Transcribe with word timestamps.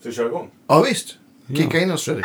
Ska 0.00 0.08
vi 0.08 0.14
köra 0.14 0.26
igång? 0.26 0.50
Ja, 0.66 0.82
visst. 0.82 1.18
Kicka 1.56 1.78
in 1.80 1.90
oss 1.90 2.04
Fredrik. 2.04 2.24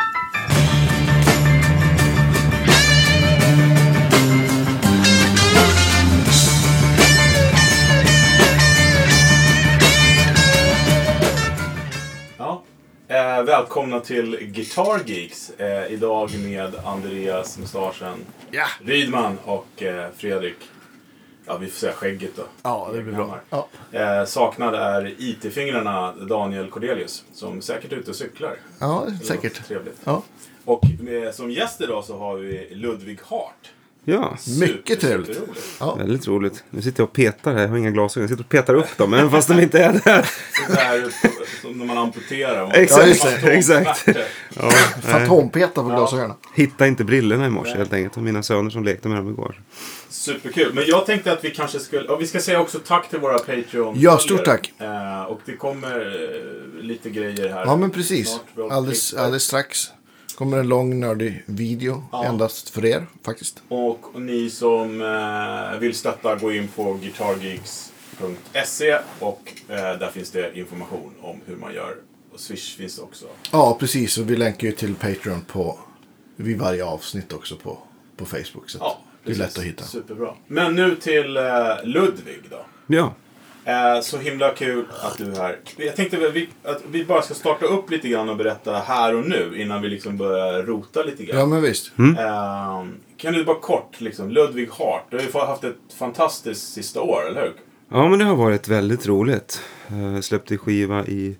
Ja. 12.38 12.62
Eh, 13.08 13.42
välkomna 13.42 14.00
till 14.00 14.38
Guitar 14.40 15.00
Geeks. 15.06 15.50
Eh, 15.50 15.92
idag 15.92 16.30
med 16.44 16.74
Andreas 16.84 17.58
Mustaschen 17.58 18.24
Ja. 18.50 18.66
Rydman 18.84 19.38
och 19.44 19.82
eh, 19.82 20.06
Fredrik. 20.16 20.56
Ja, 21.46 21.56
vi 21.56 21.66
får 21.66 21.78
säga 21.78 21.92
skägget 21.92 22.36
då. 22.36 22.42
Ja, 22.62 22.90
det 22.92 23.02
blir 23.02 23.14
bra. 23.14 23.40
Ja. 23.50 23.68
Eh, 23.92 24.24
saknad 24.24 24.74
är 24.74 25.14
IT-fingrarna 25.18 26.12
Daniel 26.12 26.70
Cordelius 26.70 27.24
som 27.32 27.62
säkert 27.62 27.92
är 27.92 27.96
ute 27.96 28.10
och 28.10 28.16
cyklar. 28.16 28.56
ja, 28.80 29.06
säkert. 29.24 29.66
Trevligt. 29.66 30.00
Ja. 30.04 30.22
Och 30.64 30.84
eh, 31.08 31.32
som 31.32 31.50
gäst 31.50 31.80
idag 31.80 32.04
så 32.04 32.18
har 32.18 32.36
vi 32.36 32.74
Ludvig 32.74 33.18
Hart. 33.22 33.70
Ja, 34.08 34.36
Mycket 34.60 35.00
trevligt. 35.00 35.40
Ja. 35.80 35.94
väldigt 35.94 36.28
roligt. 36.28 36.64
Nu 36.70 36.82
sitter 36.82 37.00
jag 37.00 37.08
och 37.08 37.12
petar 37.12 37.54
här. 37.54 37.60
Jag 37.60 37.68
har 37.68 37.76
inga 37.76 37.90
glasögon. 37.90 38.22
Jag 38.22 38.30
sitter 38.30 38.44
och 38.44 38.48
petar 38.48 38.74
upp 38.74 38.96
dem, 38.96 39.14
även 39.14 39.30
fast 39.30 39.48
de 39.48 39.60
inte 39.60 39.78
är 39.78 39.92
där. 39.92 40.28
Så 40.66 40.72
här, 40.72 41.04
som 41.62 41.78
när 41.78 41.86
man 41.86 41.98
amputerar. 41.98 42.62
Man 42.62 42.72
Exakt, 42.72 43.24
Ja, 43.42 43.50
exakt. 43.50 44.08
Ja. 44.54 44.70
Fantompeta 45.02 45.82
på 45.82 45.88
glasögonen. 45.88 46.36
Hittade 46.54 46.88
inte 46.88 47.04
brillorna 47.04 47.46
i 47.46 47.50
morse 47.50 47.76
helt 47.76 47.92
enkelt. 47.92 48.16
Och 48.16 48.22
mina 48.22 48.42
söner 48.42 48.70
som 48.70 48.84
lekte 48.84 49.08
med 49.08 49.18
dem 49.18 49.30
igår. 49.30 49.60
Superkul. 50.08 50.74
Men 50.74 50.84
jag 50.86 51.06
tänkte 51.06 51.32
att 51.32 51.44
vi 51.44 51.50
kanske 51.50 51.78
skulle... 51.78 52.08
Och 52.08 52.20
vi 52.22 52.26
ska 52.26 52.40
säga 52.40 52.60
också 52.60 52.78
tack 52.78 53.10
till 53.10 53.18
våra 53.18 53.38
Patreon. 53.38 53.94
Ja, 53.98 54.18
stort 54.18 54.44
tack. 54.44 54.72
Eh, 54.78 55.22
och 55.22 55.40
det 55.44 55.56
kommer 55.56 56.00
eh, 56.00 56.82
lite 56.84 57.10
grejer 57.10 57.48
här. 57.48 57.64
Ja, 57.64 57.76
men 57.76 57.90
precis. 57.90 58.40
Alldeles, 58.70 59.14
alldeles 59.14 59.42
strax 59.42 59.90
kommer 60.36 60.58
en 60.58 60.68
lång 60.68 61.00
nördig 61.00 61.42
video. 61.46 62.04
Ja. 62.12 62.24
Endast 62.24 62.70
för 62.70 62.84
er 62.84 63.06
faktiskt. 63.22 63.62
Och 63.68 64.20
ni 64.20 64.50
som 64.50 65.00
eh, 65.02 65.78
vill 65.80 65.94
stötta, 65.94 66.36
gå 66.36 66.52
in 66.52 66.68
på 66.68 66.94
guitargeeks.se 66.94 68.98
och 69.18 69.52
eh, 69.68 69.76
där 69.76 70.10
finns 70.10 70.30
det 70.30 70.58
information 70.58 71.12
om 71.20 71.40
hur 71.46 71.56
man 71.56 71.74
gör. 71.74 71.96
Och 72.32 72.40
Swish 72.40 72.76
finns 72.76 72.96
det 72.96 73.02
också. 73.02 73.26
Ja, 73.52 73.76
precis. 73.80 74.18
Och 74.18 74.30
vi 74.30 74.36
länkar 74.36 74.66
ju 74.66 74.72
till 74.72 74.94
Patreon 74.94 75.40
på, 75.40 75.78
vid 76.36 76.58
varje 76.58 76.84
avsnitt 76.84 77.32
också 77.32 77.56
på, 77.56 77.78
på 78.16 78.24
Facebook. 78.26 78.70
Så 78.70 78.78
Ja, 78.80 78.98
det 79.24 79.32
är 79.32 79.36
lätt 79.36 79.58
att 79.58 79.64
hitta. 79.64 79.84
Superbra. 79.84 80.34
Men 80.46 80.74
nu 80.74 80.96
till 80.96 81.36
eh, 81.36 81.42
Ludvig 81.84 82.40
då. 82.50 82.66
Ja, 82.86 83.14
Eh, 83.66 84.00
så 84.00 84.18
himla 84.18 84.50
kul 84.50 84.84
att 85.02 85.18
du 85.18 85.24
är 85.32 85.36
här. 85.36 85.58
Jag 85.76 85.96
tänkte 85.96 86.16
väl 86.16 86.32
vi, 86.32 86.48
att 86.64 86.82
vi 86.90 87.04
bara 87.04 87.22
ska 87.22 87.34
starta 87.34 87.66
upp 87.66 87.90
lite 87.90 88.08
grann 88.08 88.28
och 88.28 88.36
berätta 88.36 88.78
här 88.78 89.14
och 89.16 89.28
nu 89.28 89.52
innan 89.62 89.82
vi 89.82 89.88
liksom 89.88 90.16
börjar 90.16 90.62
rota 90.62 91.02
lite 91.02 91.24
grann. 91.24 91.38
Ja, 91.40 91.46
men 91.46 91.62
visst. 91.62 91.92
Eh, 91.98 92.84
kan 93.16 93.32
du 93.32 93.44
bara 93.44 93.58
kort, 93.60 94.00
liksom, 94.00 94.30
Ludvig 94.30 94.68
Hart. 94.70 95.04
Du 95.10 95.16
har 95.16 95.22
ju 95.24 95.30
haft 95.32 95.64
ett 95.64 95.76
fantastiskt 95.98 96.72
sista 96.72 97.00
år, 97.00 97.26
eller 97.28 97.40
hur? 97.40 97.52
ja 97.88 98.08
men 98.08 98.18
det 98.18 98.24
har 98.24 98.36
varit 98.36 98.68
väldigt 98.68 99.06
roligt. 99.06 99.60
Jag 100.14 100.24
släppte 100.24 100.58
skiva 100.58 101.06
i, 101.06 101.36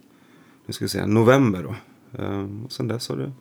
nu 0.67 0.73
ska 0.73 0.85
vi 0.85 0.89
säga, 0.89 1.07
november 1.07 1.63
då. 1.63 1.75
Eh, 2.23 2.45
Och 2.65 2.73
sen 2.73 2.89
dess 2.89 3.09
har 3.09 3.17
det 3.17 3.33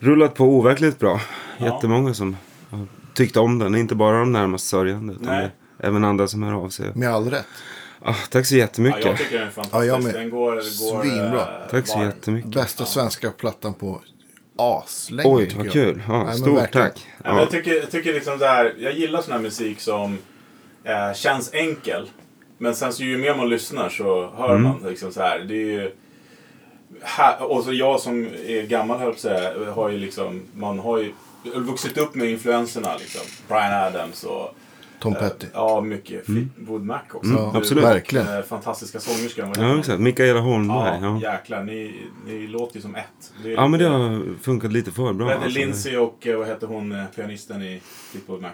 rullat 0.00 0.34
på 0.34 0.44
overkligt 0.44 0.98
bra. 0.98 1.20
Ja. 1.58 1.64
Jättemånga 1.66 2.14
som 2.14 2.36
har 2.70 2.86
tyckt 3.14 3.36
om 3.36 3.58
den. 3.58 3.74
Inte 3.74 3.94
bara 3.94 4.18
de 4.18 4.32
närmast 4.32 4.66
sörjande. 4.66 5.12
Utan 5.12 5.48
även 5.78 6.04
andra 6.04 6.26
som 6.26 6.42
hör 6.42 6.52
av 6.52 6.68
sig. 6.68 6.90
Med 6.94 7.08
all 7.08 7.30
rätt. 7.30 7.46
Ah, 8.04 8.14
tack 8.30 8.46
så 8.46 8.54
Ja, 8.54 8.58
jättemycket. 8.58 9.04
jag 9.04 9.18
tycker 9.18 9.38
den 9.38 9.46
är 9.46 9.50
fantastisk. 9.50 9.74
Ja, 9.74 9.84
jag 9.84 10.02
med. 10.02 10.14
Den 10.14 10.30
går, 10.30 10.52
går 10.54 11.02
Svinbra. 11.02 11.40
eh, 11.40 11.70
Tack 11.70 11.86
så 11.86 11.98
varmt. 11.98 12.14
jättemycket. 12.14 12.50
Bästa 12.50 12.84
svenska 12.86 13.30
plattan 13.30 13.74
på 13.74 14.00
aslänge 14.56 15.28
Oj, 15.34 15.52
vad 15.56 15.66
jag. 15.66 15.72
kul. 15.72 16.02
Ja, 16.08 16.24
Nej, 16.24 16.34
stort 16.38 16.72
tack. 16.72 17.06
Ja, 17.24 17.38
jag 17.40 17.50
tycker, 17.50 17.74
jag 17.74 17.90
tycker 17.90 18.12
liksom 18.14 18.38
så 18.38 18.44
här, 18.44 18.74
jag 18.78 18.92
gillar 18.92 19.22
sån 19.22 19.32
här 19.32 19.40
musik 19.40 19.80
som 19.80 20.18
eh, 20.84 21.14
känns 21.14 21.54
enkel. 21.54 22.10
Men 22.58 22.74
sen 22.74 22.92
så 22.92 23.02
ju 23.02 23.18
mer 23.18 23.34
man 23.34 23.48
lyssnar 23.48 23.88
så 23.88 24.30
hör 24.36 24.50
Mm. 24.50 24.62
man 24.62 24.82
liksom 24.90 25.12
så 25.12 25.20
här. 25.20 25.38
Det 25.38 25.54
är 25.54 25.66
ju, 25.80 25.90
här, 27.02 27.42
och 27.42 27.64
så 27.64 27.72
jag 27.72 28.00
som 28.00 28.28
är 28.46 28.62
gammal 28.66 28.98
höll 28.98 29.08
jag 29.08 29.18
säga, 29.18 29.72
har 29.72 29.88
ju 29.88 29.98
liksom, 29.98 30.42
man 30.54 30.78
har 30.78 30.98
ju 30.98 31.12
vuxit 31.54 31.98
upp 31.98 32.14
med 32.14 32.30
influenserna 32.30 32.96
liksom. 32.96 33.20
Brian 33.48 33.72
Adams 33.84 34.24
och 34.24 34.54
Tom 35.02 35.12
eh, 35.12 35.18
Petty. 35.18 35.46
Ja, 35.54 35.80
mycket. 35.80 36.26
Fleetwood 36.26 36.82
Mac 36.84 37.00
också. 37.12 37.30
Mm, 37.30 37.52
Du- 37.52 37.58
absolut. 37.58 37.84
Verkligen. 37.84 38.36
eh, 38.36 38.42
Fantastiska 38.42 39.00
sångerskan. 39.00 39.52
Ja, 39.58 39.78
exakt. 39.78 40.00
Mikaela 40.00 40.40
Holmberg. 40.40 40.98
Ja, 41.02 41.18
Ja, 41.22 41.32
jäklar. 41.32 41.62
Ni, 41.62 41.94
ni 42.26 42.46
låter 42.46 42.76
ju 42.76 42.82
som 42.82 42.94
ett. 42.94 43.32
Ja 43.44 43.68
men 43.68 43.80
det 43.80 43.86
har 43.88 44.22
funkat 44.42 44.72
lite 44.72 44.90
för 44.90 45.12
bra. 45.12 45.32
Alltså. 45.32 45.48
Lindsay 45.48 45.96
och 45.96 46.26
eh, 46.26 46.38
vad 46.38 46.46
heter 46.46 46.66
hon, 46.66 46.94
pianisten 47.16 47.62
i 47.62 47.80
Fleetwood 48.10 48.42
Mac? 48.42 48.50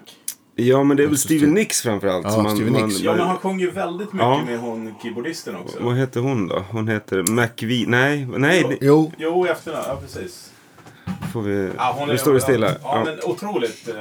Ja, 0.60 0.82
men 0.84 0.96
det 0.96 1.02
är 1.02 1.06
väl 1.06 1.18
Steven 1.18 1.40
Steve- 1.48 1.54
Nicks 1.54 1.82
framförallt. 1.82 2.26
Ja, 2.26 2.42
man, 2.42 2.56
Steven 2.56 2.72
man, 2.72 2.88
Nicks. 2.88 3.00
Ja, 3.00 3.14
men 3.16 3.26
han 3.26 3.36
sjunger 3.36 3.64
ju 3.64 3.70
väldigt 3.70 4.12
mycket 4.12 4.26
Ja. 4.28 4.42
med 4.46 4.58
hon 4.58 4.94
keyboardisten 5.02 5.56
också. 5.56 5.76
Vad 5.80 5.96
heter 5.96 6.20
hon 6.20 6.48
då? 6.48 6.64
Hon 6.70 6.88
heter 6.88 7.22
McVie. 7.30 7.84
Nej, 7.88 8.26
nej. 8.36 8.78
Jo, 8.80 9.12
Jo, 9.18 9.46
i 9.46 9.48
efternamn. 9.48 9.84
Ja, 9.88 9.96
precis. 10.02 10.50
Får 11.32 11.42
vi... 11.42 11.70
Ja, 11.76 12.04
nu 12.08 12.18
står 12.18 12.34
det 12.34 12.40
stilla. 12.40 12.66
Ja, 12.68 12.74
Ja, 12.82 13.02
men 13.04 13.18
otroligt 13.24 13.88
eh, 13.88 13.94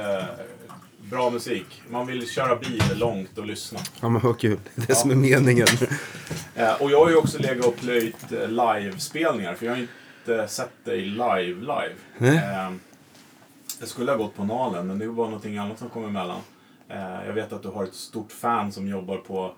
bra 1.10 1.30
musik. 1.30 1.82
Man 1.90 2.06
vill 2.06 2.28
köra 2.28 2.56
bil 2.56 2.82
långt 2.94 3.38
och 3.38 3.46
lyssna. 3.46 3.78
ja 4.00 4.08
men 4.08 4.22
vad 4.22 4.38
kul. 4.40 4.58
Det 4.74 4.82
är 4.82 4.86
det 4.86 4.94
som 4.94 5.10
är 5.10 5.14
meningen. 5.14 5.66
Eh, 6.54 6.82
och 6.82 6.90
jag 6.90 6.98
har 7.04 7.10
ju 7.10 7.16
också 7.16 7.38
legat 7.38 7.66
och 7.66 7.76
plöjt 7.76 8.32
eh, 8.32 8.48
livespelningar. 8.48 9.54
För 9.54 9.66
jag 9.66 9.72
har 9.72 9.78
inte 9.80 10.48
sett 10.48 10.84
dig 10.84 11.00
live, 11.00 11.60
live. 11.60 11.94
Nej. 12.18 12.36
Eh, 12.36 12.72
jag 13.80 13.88
skulle 13.88 14.10
ha 14.10 14.18
gått 14.18 14.36
på 14.36 14.44
Nalen, 14.44 14.86
men 14.86 14.98
det 14.98 15.06
var 15.06 15.24
någonting 15.24 15.58
annat 15.58 15.78
som 15.78 15.88
kom 15.88 16.04
emellan. 16.04 16.40
Eh, 16.88 17.26
jag 17.26 17.32
vet 17.32 17.52
att 17.52 17.62
du 17.62 17.68
har 17.68 17.84
ett 17.84 17.94
stort 17.94 18.32
fan 18.32 18.72
som 18.72 18.88
jobbar 18.88 19.16
på 19.16 19.52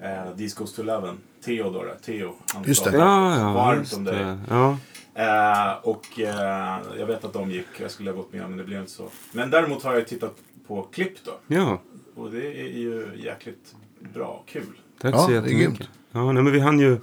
eh, 0.00 0.36
Discos 0.36 0.74
to 0.74 0.82
Eleven. 0.82 1.18
Theodor, 1.44 1.94
Theo. 2.04 2.34
Han 2.54 2.64
Just 2.66 2.84
det. 2.84 2.96
Ja, 2.96 3.38
ja. 3.38 3.52
Varmt 3.52 3.92
om 3.92 4.04
dig. 4.04 4.14
det. 4.14 4.38
Ja. 4.50 4.76
Eh, 5.14 5.72
och 5.82 6.20
eh, 6.20 6.78
jag 6.98 7.06
vet 7.06 7.24
att 7.24 7.32
de 7.32 7.50
gick. 7.50 7.66
Jag 7.80 7.90
skulle 7.90 8.10
ha 8.10 8.16
gått 8.16 8.32
med 8.32 8.48
men 8.48 8.58
det 8.58 8.64
blev 8.64 8.80
inte 8.80 8.92
så. 8.92 9.08
Men 9.32 9.50
däremot 9.50 9.82
har 9.82 9.94
jag 9.94 10.08
tittat 10.08 10.36
på 10.66 10.82
klipp 10.82 11.24
då. 11.24 11.32
ja, 11.46 11.80
Och 12.14 12.30
det 12.30 12.46
är 12.60 12.68
ju 12.78 13.08
jäkligt 13.16 13.74
bra. 14.14 14.42
Kul. 14.46 14.62
tack 15.00 15.14
Ja, 15.14 15.18
så 15.18 15.32
jättemycket. 15.32 15.88
Ja, 16.12 16.32
nej, 16.32 16.42
men 16.42 16.52
vi 16.52 16.60
hann 16.60 16.80
ju 16.80 16.98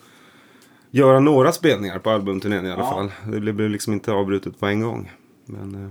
göra 0.92 1.20
några 1.20 1.52
spelningar 1.52 2.00
på 2.00 2.10
albumturnén 2.10 2.66
i 2.66 2.72
alla 2.72 2.82
Ja. 2.84 2.90
fall. 2.90 3.12
Det 3.42 3.54
blev 3.54 3.70
liksom 3.70 3.94
inte 3.94 4.12
avbrutet 4.12 4.60
på 4.60 4.66
en 4.66 4.82
gång. 4.82 5.12
Men, 5.46 5.84
eh, 5.86 5.90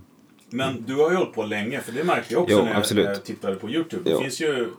Men 0.50 0.82
du 0.86 0.94
har 0.94 1.10
ju 1.10 1.16
hållit 1.16 1.34
på 1.34 1.42
länge. 1.42 1.80
För 1.80 1.92
det 1.92 2.04
märkte 2.04 2.34
jag 2.34 2.42
också 2.42 2.54
Jo, 2.58 2.64
när, 2.64 2.72
jag, 2.72 2.94
när 2.94 3.02
jag 3.02 3.24
tittade 3.24 3.56
på 3.56 3.70
YouTube. 3.70 4.10
Jo. 4.10 4.16
Det 4.16 4.22
finns 4.24 4.40
ju... 4.40 4.72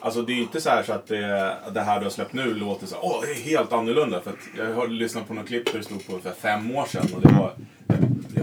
Alltså 0.00 0.22
det 0.22 0.32
är 0.32 0.34
ju 0.34 0.42
inte 0.42 0.60
så 0.60 0.70
här 0.70 0.82
så 0.82 0.92
att 0.92 1.06
det, 1.06 1.56
det 1.74 1.80
här 1.80 1.98
du 1.98 2.04
har 2.04 2.10
släppt 2.10 2.32
nu 2.32 2.54
låter 2.54 2.86
så 2.86 2.94
här, 2.94 3.04
åh, 3.04 3.20
det 3.22 3.30
är 3.30 3.34
helt 3.34 3.72
annorlunda. 3.72 4.20
För 4.20 4.30
att 4.30 4.36
jag 4.56 4.74
har 4.74 4.88
lyssnat 4.88 5.28
på 5.28 5.34
något 5.34 5.46
klipp 5.46 5.72
där 5.72 5.78
det 5.78 5.84
stod 5.84 6.06
på 6.06 6.18
för 6.18 6.30
fem 6.32 6.76
år 6.76 6.84
sedan. 6.86 7.06
Och 7.14 7.20
det 7.20 7.28
var, 7.38 7.52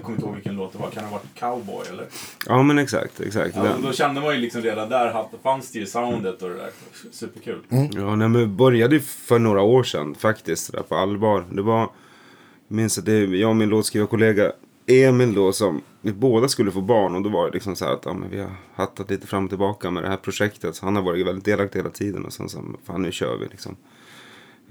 kommer 0.04 0.18
inte 0.18 0.26
ihåg 0.28 0.36
vilken 0.36 0.56
låt 0.56 0.74
det 0.74 0.80
var. 0.80 0.90
Kan 0.90 1.04
det 1.04 1.10
ha 1.10 1.18
varit 1.18 1.40
Cowboy 1.40 1.88
eller? 1.90 2.08
ja, 2.48 2.64
men 2.64 2.80
exakt. 2.80 3.22
exakt. 3.22 3.56
Ja, 3.56 3.76
då 3.84 3.94
kände 3.94 4.22
man 4.22 4.36
ju 4.36 4.42
liksom 4.42 4.62
redan 4.62 4.90
där, 4.90 5.26
fanns 5.44 5.72
det 5.72 5.80
ju 5.80 5.86
soundet 5.86 6.42
och 6.42 6.50
det 6.50 6.56
där. 6.56 6.70
Superkul. 7.12 7.60
Ja, 7.94 8.16
nej, 8.16 8.30
men 8.30 8.58
började 8.58 8.96
ju 8.96 9.02
för 9.02 9.40
några 9.40 9.62
år 9.62 9.84
sedan 9.84 10.16
faktiskt, 10.16 10.72
där 10.72 10.82
på 10.82 10.96
allvar. 10.96 11.46
Det 11.52 11.62
var, 11.62 11.80
jag 11.80 12.76
minns 12.76 12.98
att 12.98 13.06
det, 13.06 13.20
jag 13.26 13.50
och 13.50 13.56
min 13.56 13.70
låtskrivarkollega 13.70 14.52
Emil 14.88 15.34
då 15.34 15.54
som, 15.54 15.82
vi 16.02 16.14
båda 16.14 16.48
skulle 16.48 16.72
få 16.72 16.82
barn 16.82 17.16
och 17.16 17.22
då 17.22 17.30
var 17.30 17.48
det 17.48 17.54
liksom 17.54 17.76
så 17.76 17.86
här 17.86 17.94
att 17.94 18.06
ja, 18.06 18.14
men 18.14 18.30
vi 18.30 18.40
har 18.40 18.52
hattat 18.76 19.10
lite 19.10 19.28
fram 19.28 19.44
och 19.44 19.50
tillbaka 19.50 19.92
med 19.92 20.04
det 20.04 20.10
här 20.10 20.18
projektet. 20.18 20.76
Så 20.76 20.86
han 20.86 20.96
har 20.96 21.04
varit 21.04 21.28
väldigt 21.28 21.46
delaktig 21.46 21.80
hela 21.80 21.90
tiden 21.90 22.26
och 22.26 22.34
sen 22.34 22.50
så, 22.50 22.64
fan 22.86 23.02
nu 23.02 23.12
kör 23.12 23.38
vi 23.38 23.46
liksom. 23.46 23.76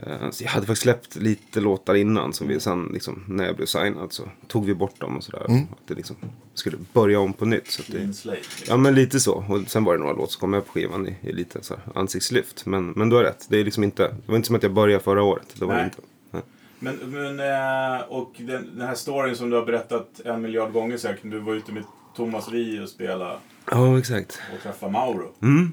Eh, 0.07 0.31
Så 0.31 0.45
jag 0.45 0.51
hade 0.51 0.67
faktiskt 0.67 0.83
släppt 0.83 1.17
lite 1.17 1.61
låtar 1.61 1.95
innan 1.95 2.33
som 2.33 2.49
vi 2.49 2.61
sen, 2.61 2.91
liksom, 2.93 3.25
när 3.29 3.47
jag 3.47 3.57
blev 3.57 3.67
signad 3.67 4.13
så 4.13 4.23
tog 4.49 4.67
vi 4.67 4.75
bort 4.75 5.01
dem 5.01 5.17
och 5.17 5.25
sådär. 5.25 5.43
Att 5.45 5.87
det 5.87 5.95
liksom 5.95 6.17
skulle 6.55 6.77
börja 6.93 7.21
om 7.21 7.33
på 7.33 7.45
nytt. 7.45 7.71
Så 7.71 7.83
att 7.83 7.89
det. 8.25 8.37
Ja 8.69 8.77
men 8.77 8.95
lite 8.95 9.21
så. 9.21 9.45
Och 9.49 9.61
sen 9.67 9.85
var 9.85 9.93
det 9.93 9.99
några 10.01 10.13
låtar 10.13 10.27
som 10.33 10.41
kom 10.41 10.51
med 10.51 10.67
på 10.67 10.73
skivan 10.73 11.09
i, 11.09 11.17
i 11.29 11.33
lite 11.33 11.63
så 11.63 11.75
här 11.75 11.83
ansiktslyft. 12.01 12.67
Men, 12.67 12.91
men 12.97 13.09
du 13.09 13.17
har 13.17 13.23
rätt. 13.25 13.47
Det 13.49 13.61
är 13.61 13.65
liksom 13.65 13.85
inte, 13.85 14.03
det 14.09 14.17
var 14.27 14.37
inte 14.37 14.47
som 14.47 14.57
att 14.57 14.63
jag 14.63 14.73
började 14.73 15.05
förra 15.05 15.23
året. 15.23 15.47
Det 15.59 15.65
var 15.65 15.75
Nej. 15.75 15.85
inte. 15.85 15.97
Nej. 16.31 16.43
Men, 16.79 16.97
men 16.97 17.41
eh, 17.41 18.01
och 18.09 18.33
den, 18.39 18.71
den 18.77 18.87
här 18.87 18.95
storyn 18.95 19.37
som 19.37 19.51
du 19.51 19.57
har 19.57 19.67
berättat 19.67 20.21
en 20.25 20.43
miljard 20.43 20.73
gånger 20.73 20.97
säkert. 20.97 21.31
Du 21.31 21.39
var 21.39 21.55
ute 21.55 21.73
med 21.73 21.85
Thomas 22.17 22.49
Rie 22.49 22.83
och 22.83 22.89
spelade 22.89 23.37
Ja 23.71 23.99
exakt. 23.99 24.41
och 24.57 24.63
träffade 24.63 24.93
Mauro. 24.93 25.33
Mm. 25.43 25.73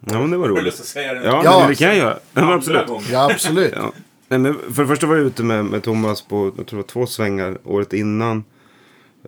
Ja 0.00 0.20
men 0.20 0.30
det 0.30 0.36
var 0.36 0.48
roligt. 0.48 0.74
säga 0.74 1.14
det? 1.14 1.24
Ja, 1.24 1.40
Ja, 1.44 1.58
men 1.60 1.68
det 1.68 1.74
kan 1.74 1.88
jag 1.88 1.96
göra. 1.96 2.18
Ja, 2.34 2.54
absolut. 2.54 2.86
ja 3.12 3.30
absolut. 3.32 3.72
Ja. 3.76 3.92
Nej, 4.28 4.38
men 4.38 4.54
för 4.74 4.82
det 4.82 4.88
första 4.88 5.06
var 5.06 5.16
jag 5.16 5.24
ute 5.26 5.42
med, 5.42 5.64
med 5.64 5.82
Thomas 5.82 6.22
på 6.22 6.44
jag 6.56 6.66
tror 6.66 6.66
det 6.66 6.76
var 6.76 6.82
två 6.82 7.06
svängar 7.06 7.58
året 7.64 7.92
innan. 7.92 8.44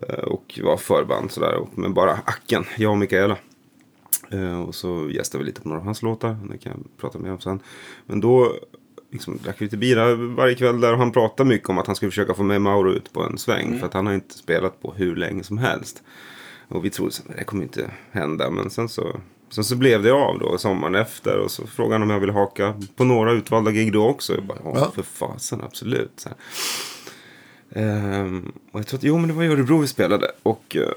Eh, 0.08 0.14
Och 0.24 0.60
var 0.62 0.76
förband 0.76 1.30
sådär. 1.30 1.54
Och 1.54 1.78
med 1.78 1.92
bara 1.92 2.12
Acken, 2.12 2.64
jag 2.76 2.90
och 2.92 2.98
Mikaela. 2.98 3.36
Eh, 4.30 4.60
Och 4.62 4.74
så 4.74 5.08
gästade 5.10 5.44
vi 5.44 5.46
lite 5.50 5.60
på 5.60 5.68
några 5.68 5.80
av 5.80 5.84
hans 5.84 6.02
låtar. 6.02 6.36
Det 6.50 6.58
kan 6.58 6.72
jag 6.72 6.98
prata 7.00 7.18
mer 7.18 7.32
om 7.32 7.40
sen. 7.40 7.60
Men 8.06 8.20
då 8.20 8.52
liksom, 9.10 9.38
drack 9.44 9.60
lite 9.60 9.76
bira 9.76 10.14
varje 10.14 10.54
kväll 10.54 10.80
där 10.80 10.92
och 10.92 10.98
han 10.98 11.12
pratade 11.12 11.48
mycket 11.48 11.68
om 11.68 11.78
att 11.78 11.86
han 11.86 11.96
skulle 11.96 12.10
försöka 12.10 12.34
få 12.34 12.42
med 12.42 12.62
Mauro 12.62 12.92
ut 12.92 13.12
på 13.12 13.22
en 13.22 13.38
sväng. 13.38 13.78
För 13.78 13.86
att 13.86 13.94
han 13.94 14.06
har 14.06 14.14
inte 14.14 14.34
spelat 14.38 14.82
på 14.82 14.92
hur 14.96 15.16
länge 15.16 15.42
som 15.44 15.58
helst. 15.58 16.02
Och 16.68 16.84
vi 16.84 16.90
trodde 16.90 17.12
att 17.28 17.36
det 17.38 17.44
kommer 17.44 17.62
inte 17.62 17.90
hända. 18.10 18.50
Men 18.50 18.70
sen 18.70 18.88
så, 18.88 19.20
sen 19.54 19.64
så 19.64 19.76
blev 19.76 20.02
det 20.02 20.12
av 20.12 20.38
då 20.38 20.58
sommaren 20.58 20.94
efter. 20.94 21.38
Och 21.38 21.50
så 21.50 21.66
frågade 21.66 21.94
han 21.94 22.02
om 22.02 22.10
jag 22.10 22.20
ville 22.20 22.32
haka 22.32 22.74
på 22.96 23.04
några 23.04 23.32
utvalda 23.32 23.70
gig 23.70 23.92
då 23.92 24.06
också. 24.08 24.34
Jag 24.34 24.44
bara, 24.44 24.58
ja, 24.64 24.72
Ja. 24.74 24.90
för 24.94 25.02
fasen, 25.02 25.60
absolut. 25.64 26.12
Så 26.16 26.28
här. 26.28 26.38
Ehm, 27.74 28.52
och 28.72 28.80
jag 28.80 28.86
tror 28.86 28.98
att, 28.98 29.04
jo 29.04 29.18
men 29.18 29.28
det 29.28 29.34
var 29.34 29.42
i 29.44 29.46
Örebro 29.48 29.78
vi 29.78 29.86
spelade. 29.86 30.30
Och 30.42 30.76
eh, 30.76 30.88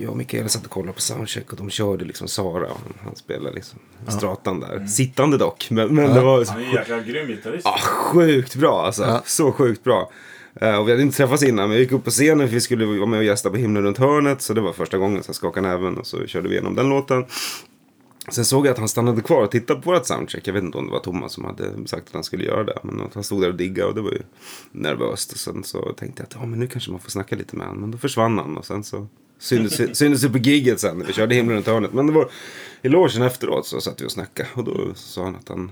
jag 0.00 0.10
och 0.10 0.16
Mikaela 0.16 0.48
satt 0.48 0.64
och 0.64 0.70
kollade 0.70 0.92
på 0.92 1.00
soundcheck 1.00 1.50
och 1.52 1.56
de 1.56 1.70
körde 1.70 2.04
liksom 2.04 2.28
Sara. 2.28 2.66
Och 2.66 2.78
han, 2.84 2.94
han 3.04 3.16
spelade 3.16 3.54
liksom 3.54 3.78
stratan 4.08 4.60
där. 4.60 4.86
Sittande 4.86 5.38
dock. 5.38 5.66
Men, 5.70 5.94
men 5.94 6.14
det 6.14 6.20
var 6.20 6.44
så 6.44 6.52
Han 6.52 6.62
är 6.62 6.66
en 6.66 6.72
jäkla 6.72 7.00
grym 7.00 7.26
gitarrist. 7.26 7.66
Ah, 7.66 7.78
sjukt 7.78 8.56
bra 8.56 8.86
alltså. 8.86 9.02
Ja. 9.02 9.22
Så 9.24 9.52
sjukt 9.52 9.84
bra. 9.84 10.10
Eh, 10.54 10.76
och 10.76 10.88
vi 10.88 10.92
hade 10.92 11.02
inte 11.02 11.16
träffats 11.16 11.42
innan, 11.42 11.68
men 11.68 11.76
vi 11.76 11.82
gick 11.82 11.92
upp 11.92 12.04
på 12.04 12.10
scenen 12.10 12.48
för 12.48 12.54
vi 12.54 12.60
skulle 12.60 12.84
vara 12.84 13.06
med 13.06 13.18
och 13.18 13.24
gästa 13.24 13.50
på 13.50 13.56
Himlen 13.56 13.82
runt 13.82 13.98
hörnet. 13.98 14.42
Så 14.42 14.54
det 14.54 14.60
var 14.60 14.72
första 14.72 14.98
gången, 14.98 15.22
så 15.22 15.32
skakade 15.32 15.68
näven 15.68 15.98
och 15.98 16.06
så 16.06 16.26
körde 16.26 16.48
vi 16.48 16.54
igenom 16.54 16.74
den 16.74 16.88
låten. 16.88 17.24
Sen 18.28 18.44
såg 18.44 18.66
jag 18.66 18.72
att 18.72 18.78
han 18.78 18.88
stannade 18.88 19.22
kvar 19.22 19.42
och 19.42 19.50
tittade 19.50 19.80
på 19.80 19.90
vårt 19.90 20.06
soundcheck. 20.06 20.48
Jag 20.48 20.54
vet 20.54 20.62
inte 20.62 20.78
om 20.78 20.86
det 20.86 20.92
var 20.92 21.00
Thomas 21.00 21.32
som 21.32 21.44
hade 21.44 21.88
sagt 21.88 22.08
att 22.08 22.14
han 22.14 22.24
skulle 22.24 22.44
göra 22.44 22.64
det. 22.64 22.78
Men 22.82 23.10
han 23.14 23.24
stod 23.24 23.42
där 23.42 23.48
och 23.48 23.54
diggade 23.54 23.88
och 23.88 23.94
det 23.94 24.00
var 24.00 24.10
ju 24.10 24.22
nervöst. 24.72 25.32
Och 25.32 25.38
sen 25.38 25.64
så 25.64 25.92
tänkte 25.92 26.22
jag 26.22 26.26
att 26.26 26.34
ja, 26.34 26.46
men 26.46 26.58
nu 26.58 26.66
kanske 26.66 26.90
man 26.90 27.00
får 27.00 27.10
snacka 27.10 27.36
lite 27.36 27.56
med 27.56 27.66
honom. 27.66 27.80
Men 27.80 27.90
då 27.90 27.98
försvann 27.98 28.38
han 28.38 28.56
och 28.56 28.66
sen 28.66 28.84
så 28.84 29.06
syntes, 29.38 29.98
syntes 29.98 30.22
det 30.22 30.30
på 30.30 30.38
gigget 30.38 30.80
sen 30.80 30.98
när 30.98 31.06
vi 31.06 31.12
körde 31.12 31.34
Himlen 31.34 31.56
runt 31.56 31.66
hörnet. 31.66 31.92
Men 31.92 32.06
det 32.06 32.12
var 32.12 32.30
i 32.82 32.88
logen 32.88 33.22
efteråt 33.22 33.66
så 33.66 33.80
satt 33.80 34.00
vi 34.00 34.06
och 34.06 34.12
snackade. 34.12 34.48
Och 34.54 34.64
då 34.64 34.94
sa 34.94 35.24
han 35.24 35.36
att 35.36 35.48
han 35.48 35.70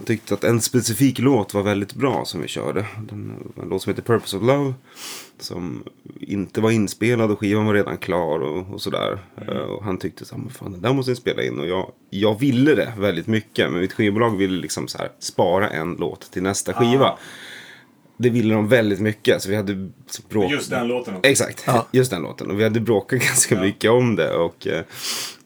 han 0.00 0.06
tyckte 0.06 0.34
att 0.34 0.44
en 0.44 0.60
specifik 0.60 1.18
låt 1.18 1.54
var 1.54 1.62
väldigt 1.62 1.94
bra 1.94 2.24
som 2.24 2.40
vi 2.42 2.48
körde. 2.48 2.86
Den, 3.08 3.32
en 3.62 3.68
låt 3.68 3.82
som 3.82 3.90
heter 3.90 4.02
Purpose 4.02 4.36
of 4.36 4.42
Love. 4.42 4.74
Som 5.38 5.84
inte 6.20 6.60
var 6.60 6.70
inspelad 6.70 7.30
och 7.30 7.38
skivan 7.38 7.66
var 7.66 7.74
redan 7.74 7.98
klar 7.98 8.38
och, 8.40 8.74
och 8.74 8.80
sådär. 8.80 9.18
Eh, 9.48 9.56
och 9.56 9.84
han 9.84 9.98
tyckte 9.98 10.24
så 10.24 10.34
här, 10.36 10.42
fan 10.48 10.72
den 10.72 10.82
där 10.82 10.92
måste 10.92 11.10
jag 11.10 11.18
spela 11.18 11.42
in. 11.42 11.60
Och 11.60 11.66
jag, 11.66 11.90
jag 12.10 12.40
ville 12.40 12.74
det 12.74 12.92
väldigt 12.98 13.26
mycket. 13.26 13.70
Men 13.72 13.80
mitt 13.80 13.92
skivbolag 13.92 14.36
ville 14.36 14.60
liksom 14.60 14.88
så 14.88 14.98
här, 14.98 15.08
spara 15.18 15.68
en 15.70 15.94
låt 15.98 16.30
till 16.32 16.42
nästa 16.42 16.72
skiva. 16.72 17.06
Ah. 17.06 17.18
Det 18.16 18.30
ville 18.30 18.54
de 18.54 18.68
väldigt 18.68 19.00
mycket. 19.00 19.42
Så 19.42 19.48
vi 19.50 19.56
hade 19.56 19.90
så 20.06 20.22
bråk... 20.28 20.50
Just 20.52 20.70
den 20.70 20.88
låten 20.88 21.16
också. 21.16 21.30
Exakt, 21.30 21.64
Ja. 21.66 21.86
just 21.92 22.10
den 22.10 22.22
låten. 22.22 22.50
Och 22.50 22.58
vi 22.60 22.64
hade 22.64 22.80
bråkat 22.80 23.20
ganska 23.26 23.54
Ja. 23.54 23.60
mycket 23.60 23.90
om 23.90 24.16
det. 24.16 24.34
Och 24.34 24.66
eh, 24.66 24.82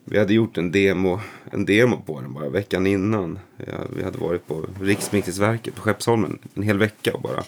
vi 0.05 0.19
hade 0.19 0.35
gjort 0.35 0.59
en 0.59 0.73
demo, 0.73 1.21
en 1.53 1.65
demo 1.65 2.03
på 2.07 2.21
den 2.21 2.33
bara 2.35 2.49
veckan 2.49 2.87
innan. 2.87 3.39
Ja, 3.57 3.65
vi 3.97 4.03
hade 4.05 4.19
varit 4.19 4.47
på 4.47 4.67
Riksmixningsverket 4.81 5.75
på 5.75 5.81
Skeppsholmen 5.83 6.39
en 6.55 6.63
hel 6.63 6.79
vecka 6.79 7.15
och 7.15 7.23
bara, 7.23 7.45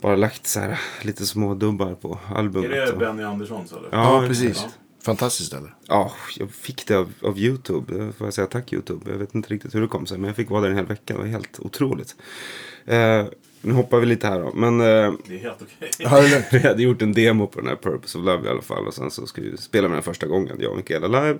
bara 0.00 0.16
lagt 0.16 0.46
så 0.46 0.60
här 0.60 0.80
lite 1.02 1.26
små 1.26 1.54
dubbar 1.54 1.94
på 1.94 2.18
Är 2.30 2.36
albumet. 2.36 2.70
det 2.70 2.92
och- 2.92 2.98
Benny 2.98 3.22
Anderssons 3.22 3.72
eller? 3.72 3.88
Ja, 3.92 4.22
Ja, 4.22 4.28
precis. 4.28 4.60
ja. 4.64 4.70
Fantastiskt 5.02 5.46
ställe. 5.48 5.68
Ja, 5.88 6.12
jag 6.38 6.50
fick 6.50 6.86
det 6.86 6.94
av, 6.96 7.12
av 7.22 7.38
YouTube. 7.38 8.12
Får 8.18 8.26
jag 8.26 8.34
säga 8.34 8.46
tack 8.46 8.72
YouTube? 8.72 9.10
Jag 9.10 9.18
vet 9.18 9.34
inte 9.34 9.54
riktigt 9.54 9.74
hur 9.74 9.80
det 9.80 9.88
kom 9.88 10.06
sig. 10.06 10.18
Men 10.18 10.26
jag 10.28 10.36
fick 10.36 10.50
vara 10.50 10.60
där 10.62 10.70
en 10.70 10.76
hel 10.76 10.86
vecka. 10.86 11.12
Det 11.14 11.18
var 11.18 11.26
helt 11.26 11.60
otroligt. 11.60 12.16
Eh, 12.84 13.24
nu 13.62 13.72
hoppar 13.72 14.00
vi 14.00 14.06
lite 14.06 14.26
här 14.26 14.40
då. 14.40 14.50
Men 14.54 14.80
eh, 14.80 14.86
Det 15.26 15.34
är 15.34 15.38
helt 15.38 15.62
okej. 15.62 15.90
Ja, 15.98 16.20
lugnt. 16.20 16.46
vi 16.52 16.58
hade 16.58 16.82
gjort 16.82 17.02
en 17.02 17.12
demo 17.12 17.46
på 17.46 17.60
den 17.60 17.68
här 17.68 17.76
Purpose 17.76 18.18
of 18.18 18.24
Love 18.24 18.46
i 18.46 18.50
alla 18.50 18.62
fall. 18.62 18.86
Och 18.86 18.94
sen 18.94 19.10
så 19.10 19.26
skulle 19.26 19.50
vi 19.50 19.56
spela 19.56 19.88
med 19.88 19.96
den 19.96 20.02
första 20.02 20.26
gången. 20.26 20.56
Jag 20.60 20.70
och 20.70 20.76
Mikaela 20.76 21.06
live. 21.08 21.38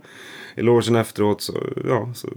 I 0.57 0.63
logen 0.63 0.97
efteråt 0.97 1.43
så, 1.43 1.53
ja, 1.89 2.11
så 2.15 2.29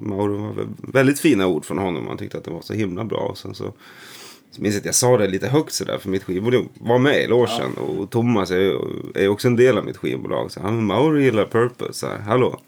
Mauro 0.00 0.36
var 0.36 0.52
vä- 0.52 0.74
väldigt 0.78 1.20
fina 1.20 1.46
ord 1.46 1.64
från 1.64 1.78
honom. 1.78 2.06
Han 2.06 2.18
tyckte 2.18 2.38
att 2.38 2.44
det 2.44 2.50
var 2.50 2.60
så 2.62 2.72
himla 2.74 3.04
bra. 3.04 3.18
Och 3.18 3.38
sen 3.38 3.54
så, 3.54 3.72
så 4.50 4.62
minns 4.62 4.74
jag 4.74 4.80
att 4.80 4.86
jag 4.86 4.94
sa 4.94 5.16
det 5.18 5.26
lite 5.26 5.48
högt 5.48 5.72
sådär. 5.72 5.98
För 5.98 6.08
mitt 6.08 6.24
skivbolag 6.24 6.68
var 6.74 6.98
med 6.98 7.22
i 7.22 7.26
logen. 7.26 7.74
Och 7.74 8.10
Thomas 8.10 8.50
är, 8.50 8.78
är 9.18 9.28
också 9.28 9.48
en 9.48 9.56
del 9.56 9.78
av 9.78 9.84
mitt 9.84 9.96
skivbolag. 9.96 10.50
Så 10.50 10.60
han, 10.60 10.84
Mauro 10.86 11.18
gillar 11.18 11.44
Purpose. 11.44 11.92
Så 11.92 12.06
här, 12.06 12.18
Hallå. 12.18 12.60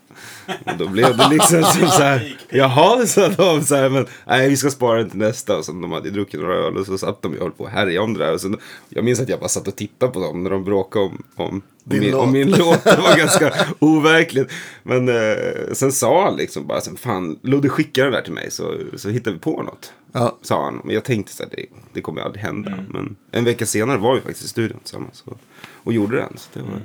Och 0.64 0.76
då 0.78 0.88
blev 0.88 1.17
det 1.17 1.28
liksom 1.31 1.62
som 1.62 1.88
så 1.88 2.02
här. 2.02 2.37
Jaha, 2.49 3.06
sa 3.06 3.28
de 3.28 3.62
så 3.64 3.75
här. 3.75 3.88
Men 3.88 4.06
nej, 4.26 4.49
vi 4.49 4.56
ska 4.56 4.70
spara 4.70 4.99
den 4.99 5.11
till 5.11 5.19
nästa. 5.19 5.56
Och 5.58 5.64
så 5.64 5.72
de 5.72 5.93
hade 5.93 6.11
druckit 6.11 6.40
några 6.40 6.55
öl 6.55 6.76
och 6.76 6.87
så 6.87 6.99
satt 6.99 7.22
de 7.22 7.32
och 7.32 7.38
höll 7.38 7.50
på 7.50 7.64
och 7.64 7.70
härjade 7.70 7.99
om 7.99 8.14
det 8.14 8.25
där. 8.25 8.34
Och 8.34 8.40
så, 8.40 8.55
jag 8.88 9.05
minns 9.05 9.20
att 9.20 9.28
jag 9.28 9.38
bara 9.40 9.49
satt 9.49 9.69
och 9.69 9.76
tittade 9.76 10.12
på 10.12 10.20
dem 10.20 10.43
när 10.43 10.50
de 10.50 10.64
bråkade 10.64 11.05
om, 11.05 11.22
om, 11.37 11.46
om, 11.46 11.62
Din 11.84 12.00
min, 12.00 12.11
låt. 12.11 12.20
om 12.20 12.32
min 12.32 12.50
låt. 12.50 12.84
Det 12.84 13.00
var 13.02 13.17
ganska 13.17 13.52
overkligt. 13.78 14.52
Men 14.82 15.08
eh, 15.08 15.72
sen 15.72 15.93
sa 15.93 16.25
han 16.25 16.37
liksom 16.37 16.67
bara 16.67 16.81
så, 16.81 16.96
fan 16.96 17.38
Ludde 17.43 17.69
skicka 17.69 18.05
den 18.05 18.12
där 18.12 18.22
till 18.22 18.32
mig 18.32 18.50
så, 18.50 18.75
så 18.96 19.08
hittar 19.08 19.31
vi 19.31 19.38
på 19.38 19.62
något. 19.62 19.93
Ja. 20.12 20.38
Sa 20.43 20.64
han. 20.64 20.81
Men 20.84 20.94
jag 20.94 21.05
tänkte 21.05 21.32
så 21.32 21.43
här, 21.43 21.50
det, 21.56 21.67
det 21.93 22.00
kommer 22.00 22.20
aldrig 22.22 22.43
hända. 22.44 22.84
Men 22.88 23.17
en 23.31 23.44
vecka 23.44 23.67
senare 23.67 23.99
var 23.99 24.14
vi 24.14 24.20
faktiskt 24.20 24.44
i 24.44 24.49
studion 24.49 24.78
tillsammans. 24.82 25.22
Och, 25.26 25.38
och 25.84 25.93
gjorde 25.93 26.17
den. 26.17 26.37
Så 26.37 26.49
det 26.52 26.61
var, 26.61 26.81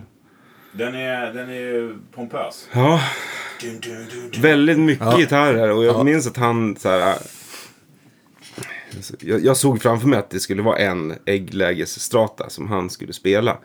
Den 0.78 0.96
är, 0.96 1.34
den 1.34 1.50
är 1.50 1.96
pompös. 2.16 2.70
Ja, 2.74 3.02
Dun, 3.62 3.80
dun, 3.80 3.96
dun, 4.12 4.32
dun. 4.32 4.42
väldigt 4.42 4.80
mycket 4.80 5.06
Ja. 5.06 5.18
gitarrer. 5.18 5.72
Och 5.72 5.84
jag 5.86 5.96
Ja. 5.96 6.04
minns 6.04 6.28
att 6.28 6.38
han 6.38 6.76
så 6.76 6.90
här. 6.90 7.16
Jag, 9.20 9.46
jag 9.46 9.58
såg 9.58 9.82
framför 9.82 10.08
mig 10.08 10.20
att 10.20 10.30
det 10.30 10.40
skulle 10.40 10.62
vara 10.62 10.78
en 10.78 11.14
ägglägesstrata 11.26 12.50
som 12.50 12.68
han 12.70 12.90
skulle 12.90 13.14
spela. 13.14 13.58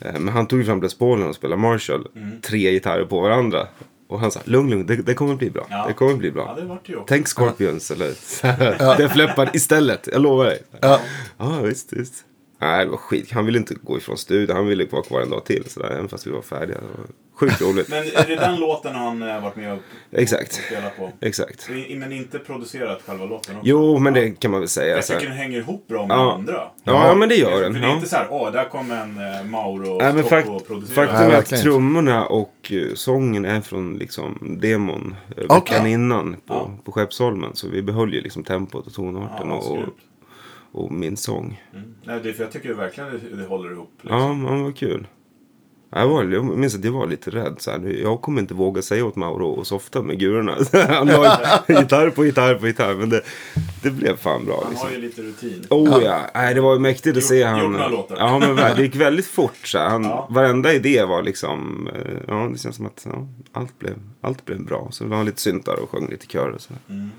Eh, 0.00 0.12
Men 0.12 0.28
han 0.28 0.46
tog 0.46 0.58
ju 0.58 0.64
fram 0.64 0.82
Les 0.82 0.98
Paulen 0.98 1.28
och 1.28 1.34
spelade 1.34 1.62
Marshall. 1.62 2.06
Tre 2.42 2.72
gitarrer 2.72 3.04
på 3.04 3.20
varandra. 3.20 3.66
Och 4.08 4.20
han 4.20 4.30
sa, 4.30 4.40
lugn, 4.44 4.70
lugn, 4.70 4.86
det, 4.86 4.96
det 4.96 5.14
kommer 5.14 5.34
bli 5.34 5.50
bra. 5.50 5.66
Ja. 5.70 5.84
Det 5.88 5.92
kommer 5.94 6.14
bli 6.14 6.28
Ja, 6.28 6.34
bra. 6.34 6.54
det 6.60 6.64
vart 6.66 6.86
det 6.86 6.94
också. 6.96 7.04
Tänk 7.08 7.26
Scorpions 7.28 7.90
eller 7.90 8.96
Def 8.96 9.16
Leppard 9.16 9.48
istället. 9.56 10.08
Jag 10.12 10.22
lovar 10.22 10.44
dig. 10.44 10.62
Ja. 10.80 11.00
Ja, 11.38 11.60
visst, 11.60 11.92
visst. 11.92 12.14
Nej, 12.60 12.84
det 12.84 12.90
var 12.90 12.98
skit. 12.98 13.32
Han 13.32 13.46
ville 13.46 13.58
inte 13.58 13.74
gå 13.82 13.96
ifrån 13.98 14.18
studion. 14.18 14.56
Han 14.56 14.66
ville 14.66 14.84
vara 14.90 15.02
kvar 15.02 15.20
en 15.20 15.30
dag 15.30 15.44
till. 15.44 15.64
Sådär, 15.70 15.90
även 15.90 16.08
fast 16.08 16.26
vi 16.26 16.30
var 16.30 16.42
färdiga. 16.42 16.76
Det 16.76 16.86
var 16.98 17.06
sjukt 17.34 17.60
roligt. 17.62 17.88
Men 17.88 17.98
är 17.98 18.26
det 18.28 18.36
den 18.36 18.56
låten 18.60 18.94
han 18.94 19.22
eh, 19.22 19.42
varit 19.42 19.56
med 19.56 19.72
och 19.72 19.78
Exakt. 20.12 20.52
spelat 20.52 20.96
på? 20.96 21.10
Exakt. 21.20 21.68
Men 21.96 22.12
inte 22.12 22.38
producerat 22.38 23.02
själva 23.06 23.24
låten 23.24 23.56
också? 23.56 23.68
Jo, 23.68 23.98
men 23.98 24.14
det 24.14 24.30
kan 24.40 24.50
man 24.50 24.60
väl 24.60 24.68
säga. 24.68 24.94
Jag 24.96 25.06
tycker 25.06 25.26
den 25.26 25.36
hänger 25.36 25.58
ihop 25.58 25.86
bra 25.88 26.06
med 26.06 26.14
Ja. 26.16 26.22
de 26.24 26.30
andra. 26.32 26.52
Ja, 26.84 27.08
ja, 27.08 27.14
men 27.14 27.28
det 27.28 27.34
gör 27.34 27.62
den. 27.62 27.72
För 27.72 27.80
det 27.80 27.86
är 27.86 27.90
Ja. 27.90 27.94
inte 27.96 28.08
så 28.08 28.16
här, 28.16 28.26
åh, 28.30 28.52
där 28.52 28.64
kommer 28.64 29.02
en 29.02 29.18
eh, 29.34 29.44
Mauro 29.44 29.98
Nej, 29.98 30.12
men 30.14 30.24
fakt, 30.24 30.48
och 30.48 30.66
producera. 30.66 31.06
faktum 31.06 31.30
är 31.30 31.38
att 31.38 31.46
trummorna 31.48 32.26
och 32.26 32.72
eh, 32.72 32.94
sången 32.94 33.44
är 33.44 33.60
från 33.60 33.94
liksom 33.98 34.56
demon 34.60 35.16
Okej. 35.30 35.46
veckan 35.48 35.86
innan 35.86 36.32
på, 36.32 36.54
Ja. 36.54 36.70
på 36.84 36.92
Skeppsholmen. 36.92 37.50
Så 37.54 37.68
vi 37.68 37.82
behöll 37.82 38.14
ju 38.14 38.20
liksom 38.20 38.44
tempot 38.44 38.86
och 38.86 38.92
tonarten 38.92 39.48
Ja, 39.48 39.54
och, 39.54 39.58
absolut. 39.58 39.94
Och 40.72 40.92
min 40.92 41.16
sång. 41.16 41.62
Mm. 41.74 41.94
Nej, 42.04 42.20
det 42.22 42.32
för 42.32 42.42
jag 42.44 42.52
tycker 42.52 42.74
verkligen 42.74 43.10
det, 43.10 43.36
det 43.42 43.48
håller 43.48 43.72
ihop. 43.72 43.92
Liksom. 44.00 44.18
Ja, 44.20 44.32
men 44.34 44.62
vad 44.62 44.76
kul. 44.76 45.06
Jag, 45.90 46.08
var, 46.08 46.24
jag 46.24 46.44
minns 46.44 46.74
att 46.74 46.84
jag 46.84 46.92
var 46.92 47.06
lite 47.06 47.30
rädd. 47.30 47.54
Så 47.58 47.70
här, 47.70 48.00
jag 48.02 48.20
kommer 48.20 48.40
inte 48.40 48.54
våga 48.54 48.82
säga 48.82 49.04
åt 49.04 49.16
Mauro 49.16 49.60
att 49.60 49.66
softa 49.66 50.02
med 50.02 50.18
gurorna. 50.18 50.56
Han 50.88 51.06
la 51.06 51.40
gitarr 51.68 52.10
på 52.10 52.24
gitarr 52.24 52.54
på 52.54 52.66
gitarr. 52.66 52.94
Men 52.94 53.08
det, 53.08 53.22
det 53.82 53.90
blev 53.90 54.16
fan 54.16 54.44
bra. 54.44 54.60
Han 54.62 54.70
Liksom. 54.70 54.88
har 54.88 54.94
ju 54.96 55.00
lite 55.02 55.22
rutin. 55.22 55.64
Oh 55.70 56.00
ja, 56.04 56.20
Nej, 56.34 56.54
det 56.54 56.60
var 56.60 56.78
mäktigt 56.78 57.06
att 57.16 57.22
Gjort- 57.22 57.28
se 57.28 57.38
gjort 57.38 57.46
han. 57.48 57.72
några 57.72 57.88
låtar. 57.88 58.16
Ja, 58.18 58.38
men 58.38 58.56
det 58.56 58.82
gick 58.82 58.96
väldigt 58.96 59.26
fort. 59.26 59.56
Så 59.66 59.78
här. 59.78 59.88
han, 59.88 60.04
Ja. 60.04 60.28
Varenda 60.30 60.72
idé 60.74 61.04
var 61.04 61.22
liksom, 61.22 61.88
eh, 61.94 62.12
ja 62.28 62.48
det 62.52 62.58
känns 62.58 62.76
som 62.76 62.86
att 62.86 63.06
ja, 63.12 63.26
allt, 63.52 63.78
blev, 63.78 63.94
allt 64.20 64.44
blev 64.44 64.64
bra. 64.64 64.88
Så 64.90 65.04
la 65.04 65.16
han 65.16 65.26
lite 65.26 65.40
syntar 65.40 65.82
och 65.82 65.90
sjöng 65.90 66.08
lite 66.10 66.26
kör 66.26 66.50
och 66.50 66.60
så. 66.60 66.72
Mm. 66.88 67.10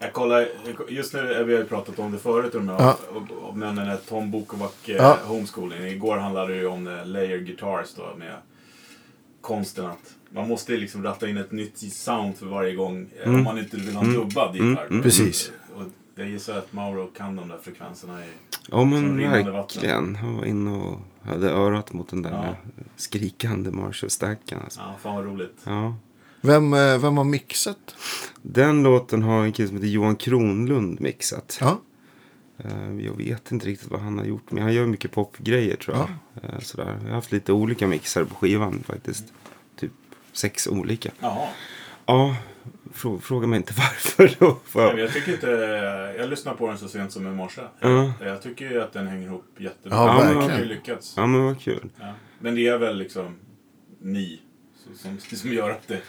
Jag 0.00 0.12
kollar, 0.12 0.48
just 0.88 1.14
nu, 1.14 1.44
vi 1.44 1.52
har 1.52 1.60
ju 1.60 1.64
pratat 1.64 1.98
om 1.98 2.12
det 2.12 2.18
förut, 2.18 2.54
om, 2.54 2.68
Ja. 2.68 2.96
om, 3.42 3.60
den 3.60 3.76
där 3.76 3.96
Tom 4.08 4.30
Bukovac 4.30 4.72
eh, 4.88 4.94
Ja. 4.96 5.18
homeschooling. 5.24 5.82
Igår 5.82 6.16
handlade 6.16 6.52
det 6.52 6.58
ju 6.58 6.66
om 6.66 6.86
eh, 6.86 7.06
layer 7.06 7.38
guitars 7.38 7.94
då 7.96 8.14
med 8.18 8.34
konsten 9.40 9.86
att 9.86 10.14
man 10.30 10.48
måste 10.48 10.72
liksom 10.72 11.02
ratta 11.04 11.28
in 11.28 11.36
ett 11.36 11.52
nytt 11.52 11.92
sound 11.92 12.36
för 12.36 12.46
varje 12.46 12.74
gång 12.74 13.06
eh, 13.22 13.28
om 13.34 13.44
man 13.44 13.58
inte 13.58 13.76
vill 13.76 13.94
ha 13.96 14.04
en 14.04 14.12
dubbad 14.12 14.56
gitarr. 14.56 14.86
Mm. 14.90 15.02
Precis. 15.02 15.52
Och 15.74 15.82
jag 16.14 16.28
gissar 16.28 16.58
att 16.58 16.72
Mauro 16.72 17.06
kan 17.16 17.36
de 17.36 17.48
där 17.48 17.58
frekvenserna 17.62 18.24
i... 18.24 18.28
Ja 18.70 18.84
men 18.84 19.18
verkligen. 19.30 20.16
Han 20.16 20.36
var 20.36 20.44
inne 20.44 20.70
och 20.70 20.98
hade 21.22 21.50
örat 21.50 21.92
mot 21.92 22.08
den 22.08 22.22
där 22.22 22.30
Ja. 22.30 22.70
skrikande 22.96 23.70
Marshall-stacken. 23.70 24.58
Alltså. 24.64 24.80
Ja, 24.80 24.94
fan 25.02 25.14
vad 25.16 25.24
roligt. 25.24 25.56
Ja. 25.64 25.94
Vem, 26.40 26.74
eh, 26.74 26.98
vem 26.98 27.16
har 27.16 27.24
mixat? 27.24 27.94
Den 28.42 28.82
låten 28.82 29.22
har 29.22 29.44
en 29.44 29.52
kille 29.52 29.68
som 29.68 29.76
heter 29.76 29.88
Johan 29.88 30.16
Kronlund 30.16 31.00
mixat. 31.00 31.58
Ja. 31.60 31.80
Eh, 32.58 33.00
Jag 33.00 33.16
vet 33.16 33.52
inte 33.52 33.66
riktigt 33.66 33.90
vad 33.90 34.00
han 34.00 34.18
har 34.18 34.24
gjort. 34.24 34.50
Men 34.50 34.62
han 34.62 34.72
gör 34.74 34.86
mycket 34.86 35.12
popgrejer 35.12 35.76
tror 35.76 35.96
jag. 35.96 36.08
Eh, 36.44 36.60
Sådär. 36.60 36.98
Jag 37.02 37.08
har 37.08 37.14
haft 37.14 37.32
lite 37.32 37.52
olika 37.52 37.86
mixar 37.86 38.24
på 38.24 38.34
skivan 38.34 38.82
faktiskt. 38.86 39.24
Typ 39.76 39.92
sex 40.32 40.66
olika. 40.66 41.10
Jaha. 41.20 41.48
Ja, 42.06 42.36
frå- 42.94 43.20
fråga 43.20 43.46
mig 43.46 43.56
inte 43.56 43.72
varför 43.76 44.36
då. 44.38 44.58
Nej, 44.74 44.86
men 44.94 44.98
jag... 45.04 45.12
Tycker 45.12 45.32
inte... 45.32 45.46
Jag 46.18 46.30
lyssnade 46.30 46.56
på 46.58 46.68
den 46.68 46.78
så 46.78 46.88
sent 46.88 47.12
som 47.12 47.26
i 47.26 47.30
morse. 47.30 47.60
Ja. 47.80 48.12
Jag 48.20 48.42
tycker 48.42 48.70
ju 48.70 48.82
att 48.82 48.92
den 48.92 49.06
hänger 49.06 49.26
ihop 49.26 49.44
jättebra. 49.58 49.98
Ja, 49.98 50.06
De 50.06 50.26
har 50.26 50.34
verkligen. 50.34 50.60
ju 50.60 50.64
lyckats. 50.74 51.14
Ja, 51.16 51.26
men 51.26 51.44
vad 51.44 51.60
kul. 51.60 51.88
Ja. 52.00 52.12
Men 52.38 52.54
det 52.54 52.66
är 52.66 52.78
väl 52.78 52.98
liksom 52.98 53.36
ni 54.02 54.40
som, 54.96 55.36
som, 55.36 55.52
gör 55.52 55.70
att 55.70 55.88
det... 55.88 56.00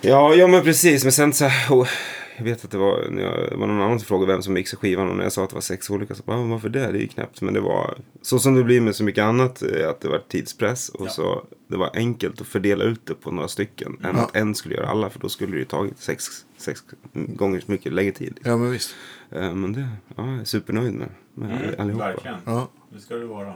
Ja, 0.00 0.34
ja 0.34 0.46
men 0.46 0.62
precis. 0.62 1.02
Men 1.04 1.12
sen 1.12 1.32
så 1.32 1.44
här, 1.44 1.74
oh, 1.74 1.88
jag 2.36 2.44
vet 2.44 2.64
att 2.64 2.70
det 2.70 2.78
var, 2.78 3.08
när 3.10 3.22
jag, 3.22 3.50
det 3.50 3.56
var 3.56 3.66
någon 3.66 3.80
annan 3.82 3.98
som 3.98 4.06
frågade 4.06 4.32
vem 4.32 4.42
som 4.42 4.54
mixade 4.54 4.80
skivan 4.80 5.10
och 5.10 5.16
när 5.16 5.22
jag 5.22 5.32
sa 5.32 5.44
att 5.44 5.50
det 5.50 5.54
var 5.56 5.60
sex 5.60 5.90
olika 5.90 6.14
så 6.14 6.22
bara, 6.22 6.36
"Ah, 6.38 6.42
varför 6.44 6.68
det? 6.68 6.78
Det 6.92 6.98
är 6.98 7.00
ju 7.02 7.08
knäppt. 7.08 7.40
Men 7.40 7.54
det 7.54 7.60
var, 7.60 7.98
så 8.22 8.38
som 8.38 8.54
det 8.54 8.64
blir 8.64 8.80
med 8.80 8.94
så 8.96 9.04
mycket 9.04 9.22
annat, 9.24 9.62
är 9.62 9.86
att 9.86 10.00
det 10.00 10.08
var 10.08 10.18
tidspress 10.28 10.88
och 10.88 11.06
Ja. 11.06 11.10
så 11.10 11.44
det 11.68 11.76
var 11.76 11.90
enkelt 11.94 12.40
att 12.40 12.46
fördela 12.46 12.84
ut 12.84 13.00
det 13.06 13.14
på 13.14 13.30
några 13.30 13.48
stycken 13.48 13.96
än 14.04 14.16
Ja. 14.16 14.22
att 14.22 14.36
en 14.36 14.54
skulle 14.54 14.74
göra 14.74 14.86
alla 14.88 15.10
för 15.10 15.18
då 15.20 15.28
skulle 15.28 15.52
det 15.52 15.58
ju 15.58 15.64
tagit 15.64 15.98
sex, 15.98 16.24
sex 16.58 16.80
gånger 17.12 17.60
så 17.60 17.70
mycket 17.72 17.92
längre 17.92 18.12
tid. 18.12 18.40
Ja, 18.44 18.56
men 18.56 18.70
visst. 18.70 18.94
Eh, 19.30 19.54
Men 19.54 19.72
det, 19.72 19.88
ja, 20.16 20.26
jag 20.30 20.40
är 20.40 20.44
supernöjd 20.44 20.92
med, 20.94 21.08
med 21.34 21.50
Mm, 21.64 21.74
allihopa. 21.80 22.04
verkligen. 22.06 22.36
Ja. 22.44 22.68
Det 22.94 23.00
ska 23.00 23.14
det 23.14 23.26
vara. 23.26 23.54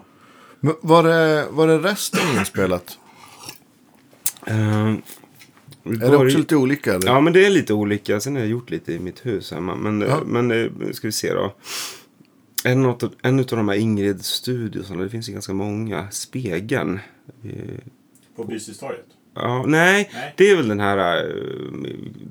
Men 0.60 0.74
var 0.80 1.02
det, 1.02 1.46
var 1.50 1.66
det 1.66 1.78
resten 1.78 2.20
inspelat? 2.38 2.98
Vi 5.82 5.96
Är 5.96 6.10
det 6.10 6.16
också 6.16 6.38
lite 6.38 6.56
olika? 6.56 6.94
Eller? 6.94 7.06
Ja, 7.06 7.20
men 7.20 7.32
det 7.32 7.46
är 7.46 7.50
lite 7.50 7.74
olika. 7.74 8.20
Sen 8.20 8.34
har 8.34 8.40
jag 8.40 8.50
gjort 8.50 8.70
lite 8.70 8.92
i 8.92 8.98
mitt 8.98 9.26
hus 9.26 9.52
hemma. 9.52 9.76
Men, 9.76 10.00
Ja. 10.00 10.20
men 10.26 10.50
eh, 10.50 10.70
ska 10.92 11.08
vi 11.08 11.12
se 11.12 11.32
då. 11.34 11.54
En 12.64 12.86
av, 12.86 13.12
en 13.22 13.38
av 13.38 13.44
de 13.46 13.68
här 13.68 13.76
Ingrid-studiosarna, 13.76 15.02
det 15.02 15.08
finns 15.10 15.28
ju 15.28 15.32
ganska 15.32 15.52
många. 15.52 16.10
Spegeln. 16.10 17.00
Eh, 17.44 17.50
På 18.36 18.44
Bysystorget. 18.44 19.06
Ja, 19.34 19.64
nej, 19.66 20.10
Nej. 20.12 20.34
det 20.36 20.50
är 20.50 20.56
väl 20.56 20.68
den 20.68 20.80
här 20.80 20.96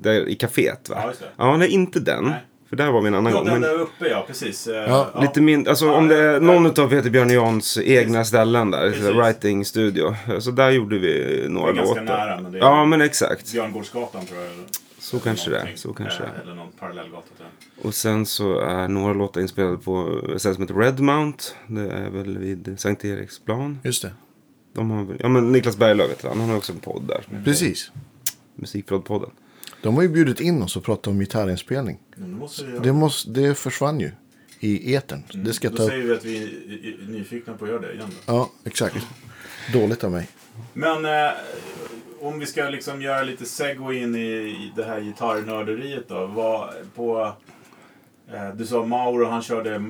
där 0.02 0.28
i 0.28 0.34
kaféet 0.34 0.90
va? 0.90 0.96
Ja, 1.02 1.08
just 1.08 1.20
det. 1.20 1.26
Ja, 1.36 1.56
nej, 1.56 1.68
inte 1.70 2.00
den. 2.00 2.24
Nej. 2.24 2.44
För 2.76 2.84
där 2.84 2.90
var 2.92 3.00
vi 3.00 3.08
en 3.08 3.14
annan 3.14 3.32
Ja, 3.32 3.38
gång. 3.38 3.44
den 3.46 3.60
Men 3.60 3.62
där 3.70 3.78
uppe 3.80 4.08
ja, 4.08 4.24
precis. 4.26 4.66
Eh, 4.66 4.74
Ja, 4.76 5.10
lite 5.20 5.40
mindre, 5.40 5.70
alltså 5.70 5.90
om 5.92 6.08
det 6.08 6.16
är 6.16 6.40
någon 6.40 6.66
av 6.66 6.88
Peter 6.88 7.10
Björn 7.10 7.30
Jans 7.30 7.78
egna 7.78 8.24
ställen 8.24 8.70
där. 8.70 8.90
Precis. 8.90 9.06
Writing 9.08 9.64
studio. 9.64 10.14
Så 10.40 10.50
där 10.50 10.70
gjorde 10.70 10.98
vi 10.98 11.44
några 11.48 11.70
är 11.70 11.74
ganska 11.74 12.00
låtar. 12.00 12.16
nära, 12.16 12.40
men 12.40 12.52
det 12.52 12.58
är- 12.58 12.62
Ja, 12.62 12.84
men 12.84 13.00
exakt. 13.00 13.52
Björngårdsgatan 13.52 14.26
tror 14.26 14.38
jag. 14.40 14.52
eller- 14.52 14.64
Så 14.98 15.18
kanske 15.20 15.50
det 15.50 15.68
så 15.74 15.92
kanske 15.92 16.22
Eh, 16.22 16.28
det 16.34 16.38
är. 16.38 16.42
Eller 16.42 16.54
någon 16.54 16.72
parallellgata 16.80 17.22
till 17.36 17.44
den. 17.44 17.86
Och 17.86 17.94
sen 17.94 18.26
så 18.26 18.58
är 18.60 18.88
några 18.88 19.12
låtar 19.14 19.40
inspelade 19.40 19.76
på 19.76 20.20
ett 20.34 20.40
ställe 20.40 20.54
som 20.54 20.62
heter 20.62 20.74
Redmount. 20.74 21.54
Det 21.66 21.80
är 21.90 22.10
väl 22.10 22.38
vid 22.38 22.74
Sankt 22.78 23.04
Eriksplan. 23.04 23.78
Just 23.84 24.02
det. 24.02 24.10
De 24.74 24.90
har 24.90 25.06
ja 25.20 25.28
men 25.28 25.52
Niklas 25.52 25.76
Berglöf 25.76 26.10
heter 26.10 26.28
han. 26.28 26.40
Han 26.40 26.48
har 26.50 26.56
också 26.56 26.72
en 26.72 26.78
podd 26.78 27.02
där. 27.08 27.42
Precis. 27.44 27.90
Musikpoddpodden. 28.54 29.30
De 29.86 29.94
har 29.94 30.02
ju 30.02 30.08
bjudit 30.08 30.40
in 30.40 30.62
oss 30.62 30.76
och 30.76 30.84
pratat 30.84 31.06
om 31.06 31.18
gitarrinspelning. 31.18 31.98
Men 32.16 32.30
det 32.30 32.38
måste. 32.38 32.64
Det, 32.64 32.92
måste, 32.92 33.30
det 33.30 33.54
försvann 33.54 34.00
ju 34.00 34.10
i 34.60 34.94
etern. 34.94 35.22
Det 35.34 35.52
ska 35.52 35.70
Då 35.70 35.76
ta... 35.76 35.88
säger 35.88 36.04
vi 36.04 36.14
att 36.14 36.24
vi 36.24 36.42
är 36.42 37.10
nyfikna 37.10 37.54
på 37.54 37.64
att 37.64 37.70
göra 37.70 37.80
det 37.80 37.92
igen. 37.92 38.08
Då. 38.26 38.32
Ja, 38.32 38.50
exakt. 38.64 39.06
Dåligt 39.72 40.04
av 40.04 40.10
mig. 40.10 40.28
Men 40.72 41.04
eh, 41.04 41.32
om 42.20 42.38
vi 42.38 42.46
ska 42.46 42.68
liksom 42.68 43.02
göra 43.02 43.22
lite 43.22 43.44
segway 43.44 43.98
in 43.98 44.14
i, 44.14 44.18
i 44.18 44.72
det 44.76 44.84
här 44.84 45.00
gitarrnörderiet 45.00 46.08
då. 46.08 46.26
Vad, 46.26 46.70
på, 46.94 47.32
eh, 48.32 48.54
du 48.54 48.66
sa 48.66 48.86
Mauro, 48.86 49.26
han 49.26 49.42
körde 49.42 49.74
eh, 49.74 49.80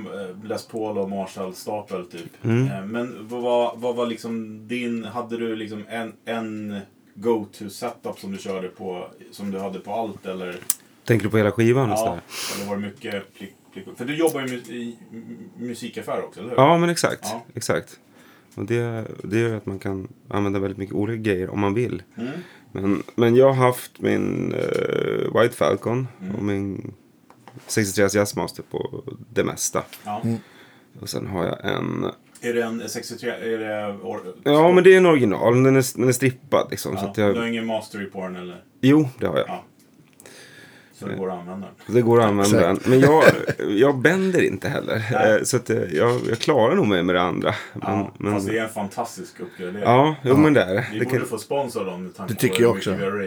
Les 0.45 0.67
Paul 0.67 0.99
och 0.99 1.11
Marshall-stapel 1.11 2.07
typ. 2.07 2.45
Mm. 2.45 2.71
Eh, 2.71 2.85
men 2.85 3.29
vad 3.29 3.43
var, 3.43 3.73
vad 3.76 3.97
var 3.97 4.07
liksom 4.07 4.61
din, 4.69 5.05
hade 5.05 5.37
du 5.37 5.57
liksom 5.57 5.85
en, 5.88 6.12
en 6.25 6.81
go-to 7.17 7.71
setup 7.71 8.19
som 8.19 8.33
du 8.33 8.39
körde 8.39 8.69
på, 8.69 9.09
som 9.33 9.51
du 9.51 9.59
hade 9.59 9.79
på 9.79 9.93
allt 9.95 10.27
eller? 10.27 10.57
Tänker 11.05 11.25
du 11.25 11.31
på 11.31 11.37
hela 11.37 11.53
skivan? 11.53 11.85
och 11.93 11.93
Ja, 11.93 11.97
sådär? 11.97 12.21
eller 12.57 12.69
var 12.69 12.77
det 12.77 12.83
mycket 12.87 13.35
plick, 13.35 13.55
plick, 13.73 13.87
För 13.97 14.05
du 14.05 14.17
jobbar 14.17 14.41
ju 14.41 14.57
i 14.57 14.99
musikaffär 15.59 16.23
också, 16.25 16.41
eller 16.41 16.51
hur? 16.51 16.57
Ja, 16.57 16.79
men 16.79 16.91
exakt. 16.91 17.21
Ja. 17.23 17.45
exakt. 17.55 17.99
Och 18.55 18.65
det, 18.65 19.05
det 19.25 19.39
gör 19.39 19.57
att 19.57 19.67
man 19.67 19.79
kan 19.79 20.09
använda 20.29 20.59
väldigt 20.59 20.79
mycket 20.79 20.95
olika 20.95 21.23
grejer 21.23 21.51
om 21.51 21.61
man 21.61 21.75
vill. 21.75 22.03
Mm. 22.17 22.31
Men, 22.73 23.03
men 23.15 23.37
jag 23.37 23.47
har 23.53 23.67
haft 23.67 24.01
min 24.01 24.55
eh, 24.55 25.41
White 25.41 25.57
Falcon 25.57 26.09
Mm. 26.21 26.35
och 26.37 26.43
min 26.43 26.95
63 27.67 28.09
Jazzmaster 28.19 28.63
på 28.71 29.05
det 29.33 29.45
mesta. 29.45 29.83
Ja. 30.05 30.23
Och 31.01 31.09
sen 31.09 31.27
har 31.27 31.45
jag 31.45 31.65
en... 31.65 32.07
Är 32.40 32.55
det 32.55 32.62
en 32.62 32.83
63, 32.88 33.31
är 33.31 33.59
det... 33.59 33.97
Or, 34.02 34.21
Ja, 34.45 34.73
men 34.73 34.85
det 34.85 34.93
är 34.95 34.97
en 34.97 35.07
original. 35.07 35.62
Den 35.64 35.76
är, 35.76 35.99
den 35.99 36.09
är 36.09 36.12
strippad 36.12 36.66
liksom. 36.71 36.93
Ja, 36.95 37.00
Så 37.00 37.07
att 37.07 37.14
Du 37.14 37.23
har 37.23 37.35
jag, 37.35 37.49
ingen 37.49 37.66
mastery 37.66 38.07
på 38.07 38.21
den 38.23 38.37
eller? 38.37 38.62
jo, 38.81 39.09
det 39.21 39.26
har 39.26 39.37
jag. 39.38 39.49
Ja. 39.49 39.64
Så 40.99 41.07
det 41.07 41.14
går 41.14 41.31
att 41.31 41.38
använda 41.40 41.66
den. 41.87 41.95
Det 41.95 42.02
går 42.02 42.21
att 42.21 42.26
använda 42.26 42.61
den. 42.66 42.78
Men 42.87 43.00
jag, 43.00 43.25
jag 43.59 43.99
bänder 43.99 44.43
inte 44.43 44.69
heller. 44.69 45.02
Nej. 45.12 45.33
Eh, 45.37 45.43
Så 45.43 45.57
att 45.57 45.71
eh, 45.71 45.76
jag, 45.93 46.21
jag 46.28 46.38
klarar 46.38 46.75
nog 46.75 46.87
mig 46.87 47.02
med 47.02 47.14
det 47.14 47.23
andra. 47.23 47.55
Men, 47.73 47.83
Ja, 47.83 48.12
men, 48.19 48.33
Fast 48.33 48.47
det 48.49 48.59
är 48.59 48.62
en 48.62 48.69
fantastisk 48.69 49.40
uppgradering. 49.40 49.83
ja, 49.83 50.16
jo, 50.25 50.37
men 50.37 50.55
det 50.55 50.62
är 50.62 50.75
det. 50.75 50.87
Vi 50.93 50.99
det. 50.99 51.05
borde 51.05 51.19
Kan, 51.19 51.26
få 51.26 51.38
sponsra 51.38 51.85
dem 51.85 52.02
med 52.05 52.16
tanke 52.16 52.35
Det 52.35 52.40
tycker 52.40 52.57
på 52.57 52.62
jag 52.62 52.69
hur 52.69 52.76
också. 52.78 52.90
mycket 52.90 53.05
vi 53.07 53.11
har 53.11 53.19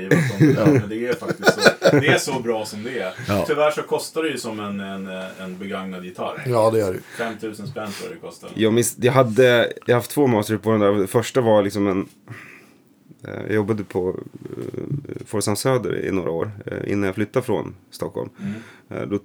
ravat 0.50 0.68
om 0.68 0.74
det. 0.74 0.80
Men 0.80 0.90
det 0.90 1.08
är 1.08 1.14
faktiskt 1.14 1.54
så, 1.54 1.70
det 1.92 2.08
är 2.08 2.18
så 2.18 2.40
bra 2.40 2.66
som 2.66 2.84
det 2.84 3.00
är. 3.00 3.14
Ja. 3.28 3.44
Tyvärr 3.48 3.72
så 3.72 3.82
kostar 3.82 4.24
det 4.24 4.30
ju 4.30 4.38
som 4.38 4.60
en, 4.60 4.80
en, 4.80 5.08
en 5.40 5.58
begagnad 5.58 6.06
gitarr. 6.06 6.44
Ja, 6.48 6.72
det 6.72 6.80
gör 6.80 6.94
du. 6.94 7.00
5000 7.18 7.68
spänn 7.68 7.92
tror 7.92 8.10
jag 8.10 8.18
det 8.18 8.22
kostar. 8.22 8.50
jag, 8.56 8.74
minns, 8.74 8.96
jag 9.00 9.12
hade 9.14 9.74
jag 9.86 9.96
har 9.96 10.00
haft 10.00 10.12
två 10.12 10.28
master 10.28 10.58
på 10.58 10.72
den 10.72 10.80
där. 10.80 10.92
Det 10.92 11.08
första 11.08 11.42
var 11.42 11.64
liksom 11.64 11.88
en... 11.88 12.08
eh, 13.28 13.34
Jag 13.48 13.54
jobbade 13.56 13.84
på 13.84 14.10
uh, 14.10 14.16
Forshamn 15.26 15.58
Söder 15.58 16.06
i 16.06 16.12
några 16.12 16.32
år 16.32 16.52
eh, 16.66 16.92
innan 16.92 17.04
jag 17.04 17.16
flyttade 17.16 17.46
från 17.46 17.76
Stockholm. 17.92 18.30
Mm. 18.40 18.54
Eh, 18.90 19.08
Då, 19.10 19.20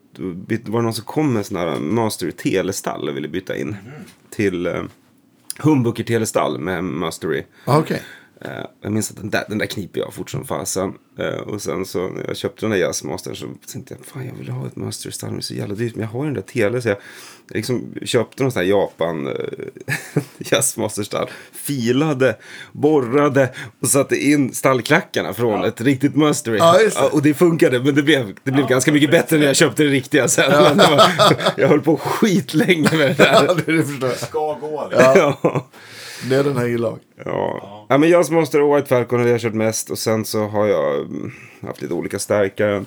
var 0.72 0.78
det 0.80 0.84
någon 0.84 0.94
som 0.94 1.04
kom 1.04 1.32
med 1.32 1.38
en 1.38 1.44
sån 1.44 1.56
här 1.56 1.78
Master 1.80 2.30
Telestall 2.30 3.08
och 3.08 3.16
ville 3.16 3.28
byta 3.28 3.56
in 3.56 3.76
till 4.30 4.66
uh, 4.66 4.82
Humbucker 5.58 6.04
Telestall 6.04 6.58
med 6.58 6.84
Mastery. 6.84 7.42
Ah, 7.64 7.78
Okej. 7.78 8.02
Eh, 8.40 8.50
jag 8.82 8.92
minns 8.92 9.10
att 9.10 9.16
den 9.16 9.30
där, 9.30 9.44
den 9.48 9.58
där 9.58 9.66
kniper 9.66 10.00
jag 10.00 10.14
fort 10.14 10.30
som 10.30 10.46
fasen. 10.46 10.92
Eh, 11.18 11.26
och 11.40 11.62
sen 11.62 11.84
så 11.84 12.08
när 12.08 12.24
jag 12.26 12.36
köpte 12.36 12.60
den 12.60 12.70
där 12.70 12.78
jazzmastern 12.78 13.36
så 13.36 13.46
tänkte 13.72 13.94
jag 13.98 14.06
fan 14.06 14.26
jag 14.26 14.34
vill 14.34 14.48
ha 14.48 14.66
ett 14.66 14.76
master 14.76 15.12
men 15.22 15.32
det 15.34 15.38
är 15.38 15.42
så 15.42 15.54
jävla 15.54 15.74
dyrt. 15.74 15.94
Men 15.94 16.02
jag 16.04 16.08
har 16.12 16.20
ju 16.20 16.24
den 16.26 16.34
där 16.34 16.42
tele 16.42 16.82
så 16.82 16.88
jag 16.88 16.96
liksom 17.48 17.94
köpte 18.04 18.42
någon 18.42 18.52
sån 18.52 18.62
här 18.62 18.68
Japan 18.68 19.26
eh, 19.26 19.34
jazzmaster 20.38 21.02
style. 21.02 21.26
Filade, 21.52 22.36
borrade 22.72 23.54
och 23.80 23.88
satte 23.88 24.16
in 24.16 24.54
stallklackarna 24.54 25.32
från 25.34 25.60
Ja. 25.60 25.66
ett 25.66 25.80
riktigt 25.80 26.16
mastery. 26.16 26.58
Ja, 26.58 26.78
det. 26.78 27.00
och 27.12 27.22
det 27.22 27.34
funkade 27.34 27.80
men 27.82 27.94
det 27.94 28.02
blev, 28.02 28.34
det 28.44 28.50
blev 28.50 28.64
Ja, 28.64 28.68
ganska 28.68 28.92
mycket 28.92 29.10
bättre 29.10 29.38
när 29.38 29.46
jag 29.46 29.56
köpte 29.56 29.82
det 29.82 29.88
riktiga 29.90 30.28
sen. 30.28 30.76
Det 30.78 30.98
jag 31.56 31.68
höll 31.68 31.80
på 31.80 31.96
skitlänge 31.96 32.88
med 32.96 33.10
det 33.10 33.14
där. 33.24 33.44
Ja, 33.48 33.54
det, 33.66 34.00
det. 34.00 34.14
Ska 34.16 34.54
gå 34.54 34.88
liksom. 34.90 35.12
Ja. 35.42 35.66
Det 36.28 36.36
är 36.36 36.44
den 36.44 36.56
här 36.56 36.66
gillar 36.66 36.88
jag. 36.88 36.98
Ja. 37.26 37.83
Ja, 37.94 37.98
men 37.98 38.08
Jazzmaster 38.08 38.62
och 38.62 38.76
White 38.76 38.88
Falcon 38.88 39.18
det 39.22 39.26
jag 39.26 39.34
har 39.34 39.38
kört 39.38 39.54
mest. 39.54 39.90
Och 39.90 39.98
sen 39.98 40.24
så 40.24 40.46
har 40.46 40.66
jag 40.66 41.00
mm, 41.00 41.32
haft 41.60 41.82
lite 41.82 41.94
olika 41.94 42.18
stärkare. 42.18 42.84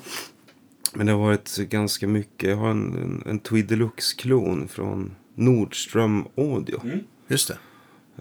Men 0.92 1.06
det 1.06 1.12
har 1.12 1.20
varit 1.20 1.56
ganska 1.56 2.06
mycket. 2.06 2.48
Jag 2.48 2.56
har 2.56 2.70
en, 2.70 2.94
en, 2.94 3.30
en 3.30 3.38
Tweed 3.38 3.66
Deluxe-klon 3.66 4.68
från 4.68 5.14
Nordström 5.34 6.24
Audio. 6.36 6.80
Mm. 6.84 6.98
Just 7.28 7.48
det. 7.48 7.58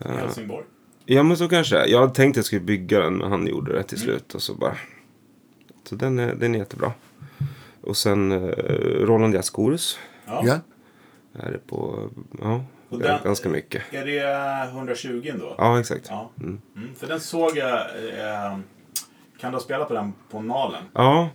I 0.06 0.08
Helsingborg. 0.08 0.66
Ja, 1.06 1.24
men 1.24 1.38
så 1.38 1.50
kanske. 1.50 1.86
Jag 1.86 2.00
hade 2.00 2.14
tänkt 2.14 2.34
att 2.34 2.38
jag 2.38 2.46
skulle 2.46 2.62
bygga 2.62 3.00
den, 3.00 3.18
men 3.18 3.32
han 3.32 3.48
gjorde 3.48 3.74
det 3.74 3.84
till 3.84 4.00
slut. 4.00 4.36
Och 4.36 4.42
så 4.42 4.54
bara... 4.54 4.78
Så 5.84 5.96
den 5.96 6.20
är, 6.20 6.36
den 6.36 6.56
är 6.56 6.60
jättebra. 6.60 6.92
Och 7.82 7.98
sen 7.98 8.32
eh, 8.32 8.38
Roland 9.06 9.34
Jazz 9.34 9.50
Chorus. 9.50 10.00
Ja. 10.26 10.44
Ja. 10.46 10.60
Är 11.34 11.52
det 11.52 11.68
på... 11.68 12.10
Ja, 12.42 12.66
Och 12.90 13.00
den- 13.00 13.20
ganska 13.24 13.50
mycket. 13.50 13.84
Är 13.94 14.06
det 14.06 14.70
120 14.72 15.34
då? 15.40 15.56
Ja, 15.58 15.80
exakt. 15.80 16.08
Ja. 16.10 16.30
Mm. 16.40 16.62
För 17.00 17.08
den 17.08 17.20
såg 17.20 17.58
jag... 17.58 17.80
Eh, 17.80 18.58
kan 19.40 19.52
du 19.52 19.56
ha 19.58 19.60
spelat 19.60 19.88
på 19.88 19.94
den 19.94 20.14
på 20.32 20.42
Nalen? 20.42 20.84
Ja. 20.94 21.30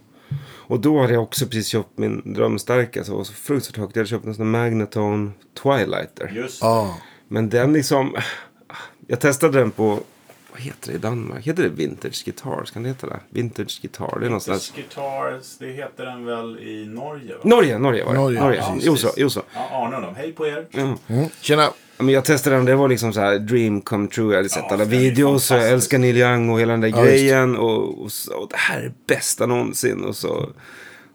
Och 0.44 0.80
då 0.80 1.00
hade 1.00 1.12
jag 1.12 1.22
också 1.22 1.46
precis 1.46 1.66
köpt 1.68 1.98
min 1.98 2.32
drömstärkare. 2.34 3.04
Så 3.04 3.16
var 3.16 3.24
så 3.24 3.32
fruktansvärt 3.32 3.76
högt. 3.76 3.96
Jag 3.96 4.00
hade 4.00 4.08
köpt 4.08 4.24
en 4.26 4.34
sån 4.34 4.52
där 4.52 4.58
Magnatone 4.60 5.30
Twilighter. 5.62 6.28
Just 6.34 6.62
Ja. 6.62 6.98
Men 7.28 7.48
den 7.48 7.72
liksom... 7.72 8.16
Jag 9.06 9.20
testade 9.20 9.58
den 9.58 9.70
på... 9.70 9.98
Vad 10.52 10.60
heter 10.60 10.88
det 10.90 10.94
i 10.94 10.98
Danmark? 10.98 11.46
Heter 11.46 11.62
det 11.62 11.68
Vintage 11.68 12.24
Guitars? 12.24 12.70
Kan 12.70 12.82
det 12.82 12.88
heta 12.88 13.06
det? 13.06 13.20
Vintage 13.30 13.78
Guitar. 13.82 14.18
Det 14.20 14.26
är 14.26 14.30
någon 14.30 14.40
slags... 14.40 14.72
Guitars, 14.76 15.56
det 15.58 15.66
heter 15.66 16.04
den 16.04 16.24
väl 16.24 16.58
i 16.58 16.86
Norge? 16.86 17.34
Va? 17.34 17.40
Norge, 17.42 17.78
Norge 17.78 18.04
var 18.04 18.12
det. 18.14 18.18
Norge, 18.20 18.40
Norge. 18.40 18.58
ja, 18.58 18.76
Jo, 18.80 18.96
så, 18.96 19.06
precis. 19.06 19.20
jo 19.20 19.30
så. 19.30 19.42
Ja, 19.54 19.68
Arne 19.72 19.96
och 19.96 20.02
dem. 20.02 20.14
Hej 20.14 20.32
på 20.32 20.46
er. 20.46 20.66
Mm. 20.72 20.96
Tjena. 21.40 21.70
Men 21.98 22.08
jag 22.08 22.24
testade 22.24 22.56
den, 22.56 22.64
det 22.64 22.74
var 22.74 22.88
liksom 22.88 23.12
så 23.12 23.20
här 23.20 23.38
dream 23.38 23.80
come 23.80 24.08
true. 24.08 24.28
Jag 24.30 24.36
hade 24.36 24.48
sett 24.48 24.64
Ja, 24.68 24.74
alla 24.74 24.84
videos 24.84 25.50
och 25.50 25.56
jag 25.56 25.68
älskar 25.70 25.98
Neil 25.98 26.16
Young 26.16 26.50
och 26.50 26.60
hela 26.60 26.72
den 26.72 26.80
där 26.80 26.88
Ja, 26.88 27.04
grejen. 27.04 27.56
Och, 27.56 28.02
och, 28.02 28.12
så, 28.12 28.34
och 28.34 28.48
det 28.50 28.56
här 28.56 28.78
är 28.78 28.82
det 28.82 29.14
bästa 29.14 29.46
någonsin. 29.46 30.04
Och 30.04 30.16
så, 30.16 30.50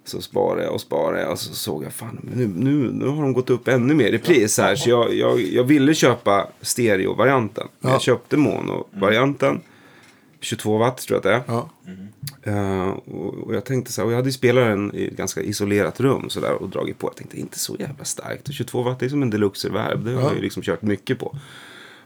så 0.08 0.22
sparade 0.22 0.64
jag 0.64 0.74
och 0.74 0.82
sparade 0.82 1.22
jag 1.22 1.32
och 1.32 1.40
så 1.40 1.54
såg 1.54 1.84
jag 1.84 1.94
fan 1.94 2.20
nu, 2.36 2.48
nu, 2.48 2.72
nu 2.92 3.08
har 3.08 3.22
de 3.22 3.34
gått 3.34 3.50
upp 3.50 3.68
ännu 3.68 3.94
mer 3.94 4.12
i 4.14 4.18
pris 4.20 4.58
här. 4.58 4.76
Så 4.76 4.90
jag, 4.90 5.14
jag, 5.14 5.42
jag 5.42 5.64
ville 5.64 5.94
köpa 5.94 6.48
stereo-varianten. 6.62 7.68
Ja. 7.80 7.90
Jag 7.90 8.02
köpte 8.02 8.38
mono-varianten. 8.38 9.62
22 10.42 10.78
watt 10.78 10.98
tror 10.98 11.22
jag 11.24 11.36
att 11.36 11.46
det 11.48 11.54
är. 11.54 11.58
Ja. 11.58 11.70
Eh, 12.52 12.90
och, 12.90 13.34
och 13.34 13.56
jag 13.56 13.66
tänkte 13.66 13.92
så 13.92 14.02
här, 14.02 14.06
och 14.06 14.12
jag 14.12 14.16
hade 14.18 14.28
ju 14.30 14.34
spelat 14.34 14.64
den 14.66 14.96
i 14.96 15.08
ett 15.08 15.18
ganska 15.18 15.42
isolerat 15.42 16.00
rum 16.00 16.30
så 16.30 16.40
där, 16.40 16.54
och 16.54 16.70
dragit 16.70 16.98
på. 17.00 17.08
Jag 17.08 17.16
tänkte 17.16 17.40
inte 17.40 17.60
så 17.60 17.76
jävla 17.80 18.06
starkt. 18.06 18.48
Och 18.48 18.54
22 18.54 18.82
watt 18.84 19.00
det 19.00 19.06
är 19.06 19.10
som 19.10 19.22
en 19.22 19.30
deluxe-reverb. 19.30 20.06
Det 20.06 20.12
har 20.12 20.22
Ja. 20.22 20.28
jag 20.28 20.36
ju 20.36 20.42
liksom 20.42 20.64
kört 20.64 20.82
mycket 20.82 21.20
på. 21.20 21.38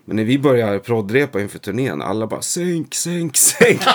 Men 0.05 0.15
när 0.15 0.23
vi 0.23 0.39
började 0.39 0.79
proddrepa 0.79 1.41
inför 1.41 1.59
turnén, 1.59 2.01
alla 2.01 2.27
bara 2.27 2.41
sänk, 2.41 2.95
sänk, 2.95 3.37
sänk. 3.37 3.81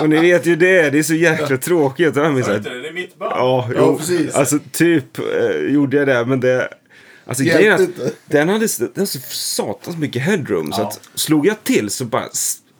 Och 0.00 0.08
ni 0.08 0.20
vet 0.20 0.46
ju 0.46 0.56
det, 0.56 0.90
det 0.90 0.98
är 0.98 1.02
så 1.02 1.14
jäkla 1.14 1.56
tråkigt. 1.56 2.16
Jag 2.16 2.34
minns 2.34 2.48
inte 2.48 2.70
det? 2.70 2.80
Det 2.82 2.88
är 2.88 2.92
mitt 2.92 3.18
band. 3.18 3.32
Ja, 3.36 3.68
Ja, 3.74 3.74
jo, 3.78 3.98
precis. 3.98 4.34
Alltså 4.34 4.58
typ 4.72 5.18
eh, 5.18 5.72
gjorde 5.72 5.96
jag 5.96 6.06
det, 6.08 6.24
men 6.26 6.40
det... 6.40 6.68
Alltså 7.26 7.44
grejen 7.44 7.80
inte. 7.80 8.12
den 8.26 8.48
hade, 8.48 8.66
den 8.78 8.88
hade 8.96 9.06
så 9.06 9.18
satans 9.30 9.96
mycket 9.96 10.22
headroom. 10.22 10.72
Så 10.72 10.80
Ja. 10.80 10.86
att 10.88 11.00
slog 11.14 11.46
jag 11.46 11.64
till 11.64 11.90
så 11.90 12.04
bara... 12.04 12.28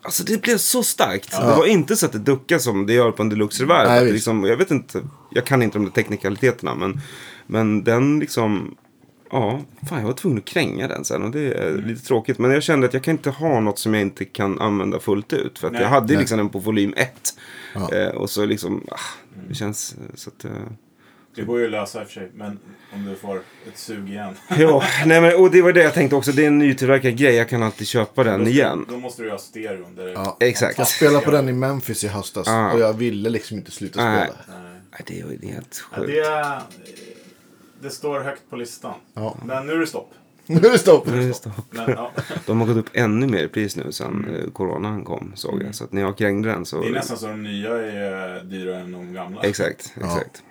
Alltså 0.02 0.24
det 0.24 0.42
blev 0.42 0.56
så 0.58 0.82
starkt. 0.82 1.30
Det 1.30 1.46
var 1.46 1.66
inte 1.66 1.96
så 1.96 2.06
att 2.06 2.12
det 2.12 2.18
duckade 2.18 2.60
som 2.60 2.86
det 2.86 2.92
gör 2.92 3.10
på 3.10 3.22
en 3.22 3.28
deluxe 3.28 3.62
reverb. 3.62 3.88
Nej, 3.88 4.12
liksom, 4.12 4.44
jag 4.44 4.56
vet 4.56 4.70
inte, 4.70 5.00
jag 5.30 5.44
kan 5.44 5.62
inte 5.62 5.78
de 5.78 5.84
där 5.84 5.92
teknikaliteterna. 5.92 6.74
Men, 6.74 7.00
men 7.46 7.84
den 7.84 8.18
liksom... 8.20 8.74
Ja, 9.34 9.60
fan 9.88 9.98
jag 9.98 10.06
var 10.06 10.12
tvungen 10.12 10.38
att 10.38 10.44
kränga 10.44 10.88
den 10.88 11.04
sen 11.04 11.22
och 11.22 11.30
det 11.30 11.52
är 11.52 11.68
Mm. 11.70 11.84
lite 11.86 12.04
tråkigt. 12.06 12.38
Men 12.38 12.50
jag 12.50 12.62
kände 12.62 12.86
att 12.86 12.94
jag 12.94 13.02
kan 13.02 13.12
inte 13.14 13.30
ha 13.30 13.60
något 13.60 13.78
som 13.78 13.94
jag 13.94 14.00
inte 14.00 14.24
kan 14.24 14.60
använda 14.60 15.00
fullt 15.00 15.32
ut. 15.32 15.58
För 15.58 15.66
att 15.66 15.72
Nej. 15.72 15.82
jag 15.82 15.88
hade 15.88 16.06
Nej. 16.06 16.16
liksom 16.16 16.38
den 16.38 16.48
på 16.48 16.58
volym 16.58 16.94
1. 16.96 17.34
Ja. 17.74 17.92
Eh, 17.92 18.08
och 18.08 18.30
så 18.30 18.44
liksom, 18.46 18.84
ah, 18.90 18.96
det 19.48 19.54
känns 19.54 19.92
eh, 19.94 20.14
så 20.14 20.30
att... 20.30 20.44
Eh, 20.44 20.50
Det 21.36 21.42
går 21.42 21.58
ju 21.58 21.64
att 21.64 21.70
lösa 21.70 22.00
i 22.00 22.04
och 22.04 22.06
för 22.08 22.14
sig, 22.14 22.30
men 22.34 22.58
om 22.92 23.04
du 23.04 23.16
får 23.16 23.36
ett 23.68 23.78
sug 23.78 24.08
igen. 24.10 24.34
Ja, 24.58 24.82
nej 25.06 25.20
men, 25.20 25.36
och 25.36 25.50
det 25.50 25.62
var 25.62 25.72
det 25.72 25.82
jag 25.82 25.94
tänkte 25.94 26.16
också. 26.16 26.32
Det 26.32 26.42
är 26.42 26.46
en 26.46 26.58
nytillverkad 26.58 27.16
grej. 27.16 27.34
Jag 27.34 27.48
kan 27.48 27.62
alltid 27.62 27.86
köpa 27.86 28.24
den 28.24 28.44
Då 28.44 28.50
igen. 28.50 28.86
Då 28.88 28.96
måste 28.98 29.22
du 29.22 29.30
ha 29.30 29.38
stereon. 29.38 29.94
Där 29.96 30.08
Ja. 30.08 30.36
Exakt. 30.40 30.78
Jag 30.78 30.88
spelade 30.88 31.24
på 31.24 31.30
den 31.30 31.48
i 31.48 31.52
Memphis 31.52 32.04
i 32.04 32.08
höstas 32.08 32.48
Ah. 32.48 32.72
och 32.72 32.80
jag 32.80 32.92
ville 32.92 33.30
liksom 33.30 33.56
inte 33.56 33.70
sluta 33.70 33.92
spela. 33.92 34.14
Nej. 34.16 34.30
Nej, 34.90 35.02
det 35.06 35.20
är 35.20 35.40
ju 35.42 35.52
helt 35.52 35.84
Ja, 35.92 35.96
sjukt. 35.98 36.08
det, 36.12 36.18
är- 36.20 36.60
det 37.84 37.90
står 37.90 38.20
högt 38.20 38.42
på 38.50 38.56
listan. 38.56 38.94
Ja. 39.14 39.36
Men 39.44 39.66
nu 39.66 39.72
är 39.72 39.78
det 39.78 39.86
stopp. 39.86 40.10
Nu 40.46 40.56
är 40.56 40.70
det 40.70 40.78
stopp. 40.78 41.06
Nu 41.06 41.22
är 41.22 41.26
det 41.26 41.34
stopp. 41.34 41.52
Men, 41.70 41.90
ja. 41.90 42.10
De 42.46 42.60
har 42.60 42.66
gått 42.66 42.76
upp 42.76 42.90
ännu 42.92 43.26
mer 43.26 43.44
i 43.44 43.48
pris 43.48 43.76
nu 43.76 43.92
sen 43.92 44.36
eh, 44.36 44.50
coronan 44.50 45.04
kom, 45.04 45.32
såg 45.34 45.62
jag. 45.62 45.74
Så 45.74 45.84
att 45.84 45.92
när 45.92 46.00
jag 46.00 46.18
krängde 46.18 46.48
den 46.48 46.64
så... 46.66 46.80
Det 46.80 46.88
är 46.88 46.92
nästan 46.92 47.16
så 47.16 47.26
de 47.26 47.42
nya 47.42 47.70
är 47.70 48.36
eh, 48.36 48.42
dyrare 48.42 48.80
än 48.80 48.92
de 48.92 49.12
gamla. 49.12 49.42
Exakt, 49.42 49.92
exakt. 49.96 50.42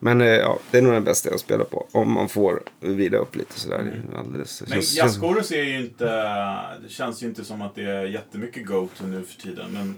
Men 0.00 0.20
eh, 0.20 0.26
ja, 0.26 0.58
det 0.70 0.78
är 0.78 0.82
nog 0.82 0.92
den 0.92 1.04
bästa 1.04 1.30
jag 1.30 1.40
spelar 1.40 1.64
på. 1.64 1.86
Om 1.92 2.12
man 2.12 2.28
får 2.28 2.62
vila 2.80 3.18
upp 3.18 3.36
lite 3.36 3.60
sådär. 3.60 3.78
Det 4.10 4.16
är 4.16 4.18
Alldeles, 4.20 4.60
Men 4.60 4.70
känns- 4.70 4.96
jazzchorus 4.96 5.50
är 5.50 5.62
ju 5.62 5.78
inte... 5.80 6.04
Det 6.82 6.88
känns 6.88 7.22
ju 7.22 7.26
inte 7.26 7.44
som 7.44 7.62
att 7.62 7.74
det 7.74 7.82
är 7.82 8.04
jättemycket 8.04 8.66
go-to 8.66 9.06
nu 9.06 9.22
för 9.22 9.40
tiden. 9.40 9.70
Men 9.72 9.96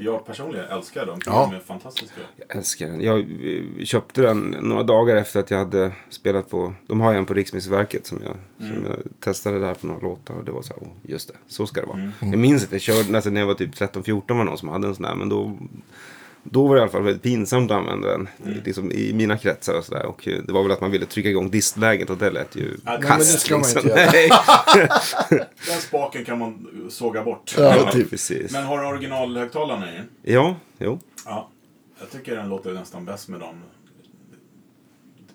jag 0.00 0.26
personligen 0.26 0.66
älskar 0.66 1.06
dem. 1.06 1.20
Ja. 1.26 1.48
De 1.50 1.56
är 1.56 1.60
fantastiska. 1.60 2.20
Jag 2.36 2.56
älskar 2.56 2.86
den. 2.86 3.00
Jag 3.00 3.18
eh, 3.18 3.84
köpte 3.84 4.22
den 4.22 4.56
några 4.60 4.82
dagar 4.82 5.16
efter 5.16 5.40
att 5.40 5.50
jag 5.50 5.58
hade 5.58 5.92
spelat 6.08 6.50
på... 6.50 6.74
De 6.86 7.00
har 7.00 7.12
ju 7.12 7.18
en 7.18 7.26
på 7.26 7.34
Riksmusikverket 7.34 8.06
som 8.06 8.20
jag, 8.24 8.36
som 8.68 8.84
jag 8.84 8.96
testade 9.20 9.58
där 9.58 9.74
på 9.74 9.86
några 9.86 10.00
låtar. 10.00 10.34
Och 10.34 10.44
det 10.44 10.52
var 10.52 10.62
så 10.62 10.74
här, 10.74 10.82
oh, 10.82 10.88
just 11.02 11.28
det, 11.28 11.34
så 11.46 11.66
ska 11.66 11.80
det 11.80 11.86
vara. 11.86 12.12
Jag 12.20 12.38
minns 12.38 12.64
att 12.64 12.72
jag 12.72 12.80
körde, 12.80 13.16
alltså 13.16 13.30
när 13.30 13.40
jag 13.40 13.46
var 13.46 13.54
typ 13.54 13.74
13-14 13.74 14.22
var 14.28 14.44
någon 14.44 14.58
som 14.58 14.68
hade 14.68 14.88
en 14.88 14.94
sån 14.94 15.02
där. 15.02 15.14
Men 15.14 15.28
då, 15.28 15.58
då 16.42 16.66
var 16.66 16.74
det 16.74 16.78
i 16.78 16.82
alla 16.82 16.90
fall 16.90 17.02
väldigt 17.02 17.22
pinsamt 17.22 17.70
att 17.70 17.76
använda 17.76 18.08
den. 18.08 18.28
Liksom, 18.64 18.92
I 18.92 19.12
mina 19.12 19.38
kretsar 19.38 19.74
och 19.78 19.84
sådär. 19.84 20.06
Och 20.06 20.28
eh, 20.28 20.42
det 20.46 20.52
var 20.52 20.62
väl 20.62 20.72
att 20.72 20.80
man 20.80 20.90
ville 20.90 21.06
trycka 21.06 21.28
igång 21.28 21.50
distläget 21.50 22.10
och 22.10 22.18
det 22.18 22.30
lät 22.30 22.56
ju 22.56 22.76
Ja, 22.84 22.92
nej, 22.92 23.02
kast. 23.02 23.10
men 23.10 23.18
det 23.18 23.24
ska 23.24 23.58
man 23.58 23.68
inte 23.68 23.88
göra. 23.88 24.10
Den 25.66 25.80
spaken 25.80 26.24
kan 26.24 26.38
man 26.38 26.68
såga 26.90 27.24
bort. 27.24 27.54
Ja, 27.58 27.90
typ. 27.92 28.10
Precis. 28.10 28.52
Men 28.52 28.64
har 28.64 28.80
du 28.80 28.86
originalhögtalarna 28.86 29.92
i? 29.92 30.00
Ja, 30.22 30.56
jo. 30.78 30.98
Ja. 31.24 31.48
Jag 32.00 32.10
tycker 32.10 32.36
den 32.36 32.48
låter 32.48 32.72
nästan 32.72 33.04
bäst 33.04 33.28
med 33.28 33.40
dem. 33.40 33.62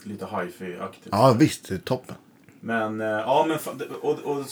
Lite 0.04 0.26
hi-fi-aktigt. 0.26 1.08
Ja, 1.12 1.36
visst. 1.40 1.70
Det 1.70 1.76
är 1.76 1.80
toppen. 1.80 2.16
Men, 2.60 3.02
eh, 3.02 3.08
ja 3.08 3.46
men... 3.48 3.58
Och, 4.02 4.20
och, 4.20 4.46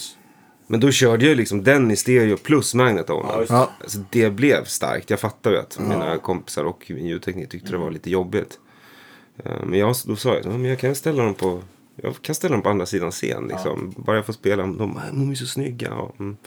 Men 0.72 0.80
då 0.80 0.92
körde 0.92 1.26
jag 1.28 1.38
liksom 1.38 1.64
den 1.64 1.92
i 1.92 1.96
stereo 1.96 2.38
plus 2.38 2.74
magnetron. 2.74 3.26
ja, 3.30 3.38
det. 3.40 3.46
Ja. 3.50 3.72
Alltså 3.82 4.00
det 4.10 4.30
blev 4.30 4.64
starkt. 4.64 5.10
Jag 5.10 5.20
fattar 5.20 5.52
ju 5.52 5.58
att 5.58 5.80
mina 5.80 6.18
kompisar 6.18 6.64
och 6.64 6.86
min 6.96 7.06
ljudtekniker 7.06 7.50
tyckte 7.50 7.72
det 7.72 7.78
var 7.78 7.92
lite 7.92 8.10
jobbigt. 8.10 8.60
Eh, 9.44 9.52
Men 9.66 9.80
jag, 9.80 9.96
då 10.06 10.16
sa 10.16 10.34
jag, 10.36 10.46
"Ja, 10.46 10.50
men 10.50 10.66
jag 10.66 10.80
kan 10.80 10.96
ställa 10.96 11.24
dem 11.24 11.34
på 11.34 11.62
jag 11.96 12.22
kan 12.22 12.36
ställa 12.36 12.52
dem 12.56 12.62
på 12.62 12.70
andra 12.70 12.86
sidan 12.86 13.12
scen. 13.12 13.48
Liksom. 13.48 13.94
Bara 13.98 14.16
jag 14.16 14.26
får 14.26 14.34
spela. 14.34 14.64
De, 14.64 14.78
de 15.14 15.32
är 15.32 15.36
så 15.36 15.46
snygga. 15.46 15.94
Och, 15.94 16.20
mm. 16.20 16.38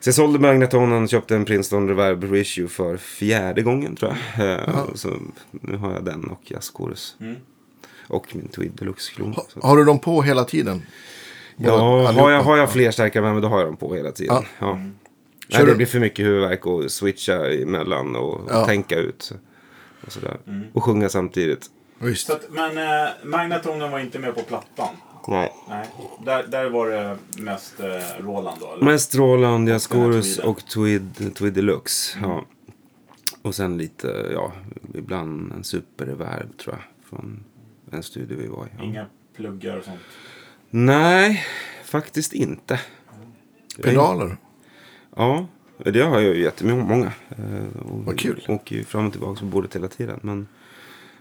Så 0.00 0.08
jag 0.08 0.14
sålde 0.14 0.38
magnetonen 0.38 1.02
och 1.02 1.08
köpte 1.08 1.36
en 1.36 1.44
Princeton 1.44 1.88
Reverb 1.88 2.24
Reissue 2.24 2.68
för 2.68 2.96
fjärde 2.96 3.62
gången 3.62 3.96
tror 3.96 4.16
jag. 4.36 4.50
Eh, 4.52 4.84
Så 4.94 5.08
nu 5.50 5.76
har 5.76 5.92
jag 5.92 6.04
den 6.04 6.24
och 6.24 6.40
jazzchorus. 6.44 7.16
Mm. 7.20 7.36
Och 8.08 8.36
min 8.36 8.48
Tweed 8.48 8.72
Deluxe-klon. 8.72 9.32
Ha, 9.32 9.46
Så- 9.48 9.60
har 9.60 9.76
du 9.76 9.84
dem 9.84 9.98
på 9.98 10.22
hela 10.22 10.44
tiden? 10.44 10.82
Ja, 11.68 11.72
allihopa? 12.08 12.22
har 12.22 12.30
jag, 12.30 12.42
har 12.42 12.56
jag 12.56 12.72
fler 12.72 12.90
starka 12.90 13.20
vänner 13.20 13.40
då 13.40 13.48
har 13.48 13.58
jag 13.58 13.68
dem 13.68 13.76
på 13.76 13.94
hela 13.94 14.12
tiden. 14.12 14.34
Ja. 14.36 14.44
Ja. 14.58 14.70
Mm. 14.72 14.94
Nej, 15.52 15.66
det 15.66 15.74
blir 15.74 15.86
för 15.86 16.00
mycket 16.00 16.26
huvudvärk 16.26 16.66
och 16.66 16.90
switcha 16.90 17.52
emellan 17.52 18.16
och, 18.16 18.34
och 18.34 18.50
Ja. 18.50 18.66
tänka 18.66 18.96
ut. 18.98 19.32
Och, 20.06 20.12
sådär. 20.12 20.36
Mm. 20.46 20.66
och 20.72 20.84
sjunga 20.84 21.08
samtidigt. 21.08 21.66
Visst. 21.98 22.26
Så 22.26 22.32
att, 22.32 22.50
men 22.50 22.78
eh, 22.78 23.08
Magnatonen 23.24 23.90
var 23.90 23.98
inte 23.98 24.18
med 24.18 24.34
på 24.34 24.42
plattan. 24.42 24.88
Nej. 25.28 25.52
Nej. 25.68 25.86
Där, 26.24 26.46
där 26.46 26.70
var 26.70 26.88
det 26.90 27.16
mest 27.38 27.80
eh, 27.80 28.24
Roland 28.24 28.60
då? 28.60 28.72
Eller? 28.72 28.84
Mest 28.84 29.14
Roland, 29.14 29.68
Tweeden. 29.82 30.44
och 30.44 30.66
Tweed, 30.66 31.34
Tweed 31.34 31.52
Deluxe. 31.52 32.18
Mm. 32.18 32.30
Ja. 32.30 32.44
Och 33.42 33.54
sen 33.54 33.78
lite, 33.78 34.30
ja, 34.34 34.52
ibland 34.94 35.52
en 35.52 35.64
superreverb 35.64 36.58
tror 36.58 36.74
jag. 36.74 37.08
Från 37.10 37.44
en 37.92 38.02
studio 38.02 38.36
vi 38.40 38.46
var 38.46 38.64
i. 38.64 38.68
Ja. 38.78 38.84
Inga 38.84 39.06
pluggar 39.36 39.76
och 39.76 39.84
sånt? 39.84 40.00
Nej, 40.70 41.44
faktiskt 41.84 42.32
inte. 42.32 42.80
Är- 43.78 43.82
Pedaler. 43.82 44.36
Ja, 45.16 45.46
det 45.84 46.00
har 46.00 46.20
jag 46.20 46.36
ju 46.36 46.42
jättemånga. 46.42 47.12
Eh, 47.30 47.80
och 47.92 48.04
Vad 48.04 48.18
kul. 48.18 48.44
Åker 48.48 48.76
ju 48.76 48.84
fram 48.84 49.06
och 49.06 49.12
tillbaka 49.12 49.40
på 49.40 49.46
bordet 49.46 49.76
hela 49.76 49.88
tiden. 49.88 50.18
Men 50.22 50.48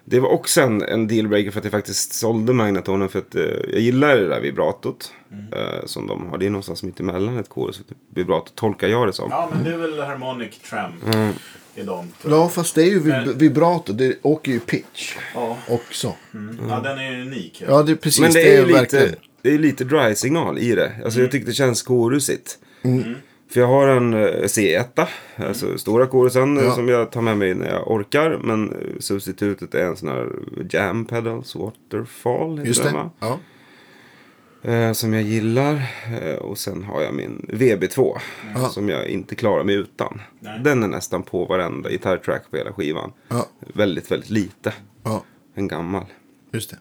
det 0.05 0.19
var 0.19 0.29
också 0.29 0.61
en, 0.61 0.81
en 0.81 1.07
dealbreaker 1.07 1.51
för 1.51 1.59
att 1.59 1.65
jag 1.65 1.71
faktiskt 1.71 2.13
sålde 2.13 2.53
magnetonen. 2.53 3.09
För 3.09 3.19
att 3.19 3.35
eh, 3.35 3.41
jag 3.43 3.79
gillar 3.81 4.17
det 4.17 4.27
där 4.27 4.41
vibratot. 4.41 5.13
Mm. 5.31 5.53
Eh, 5.53 5.85
som 5.85 6.07
de 6.07 6.27
har. 6.29 6.37
Det 6.37 6.45
är 6.45 6.49
någonstans 6.49 6.83
mitt 6.83 6.99
emellan 6.99 7.37
ett 7.37 7.49
chorus 7.49 7.79
och 7.79 7.91
ett 7.91 7.97
vibrato. 8.13 8.51
Tolkar 8.55 8.87
jag 8.87 9.07
det 9.07 9.13
som. 9.13 9.27
Ja, 9.31 9.49
men 9.53 9.63
det 9.63 9.73
är 9.73 9.77
väl 9.77 9.99
Harmonic 9.99 10.59
Tram 10.59 10.91
Mm. 11.13 11.33
i 11.75 11.81
dem. 11.83 12.07
Ja, 12.27 12.49
fast 12.49 12.75
det 12.75 12.81
är 12.83 12.87
ju 12.89 12.99
vib- 12.99 13.33
vibrato. 13.37 13.93
Det 13.93 14.15
åker 14.21 14.51
ju 14.51 14.59
pitch 14.59 15.15
Ja. 15.35 15.57
också. 15.69 16.15
Mm. 16.33 16.57
ja, 16.69 16.79
den 16.79 16.97
är 16.99 17.11
ju 17.11 17.21
unik. 17.21 17.63
Ja, 17.67 17.83
det 17.83 17.91
är 17.91 17.95
precis. 17.95 18.21
Men 18.21 18.31
det 18.33 18.41
är 18.55 18.59
ju 18.61 18.65
lite, 18.65 18.79
verkligen. 18.79 19.15
Det 19.41 19.53
är 19.53 19.57
lite 19.57 19.83
dry-signal 19.83 20.57
i 20.57 20.75
det. 20.75 20.91
Alltså 21.03 21.19
Mm. 21.19 21.21
jag 21.25 21.31
tycker 21.31 21.45
det 21.47 21.53
känns 21.53 21.83
chorusigt. 21.85 22.59
För 23.51 23.59
jag 23.59 23.67
har 23.67 23.87
en 23.87 24.13
eh, 24.13 24.43
C1, 24.43 25.07
alltså 25.35 25.77
stora 25.77 26.07
chorusen 26.07 26.57
eh, 26.57 26.63
Ja. 26.63 26.71
som 26.75 26.87
jag 26.87 27.11
tar 27.11 27.21
med 27.21 27.37
mig 27.37 27.53
när 27.55 27.67
jag 27.69 27.91
orkar. 27.91 28.39
Men 28.43 28.71
eh, 28.71 28.99
substitutet 28.99 29.75
är 29.75 29.85
en 29.85 29.95
sån 29.95 30.09
här 30.09 30.27
Jam 30.69 31.05
Pedals 31.05 31.55
Waterfall. 31.55 32.67
Just 32.67 32.83
det. 32.83 32.91
va? 32.91 33.09
Ja. 33.19 33.39
Eh, 34.71 34.91
som 34.91 35.13
jag 35.13 35.23
gillar. 35.23 35.83
Eh, 36.21 36.35
och 36.35 36.57
sen 36.57 36.83
har 36.83 37.01
jag 37.01 37.13
min 37.13 37.45
VB2. 37.53 38.17
Ja. 38.55 38.69
Som 38.69 38.89
jag 38.89 39.07
inte 39.07 39.35
klarar 39.35 39.63
mig 39.63 39.75
utan. 39.75 40.21
Nej. 40.39 40.59
Den 40.63 40.83
är 40.83 40.87
nästan 40.87 41.23
på 41.23 41.45
varenda 41.45 41.89
gitarrtrack 41.89 42.43
på 42.51 42.57
hela 42.57 42.73
skivan. 42.73 43.11
Ja. 43.27 43.45
Väldigt, 43.73 44.11
väldigt 44.11 44.29
lite. 44.29 44.73
En 45.55 45.67
gammal. 45.67 46.05
just 46.51 46.69
det. 46.69 46.77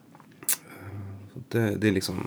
Det, 1.48 1.74
det 1.76 1.88
är 1.88 1.92
liksom 1.92 2.26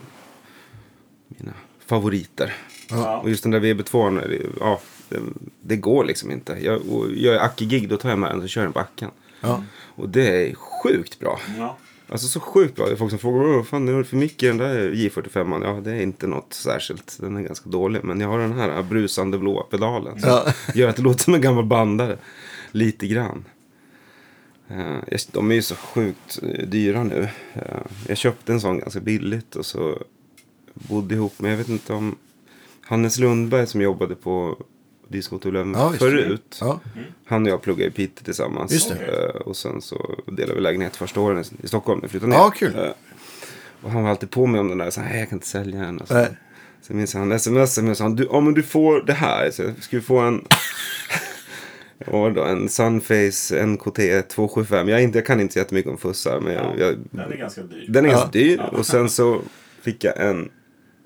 mina 1.41 1.53
favoriter. 1.85 2.53
Ja. 2.89 3.17
Och 3.19 3.29
just 3.29 3.43
den 3.43 3.51
där 3.51 3.59
VB2, 3.59 4.21
är 4.23 4.27
det- 4.27 4.41
ja, 4.59 4.79
det, 5.09 5.19
det 5.61 5.75
går 5.75 6.05
liksom 6.05 6.31
inte. 6.31 6.57
Jag, 6.61 6.81
och 6.89 7.05
jag 7.15 7.35
är 7.35 7.39
Acke-gig, 7.39 7.89
då 7.89 7.97
tar 7.97 8.09
jag 8.09 8.19
med 8.19 8.29
den 8.31 8.41
och 8.41 8.49
kör 8.49 8.63
den 8.63 8.73
på 8.73 8.79
Acken. 8.79 9.09
Ja. 9.41 9.63
Och 9.95 10.09
det 10.09 10.49
är 10.49 10.55
sjukt 10.55 11.19
bra. 11.19 11.39
Ja. 11.57 11.77
Alltså 12.09 12.27
så 12.27 12.39
sjukt 12.39 12.75
bra. 12.75 12.85
Det 12.85 12.91
är 12.91 12.95
folk 12.95 13.09
som 13.09 13.19
frågar, 13.19 13.57
"Åh, 13.57 13.63
fan 13.63 13.85
det 13.85 13.91
är 13.91 14.03
för 14.03 14.17
mycket 14.17 14.43
i 14.43 14.47
den 14.47 14.57
där 14.57 14.91
J45. 14.91 15.63
Ja, 15.63 15.81
det 15.83 15.91
är 15.91 16.01
inte 16.01 16.27
något 16.27 16.53
särskilt. 16.53 17.17
Den 17.19 17.37
är 17.37 17.41
ganska 17.41 17.69
dålig. 17.69 18.03
Men 18.03 18.19
jag 18.21 18.27
har 18.27 18.39
den 18.39 18.53
här 18.53 18.83
brusande 18.83 19.37
blåa 19.37 19.63
pedalen. 19.63 20.17
Ja. 20.23 20.45
gör 20.75 20.89
att 20.89 20.95
det 20.95 21.01
låter 21.01 21.23
som 21.23 21.33
en 21.33 21.41
gammal 21.41 21.65
bandare. 21.65 22.17
Lite 22.71 23.07
grann. 23.07 23.45
Eh, 24.67 25.17
De 25.31 25.51
är 25.51 25.55
ju 25.55 25.61
så 25.61 25.75
sjukt 25.75 26.39
eh, 26.43 26.67
dyra 26.67 27.03
nu. 27.03 27.29
Eh, 27.53 27.61
Jag 28.07 28.17
köpte 28.17 28.51
en 28.53 28.61
sån 28.61 28.79
ganska 28.79 28.99
billigt 28.99 29.55
och 29.55 29.65
så 29.65 29.97
bodde 30.89 31.15
ihop 31.15 31.39
med, 31.39 31.51
jag 31.51 31.57
vet 31.57 31.69
inte 31.69 31.93
om 31.93 32.15
Hannes 32.81 33.17
Lundberg 33.19 33.67
som 33.67 33.81
jobbade 33.81 34.15
på 34.15 34.57
Disco 35.07 35.39
Tullen 35.39 35.73
Ja, 35.73 35.93
förut. 35.99 36.57
Ja. 36.61 36.79
Han 37.25 37.43
och 37.43 37.49
jag 37.51 37.61
pluggade 37.61 37.87
i 37.89 37.91
Piteå 37.91 38.23
tillsammans. 38.23 38.71
Just 38.71 38.89
det. 38.89 39.05
Eh, 39.29 39.35
Och 39.41 39.55
sen 39.57 39.81
så 39.81 40.15
delade 40.27 40.55
vi 40.55 40.61
lägenhet 40.61 40.95
första 40.95 41.19
åren 41.19 41.43
i- 41.63 41.67
Stockholm 41.67 41.99
när 42.01 42.07
flyttade 42.09 42.29
ner. 42.31 42.37
Ja, 42.37 42.49
kul. 42.49 42.75
Eh, 42.75 42.89
Och 43.81 43.91
han 43.91 44.03
var 44.03 44.09
alltid 44.09 44.29
på 44.31 44.45
mig 44.45 44.61
om 44.61 44.67
den 44.67 44.77
där. 44.77 44.89
Så 44.89 45.01
här, 45.01 45.09
"Nej, 45.09 45.19
jag 45.19 45.29
kan 45.29 45.35
inte 45.35 45.47
sälja 45.47 45.79
den. 45.81 45.97
Och 46.01 46.07
så. 46.07 46.13
Nej. 46.13 46.27
Sen 46.81 46.97
minns 46.97 47.13
jag 47.13 47.21
han 47.21 47.39
smsade 47.39 47.83
mig 47.83 47.91
och 47.91 47.97
sa 47.97 48.09
du, 48.09 48.27
ja, 48.31 48.39
men 48.39 48.53
du 48.53 48.63
får 48.63 49.03
det 49.07 49.13
här. 49.13 49.51
Så 49.51 49.61
jag 49.63 49.83
skulle 49.83 50.01
få 50.01 50.17
en... 50.19 50.45
Och 52.07 52.33
då, 52.33 52.43
en 52.43 52.69
Sunface 52.69 53.65
NKT 53.65 54.21
275. 54.29 54.87
Jag, 54.89 55.03
inte, 55.03 55.17
jag 55.17 55.25
kan 55.25 55.39
inte 55.41 55.53
så 55.53 55.59
jättemycket 55.59 55.91
om 55.91 55.97
fussar. 55.97 56.39
Men 56.39 56.53
jag, 56.53 56.65
Ja. 56.77 56.85
jag, 56.85 56.95
Den 57.11 57.31
är 57.31 57.37
ganska 57.37 57.61
dyr. 57.63 57.85
den 57.89 58.05
är 58.05 58.09
Ja. 58.09 58.13
ganska 58.15 58.31
dyr. 58.31 58.61
Och 58.71 58.85
sen 58.85 59.09
så 59.09 59.41
fick 59.81 60.03
jag 60.03 60.17
en, 60.29 60.49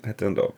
heter 0.06 0.24
den 0.26 0.34
då? 0.34 0.52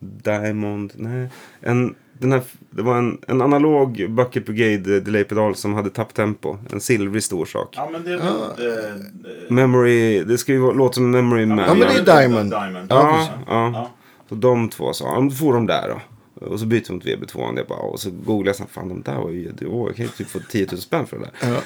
Diamond, 0.00 0.92
nej. 0.96 1.28
En 1.60 1.94
den 2.18 2.32
här, 2.32 2.42
det 2.70 2.82
var 2.82 2.98
en, 2.98 3.18
en 3.28 3.42
analog 3.42 4.06
Bucket 4.10 4.46
Brigade 4.46 5.00
delay-pedal 5.00 5.54
som 5.54 5.74
hade 5.74 5.90
tapptempo. 5.90 6.56
En 6.72 6.80
silvrig 6.80 7.22
stor 7.22 7.44
sak. 7.44 7.68
Ja, 7.76 7.88
men 7.92 8.04
det 8.04 8.12
är 8.12 8.16
väl... 8.16 8.26
eh, 8.26 8.84
eh, 8.90 9.50
Memory, 9.50 10.24
det 10.24 10.38
ska 10.38 10.52
ju 10.52 10.58
vara- 10.58 10.72
låta 10.72 10.92
som 10.94 11.10
Memory 11.10 11.46
Man. 11.46 11.58
Ja, 11.58 11.74
men 11.74 11.78
det 11.80 12.12
är 12.12 12.20
Diamond. 12.20 12.50
Diamond. 12.50 12.86
Ja, 12.90 13.28
ja. 13.46 13.70
Ja. 13.74 13.90
Så 14.28 14.34
de 14.34 14.68
två 14.68 14.92
sa, 14.92 15.04
ja 15.14 15.20
då 15.20 15.30
får 15.30 15.52
de 15.54 15.66
där 15.66 15.88
då. 15.88 16.00
Och 16.46 16.60
så 16.60 16.66
byter 16.66 16.84
de 16.86 16.92
mot 16.94 17.04
VB2. 17.04 17.34
Och, 17.52 17.58
jag 17.58 17.66
bara, 17.66 17.78
och 17.78 18.00
så 18.00 18.10
googlade 18.10 18.48
jag, 18.48 18.56
så, 18.56 18.64
fan 18.66 18.88
de 18.88 19.02
där 19.02 19.14
var 19.16 19.30
ju, 19.30 19.52
åh, 19.66 19.86
jag 19.88 19.96
kan 19.96 20.04
ju 20.04 20.10
typ 20.10 20.28
få 20.28 20.38
10 20.50 20.66
000 20.72 20.80
spänn 20.80 21.06
för 21.06 21.18
det 21.18 21.22
där. 21.40 21.60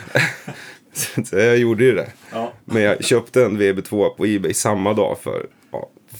så, 0.92 1.24
så 1.24 1.36
jag 1.36 1.58
gjorde 1.58 1.84
ju 1.84 1.94
det. 1.94 2.12
Ja. 2.32 2.52
Men 2.64 2.82
jag 2.82 3.04
köpte 3.04 3.44
en 3.44 3.60
VB2 3.60 4.08
på 4.08 4.26
Ebay 4.26 4.54
samma 4.54 4.92
dag 4.92 5.16
för 5.22 5.46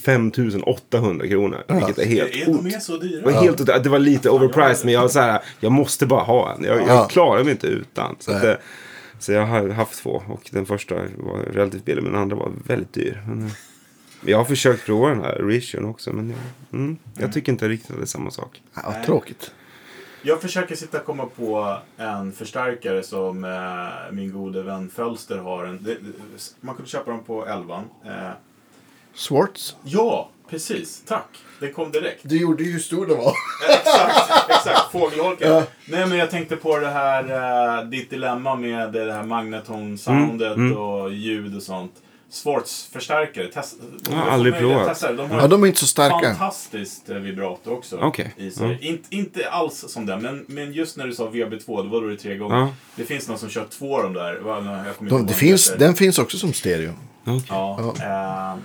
ja, 0.07 0.13
5 0.13 0.63
800 0.67 1.29
kronor. 1.29 1.63
Vilket 1.69 1.99
är 1.99 2.05
helt 2.07 2.35
Är, 2.35 2.47
de 2.47 2.67
är 2.67 2.79
så 2.79 2.97
dyra? 2.97 3.21
det 3.21 3.33
var, 3.33 3.43
helt, 3.43 3.67
det 3.85 3.89
var 3.91 3.99
lite 3.99 4.31
overpriced 4.31 4.85
men 4.85 4.95
jag, 4.95 5.01
var 5.01 5.09
så 5.09 5.21
här, 5.21 5.43
jag 5.61 5.73
måste 5.73 6.07
bara 6.07 6.23
ha 6.23 6.53
en. 6.55 6.65
Jag, 6.65 6.81
Ja. 6.81 6.87
jag 6.87 7.11
klarar 7.11 7.43
mig 7.45 7.51
inte 7.53 7.67
utan. 7.67 8.17
Så, 8.19 8.33
att, 8.33 8.61
så 9.19 9.33
jag 9.33 9.47
har 9.47 9.69
haft 9.69 10.03
två 10.03 10.23
och 10.29 10.49
den 10.53 10.67
första 10.67 10.95
var 11.17 11.39
relativt 11.53 11.85
billig 11.85 12.03
men 12.03 12.13
den 12.13 12.23
andra 12.23 12.37
var 12.37 12.51
väldigt 12.67 12.93
dyr. 12.93 13.23
Men, 13.29 13.45
eh, 13.45 13.53
jag 14.27 14.39
har 14.39 14.45
försökt 14.45 14.87
prova 14.87 15.09
den 15.09 15.21
här 15.21 15.35
Reason 15.35 15.85
också 15.85 16.13
men 16.13 16.31
jag, 16.31 16.39
mm, 16.81 16.97
jag 17.19 17.33
tycker 17.33 17.53
inte 17.53 17.69
riktigt 17.69 17.91
att 17.91 17.97
det 17.97 18.03
är 18.03 18.07
samma 18.07 18.31
sak. 18.31 18.63
Ja, 18.75 18.95
tråkigt. 19.07 19.53
Jag 20.27 20.41
försöker 20.41 20.75
sitta 20.75 20.99
och 20.99 21.05
komma 21.07 21.27
på 21.27 21.77
en 21.97 22.33
förstärkare 22.33 23.03
som 23.03 23.45
eh, 23.45 24.13
min 24.15 24.33
gode 24.33 24.63
vän 24.63 24.91
Fölster 24.95 25.39
har. 25.39 25.65
En, 25.65 25.83
det, 25.83 25.97
man 26.61 26.75
kunde 26.75 26.91
köpa 26.91 27.11
dem 27.11 27.25
på 27.25 27.47
elvan. 27.47 27.85
Eh, 28.05 28.31
Swartz. 29.15 29.77
ja, 29.85 30.31
precis. 30.51 31.03
Tack. 31.07 31.27
Det 31.61 31.73
kom 31.73 31.91
direkt. 31.93 32.21
Du 32.23 32.41
gjorde 32.41 32.65
ju 32.65 32.73
hur 32.73 32.79
stor 32.79 33.07
det 33.07 33.15
var. 33.15 33.33
exakt, 33.71 34.51
exakt. 34.51 34.93
Fågelholken. 34.93 35.51
Ja. 35.53 35.63
Nej, 35.89 36.07
men 36.07 36.19
jag 36.19 36.31
tänkte 36.31 36.57
på 36.57 36.79
det 36.79 36.89
här, 36.91 37.79
eh, 37.81 37.85
ditt 37.89 38.11
dilemma 38.11 38.55
med 38.57 38.93
det 38.93 39.13
här 39.13 39.23
magneton-soundet 39.23 40.55
Mm, 40.55 40.67
mm. 40.67 40.79
och 40.79 41.13
ljud 41.13 41.57
och 41.57 41.63
sånt. 41.63 41.93
Swartz-förstärkare. 42.31 43.47
Test, 43.53 43.77
Jag 44.11 44.17
har 44.17 44.31
aldrig 44.31 44.55
provat. 44.55 45.01
Det. 45.01 45.13
De 45.13 45.31
har 45.31 45.41
Ja, 45.41 45.47
de 45.49 45.63
är 45.63 45.67
inte 45.67 45.79
så 45.79 45.87
starka. 45.87 46.21
fantastiskt 46.21 47.11
eh, 47.11 47.17
vibrato 47.17 47.71
också. 47.71 47.99
Okej. 48.03 48.35
I 48.37 48.51
sig. 48.51 48.79
Ja. 48.83 48.89
Inte, 48.89 49.15
inte 49.17 49.51
alls 49.51 49.85
som 49.89 50.07
den, 50.07 50.23
men, 50.23 50.45
men 50.49 50.73
just 50.73 50.97
när 50.97 51.07
du 51.07 51.13
sa 51.15 51.29
VB2, 51.31 51.67
då 51.67 52.01
var 52.01 52.09
det 52.09 52.17
tre 52.17 52.37
gånger. 52.37 52.57
Ja. 52.57 52.69
Det 52.97 53.05
finns 53.05 53.29
någon 53.29 53.39
som 53.39 53.49
kör 53.49 53.65
två 53.79 53.97
av 53.97 54.03
de 54.03 54.13
där. 54.13 54.41
Jag 54.45 54.65
De, 54.99 55.09
det 55.09 55.33
de 55.33 55.35
finns, 55.35 55.75
den 55.79 55.95
finns 55.95 56.19
också 56.19 56.39
som 56.39 56.53
stereo. 56.53 56.93
Ja, 57.49 57.95
eh, 58.03 58.61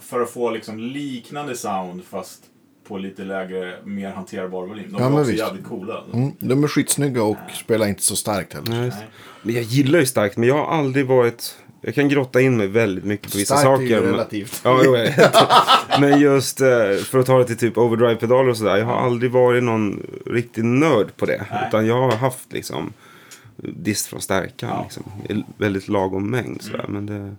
för 0.00 0.20
att 0.20 0.30
få 0.30 0.50
liksom 0.50 0.78
liknande 0.78 1.56
sound 1.56 2.04
fast 2.04 2.42
på 2.88 2.98
lite 2.98 3.22
lägre, 3.24 3.74
mer 3.84 4.10
hanterbar 4.10 4.66
volym. 4.66 4.92
De 4.92 5.02
Ja, 5.02 5.12
också 5.12 5.30
visst. 5.30 5.38
jävligt 5.38 5.64
coola. 5.66 6.04
Mm, 6.12 6.32
de 6.38 6.64
är 6.64 6.68
skitsnygga 6.68 7.22
och 7.22 7.36
spelar 7.64 7.86
inte 7.86 8.02
så 8.02 8.16
starkt 8.16 8.54
heller. 8.54 8.70
Nej, 8.70 8.88
Nej. 8.88 9.06
Men 9.42 9.54
jag 9.54 9.64
gillar 9.64 9.98
ju 9.98 10.06
starkt 10.06 10.36
men 10.36 10.48
jag 10.48 10.54
har 10.64 10.78
aldrig 10.78 11.06
varit... 11.06 11.56
Jag 11.80 11.94
kan 11.94 12.08
grotta 12.08 12.40
in 12.40 12.56
mig 12.56 12.66
väldigt 12.66 13.04
mycket 13.04 13.32
på 13.32 13.38
vissa 13.38 13.56
Starkt 13.56 13.80
är 13.80 13.82
ju 13.84 13.88
saker. 13.88 14.02
men- 14.04 14.12
relativt. 14.12 14.60
Ja, 14.64 14.80
jo. 14.84 14.96
Men 16.00 16.20
just 16.20 16.60
eh, 16.60 16.66
för 17.04 17.18
att 17.18 17.26
ta 17.26 17.38
det 17.38 17.44
till 17.44 17.56
typ 17.58 17.78
overdrive-pedaler 17.78 18.48
och 18.50 18.56
sådär. 18.56 18.76
Jag 18.76 18.86
har 18.86 18.96
aldrig 18.96 19.30
varit 19.30 19.62
någon 19.64 20.06
riktig 20.26 20.64
nörd 20.64 21.16
på 21.16 21.26
det. 21.26 21.46
Nej. 21.50 21.64
Utan 21.68 21.86
jag 21.86 21.94
har 22.00 22.12
haft 22.12 22.52
liksom 22.52 22.92
dist 23.56 24.06
från 24.06 24.20
stärkan. 24.20 24.70
Ja. 24.72 24.82
Liksom, 24.82 25.02
väldigt 25.56 25.88
lagom 25.88 26.30
mängd 26.30 26.62
sådär. 26.62 26.84
Men 26.88 27.06
det, 27.06 27.34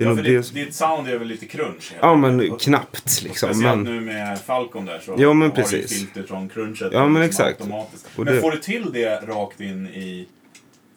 det 0.00 0.04
är 0.04 0.08
Ja, 0.08 0.14
nog 0.14 0.24
för 0.24 0.54
det. 0.54 0.64
ditt, 0.64 0.74
sound 0.74 1.08
är 1.08 1.18
väl 1.18 1.28
lite 1.28 1.46
crunch? 1.46 1.92
Ja, 2.00 2.14
men 2.14 2.56
knappt 2.56 3.22
liksom. 3.22 3.48
Speciellt 3.54 3.78
Men, 3.78 3.94
nu 3.96 4.00
med 4.00 4.38
Falcon 4.40 4.84
där 4.86 4.98
så 5.04 5.14
Ja, 5.18 5.32
men 5.32 5.50
har 5.50 5.56
du 5.56 5.62
precis. 5.62 5.98
filter 5.98 6.22
från 6.22 6.48
crunchet. 6.48 6.88
Ja, 6.92 7.08
men 7.08 7.22
exakt. 7.22 7.60
automatiskt. 7.60 8.08
Och 8.16 8.24
Men 8.24 8.34
det- 8.34 8.40
får 8.40 8.50
du 8.50 8.56
till 8.58 8.92
det 8.92 9.20
rakt 9.26 9.60
in 9.60 9.86
i 9.86 10.26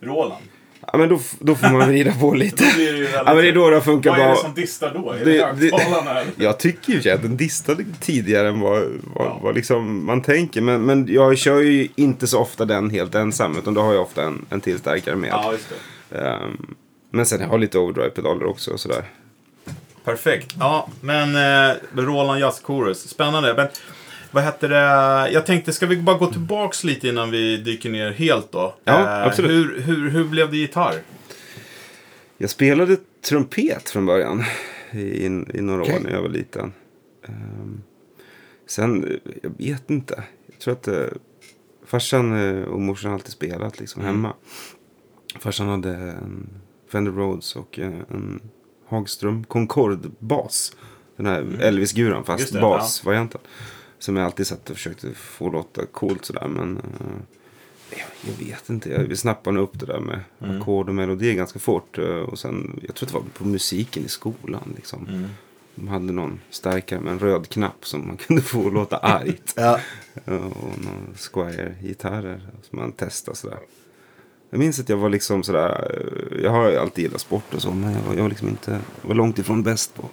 Roland? 0.03 0.43
ja, 0.91 0.97
men 0.97 1.09
då, 1.09 1.19
då 1.39 1.55
får 1.55 1.69
man 1.69 1.87
vrida 1.87 2.11
på 2.11 2.33
lite. 2.35 2.63
Det 2.77 2.85
väldigt... 2.91 3.09
Ja, 3.13 3.23
men 3.25 3.37
det 3.37 3.47
är 3.47 3.53
då 3.53 3.69
det 3.69 3.81
funkar 3.81 4.09
Vad 4.09 4.19
är 4.19 4.23
det 4.23 4.29
bra. 4.33 4.41
som 4.41 4.53
distar 4.53 4.91
då? 4.93 5.11
Är 5.11 5.25
det, 5.25 5.31
Det- 5.59 5.69
det-? 5.69 6.25
Jag 6.43 6.59
tycker 6.59 6.93
ju 6.93 7.09
att 7.11 7.21
den 7.21 7.37
distade 7.37 7.85
tidigare 8.01 8.47
än 8.49 8.59
vad, 8.59 8.81
vad, 9.15 9.27
Ja. 9.27 9.39
vad 9.43 9.55
liksom 9.55 10.05
man 10.05 10.21
tänker. 10.21 10.61
Men, 10.61 10.81
men 10.81 11.07
jag 11.09 11.37
kör 11.37 11.59
ju 11.61 11.87
inte 11.95 12.27
så 12.27 12.39
ofta 12.39 12.65
den 12.65 12.89
helt 12.89 13.15
ensam. 13.15 13.57
Utan 13.57 13.73
då 13.73 13.81
har 13.81 13.93
jag 13.93 14.01
ofta 14.01 14.23
en, 14.23 14.45
en 14.49 14.61
tillstärkare 14.61 15.15
med. 15.15 15.29
Ja, 15.29 15.51
just 15.51 15.69
det. 16.09 16.17
Ehm, 16.19 16.75
men 17.13 17.25
sen 17.25 17.41
har 17.41 17.47
jag 17.47 17.59
lite 17.59 17.77
overdrive-pedaler 17.79 18.45
också 18.45 18.71
och 18.71 18.79
sådär. 18.79 19.05
Perfekt. 20.03 20.55
Ja, 20.59 20.89
men 21.01 21.35
eh, 21.69 21.75
Roland 21.95 22.39
Jazz 22.39 22.61
Chorus. 22.61 23.09
Spännande. 23.09 23.53
Men 23.53 23.67
vad 24.31 24.43
heter 24.43 24.69
det? 24.69 25.31
Jag 25.31 25.45
tänkte, 25.45 25.73
ska 25.73 25.85
vi 25.85 25.97
bara 25.97 26.17
gå 26.17 26.31
tillbaks 26.31 26.83
lite 26.83 27.07
innan 27.07 27.31
vi 27.31 27.57
dyker 27.57 27.89
ner 27.89 28.11
helt 28.11 28.51
då? 28.51 28.75
Ja, 28.83 28.99
Eh, 29.21 29.27
absolut. 29.27 29.51
Hur, 29.51 29.81
hur, 29.81 30.09
hur 30.09 30.23
blev 30.23 30.51
det 30.51 30.57
gitarr? 30.57 30.95
Jag 32.37 32.49
spelade 32.49 32.97
trumpet 33.27 33.89
från 33.89 34.05
början. 34.05 34.43
I, 34.91 35.25
i 35.25 35.29
några 35.61 35.81
Okej. 35.81 35.95
år 35.95 35.99
när 35.99 36.11
jag 36.11 36.21
var 36.21 36.29
liten. 36.29 36.73
Ehm, 37.27 37.81
sen, 38.67 39.19
jag 39.43 39.51
vet 39.57 39.89
inte. 39.89 40.23
Jag 40.51 40.59
tror 40.59 40.73
att 40.73 40.87
uh, 40.87 41.05
farsan 41.85 42.57
eh, 42.57 42.63
och 42.63 42.81
morsan 42.81 43.11
har 43.11 43.17
alltid 43.17 43.31
spelat 43.33 43.79
liksom 43.79 44.01
Mm. 44.01 44.15
hemma. 44.15 44.33
Farsan 45.39 45.67
hade 45.67 45.89
en 45.95 46.49
Fender 46.93 47.11
Rhodes 47.11 47.55
och 47.55 47.79
eh, 47.79 47.87
en 47.87 48.41
Hagström 48.87 49.43
Concorde-bas. 49.43 50.75
Den 51.17 51.25
här 51.25 51.57
Elvis-guran 51.61 52.23
Mm. 52.23 52.37
Just 52.39 52.51
fast 52.51 52.61
basvarianten. 52.61 53.41
Som 53.99 54.15
jag 54.15 54.25
alltid 54.25 54.47
satt 54.47 54.69
och 54.69 54.75
försökte 54.75 55.13
få 55.13 55.49
låta 55.49 55.85
coolt 55.85 56.25
sådär. 56.25 56.47
Men 56.47 56.77
eh, 56.77 57.97
jag, 58.21 58.45
vet 58.45 58.69
inte. 58.69 58.89
Jag, 58.89 59.17
snappade 59.17 59.59
upp 59.59 59.79
det 59.79 59.85
där 59.85 59.99
med 59.99 60.19
Mm. 60.41 60.61
ackord 60.61 60.89
och 60.89 60.95
melodi 60.95 61.35
ganska 61.35 61.59
fort. 61.59 61.97
eh, 61.97 62.05
Och 62.05 62.39
sen, 62.39 62.79
jag 62.87 62.95
tror 62.95 63.07
att 63.07 63.13
det 63.13 63.19
var 63.19 63.25
på 63.33 63.45
musiken 63.45 64.05
i 64.05 64.07
skolan. 64.07 64.73
Liksom. 64.75 65.07
Mm. 65.07 65.29
De 65.75 65.87
hade 65.87 66.13
någon 66.13 66.39
stärkare 66.49 66.99
med 66.99 67.13
en 67.13 67.19
röd 67.19 67.49
knapp 67.49 67.85
som 67.85 68.07
man 68.07 68.17
kunde 68.27 68.41
få 68.41 68.69
låta 68.69 68.97
argt. 68.97 69.53
Ja. 69.55 69.79
och 70.25 70.31
någon 70.83 71.13
Squire-gitarrer 71.17 72.41
som 72.69 72.79
man 72.79 72.91
testade 72.91 73.37
sådär. 73.37 73.59
Jag 74.53 74.59
minns 74.59 74.79
att 74.79 74.89
jag 74.89 74.97
var 74.97 75.09
liksom 75.09 75.43
sådär, 75.43 76.01
jag 76.43 76.51
har 76.51 76.69
ju 76.69 76.77
alltid 76.77 77.03
gillat 77.03 77.21
sport 77.21 77.53
och 77.53 77.61
så, 77.61 77.71
men 77.71 77.93
jag 77.93 78.01
var, 78.01 78.13
jag 78.15 78.21
var 78.21 78.29
liksom 78.29 78.47
inte, 78.49 78.79
var 79.01 79.15
långt 79.15 79.39
ifrån 79.39 79.63
bäst 79.63 79.95
på 79.95 80.09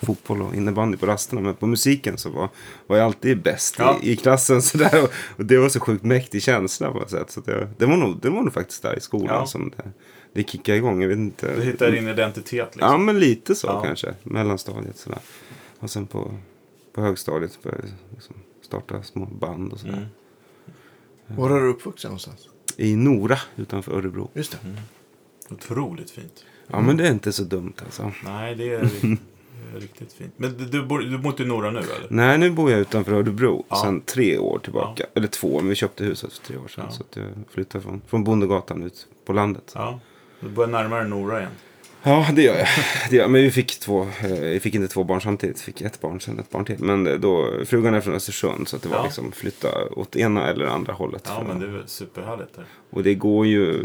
fotboll 0.00 0.42
och 0.42 0.54
innebandy 0.54 0.96
på 0.96 1.06
rasterna. 1.06 1.40
Men 1.40 1.54
på 1.54 1.66
musiken 1.66 2.18
så 2.18 2.30
var, 2.30 2.48
var 2.86 2.96
jag 2.96 3.04
alltid 3.06 3.42
bäst 3.42 3.74
Ja. 3.78 3.98
i, 4.02 4.10
i 4.12 4.16
klassen. 4.16 4.62
Sådär, 4.72 5.02
och, 5.04 5.10
och 5.38 5.44
det 5.44 5.58
var 5.58 5.68
så 5.68 5.80
sjukt 5.80 6.04
mäktig 6.04 6.42
känsla 6.42 6.92
på 6.92 6.98
något 6.98 7.10
sätt. 7.10 7.30
Så 7.30 7.40
det, 7.40 7.68
det, 7.78 7.86
var 7.86 7.96
nog, 7.96 8.20
det 8.22 8.30
var 8.30 8.42
nog 8.42 8.52
faktiskt 8.52 8.82
där 8.82 8.96
i 8.96 9.00
skolan 9.00 9.34
Ja. 9.40 9.46
som 9.46 9.72
det, 9.76 9.90
det 10.32 10.48
kickade 10.50 10.78
igång. 10.78 11.02
Jag 11.02 11.08
vet 11.08 11.18
inte. 11.18 11.54
Du 11.56 11.62
hittar 11.62 11.90
din 11.90 12.08
identitet 12.08 12.68
liksom. 12.76 12.92
Ja, 12.92 12.98
men 12.98 13.18
lite 13.20 13.54
så 13.54 13.66
Ja. 13.66 13.82
kanske. 13.82 14.14
Mellanstadiet 14.22 14.96
sådär. 14.96 15.18
Och 15.78 15.90
sen 15.90 16.06
på, 16.06 16.34
på 16.94 17.00
högstadiet 17.00 17.58
började 17.62 17.82
jag 17.86 17.96
liksom 18.14 18.34
starta 18.62 19.02
små 19.02 19.26
band 19.26 19.72
och 19.72 19.78
sådär. 19.80 19.92
Mm. 19.94 21.40
Var 21.40 21.50
är 21.50 21.60
du 21.60 21.68
uppvuxen 21.68 22.08
någonstans? 22.08 22.48
I 22.76 22.96
Nora 22.96 23.38
utanför 23.56 23.92
Örebro. 23.92 24.30
Just 24.34 24.52
det. 24.52 24.58
Otroligt 25.54 26.10
fint. 26.10 26.44
Ja, 26.66 26.80
men 26.80 26.96
det 26.96 27.06
är 27.08 27.12
inte 27.12 27.32
så 27.32 27.42
dumt 27.42 27.72
alltså. 27.84 28.12
Nej, 28.24 28.54
det 28.54 28.74
är, 28.74 28.90
riktigt 29.80 30.12
fint. 30.12 30.32
Men 30.36 30.70
du, 30.70 30.82
bor, 30.86 30.98
du 30.98 31.18
bor 31.18 31.30
inte 31.32 31.42
i 31.42 31.46
Nora 31.46 31.70
nu 31.70 31.78
eller? 31.78 32.06
Nej, 32.10 32.38
nu 32.38 32.50
bor 32.50 32.70
jag 32.70 32.80
utanför 32.80 33.12
Örebro 33.12 33.64
Ja. 33.68 33.76
sen 33.76 34.00
tre 34.00 34.38
år 34.38 34.58
tillbaka. 34.58 35.06
Eller 35.14 35.26
två, 35.28 35.60
men 35.60 35.68
vi 35.68 35.74
köpte 35.74 36.04
huset 36.04 36.32
för 36.32 36.46
tre 36.46 36.56
år 36.56 36.68
sedan. 36.68 36.84
Ja. 36.88 36.94
Så 36.94 37.02
att 37.02 37.16
jag 37.16 37.26
flyttade 37.50 37.84
från, 37.84 38.02
från 38.06 38.24
Bondegatan 38.24 38.82
ut 38.82 39.06
på 39.24 39.32
landet. 39.32 39.72
Ja. 39.74 40.00
Du 40.40 40.48
bor 40.48 40.66
närmare 40.66 41.04
Nora 41.08 41.38
igen. 41.38 41.50
Ja, 42.04 42.26
det 42.32 42.42
gör 42.42 42.56
jag. 42.58 42.66
Det 43.10 43.16
gör, 43.16 43.22
jag. 43.22 43.30
men 43.30 43.42
vi 43.42 43.50
fick 43.50 43.80
två, 43.80 44.02
eh, 44.02 44.30
vi 44.40 44.60
fick 44.60 44.74
inte 44.74 44.88
två 44.88 45.04
barn 45.04 45.20
samtidigt. 45.20 45.56
Vi 45.58 45.62
fick 45.72 45.80
ett 45.80 46.00
barn, 46.00 46.20
sen 46.20 46.38
ett 46.38 46.50
barn 46.50 46.64
till. 46.64 46.76
Men 46.78 47.06
eh, 47.06 47.12
då, 47.14 47.50
frugan 47.66 47.94
är 47.94 48.00
från 48.00 48.14
Östersund 48.14 48.68
så 48.68 48.76
att 48.76 48.82
det 48.82 48.88
var 48.88 48.96
Ja. 48.96 49.04
liksom 49.04 49.32
flytta 49.32 49.68
åt 49.96 50.16
ena 50.16 50.50
eller 50.50 50.64
andra 50.64 50.92
hållet. 50.92 51.22
Ja, 51.26 51.44
men 51.48 51.60
det 51.60 51.66
är 51.66 51.82
superhärligt 51.86 52.56
där. 52.56 52.64
Och 52.90 53.02
det 53.02 53.14
går 53.14 53.46
ju 53.46 53.82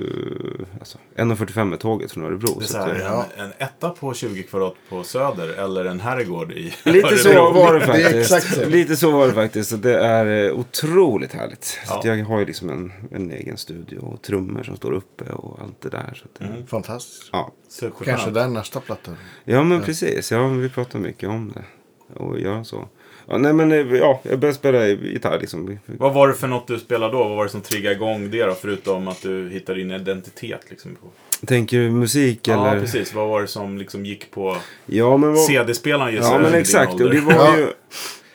alltså, 0.79 0.97
1.45 1.15 1.63
med 1.65 1.79
tåget 1.79 2.11
från 2.11 2.23
Örebro. 2.23 2.55
Det 2.59 2.63
är 2.63 2.67
så 2.67 2.73
så 2.73 2.77
att 2.79 2.87
här, 2.87 2.93
det- 2.93 3.03
Ja. 3.03 3.25
en, 3.37 3.45
en 3.45 3.51
etta 3.57 3.89
på 3.89 4.13
20 4.13 4.43
kvadrat 4.43 4.73
på 4.89 5.03
Söder 5.03 5.47
eller 5.63 5.85
en 5.85 5.99
herrgård 5.99 6.51
i 6.51 6.73
Lite 6.83 7.17
så 7.17 7.29
Örebro. 7.29 7.53
var 7.53 7.73
det 7.73 7.79
Det 7.79 7.85
faktiskt. 7.85 8.15
exakt 8.15 8.55
så. 8.55 8.65
Lite 8.69 8.95
så 8.95 9.11
var 9.11 9.27
det 9.27 9.33
faktiskt. 9.33 9.73
Och 9.73 9.79
det 9.79 9.99
är 9.99 10.47
eh, 10.49 10.59
otroligt 10.59 11.33
härligt. 11.33 11.63
Så 11.63 11.77
Ja. 11.87 11.99
att 11.99 12.05
jag 12.05 12.25
har 12.25 12.39
ju 12.39 12.45
liksom 12.45 12.69
en, 12.69 12.91
en 13.11 13.31
egen 13.31 13.57
studio 13.57 13.97
och 13.99 14.21
trummor 14.21 14.63
som 14.63 14.75
står 14.75 14.91
uppe 14.93 15.23
och 15.33 15.59
allt 15.61 15.81
det 15.81 15.89
där. 15.89 16.13
Så 16.15 16.25
att, 16.25 16.39
det- 16.39 16.45
Mm. 16.45 16.67
Fantastiskt. 16.67 17.29
ja. 17.31 17.51
Superskönt. 17.69 18.08
Kanske 18.09 18.31
där 18.31 18.47
nästa 18.47 18.79
platta. 18.79 19.11
ja, 19.43 19.63
men 19.63 19.81
precis. 19.81 20.31
Ja, 20.31 20.47
vi 20.47 20.69
pratar 20.69 20.99
mycket 20.99 21.29
om 21.29 21.53
det. 21.55 21.63
Och 22.23 22.39
göra 22.39 22.63
så. 22.63 22.87
Ja, 23.27 23.37
nej, 23.37 23.53
men 23.53 23.71
eh, 23.71 23.77
ja, 23.97 24.21
jag 24.23 24.39
började 24.39 24.57
spela 24.57 24.87
gitarr 24.87 25.39
liksom. 25.39 25.79
Vad 25.85 26.13
var 26.13 26.27
det 26.27 26.33
för 26.33 26.47
något 26.47 26.67
du 26.67 26.79
spelade 26.79 27.11
då? 27.13 27.23
Vad 27.23 27.37
var 27.37 27.43
det 27.43 27.49
som 27.49 27.61
triggade 27.61 27.95
igång 27.95 28.31
det 28.31 28.43
då? 28.43 28.53
Förutom 28.53 29.07
att 29.07 29.21
du 29.21 29.49
hittade 29.49 29.79
din 29.79 29.91
identitet 29.91 30.61
liksom. 30.69 30.95
På... 30.95 31.07
Tänker 31.45 31.79
du 31.79 31.89
musik 31.91 32.47
eller? 32.47 32.75
Ja, 32.75 32.81
precis. 32.81 33.13
Vad 33.13 33.27
var 33.29 33.41
det 33.41 33.47
som 33.47 33.77
liksom 33.77 34.05
gick 34.05 34.31
på 34.31 34.57
Ja, 34.85 35.17
men 35.17 35.29
vad... 35.33 35.39
CD-spelaren 35.43 36.13
just 36.13 36.31
Ja, 36.31 36.39
men 36.39 36.53
exakt. 36.53 36.93
Och 36.93 37.09
det 37.09 37.21
var 37.21 37.33
Ja. 37.33 37.57
ju... 37.57 37.67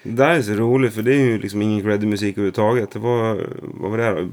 Det 0.03 0.11
där 0.13 0.31
är 0.31 0.43
så 0.43 0.53
roligt 0.53 0.95
för 0.95 1.03
det 1.03 1.13
är 1.15 1.21
ju 1.21 1.39
liksom 1.39 1.63
ingen 1.63 1.83
creddig 1.83 2.09
musik 2.09 2.33
överhuvudtaget. 2.33 2.91
Det 2.91 2.99
var, 2.99 3.47
vad 3.63 3.91
var 3.91 3.99
det 3.99 4.05
här? 4.05 4.29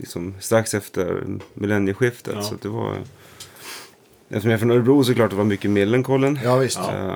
Liksom 0.00 0.34
strax 0.40 0.74
efter 0.74 1.22
millennieskiftet. 1.54 2.34
Ja. 2.36 2.42
Så 2.42 2.54
att 2.54 2.62
det 2.62 2.68
var... 2.68 2.96
Eftersom 4.32 4.50
jag 4.50 4.56
är 4.56 4.60
från 4.60 4.70
Örebro 4.70 5.04
så 5.04 5.14
klart 5.14 5.30
det 5.30 5.36
var 5.36 5.44
mycket 5.44 5.70
Millencolin. 5.70 6.38
Ja, 6.44 6.56
visst. 6.56 6.78
Eh, 6.78 7.14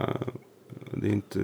det 0.91 1.07
är 1.09 1.13
inte 1.13 1.41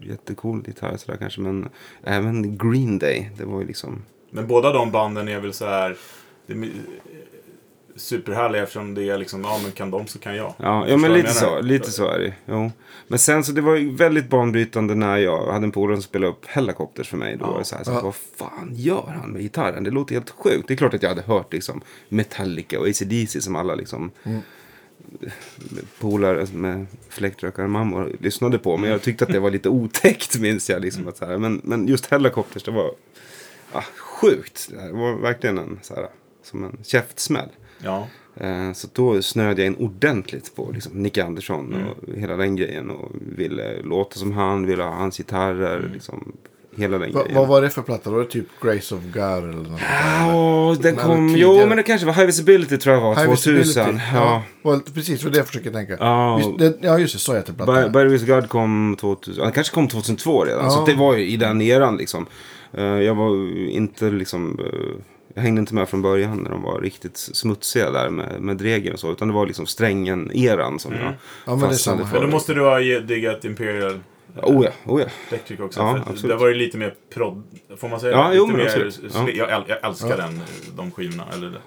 jättecool 0.00 0.62
gitarr 0.66 0.96
sådär 0.96 1.18
kanske 1.18 1.40
men 1.40 1.68
även 2.04 2.58
Green 2.58 2.98
Day. 2.98 3.30
Det 3.36 3.44
var 3.44 3.60
ju 3.60 3.66
liksom... 3.66 4.02
Men 4.30 4.46
båda 4.46 4.72
de 4.72 4.90
banden 4.90 5.28
är 5.28 5.40
väl 5.40 5.52
så 5.52 5.66
här 5.66 5.96
det 6.46 6.54
superhärliga 7.96 8.62
eftersom 8.62 8.94
det 8.94 9.08
är 9.10 9.18
liksom, 9.18 9.44
ja 9.44 9.60
men 9.62 9.72
kan 9.72 9.90
de 9.90 10.06
så 10.06 10.18
kan 10.18 10.36
jag. 10.36 10.54
Ja, 10.56 10.88
ja 10.88 10.96
men 10.96 11.12
lite 11.12 11.30
så, 11.34 11.60
lite 11.60 11.90
så 11.90 12.08
är 12.08 12.18
det. 12.18 12.34
Jo. 12.46 12.70
Men 13.08 13.18
sen 13.18 13.44
så 13.44 13.52
det 13.52 13.60
var 13.60 13.76
ju 13.76 13.94
väldigt 13.96 14.28
banbrytande 14.30 14.94
när 14.94 15.16
jag 15.16 15.52
hade 15.52 15.64
en 15.64 15.72
polare 15.72 15.96
som 15.96 16.02
spelade 16.02 16.32
upp 16.32 16.46
Helicopters 16.46 17.08
för 17.08 17.16
mig. 17.16 17.36
Då 17.36 17.46
var 17.46 17.58
det 17.58 17.64
så 17.64 17.76
här, 17.76 17.84
så 17.84 17.90
Ja. 17.90 18.00
vad 18.02 18.14
fan 18.14 18.70
gör 18.72 19.14
han 19.20 19.30
med 19.30 19.42
gitarren? 19.42 19.84
Det 19.84 19.90
låter 19.90 20.14
helt 20.14 20.30
sjukt. 20.30 20.68
Det 20.68 20.74
är 20.74 20.76
klart 20.76 20.94
att 20.94 21.02
jag 21.02 21.08
hade 21.10 21.22
hört 21.22 21.52
liksom 21.52 21.80
Metallica 22.08 22.80
och 22.80 22.86
AC/DC 22.88 23.40
som 23.40 23.56
alla 23.56 23.74
liksom 23.74 24.10
polare 26.00 26.46
med 26.52 26.86
fläktrökarmammor 27.08 28.16
lyssnade 28.20 28.58
på. 28.58 28.76
Men 28.76 28.90
jag 28.90 29.02
tyckte 29.02 29.24
att 29.24 29.32
det 29.32 29.40
var 29.40 29.50
lite 29.50 29.68
otäckt 29.68 30.38
minns 30.38 30.70
jag. 30.70 30.82
Liksom, 30.82 31.08
att 31.08 31.16
så 31.16 31.26
här, 31.26 31.38
men, 31.38 31.60
men 31.64 31.88
just 31.88 32.06
Helicopters 32.06 32.62
det 32.62 32.70
var 32.70 32.94
ah, 33.72 33.82
sjukt. 33.96 34.70
Det 34.70 34.92
var 34.92 35.14
verkligen 35.14 35.58
en, 35.58 35.78
så 35.82 35.94
här, 35.94 36.06
som 36.42 36.64
en 36.64 36.76
käftsmäll. 36.82 37.48
Ja. 37.78 38.08
Eh, 38.36 38.72
Så 38.72 38.88
då 38.92 39.22
snöade 39.22 39.62
jag 39.62 39.66
in 39.66 39.76
ordentligt 39.76 40.54
på 40.54 40.70
liksom, 40.74 41.02
Nick 41.02 41.18
Andersson 41.18 41.74
Mm. 41.74 41.88
och 41.88 41.96
hela 42.16 42.36
den 42.36 42.56
grejen. 42.56 42.90
Och 42.90 43.10
ville 43.36 43.82
låta 43.82 44.18
som 44.18 44.32
han, 44.32 44.66
ville 44.66 44.82
ha 44.82 44.94
hans 44.94 45.16
gitarrer. 45.18 45.78
Mm. 45.78 45.92
Liksom, 45.92 46.32
hela 46.76 46.98
den 46.98 47.12
Va, 47.12 47.20
grejen. 47.22 47.36
vad 47.38 47.48
var 47.48 47.62
det 47.62 47.70
för 47.70 47.82
platta? 47.82 48.10
Var 48.10 48.18
det 48.18 48.24
typ 48.24 48.46
Grace 48.62 48.94
of 48.94 49.00
God 49.12 49.22
eller 49.22 49.46
något? 49.52 49.80
Ja, 49.80 50.76
den 50.82 50.94
Men 50.94 51.04
kom... 51.04 51.34
Jo, 51.36 51.66
men 51.66 51.76
det 51.76 51.82
kanske 51.82 52.06
var 52.06 52.14
High 52.14 52.26
Visibility 52.26 52.78
tror 52.78 52.94
jag 52.94 53.02
var. 53.02 53.14
High 53.14 53.26
2000. 53.26 53.54
Visibility. 53.56 54.00
Ja. 54.14 54.42
Ja. 54.62 54.80
precis, 54.94 55.24
var 55.24 55.30
det 55.30 55.36
jag 55.36 55.46
försöker 55.46 55.70
tänka. 55.70 55.96
Ja. 56.00 56.36
Visst, 56.36 56.58
det, 56.58 56.86
ja, 56.86 56.98
just 56.98 57.14
det. 57.14 57.18
Så 57.20 57.34
heter 57.34 57.52
By, 57.52 57.64
plattan. 57.64 57.92
By 57.92 57.98
Grace 57.98 58.14
of 58.24 58.28
God 58.28 58.48
kom 58.48 58.96
2000. 59.00 59.44
Han 59.44 59.52
kanske 59.52 59.74
kom 59.74 59.88
2002 59.88 60.44
redan. 60.44 60.64
Ja. 60.64 60.70
Så 60.70 60.84
det 60.86 60.94
var 60.94 61.16
ju 61.16 61.26
i 61.28 61.36
den 61.36 61.62
eran 61.62 61.96
liksom. 61.96 62.26
Eh, 62.74 62.84
jag 62.84 63.14
var 63.14 63.34
ju 63.34 63.70
inte 63.70 64.10
liksom... 64.10 64.58
eh, 64.60 65.04
jag 65.34 65.42
hängde 65.42 65.60
inte 65.60 65.74
med 65.74 65.88
från 65.88 66.02
början 66.02 66.38
när 66.38 66.50
de 66.50 66.62
var 66.62 66.80
riktigt 66.80 67.16
smutsiga 67.16 67.90
där 67.90 68.10
med, 68.10 68.40
med 68.42 68.56
Dregen 68.56 68.92
och 68.92 68.98
så. 69.00 69.12
Utan 69.12 69.28
det 69.28 69.34
var 69.34 69.46
liksom 69.46 69.66
strängen-eran 69.66 70.78
som 70.78 70.92
jag 70.92 71.00
Ja, 71.02 71.10
men 71.46 71.58
det 71.58 71.64
är 71.66 71.68
fastnade 71.68 71.98
samma. 71.98 72.06
för. 72.10 72.18
Men 72.20 72.26
då 72.30 72.32
måste 72.36 72.54
du 72.54 72.60
ha 72.60 72.78
diggat 73.00 73.44
Imperial 73.44 74.00
Oh 74.36 74.64
ja, 74.64 74.70
oh 74.86 75.00
ja. 75.00 75.06
Electric 75.28 75.60
också. 75.60 75.80
Ja, 75.80 76.28
det 76.28 76.36
var 76.36 76.48
ju 76.48 76.54
lite 76.54 76.78
mer 76.78 76.94
prod... 77.14 77.42
Får 77.76 77.88
man 77.88 78.00
säga 78.00 78.12
Ja, 78.12 78.28
det? 78.28 78.36
jo, 78.36 78.46
lite 78.46 78.56
men 78.56 78.66
mer 78.66 78.92
Ja. 79.14 79.28
jag, 79.30 79.50
äl- 79.50 79.64
jag 79.68 79.84
älskar 79.84 80.16
den, 80.16 80.40
de 80.76 80.90
skivorna. 80.90 81.26
Eller 81.32 81.50
det. 81.50 81.60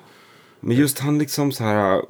Men 0.60 0.76
just 0.78 1.00
han 1.00 1.20
liksom 1.20 1.52
så 1.52 1.64
här... 1.64 2.02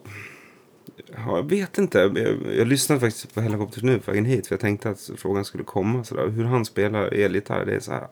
Ja, 1.16 1.38
jag 1.38 1.50
vet 1.50 1.78
inte. 1.78 1.98
Jag, 2.00 2.38
jag 2.58 2.68
lyssnade 2.68 3.02
faktiskt 3.02 3.36
på 3.36 3.42
Helicopters 3.42 3.84
nu 3.84 4.00
på 4.00 4.12
vägen 4.12 4.26
hit. 4.26 4.48
För 4.48 4.56
jag 4.56 4.60
tänkte 4.60 4.90
att 4.90 5.10
frågan 5.18 5.46
skulle 5.46 5.64
komma. 5.64 6.04
Så 6.04 6.16
där. 6.16 6.28
Hur 6.28 6.44
han 6.44 6.66
spelar 6.66 7.14
elgitarr. 7.14 7.66
Det 7.66 7.76
är 7.76 7.80
så 7.80 7.92
här... 7.92 8.08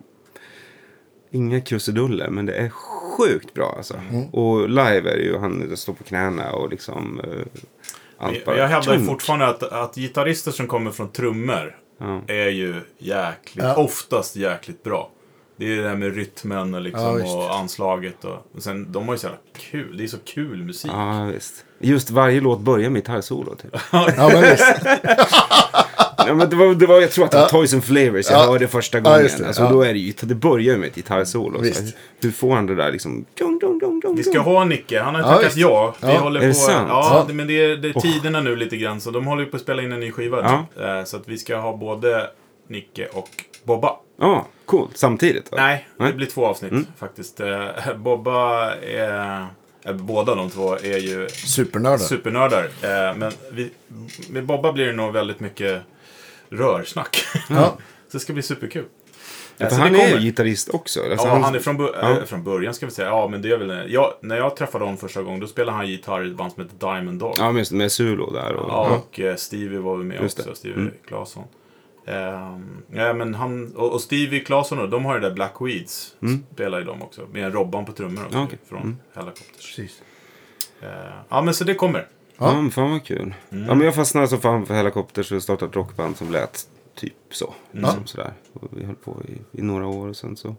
Inga 1.32 1.62
krusiduller. 1.62 2.29
Men 2.29 2.45
det 2.45 2.53
är 2.53 2.69
sjukt 2.69 3.53
bra 3.53 3.73
alltså. 3.77 4.01
Och 4.32 4.69
live 4.69 5.12
är 5.12 5.17
det 5.17 5.23
ju. 5.23 5.38
Han 5.38 5.77
står 5.77 5.93
på 5.93 6.03
knäna 6.03 6.51
och 6.51 6.69
liksom... 6.69 7.19
Uh, 7.19 7.45
allt 8.17 8.45
Men 8.45 8.58
jag 8.58 8.67
hävdar 8.67 8.97
fortfarande 8.97 9.47
att, 9.47 9.63
att 9.63 9.95
gitarrister 9.95 10.51
som 10.51 10.67
kommer 10.67 10.91
från 10.91 11.12
trummor 11.12 11.77
Ja. 11.97 12.21
är 12.27 12.49
ju 12.49 12.82
jäkligt, 12.97 13.65
Ja. 13.65 13.75
oftast 13.75 14.36
jäkligt 14.36 14.84
bra. 14.84 15.10
Det 15.56 15.65
är 15.73 15.75
det 15.77 15.84
där 15.84 15.95
med 15.95 16.15
rytmen 16.15 16.73
och, 16.73 16.79
Ja, 16.79 16.84
liksom, 16.84 17.15
visst. 17.17 17.36
och 17.36 17.56
anslaget. 17.56 18.25
Och, 18.25 18.47
och 18.56 18.63
sen, 18.63 18.91
de 18.91 19.08
har 19.08 19.13
ju 19.13 19.17
så 19.17 19.25
jävla 19.27 19.39
kul. 19.71 19.97
Det 19.97 20.03
är 20.03 20.08
så 20.08 20.17
kul 20.25 20.63
musik. 20.63 20.91
Ja, 20.93 21.23
visst. 21.34 21.65
Just 21.79 22.10
varje 22.10 22.41
låt 22.41 22.60
börjar 22.60 22.89
med 22.89 23.01
gitarrsolo. 23.01 23.56
Typ. 23.56 23.75
Ja, 23.91 24.29
men 24.34 24.41
visst. 24.41 24.63
ja, 26.17 26.34
men 26.34 26.49
det 26.49 26.56
var, 26.56 26.76
det 26.76 26.86
var, 26.86 27.02
jag 27.02 27.12
tror 27.12 27.26
att 27.26 27.32
det 27.32 27.38
var 27.38 27.47
Toys 27.49 27.73
and 27.73 27.84
Flavors 27.84 28.30
jag 28.32 28.39
Ja. 28.39 28.45
hörde 28.52 28.67
första 28.67 28.97
Ja, 28.97 29.04
gången. 29.04 29.21
just 29.21 29.38
det. 29.38 29.47
Alltså, 29.47 29.62
Ja. 29.63 29.69
Då 29.69 29.82
är 29.82 29.93
det 29.93 29.99
ju, 29.99 30.13
det 30.21 30.36
börjar 30.36 30.73
ju 30.73 30.78
med 30.78 30.88
ett 30.89 30.95
gitarrsolo. 30.95 31.63
Hur 32.21 32.32
får 32.32 32.56
han 32.56 32.65
det 32.65 32.76
där 32.76 32.91
liksom? 32.91 33.26
Dong, 33.39 33.60
dong, 33.60 33.80
dong, 33.80 33.99
dong, 33.99 34.15
Vi 34.15 34.23
ska 34.23 34.39
ha 34.39 34.65
Nicke. 34.65 34.99
Han 34.99 35.15
har 35.15 35.21
Ja, 35.21 35.28
tackat 35.38 35.56
ja. 35.58 35.95
Vi 36.02 36.08
Ja. 36.08 36.17
håller 36.19 36.39
Är 36.41 36.47
det 36.47 36.54
på, 36.54 36.60
sant? 36.60 36.88
Ja, 36.89 37.26
Ja. 37.28 37.34
men 37.34 37.47
det 37.47 37.54
är, 37.65 37.78
det 37.78 37.88
är 37.89 37.93
tiderna 37.99 38.41
nu 38.41 38.56
lite 38.56 38.78
grann. 38.78 39.02
Så 39.02 39.12
de 39.12 39.28
håller 39.28 39.43
ju 39.43 39.49
på 39.49 39.56
att 39.56 39.62
spela 39.63 39.82
in 39.82 39.91
en 39.91 39.99
ny 39.99 40.12
skiva. 40.12 40.65
Ja. 40.78 40.84
Eh, 40.99 41.04
Så 41.06 41.17
att 41.17 41.28
vi 41.28 41.38
ska 41.38 41.58
ha 41.58 41.78
både 41.78 42.30
Nicke 42.67 43.08
och 43.13 43.30
Bobba. 43.63 43.95
Ja, 44.19 44.45
coolt. 44.65 44.97
Samtidigt? 44.97 45.52
Va? 45.52 45.58
Nej, 45.60 45.88
det 45.97 46.04
Nej. 46.04 46.13
blir 46.13 46.28
två 46.28 46.45
avsnitt 46.45 46.73
faktiskt. 46.97 47.39
Eh, 47.39 47.65
Bobba 47.97 48.71
är... 48.76 49.39
eh, 49.86 49.93
Båda 49.93 50.36
de 50.36 50.49
två 50.49 50.73
är 50.76 50.97
ju 50.97 51.28
Supernördar. 51.30 51.97
supernördar. 51.97 52.69
Men 53.13 53.32
vi, 53.52 53.69
med 54.30 54.45
Bobba 54.45 54.73
blir 54.73 54.86
det 54.86 54.93
nog 54.93 55.13
väldigt 55.13 55.39
mycket 55.39 55.82
rörsnack. 56.57 57.17
Ja. 57.49 57.77
Så 58.07 58.17
det 58.17 58.19
ska 58.19 58.33
bli 58.33 58.41
superkul. 58.41 58.85
Ja, 59.57 59.65
Eh, 59.65 59.69
för 59.69 59.75
så 59.75 59.81
han 59.81 59.95
är 59.95 60.19
gitarrist 60.19 60.69
också. 60.69 60.99
Alltså, 61.11 61.27
Ja, 61.27 61.39
han 61.43 61.55
är 61.55 61.59
från, 61.59 61.79
Ja. 61.79 62.11
eh, 62.17 62.23
från 62.23 62.43
början 62.43 62.73
ska 62.73 62.85
vi 62.85 62.91
säga. 62.91 63.07
Ja, 63.07 63.27
men 63.27 63.41
det 63.41 63.51
är 63.51 63.57
väl... 63.57 63.91
Jag, 63.93 64.13
när 64.21 64.37
jag 64.37 64.55
träffade 64.55 64.83
honom 64.83 64.97
första 64.97 65.21
gången, 65.23 65.39
då 65.39 65.47
spelade 65.47 65.77
han 65.77 65.87
gitarr 65.87 66.25
i 66.25 66.29
ett 66.31 66.35
band 66.37 66.51
som 66.53 66.63
heter 66.63 66.93
Diamond 66.93 67.19
Dog. 67.19 67.35
Ja, 67.37 67.51
med, 67.51 67.71
med 67.71 67.91
Sulo 67.91 68.31
där. 68.33 68.53
Och, 68.53 68.69
Ja, 68.69 68.89
och 68.97 69.19
eh, 69.19 69.35
Stevie 69.35 69.79
var 69.79 69.97
väl 69.97 70.05
med 70.05 70.21
Just 70.21 70.39
också. 70.39 70.49
det. 70.49 70.55
Stevie 70.55 70.77
Mm. 70.77 70.93
Claesson. 71.07 71.43
Ehm, 72.05 72.77
ja, 72.91 73.13
men 73.13 73.33
han, 73.35 73.75
och, 73.75 73.91
och 73.93 74.01
Stevie 74.01 74.39
Claesson 74.39 74.77
då, 74.77 74.87
de 74.87 75.05
har 75.05 75.13
ju 75.15 75.19
det 75.21 75.27
där 75.27 75.35
Black 75.35 75.53
Weeds. 75.59 76.15
Spelar 76.53 76.79
ju 76.79 76.85
de 76.85 77.01
också. 77.01 77.21
Med 77.33 77.53
Robban 77.53 77.85
på 77.85 77.91
trummor 77.91 78.25
också. 78.25 78.37
Okej. 78.39 78.59
Från 78.69 78.81
Mm. 78.81 78.97
Helicopters. 79.15 79.75
Precis. 79.75 80.01
Eh, 80.81 80.89
ja, 81.29 81.41
men 81.41 81.53
så 81.53 81.63
det 81.63 81.73
kommer. 81.75 82.07
Ja, 82.47 82.62
men 82.62 82.71
fan 82.71 82.91
vad 82.91 83.03
kul. 83.03 83.34
Mm. 83.51 83.65
Ja, 83.67 83.75
men 83.75 83.86
jag 83.86 83.95
fastnade 83.95 84.27
så 84.27 84.38
fan 84.38 84.65
för 84.65 84.73
Helicopters 84.73 85.32
och 85.32 85.43
startade 85.43 85.69
ett 85.69 85.75
rockband 85.75 86.17
som 86.17 86.32
lät 86.32 86.67
typ 86.95 87.13
så. 87.32 87.53
Mm. 87.73 87.84
Liksom 87.86 88.06
sådär. 88.08 88.34
Och 88.53 88.67
vi 88.71 88.86
höll 88.86 88.95
på 88.95 89.21
i, 89.27 89.60
i 89.60 89.62
några 89.62 89.88
år 89.88 90.08
och 90.08 90.15
sen 90.17 90.36
så... 90.38 90.56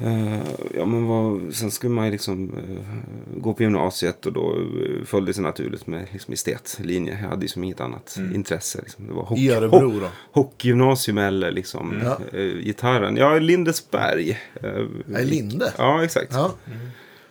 Eh, 0.00 0.38
ja, 0.74 0.84
men 0.86 1.06
vad, 1.06 1.54
sen 1.54 1.70
skulle 1.70 1.92
man 1.94 2.04
ju 2.06 2.10
liksom 2.12 2.52
eh, 2.58 3.38
gå 3.40 3.54
på 3.54 3.62
gymnasiet 3.62 4.26
och 4.26 4.32
då 4.32 4.54
uh, 4.56 5.04
följde 5.04 5.30
det 5.30 5.34
sig 5.34 5.42
naturligt 5.42 5.86
med 5.86 6.06
liksom, 6.12 6.34
estetlinje. 6.34 7.18
Jag 7.22 7.28
hade 7.28 7.42
ju 7.42 7.48
som 7.48 7.64
inget 7.64 7.80
annat 7.80 8.14
Mm. 8.18 8.34
intresse. 8.34 8.80
Liksom. 8.82 9.06
Det 9.06 9.12
var 9.12 9.22
hockey, 9.24 9.42
I 9.42 9.50
Örebro 9.50 10.00
då? 10.00 10.08
hockeygymnasium 10.32 11.18
eller 11.18 11.50
liksom 11.50 11.90
Mm. 11.92 12.06
Ja. 12.06 12.38
eh, 12.38 12.56
gitarren. 12.64 13.16
Ja, 13.16 13.36
i 13.36 13.40
Lindesberg. 13.40 14.30
Eh, 14.62 14.84
Nej, 15.06 15.24
Linde. 15.24 15.72
Ja, 15.78 16.04
exakt. 16.04 16.32
Ja. 16.34 16.54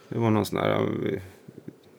Det 0.09 0.17
var 0.19 0.29
någon 0.29 0.45
sån 0.45 0.59
här 0.59 0.71
eh, 0.71 1.19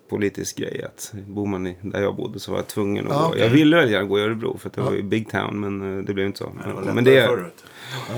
politisk 0.08 0.56
grej 0.56 0.82
att 0.84 1.12
bor 1.26 1.46
man 1.46 1.66
i, 1.66 1.76
där 1.82 2.02
jag 2.02 2.16
bodde 2.16 2.40
så 2.40 2.50
var 2.50 2.58
jag 2.58 2.66
tvungen 2.66 3.06
att 3.06 3.12
Ja, 3.12 3.20
gå. 3.22 3.28
okej. 3.28 3.40
Jag 3.40 3.48
ville 3.50 3.76
väl 3.76 3.90
gärna 3.90 4.04
gå 4.06 4.18
i 4.18 4.22
Örebro 4.22 4.58
för 4.58 4.68
att 4.68 4.74
det 4.74 4.80
Ja. 4.80 4.84
var 4.84 4.92
ju 4.96 5.02
big 5.02 5.30
town 5.30 5.60
men 5.60 5.98
eh, 5.98 6.04
det 6.04 6.14
blev 6.14 6.26
inte 6.26 6.38
så. 6.38 6.44
Det 6.44 6.50
Men, 6.66 6.76
lättare 6.76 6.94
men 6.94 7.04
det 7.04 7.26
förr, 7.26 7.36
vet 7.36 7.52
du. 7.56 8.14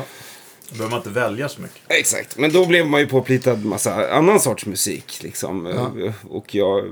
Då 0.70 0.76
behöver 0.76 0.90
man 0.90 0.98
inte 1.00 1.11
välja 1.11 1.48
så 1.48 1.61
mycket. 1.62 1.81
Exakt, 1.88 2.38
men 2.38 2.53
då 2.53 2.66
blev 2.66 2.87
man 2.87 3.00
ju 3.00 3.07
påplitad 3.07 3.57
massa 3.64 4.11
annan 4.12 4.40
sorts 4.40 4.66
musik 4.66 5.20
liksom. 5.22 5.66
Ja. 5.66 6.05
Eh, 6.07 6.12
Och 6.29 6.55
jag 6.55 6.79
eh, 6.79 6.85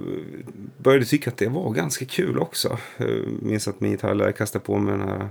började 0.79 1.05
tycka 1.05 1.31
att 1.31 1.37
det 1.37 1.49
var 1.49 1.71
ganska 1.71 2.05
kul 2.05 2.39
också. 2.39 2.79
Jag 2.97 3.09
minns 3.43 3.69
att 3.69 3.81
min 3.81 3.91
gitarrlärare 3.91 4.33
kastade 4.33 4.65
på 4.65 4.79
mig 4.79 4.99
den 4.99 5.09
här 5.09 5.29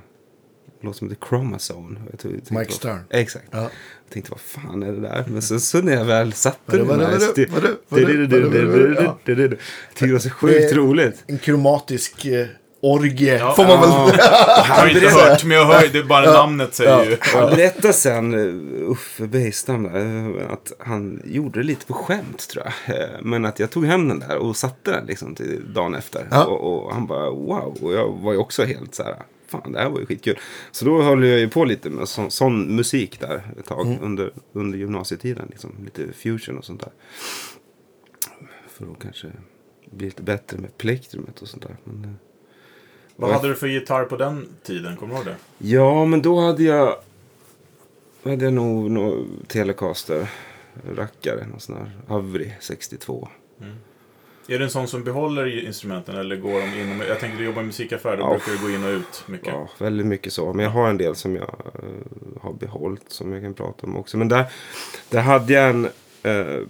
låt 0.81 0.95
som 0.95 1.09
heter 1.09 1.27
Chromazone. 1.27 1.99
Jag 2.11 2.19
tog- 2.19 2.31
tänkte, 2.31 2.53
Mike 2.53 2.65
vad- 2.69 2.75
Stern. 2.77 2.99
Exakt. 3.09 3.45
Ja. 3.51 3.61
Jag 3.61 4.13
tänkte, 4.13 4.31
vad 4.31 4.39
fan 4.39 4.83
är 4.83 4.91
det 4.91 4.99
där? 5.01 5.25
Men 5.27 5.41
så, 5.41 5.59
så 5.59 5.81
när 5.81 5.93
jag 5.93 6.05
väl 6.05 6.33
satte 6.33 6.77
den 6.77 6.99
här... 6.99 7.17
tyckte 9.89 10.05
det 10.05 10.11
var 10.13 10.19
så 10.19 10.29
sjukt 10.29 10.73
roligt. 10.73 11.23
En 11.27 11.37
kromatisk 11.37 12.25
eh, 12.25 12.45
orgie, 12.81 13.37
Ja. 13.37 13.53
får 13.55 13.63
man 13.63 13.81
väl 13.81 13.89
Ja. 13.89 14.11
Jag 14.67 14.75
har 14.75 14.87
inte 14.87 15.09
hört, 15.09 15.43
men 15.43 15.57
jag 15.57 15.65
hör 15.65 15.83
ju, 15.83 15.87
det 15.89 15.99
är 15.99 16.03
bara 16.03 16.33
namnet 16.33 16.75
säger 16.75 17.05
ju. 17.05 17.17
Han 17.21 17.49
berättade 17.49 17.93
sen, 17.93 18.33
eh, 18.33 18.89
Uffe 18.91 19.23
eh, 19.23 20.51
att 20.53 20.71
han 20.79 21.21
gjorde 21.25 21.59
det 21.59 21.65
lite 21.65 21.85
på 21.85 21.93
skämt 21.93 22.49
tror 22.49 22.65
jag. 22.85 22.99
Eh, 23.01 23.07
Men 23.21 23.45
att 23.45 23.59
jag 23.59 23.69
tog 23.69 23.85
hem 23.85 24.07
den 24.07 24.19
där 24.19 24.37
och 24.37 24.55
satte 24.57 24.91
den 24.91 25.05
liksom 25.05 25.35
till 25.35 25.73
dagen 25.73 25.95
efter. 25.95 26.27
Ja. 26.31 26.45
Och, 26.45 26.85
och 26.85 26.93
han 26.93 27.07
bara 27.07 27.29
wow. 27.29 27.77
Och 27.81 27.93
jag 27.93 28.11
var 28.21 28.31
ju 28.31 28.37
också 28.37 28.63
helt 28.63 28.95
så 28.95 29.03
här, 29.03 29.15
fan 29.47 29.71
det 29.71 29.79
här 29.79 29.89
var 29.89 29.99
ju 29.99 30.05
skitkul. 30.05 30.37
Så 30.71 30.85
då 30.85 31.01
höll 31.01 31.23
jag 31.23 31.39
ju 31.39 31.49
på 31.49 31.65
lite 31.65 31.89
med 31.89 32.09
sån, 32.09 32.31
sån 32.31 32.75
musik 32.75 33.19
där 33.19 33.41
ett 33.59 33.65
tag 33.65 33.97
under, 34.01 34.31
under 34.53 34.77
gymnasietiden. 34.77 35.47
Liksom, 35.49 35.71
lite 35.83 36.13
fusion 36.13 36.57
och 36.57 36.65
sånt 36.65 36.79
där. 36.79 36.91
För 38.67 38.91
att 38.91 38.99
kanske 38.99 39.27
bli 39.91 40.05
lite 40.05 40.23
bättre 40.23 40.57
med 40.57 40.77
plektrumet 40.77 41.41
och 41.41 41.47
sånt 41.47 41.63
där. 41.63 41.77
Men, 41.83 42.03
eh, 42.03 42.11
Vad 43.15 43.31
hade 43.31 43.47
du 43.47 43.55
för 43.55 43.67
gitarr 43.67 44.03
på 44.03 44.17
den 44.17 44.47
tiden? 44.63 44.97
Kommer 44.97 45.13
du 45.13 45.17
ihåg 45.17 45.25
det? 45.25 45.35
Ja, 45.57 46.05
men 46.05 46.21
då 46.21 46.39
hade 46.39 46.63
jag... 46.63 46.95
Hade 48.23 48.45
jag 48.45 48.53
nog 48.53 48.91
någon 48.91 49.45
Telecaster 49.47 50.29
rackare. 50.95 51.47
Någon 51.47 51.59
sån 51.59 51.75
här 51.75 51.91
Avri 52.07 52.53
62. 52.59 53.29
Är 54.49 54.57
du 54.59 54.63
en 54.63 54.69
sån 54.71 54.87
som 54.87 55.03
behåller 55.03 55.65
instrumenten 55.65 56.17
eller 56.17 56.35
går 56.35 56.59
de 56.61 56.81
in 56.81 57.03
Jag 57.07 57.19
tänker 57.19 57.37
du 57.37 57.45
jobbar 57.45 57.61
i 57.61 57.65
musikaffär, 57.65 58.17
då 58.17 58.23
Ja. 58.23 58.29
brukar 58.29 58.51
du 58.51 58.57
gå 58.67 58.69
in 58.75 58.83
och 58.83 58.89
ut 58.99 59.23
mycket. 59.27 59.47
Ja, 59.47 59.69
väldigt 59.77 60.05
mycket 60.07 60.33
så. 60.33 60.53
Men 60.53 60.63
jag 60.65 60.71
har 60.71 60.89
en 60.89 60.97
del 60.97 61.15
som 61.15 61.35
jag 61.35 61.49
eh, 61.75 62.41
har 62.41 62.53
behållit 62.53 63.11
som 63.11 63.33
jag 63.33 63.41
kan 63.43 63.53
prata 63.53 63.85
om 63.87 63.97
också. 63.97 64.17
Men 64.17 64.27
där, 64.27 64.45
där 65.09 65.21
hade 65.21 65.53
jag 65.53 65.69
en... 65.69 65.85
eh, 66.23 66.61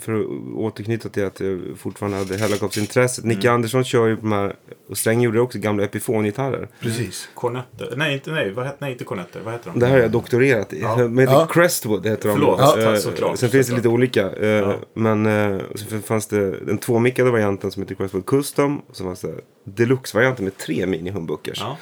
för 0.00 0.20
att 0.20 0.26
återknyta 0.56 1.08
till 1.08 1.24
att 1.24 1.40
jag 1.40 1.60
fortfarande 1.78 2.18
hade 2.18 2.36
helikopterintresset. 2.38 3.24
Nicke 3.24 3.40
Mm. 3.48 3.54
Andersson 3.54 3.84
kör 3.84 4.06
ju 4.06 4.16
på 4.16 4.22
de 4.22 4.32
här, 4.32 4.56
och 4.88 4.98
Sträng 4.98 5.20
gjorde 5.20 5.40
också 5.40 5.58
gamla 5.58 5.84
Epiphone-gitarrer. 5.84 6.68
Precis. 6.80 7.28
Cornetter. 7.34 7.94
Nej, 7.96 8.14
inte, 8.14 8.30
nej, 8.30 8.50
vad 8.52 8.68
nej, 8.78 8.92
inte 8.92 9.04
cornetter. 9.04 9.40
Vad 9.44 9.52
heter 9.54 9.70
de? 9.70 9.78
Det 9.80 9.86
här 9.86 9.92
har 9.94 10.00
jag 10.02 10.10
doktorerat 10.10 10.72
i. 10.72 10.80
Ja. 10.80 10.96
Med 11.08 11.28
Ja. 11.28 11.46
Crestwood 11.50 12.06
heter 12.06 12.28
de. 12.28 12.34
Förlåt, 12.34 12.60
Eh, 12.78 12.82
ja, 12.84 12.96
såklart, 12.96 13.38
Sen 13.38 13.50
finns 13.50 13.52
det 13.52 13.64
såklart. 13.64 13.78
lite 13.78 13.88
olika. 13.88 14.30
eh, 14.30 14.48
Ja. 14.48 14.76
Men 14.94 15.26
eh, 15.26 15.60
så 15.74 15.98
fanns 16.00 16.26
det 16.26 16.50
den 16.60 16.78
tvåmickade 16.78 17.30
varianten 17.30 17.70
som 17.70 17.82
heter 17.82 17.94
Crestwood 17.94 18.26
Custom. 18.26 18.78
Och 18.78 18.96
så 18.96 19.04
fanns 19.04 19.20
det 19.20 19.34
deluxe-varianten 19.64 20.44
med 20.44 20.56
tre 20.56 20.86
mini-humbuckers. 20.86 21.58
Ja. 21.60 21.76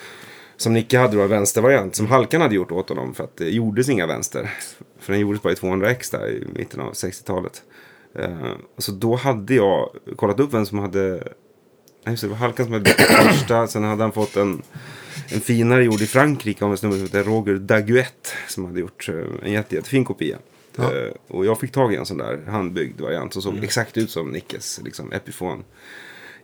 Som 0.58 0.72
Nicke 0.72 0.98
hade 0.98 1.16
då 1.16 1.22
en 1.22 1.28
vänstervariant 1.28 1.96
som 1.96 2.06
Halkan 2.06 2.40
hade 2.40 2.54
gjort 2.54 2.72
åt 2.72 2.88
honom. 2.88 3.14
För 3.14 3.24
att 3.24 3.36
det 3.36 3.50
gjordes 3.50 3.88
inga 3.88 4.06
vänster. 4.06 4.50
För 5.00 5.12
den 5.12 5.20
gjordes 5.20 5.42
bara 5.42 5.52
i 5.52 5.56
200X 5.56 6.10
där 6.12 6.28
i 6.30 6.46
mitten 6.54 6.80
av 6.80 6.92
60-talet. 6.92 7.62
Eh, 8.18 8.52
så 8.78 8.92
då 8.92 9.16
hade 9.16 9.54
jag 9.54 9.90
kollat 10.16 10.40
upp 10.40 10.54
vem 10.54 10.66
som 10.66 10.78
hade... 10.78 11.10
Nej, 12.04 12.12
just 12.12 12.22
det, 12.22 12.28
det 12.28 12.30
var 12.30 12.38
Halkan 12.38 12.66
som 12.66 12.72
hade 12.72 12.84
den 12.84 13.32
första. 13.32 13.66
Sen 13.66 13.84
hade 13.84 14.02
han 14.02 14.12
fått 14.12 14.36
en, 14.36 14.62
en 15.28 15.40
finare 15.40 15.84
gjord 15.84 16.00
i 16.00 16.06
Frankrike 16.06 16.64
av 16.64 16.70
en 16.70 16.76
snubbe 16.76 16.94
som 16.94 17.04
heter 17.04 17.24
Roger 17.24 17.54
Daguet. 17.54 18.32
Som 18.48 18.64
hade 18.64 18.80
gjort 18.80 19.08
eh, 19.08 19.14
en 19.42 19.52
jätte, 19.52 19.74
jättefin 19.74 20.04
kopia. 20.04 20.38
Ja. 20.76 20.84
Eh, 20.84 21.12
och 21.28 21.46
jag 21.46 21.60
fick 21.60 21.72
tag 21.72 21.92
i 21.92 21.96
en 21.96 22.06
sån 22.06 22.18
där 22.18 22.44
handbyggd 22.48 23.00
variant 23.00 23.32
som 23.32 23.42
såg 23.42 23.64
exakt 23.64 23.96
ut 23.96 24.10
som 24.10 24.30
Nickes 24.30 24.80
liksom, 24.84 25.12
Epiphone. 25.12 25.62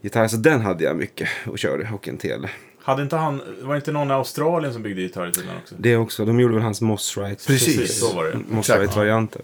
Gitarr, 0.01 0.29
så 0.29 0.37
den 0.37 0.61
hade 0.61 0.85
jag 0.85 0.97
mycket 0.97 1.29
och 1.47 1.59
körde 1.59 1.91
och 1.95 2.09
en 2.09 2.19
tele. 2.19 2.51
Hade 2.79 3.03
inte 3.03 3.17
han, 3.17 3.43
var 3.63 3.75
det 3.75 3.77
inte 3.77 3.93
någon 3.93 4.11
i 4.11 4.13
Australien 4.13 4.73
som 4.73 4.83
byggde 4.83 5.03
gitarr 5.03 5.29
i 5.29 5.33
tiden 5.33 5.51
också? 5.63 5.75
Det 5.79 5.97
också, 5.97 6.25
de 6.25 6.41
gjorde 6.41 6.55
väl 6.55 6.63
hans 6.63 6.81
Moss 6.81 7.17
Right. 7.17 7.47
Precis. 7.47 8.01
så 8.01 8.15
var 8.15 8.25
det. 8.25 8.39
Moss. 8.49 8.71
Right-varianter. 8.71 9.43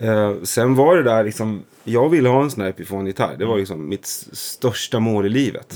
Eh, 0.00 0.34
sen 0.42 0.74
var 0.74 0.96
det 0.96 1.02
där 1.02 1.24
liksom, 1.24 1.62
jag 1.84 2.08
ville 2.08 2.28
ha 2.28 2.42
en 2.42 2.50
sån 2.50 2.62
här 2.62 2.70
Epiphone-gitarr. 2.70 3.36
Det 3.38 3.44
var 3.44 3.58
liksom 3.58 3.88
mitt 3.88 4.06
största 4.32 5.00
mål 5.00 5.26
i 5.26 5.28
livet. 5.28 5.74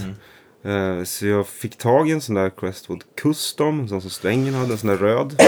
Eh, 0.65 1.05
så 1.05 1.27
jag 1.27 1.47
fick 1.47 1.79
tag 1.79 2.09
i 2.09 2.13
en 2.13 2.21
sån 2.21 2.35
där 2.35 2.51
Crestwood 2.51 3.03
Custom, 3.23 3.81
en 3.81 3.89
sån 3.89 4.01
som 4.01 4.11
Strängen 4.11 4.55
hade, 4.55 4.73
en 4.73 4.79
sån 4.79 4.91
där 4.91 4.97
röd. 4.97 5.43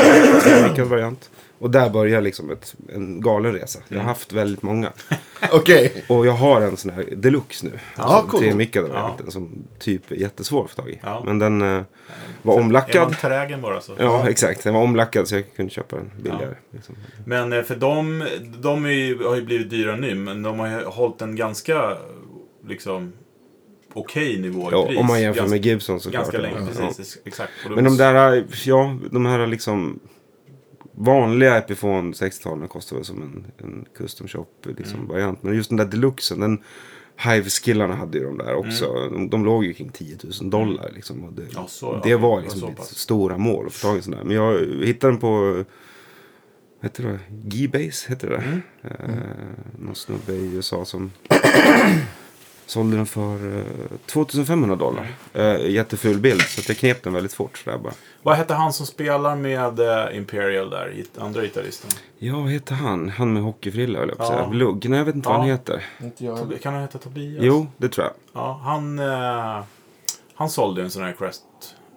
Variant. 0.89 1.31
Och 1.59 1.71
där 1.71 1.91
började 1.91 2.25
liksom 2.25 2.51
ett, 2.51 2.75
en 2.95 3.21
galen 3.21 3.53
resa. 3.53 3.79
Jag 3.89 3.99
har 3.99 4.05
haft 4.05 4.33
väldigt 4.33 4.63
många. 4.63 4.93
Okej. 5.53 6.05
Och 6.09 6.27
jag 6.27 6.33
har 6.33 6.61
en 6.61 6.77
sån 6.77 6.91
här 6.91 7.05
deluxe 7.17 7.67
nu. 7.67 7.73
Ja, 7.97 8.03
Alltså, 8.03 8.31
cool. 8.31 8.41
Tremickade 8.41 8.89
Ja. 8.93 9.17
som 9.29 9.65
typ 9.79 10.11
är 10.11 10.17
jättesvår 10.17 10.65
att 10.65 10.71
få 10.71 10.83
tag 10.83 10.91
i. 10.91 10.99
Ja. 11.03 11.23
Men 11.27 11.39
den 11.39 11.63
eh, 11.63 11.69
var 12.43 12.55
Är 12.55 12.57
man 12.57 12.65
omlackad. 12.65 13.19
trägen 13.19 13.63
bara 13.63 13.81
så? 13.81 13.93
Ja, 13.99 14.29
exakt. 14.29 14.65
Den 14.65 14.75
var 14.75 14.83
omlackad 14.83 15.29
så 15.29 15.35
jag 15.35 15.45
kunde 15.57 15.71
köpa 15.73 15.97
den 15.97 16.11
billigare. 16.23 16.55
Liksom. 16.71 16.95
Men 17.25 17.53
eh, 17.53 17.63
för 17.63 17.77
de, 17.77 18.27
de 18.59 18.85
är 18.85 18.91
ju, 18.91 19.25
har 19.25 19.37
ju 19.37 19.43
blivit 19.43 19.71
dyra 19.71 19.97
nu, 19.97 20.15
men 20.15 20.43
de 20.43 20.59
har 20.59 20.69
ju 20.69 20.85
hållit 20.85 21.23
en 21.23 21.37
ganska 21.37 21.97
liksom 22.69 23.13
okej 23.95 24.41
nivå 24.41 24.61
i 24.71 24.73
Ja, 24.73 24.87
pris. 24.87 24.99
om 24.99 25.07
man 25.07 25.23
jämför 25.23 25.41
ganska, 25.41 25.55
med 25.57 25.67
Gibson 25.67 26.01
såklart. 26.01 26.23
Ganska 26.23 26.39
länge, 26.39 26.57
Ja. 26.81 26.87
precis. 26.87 27.19
Exakt. 27.25 27.53
Men 27.75 27.85
de 27.85 27.97
där, 27.97 28.45
ja, 28.65 28.99
de 29.11 29.27
här 29.27 29.47
liksom 29.47 30.01
vanliga 30.97 31.57
Epiphone 31.59 32.13
60-talen 32.13 32.69
kostar 32.69 32.97
väl 32.97 33.05
som 33.05 33.23
en, 33.23 33.47
en 33.67 33.85
custom 33.97 34.29
shop 34.29 34.47
liksom, 34.63 34.95
Mm. 34.99 35.09
variant. 35.09 35.43
Men 35.43 35.55
just 35.55 35.69
den 35.71 35.77
där 35.77 35.85
deluxen, 35.85 36.41
den 36.41 36.59
Hive-skillarna 37.19 37.95
hade 37.95 38.19
ju 38.19 38.25
de 38.25 38.39
där 38.39 38.55
också. 38.55 39.09
De, 39.13 39.31
de 39.31 39.45
låg 39.45 39.65
ju 39.65 39.73
kring 39.75 39.89
10 39.89 40.17
000 40.41 40.51
dollar 40.51 40.91
liksom. 40.95 41.35
Det, 41.35 41.43
Mm. 41.43 41.53
Ja, 41.55 41.67
så, 41.69 42.01
det 42.03 42.09
ja, 42.11 42.19
var 42.19 42.41
liksom 42.41 42.61
så 42.61 42.67
mitt 42.69 42.77
pass. 42.77 42.97
stora 42.99 43.39
mål 43.39 43.67
att 43.67 43.73
få 43.73 43.87
tag 43.87 43.95
i 43.95 43.97
en 43.97 44.03
sån 44.03 44.13
där. 44.13 44.25
Men 44.25 44.37
jag 44.37 44.59
hittade 44.87 45.13
den 45.13 45.21
på, 45.21 45.65
heter 46.83 47.03
det? 47.05 47.19
G-Base 47.45 48.09
heter 48.09 48.29
det. 48.31 48.37
Mm. 48.37 48.61
Eh, 48.83 49.17
någon 49.79 49.95
snubbe 49.95 50.33
i 50.33 50.55
USA 50.55 50.85
som 50.85 51.13
sålde 52.67 52.97
den 52.97 53.07
för 53.07 53.59
eh, 53.59 53.65
2500 54.07 54.77
dollar. 54.77 55.15
Eh, 55.33 55.67
jätteful 55.71 56.19
bild 56.19 56.43
så 56.43 56.61
att 56.61 56.69
jag 56.69 56.77
knep 56.79 57.03
den 57.03 57.13
väldigt 57.13 57.33
fort. 57.33 57.59
Sådär 57.59 57.79
bara. 57.79 57.93
Vad 58.23 58.37
hette 58.37 58.55
han 58.55 58.73
som 58.73 58.87
spelar 58.87 59.37
med 59.37 59.81
eh, 59.81 60.17
Imperial 60.17 60.71
där, 60.71 61.05
andra 61.19 61.43
gitarristen? 61.43 61.91
Ja, 62.19 62.37
vad 62.41 62.51
heter 62.51 62.75
han? 62.75 63.09
Han 63.09 63.33
med 63.33 63.43
hockeyfrilla 63.43 63.99
höll 63.99 64.09
jag 64.09 64.19
på 64.19 64.25
att 64.25 64.31
Ja. 64.31 64.37
säga. 64.37 64.49
Lugg? 64.51 64.89
Nej, 64.89 64.99
jag 64.99 65.05
vet 65.07 65.15
inte 65.15 65.29
vad 65.29 65.37
Ja. 65.37 65.41
han 65.41 65.49
heter. 65.51 65.85
Inte 66.03 66.59
Kan 66.63 66.73
han 66.73 66.83
heta 66.83 66.99
Tobias? 66.99 67.45
Jo, 67.45 67.67
det 67.77 67.89
tror 67.89 68.07
jag. 68.07 68.15
Ja, 68.33 68.61
han, 68.65 68.99
eh, 68.99 69.63
han 70.35 70.51
sålde 70.51 70.83
en 70.83 70.91
sån 70.91 71.03
här 71.03 71.13
Crest 71.19 71.43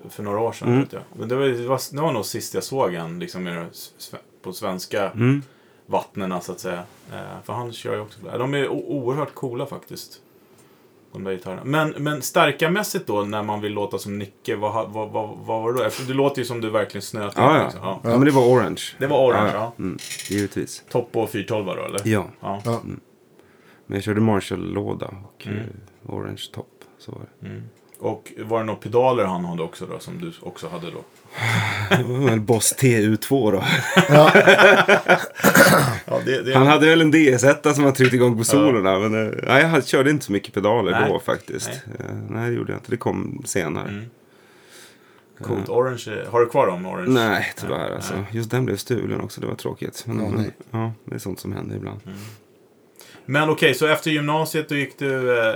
för 0.09 0.23
några 0.23 0.39
år 0.39 0.51
sedan. 0.51 0.67
Mm. 0.67 0.79
Vet 0.79 0.93
jag. 0.93 1.01
Men 1.13 1.29
det 1.29 1.35
var, 1.35 1.45
det, 1.45 1.67
var, 1.67 1.95
det 1.95 2.01
var 2.01 2.11
nog 2.11 2.25
sist 2.25 2.53
jag 2.53 2.63
såg 2.63 2.93
han 2.93 3.19
liksom, 3.19 3.65
på 4.43 4.53
svenska 4.53 5.09
Mm. 5.09 5.41
vattnen 5.85 6.41
så 6.41 6.51
att 6.51 6.59
säga. 6.59 6.83
Eh, 7.13 7.19
för 7.43 7.53
han 7.53 7.73
kör 7.73 7.93
ju 7.95 8.01
också. 8.01 8.19
De 8.37 8.53
är 8.53 8.67
oerhört 8.67 9.33
coola 9.35 9.65
faktiskt. 9.65 10.21
De 11.13 11.23
där 11.23 11.31
gitarrerna. 11.31 11.61
Men, 11.65 11.89
men 11.97 12.21
stärkarmässigt 12.21 13.07
då, 13.07 13.21
när 13.21 13.43
man 13.43 13.61
vill 13.61 13.73
låta 13.73 13.97
som 13.97 14.17
Nicke, 14.19 14.55
vad, 14.55 14.73
vad, 14.91 15.09
vad, 15.09 15.29
vad 15.37 15.45
var 15.45 15.73
det 15.73 15.79
då? 15.79 15.85
Eftersom 15.85 16.07
det 16.07 16.13
låter 16.13 16.41
ju 16.41 16.45
som 16.45 16.61
du 16.61 16.69
verkligen 16.69 17.01
snöt 17.01 17.37
in, 17.37 17.43
Ja, 17.43 17.57
ja. 17.57 17.63
liksom. 17.63 17.81
ja. 17.83 17.99
ja. 18.03 18.09
men 18.09 18.25
det 18.25 18.31
var 18.31 18.41
orange. 18.47 18.81
Det 18.99 19.07
var 19.07 19.27
orange, 19.27 19.51
ja. 19.53 19.73
Mm, 19.79 19.97
givetvis. 20.29 20.83
Topp 20.89 21.09
och 21.15 21.29
412 21.29 21.65
då, 21.65 21.71
eller? 21.85 22.01
Ja, 22.05 22.25
Ja. 22.41 22.61
Ja. 22.65 22.81
men 22.83 23.95
jag 23.95 24.03
körde 24.03 24.21
Marshall-låda 24.21 25.07
och 25.23 25.47
Mm. 25.47 25.59
eh, 25.59 25.65
orange 26.15 26.43
topp. 26.53 26.67
Så 26.97 27.11
var 27.11 27.21
det. 27.39 27.47
Mm. 27.47 27.63
Och 27.99 28.33
var 28.37 28.59
det 28.59 28.65
några 28.65 28.79
pedaler 28.79 29.25
han 29.25 29.45
hade 29.45 29.63
också 29.63 29.85
då, 29.85 29.99
som 29.99 30.21
du 30.21 30.31
också 30.41 30.67
hade 30.67 30.87
då? 30.91 31.03
Boss 32.37 32.75
TU2 32.79 33.51
då. 33.51 33.63
Ja, 36.05 36.19
det, 36.25 36.41
det... 36.41 36.53
Han 36.53 36.67
hade 36.67 36.85
väl 36.85 37.01
en 37.01 37.13
DS1 37.13 37.73
som 37.73 37.83
han 37.83 37.93
tryckte 37.93 38.15
igång 38.15 38.37
på 38.37 38.43
solorna. 38.43 38.99
Men 38.99 39.27
eh, 39.27 39.33
nej, 39.47 39.61
jag 39.73 39.87
körde 39.87 40.09
inte 40.09 40.25
så 40.25 40.31
mycket 40.31 40.53
pedaler 40.53 40.91
Nej. 40.91 41.09
då 41.09 41.19
faktiskt. 41.19 41.69
Nej. 41.85 42.07
nej, 42.29 42.49
det 42.49 42.55
gjorde 42.55 42.71
jag 42.71 42.79
inte. 42.79 42.91
Det 42.91 42.97
kom 42.97 43.41
senare. 43.45 43.89
Mm. 43.89 44.05
Coolt. 45.43 45.69
Orange, 45.69 46.25
har 46.31 46.39
du 46.39 46.45
kvar 46.45 46.67
dem? 46.67 46.85
Orange? 46.85 47.09
Nej, 47.09 47.53
tyvärr 47.57 47.77
Nej, 47.77 47.93
alltså. 47.95 48.13
nej. 48.13 48.25
Just 48.31 48.51
den 48.51 48.65
blev 48.65 48.77
stulen 48.77 49.21
också. 49.21 49.41
Det 49.41 49.47
var 49.47 49.55
tråkigt. 49.55 50.03
Men, 50.07 50.19
Ja, 50.19 50.29
men, 50.29 50.41
nej. 50.41 50.51
ja, 50.71 50.93
det 51.05 51.15
är 51.15 51.19
sånt 51.19 51.39
som 51.39 51.51
händer 51.53 51.75
ibland. 51.75 51.99
Men 53.25 53.49
okej, 53.49 53.73
så 53.73 53.87
efter 53.87 54.11
gymnasiet 54.11 54.69
då 54.69 54.75
gick 54.75 54.99
du... 54.99 55.39
Eh, 55.39 55.53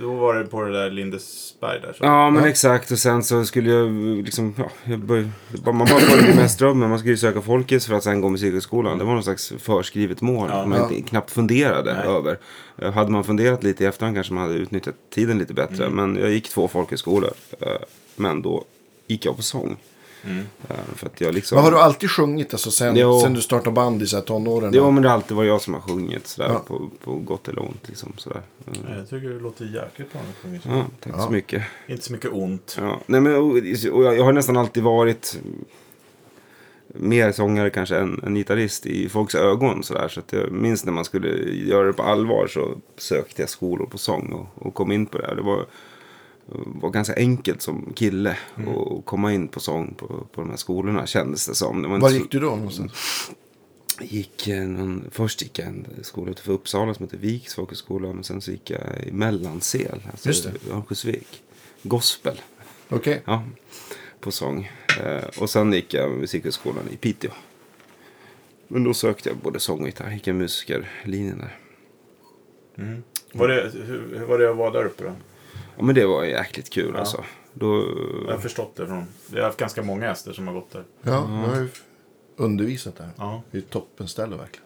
då 0.00 0.14
var 0.14 0.34
det 0.34 0.44
på 0.44 0.62
det 0.62 0.72
där 0.72 0.90
Lindesberg 0.90 1.80
där? 1.80 1.92
Så. 1.92 2.04
Ja, 2.04 2.30
men 2.30 2.42
Ja. 2.42 2.48
exakt. 2.48 2.90
Och 2.90 2.98
sen 2.98 3.22
så 3.24 3.44
skulle 3.44 3.70
jag 3.70 3.90
liksom, 4.24 4.54
ja, 4.58 4.70
jag 4.84 4.98
bör, 4.98 5.28
man 5.64 5.78
bara 5.78 5.86
följde 5.98 6.34
mest 6.34 6.58
drömmen. 6.58 6.88
Man 6.90 6.98
skulle 6.98 7.12
ju 7.12 7.16
söka 7.18 7.40
Folkets 7.40 7.86
för 7.86 7.94
att 7.94 8.04
sen 8.04 8.20
gå 8.20 8.28
musikhögskolan. 8.28 8.98
Det 8.98 9.04
var 9.04 9.14
någon 9.14 9.22
slags 9.22 9.52
förskrivet 9.58 10.20
mål 10.20 10.48
Ja. 10.52 10.66
man 10.66 10.78
Ja. 10.78 10.90
inte, 10.92 11.08
knappt 11.08 11.30
funderade 11.30 11.94
Nej. 11.94 12.06
över. 12.06 12.38
Eh, 12.78 12.92
Hade 12.92 13.10
man 13.10 13.24
funderat 13.24 13.62
lite 13.64 13.84
i 13.84 13.86
efterhand 13.86 14.16
kanske 14.16 14.32
man 14.34 14.42
hade 14.42 14.54
utnyttjat 14.58 14.94
tiden 15.14 15.38
lite 15.38 15.54
bättre. 15.54 15.84
Mm. 15.86 15.96
Men 16.12 16.22
jag 16.22 16.30
gick 16.30 16.48
två 16.48 16.68
folkhögskolor. 16.68 17.30
eh, 17.60 17.66
Men 18.16 18.42
då 18.42 18.64
gick 19.06 19.24
jag 19.26 19.36
på 19.36 19.42
sång. 19.42 19.76
Mm. 20.24 20.44
För 20.96 21.06
att 21.06 21.20
jag 21.20 21.34
liksom... 21.34 21.56
Men 21.56 21.64
har 21.64 21.70
du 21.70 21.78
alltid 21.78 22.10
sjungit 22.10 22.52
alltså 22.54 22.70
sen, 22.70 22.96
Jo. 22.96 23.20
sen 23.20 23.34
du 23.34 23.40
startade 23.40 23.70
band 23.70 24.02
i 24.02 24.06
så 24.06 24.16
här 24.16 24.22
tonåren? 24.22 24.70
Jo, 24.74 24.90
men 24.90 25.02
det 25.02 25.08
har 25.08 25.14
alltid 25.16 25.36
varit 25.36 25.48
jag 25.48 25.60
som 25.60 25.74
har 25.74 25.80
sjungit 25.80 26.26
sådär 26.26 26.48
Ja. 26.52 26.58
på, 26.66 26.90
på 27.04 27.14
gott 27.14 27.48
eller 27.48 27.62
ont. 27.62 27.88
Liksom, 27.88 28.12
sådär. 28.16 28.42
Eh, 28.66 28.96
Jag 28.98 29.08
tycker 29.08 29.28
det 29.28 29.40
låter 29.40 29.64
jäkligt 29.64 30.12
bra. 30.12 30.20
när 30.20 30.28
du 30.28 30.34
sjunger 30.42 30.60
så. 30.60 30.68
Ja, 30.68 30.84
tack 31.00 31.12
Ja. 31.16 31.24
så 31.26 31.30
mycket. 31.32 31.62
Inte 31.86 32.04
så 32.04 32.12
mycket 32.12 32.30
ont. 32.32 32.76
Ja, 32.80 33.00
nej 33.06 33.20
men, 33.20 33.34
och, 33.34 33.50
och 33.92 34.04
jag, 34.04 34.16
jag 34.18 34.24
har 34.24 34.32
nästan 34.32 34.56
alltid 34.56 34.82
varit 34.82 35.38
mer 36.94 37.32
sångare 37.32 37.70
kanske 37.70 37.96
än, 37.96 38.20
än 38.26 38.34
gitarrist 38.34 38.86
i 38.86 39.08
folks 39.08 39.34
ögon. 39.34 39.82
Så, 39.82 39.94
där, 39.94 40.08
så 40.08 40.20
att 40.20 40.32
jag 40.32 40.52
minns 40.52 40.84
när 40.84 40.92
man 40.92 41.04
skulle 41.04 41.28
göra 41.52 41.86
det 41.86 41.92
på 41.92 42.02
allvar 42.02 42.46
så 42.46 42.74
sökte 42.96 43.42
jag 43.42 43.48
skolor 43.48 43.86
på 43.86 43.98
sång 43.98 44.32
och, 44.32 44.66
och 44.66 44.74
kom 44.74 44.92
in 44.92 45.06
på 45.06 45.18
det. 45.18 45.26
här. 45.26 45.34
Det 45.34 45.42
var, 45.42 45.66
var 46.66 46.90
ganska 46.90 47.14
enkelt 47.14 47.62
som 47.62 47.92
kille 47.96 48.36
Mm. 48.56 48.68
att 48.78 49.04
komma 49.06 49.32
in 49.34 49.48
på 49.48 49.60
sång 49.60 49.94
på, 49.94 50.06
på 50.06 50.40
de 50.40 50.50
här 50.50 50.56
skolorna 50.56 51.06
kändes 51.06 51.46
det 51.46 51.54
som. 51.54 51.82
Det 51.82 51.88
var 51.88 51.98
Var 51.98 52.08
så- 52.08 52.14
gick 52.16 52.30
du 52.30 52.40
då 52.40 52.46
någonstans? 52.56 52.92
gick 54.00 54.48
eh, 54.48 54.62
någon, 54.62 55.04
först 55.10 55.42
gick 55.42 55.58
jag 55.58 55.68
en 55.68 55.86
skola 56.02 56.30
utanför 56.30 56.52
Uppsala 56.52 56.94
som 56.94 57.04
heter 57.04 57.18
Viks 57.18 57.54
folkhögskola. 57.54 58.12
Men 58.12 58.24
sen 58.24 58.40
så 58.40 58.50
gick 58.50 58.70
jag 58.70 58.80
i 59.06 59.12
Mellansel, 59.12 60.00
alltså 60.10 60.28
Just 60.28 60.44
det. 60.44 60.50
i 60.68 60.70
Örnsköldsvik. 60.70 61.42
Gospel. 61.82 62.40
Okej. 62.88 63.22
Ja, 63.24 63.42
på 64.20 64.30
sång. 64.30 64.70
Eh, 65.04 65.24
och 65.40 65.50
sen 65.50 65.72
gick 65.72 65.94
jag 65.94 66.10
musikhögskolan 66.10 66.84
i 66.92 66.96
Piteå. 66.96 67.30
Men 68.68 68.84
då 68.84 68.94
sökte 68.94 69.28
jag 69.28 69.38
både 69.38 69.60
sång 69.60 69.80
och 69.80 69.86
gitarr. 69.86 70.10
Gick 70.10 70.26
jag 70.26 70.36
musikerlinjen 70.36 71.38
där. 71.38 71.58
Mm. 72.84 73.02
Var 73.32 73.48
det, 73.48 73.70
hur, 73.74 74.18
hur 74.18 74.26
var 74.26 74.38
det 74.38 74.50
att 74.50 74.56
vara 74.56 74.70
där 74.70 74.84
uppe 74.84 75.04
då? 75.04 75.12
Ja, 75.78 75.84
men 75.84 75.94
det 75.94 76.06
var 76.06 76.24
jäkligt 76.24 76.70
kul 76.70 76.90
Ja. 76.94 77.00
alltså. 77.00 77.24
Då, 77.54 77.84
Jag 78.26 78.32
har 78.32 78.38
förstått 78.40 78.76
det 78.76 78.86
från... 78.86 79.04
Jag 79.30 79.38
har 79.38 79.44
haft 79.44 79.58
ganska 79.58 79.82
många 79.82 80.06
gäster 80.06 80.32
som 80.32 80.46
har 80.46 80.54
gått 80.54 80.70
där. 80.72 80.84
Ja, 81.02 81.10
jag 81.12 81.48
har 81.54 81.56
ju 81.60 81.68
undervisat 82.36 82.96
där. 82.96 83.10
Ja. 83.16 83.42
Det 83.50 83.58
är 83.58 83.62
ett 83.62 83.70
toppenställe 83.70 84.36
verkligen. 84.36 84.64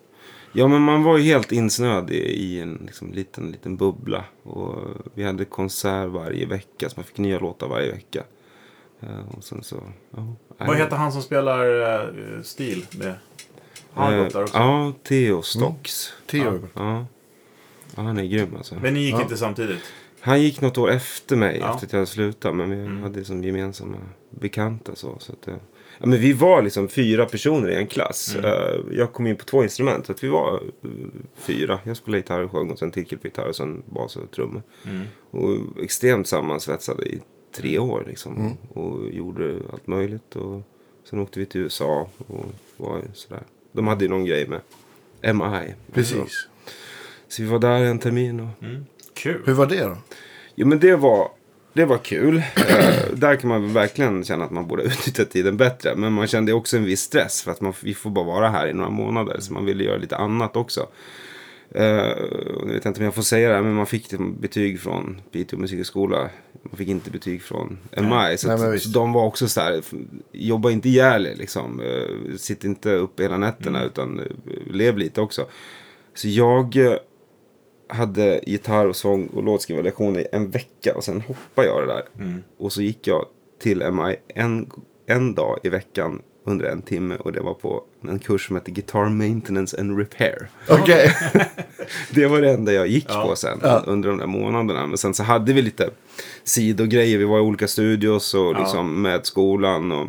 Ja, 0.52 0.68
men 0.68 0.82
man 0.82 1.02
var 1.02 1.18
ju 1.18 1.24
helt 1.24 1.52
insnöad 1.52 2.10
i, 2.10 2.14
i 2.16 2.60
en 2.60 2.82
liksom, 2.86 3.12
liten, 3.12 3.50
liten 3.50 3.76
bubbla. 3.76 4.24
Och 4.42 4.74
vi 5.14 5.24
hade 5.24 5.44
konsert 5.44 6.08
varje 6.08 6.46
vecka, 6.46 6.88
så 6.88 6.92
man 6.96 7.04
fick 7.04 7.18
nya 7.18 7.38
låtar 7.38 7.68
varje 7.68 7.90
vecka. 7.92 8.22
Eh, 9.00 9.36
och 9.36 9.44
sen 9.44 9.62
så... 9.62 9.82
Ja, 10.16 10.34
Vad 10.58 10.76
heter 10.76 10.96
han 10.96 11.12
som 11.12 11.22
spelar 11.22 11.66
uh, 12.36 12.42
stil 12.42 12.86
med? 12.98 13.14
Har 13.92 14.04
han 14.04 14.14
Eh, 14.14 14.24
gått 14.24 14.32
där 14.32 14.42
också? 14.42 14.56
Ja, 14.56 14.92
Theo 15.02 15.42
Stocks. 15.42 16.12
Tio 16.26 16.48
år. 16.48 16.68
Ja. 16.74 17.06
ja, 17.96 18.02
han 18.02 18.18
är 18.18 18.24
grym 18.24 18.56
alltså. 18.56 18.74
Men 18.74 18.94
ni 18.94 19.00
gick 19.00 19.14
Ja. 19.14 19.22
inte 19.22 19.36
samtidigt? 19.36 19.80
Han 20.24 20.42
gick 20.42 20.60
något 20.60 20.78
år 20.78 20.90
efter 20.90 21.36
mig, 21.36 21.58
Ja. 21.60 21.74
efter 21.74 21.86
att 21.86 21.92
jag 21.92 21.98
hade 21.98 22.06
slutat. 22.10 22.54
Men 22.56 22.70
vi 22.70 22.76
Mm. 22.76 23.02
hade 23.02 23.24
som 23.24 23.44
gemensamma 23.44 23.96
bekanta. 24.30 24.94
Så, 24.94 25.16
så 25.18 25.32
att, 25.32 25.48
eh, 25.48 25.54
ja, 25.98 26.06
men 26.06 26.20
vi 26.20 26.32
var 26.32 26.62
liksom 26.62 26.88
fyra 26.88 27.26
personer 27.26 27.68
i 27.68 27.74
en 27.74 27.86
klass. 27.86 28.34
Mm. 28.38 28.44
Eh, 28.50 28.96
jag 28.98 29.12
kom 29.12 29.26
in 29.26 29.36
på 29.36 29.44
två 29.44 29.62
instrument. 29.62 30.06
Så 30.06 30.12
att 30.12 30.24
vi 30.24 30.28
var 30.28 30.54
eh, 30.84 30.90
fyra. 31.34 31.78
Jag 31.84 31.96
spelade 31.96 32.18
gitarr 32.18 32.40
och 32.40 32.50
sjöng 32.50 32.70
och 32.70 32.78
sen 32.78 32.90
till 32.90 33.04
på 33.18 33.26
gitarr 33.26 33.46
och 33.48 33.56
sen 33.56 33.82
bas 33.86 34.16
och 34.16 34.30
trummor. 34.30 34.62
Mm. 34.86 35.02
Och 35.30 35.82
extremt 35.82 36.26
sammansvetsade 36.28 37.04
i 37.04 37.20
tre 37.56 37.78
år 37.78 38.04
liksom. 38.08 38.56
Och 38.68 39.10
gjorde 39.10 39.56
allt 39.72 39.86
möjligt. 39.86 40.36
Och 40.36 40.62
sen 41.10 41.18
åkte 41.18 41.38
vi 41.40 41.46
till 41.46 41.60
USA 41.60 42.08
och 42.26 42.44
var 42.76 43.02
sådär. 43.14 43.42
De 43.72 43.86
hade 43.86 44.04
ju 44.04 44.10
någon 44.10 44.24
grej 44.24 44.48
med 44.48 44.60
MI. 45.36 45.74
Precis. 45.92 46.48
Så 47.28 47.42
vi 47.42 47.48
var 47.48 47.58
där 47.58 47.84
en 47.84 47.98
termin 47.98 48.40
och 48.40 48.62
Mm. 48.62 48.86
Kul. 49.14 49.42
Hur 49.46 49.52
var 49.52 49.66
det 49.66 49.84
då? 49.84 49.96
Jo 50.54 50.66
men 50.66 50.78
det 50.78 50.96
var, 50.96 51.28
det 51.72 51.84
var 51.84 51.98
kul. 51.98 52.36
Eh, 52.36 53.14
där 53.14 53.36
kan 53.36 53.48
man 53.48 53.72
verkligen 53.72 54.24
känna 54.24 54.44
att 54.44 54.50
man 54.50 54.66
borde 54.66 54.82
utnyttja 54.82 55.24
tiden 55.24 55.56
bättre. 55.56 55.96
Men 55.96 56.12
man 56.12 56.26
kände 56.26 56.52
också 56.52 56.76
en 56.76 56.84
viss 56.84 57.00
stress 57.00 57.42
för 57.42 57.50
att 57.50 57.60
man, 57.60 57.72
vi 57.82 57.94
får 57.94 58.10
bara 58.10 58.24
vara 58.24 58.48
här 58.48 58.66
i 58.66 58.72
några 58.72 58.90
månader. 58.90 59.36
Så 59.40 59.52
man 59.52 59.64
ville 59.64 59.84
göra 59.84 59.96
lite 59.96 60.16
annat 60.16 60.56
också. 60.56 60.86
Och 61.70 62.68
jag 62.68 62.74
vet 62.74 62.86
inte 62.86 63.00
om 63.00 63.04
jag 63.04 63.14
får 63.14 63.22
säga 63.22 63.48
det 63.48 63.54
här, 63.54 63.62
men 63.62 63.74
man 63.74 63.86
fick 63.86 64.10
det 64.10 64.18
betyg 64.18 64.80
från 64.80 65.20
Piteå 65.30 65.58
musikhögskola. 65.58 66.30
Man 66.62 66.76
fick 66.76 66.88
inte 66.88 67.10
betyg 67.10 67.42
från 67.42 67.78
MI. 67.90 68.36
Så, 68.38 68.56
Nej, 68.56 68.74
att, 68.74 68.82
så 68.82 68.88
de 68.88 69.12
var 69.12 69.24
också 69.24 69.48
så 69.48 69.60
här, 69.60 69.82
jobba 70.32 70.70
inte 70.70 70.88
ihjäl 70.88 71.22
liksom. 71.22 71.80
Eh, 71.80 72.36
sitt 72.36 72.64
inte 72.64 72.94
upp 72.94 73.20
hela 73.20 73.38
nätterna 73.38 73.84
utan 73.84 74.18
eh, 74.18 74.24
lev 74.70 74.98
lite 74.98 75.20
också. 75.20 75.46
Så 76.14 76.28
jag 76.28 76.76
hade 77.92 78.40
gitarr 78.46 78.86
och 78.86 78.96
sång 78.96 79.26
och 79.26 79.42
låtskrivarlektioner 79.42 80.20
i 80.20 80.26
en 80.32 80.50
vecka 80.50 80.94
och 80.96 81.04
sen 81.04 81.20
hoppade 81.20 81.68
jag 81.68 81.82
det 81.82 81.86
där. 81.94 82.02
Mm. 82.18 82.42
Och 82.58 82.72
så 82.72 82.82
gick 82.82 83.06
jag 83.06 83.26
till 83.62 83.78
MI 83.92 84.16
en, 84.28 84.70
en 85.06 85.34
dag 85.34 85.58
i 85.62 85.68
veckan 85.68 86.22
under 86.44 86.64
en 86.66 86.82
timme 86.82 87.16
och 87.16 87.32
det 87.32 87.40
var 87.40 87.54
på 87.54 87.84
en 88.08 88.18
kurs 88.18 88.46
som 88.46 88.56
heter 88.56 88.72
Guitar 88.72 89.08
Maintenance 89.08 89.80
and 89.80 89.98
Repair. 89.98 90.48
Okej. 90.68 91.10
Det 92.10 92.26
var 92.26 92.40
det 92.40 92.50
enda 92.50 92.72
jag 92.72 92.86
gick 92.86 93.06
Ja. 93.08 93.24
på 93.28 93.36
sen 93.36 93.58
Ja. 93.62 93.82
under 93.86 94.08
de 94.08 94.18
där 94.18 94.26
månaderna. 94.26 94.86
Men 94.86 94.98
sen 94.98 95.14
så 95.14 95.22
hade 95.22 95.52
vi 95.52 95.62
lite 95.62 95.90
sidogrejer. 96.44 97.18
Vi 97.18 97.24
var 97.24 97.38
i 97.38 97.40
olika 97.40 97.68
studios 97.68 98.34
och 98.34 98.40
Ja. 98.54 98.58
liksom 98.58 99.02
med 99.02 99.26
skolan 99.26 99.92
och, 99.92 100.08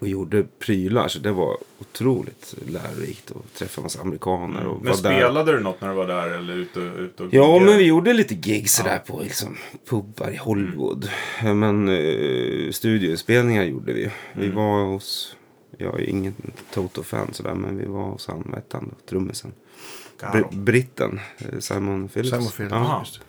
och 0.00 0.08
gjorde 0.08 0.42
prylar. 0.58 1.08
Så 1.08 1.18
det 1.18 1.32
var 1.32 1.56
otroligt 1.78 2.54
lärorikt 2.66 3.30
att 3.30 3.54
träffa 3.54 3.80
massa 3.80 4.00
amerikaner 4.00 4.66
och 4.66 4.72
Mm. 4.80 4.82
Men 4.82 4.92
vara 4.92 5.02
där. 5.02 5.20
spelade 5.20 5.52
du 5.52 5.60
något 5.60 5.80
när 5.80 5.88
du 5.88 5.94
var 5.94 6.06
där 6.06 6.30
eller 6.30 6.54
ute, 6.56 6.80
ute 6.80 7.22
och 7.22 7.28
Ja, 7.34 7.58
men 7.58 7.78
vi 7.78 7.84
gjorde 7.86 8.12
lite 8.12 8.34
gigs 8.34 8.74
sådär 8.74 8.98
på 8.98 9.20
liksom, 9.20 9.56
pubbar 9.90 10.30
i 10.30 10.36
Hollywood. 10.36 11.08
Men 11.42 11.88
uh, 11.88 12.70
studioinspelningar 12.70 13.64
gjorde 13.64 13.92
vi. 13.92 14.10
Vi 14.34 14.44
Mm. 14.44 14.56
var 14.56 14.84
hos, 14.84 15.36
jag 15.78 16.00
är 16.00 16.04
ingen 16.08 16.34
Toto-fan 16.74 17.32
sådär, 17.32 17.54
men 17.54 17.78
vi 17.78 17.84
var 17.86 18.04
hos 18.10 18.26
han, 18.26 18.42
vad 18.46 18.54
hette 18.54 18.76
han 18.76 18.88
då, 18.88 19.06
trummisen. 19.10 19.52
Br- 20.20 20.56
Britten, 20.56 21.20
eh, 21.38 21.58
Simon 21.58 22.08
Phillips. 22.08 22.30
Simon 22.30 22.50
Phillips. 22.50 22.72
Ja, 22.72 22.76
Aha. 22.78 23.00
just 23.00 23.14
det 23.20 23.24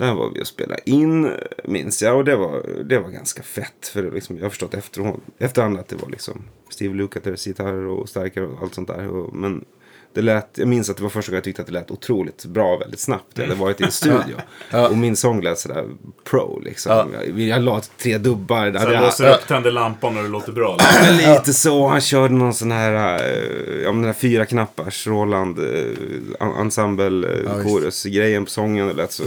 där 0.00 0.14
var 0.14 0.30
vi 0.34 0.42
och 0.42 0.46
spelade 0.46 0.90
in, 0.90 1.30
minns 1.64 2.02
jag. 2.02 2.16
Och 2.16 2.24
det 2.24 2.36
var, 2.36 2.82
det 2.84 2.98
var 2.98 3.10
ganska 3.10 3.42
fett. 3.42 3.86
För 3.86 4.02
det 4.02 4.10
liksom, 4.10 4.36
jag 4.36 4.44
har 4.44 4.50
förstått 4.50 4.74
efterhand, 4.74 5.20
efterhand 5.38 5.78
att 5.78 5.88
det 5.88 5.96
var 5.96 6.08
liksom 6.08 6.42
Steve 6.70 6.94
Lukather 6.94 7.48
gitarr 7.48 7.86
och 7.86 8.08
starkare 8.08 8.46
och 8.46 8.62
allt 8.62 8.74
sånt 8.74 8.88
där. 8.88 9.08
Och, 9.08 9.34
men 9.34 9.64
det 10.12 10.22
lät, 10.22 10.48
jag 10.54 10.68
minns 10.68 10.90
att 10.90 10.96
det 10.96 11.02
var 11.02 11.10
första 11.10 11.30
gången 11.30 11.36
jag 11.36 11.44
tyckte 11.44 11.62
att 11.62 11.66
det 11.68 11.72
lät 11.72 11.90
otroligt 11.90 12.44
bra 12.44 12.76
väldigt 12.76 13.00
snabbt. 13.00 13.26
Jag 13.34 13.42
hade 13.42 13.54
varit 13.54 13.80
i 13.80 13.84
en 13.84 13.90
studio. 13.90 14.36
Ja. 14.70 14.88
Och 14.88 14.96
min 14.98 15.16
sång 15.16 15.42
lät 15.42 15.58
sådär 15.58 15.84
pro 16.24 16.60
liksom. 16.64 16.92
Ja. 16.92 17.24
Jag, 17.26 17.40
jag 17.40 17.62
la 17.62 17.80
tre 17.98 18.18
dubbar. 18.18 18.72
Hade 18.72 18.92
jag, 18.92 19.02
låser 19.02 19.34
upp, 19.34 19.46
tänder 19.48 19.70
lampan 19.70 20.16
och 20.16 20.22
det 20.22 20.28
låter 20.28 20.52
bra. 20.52 20.76
liksom. 20.76 21.16
men 21.16 21.34
lite 21.34 21.52
så. 21.52 21.88
Han 21.88 22.00
körde 22.00 22.34
någon 22.34 22.54
sån 22.54 22.70
här, 22.70 23.18
eh, 23.22 23.82
ja 23.82 23.92
men 23.92 24.02
den 24.02 24.04
här 24.04 24.12
fyra 24.12 24.46
knappars 24.46 25.06
Roland 25.06 25.58
eh, 25.58 26.60
ensemble 26.60 27.28
eh, 27.28 27.56
visst. 27.56 27.70
chorus 27.70 28.04
grejen 28.04 28.44
på 28.44 28.50
sången. 28.50 28.86
Det 28.88 28.94
lät 28.94 29.12
så 29.12 29.24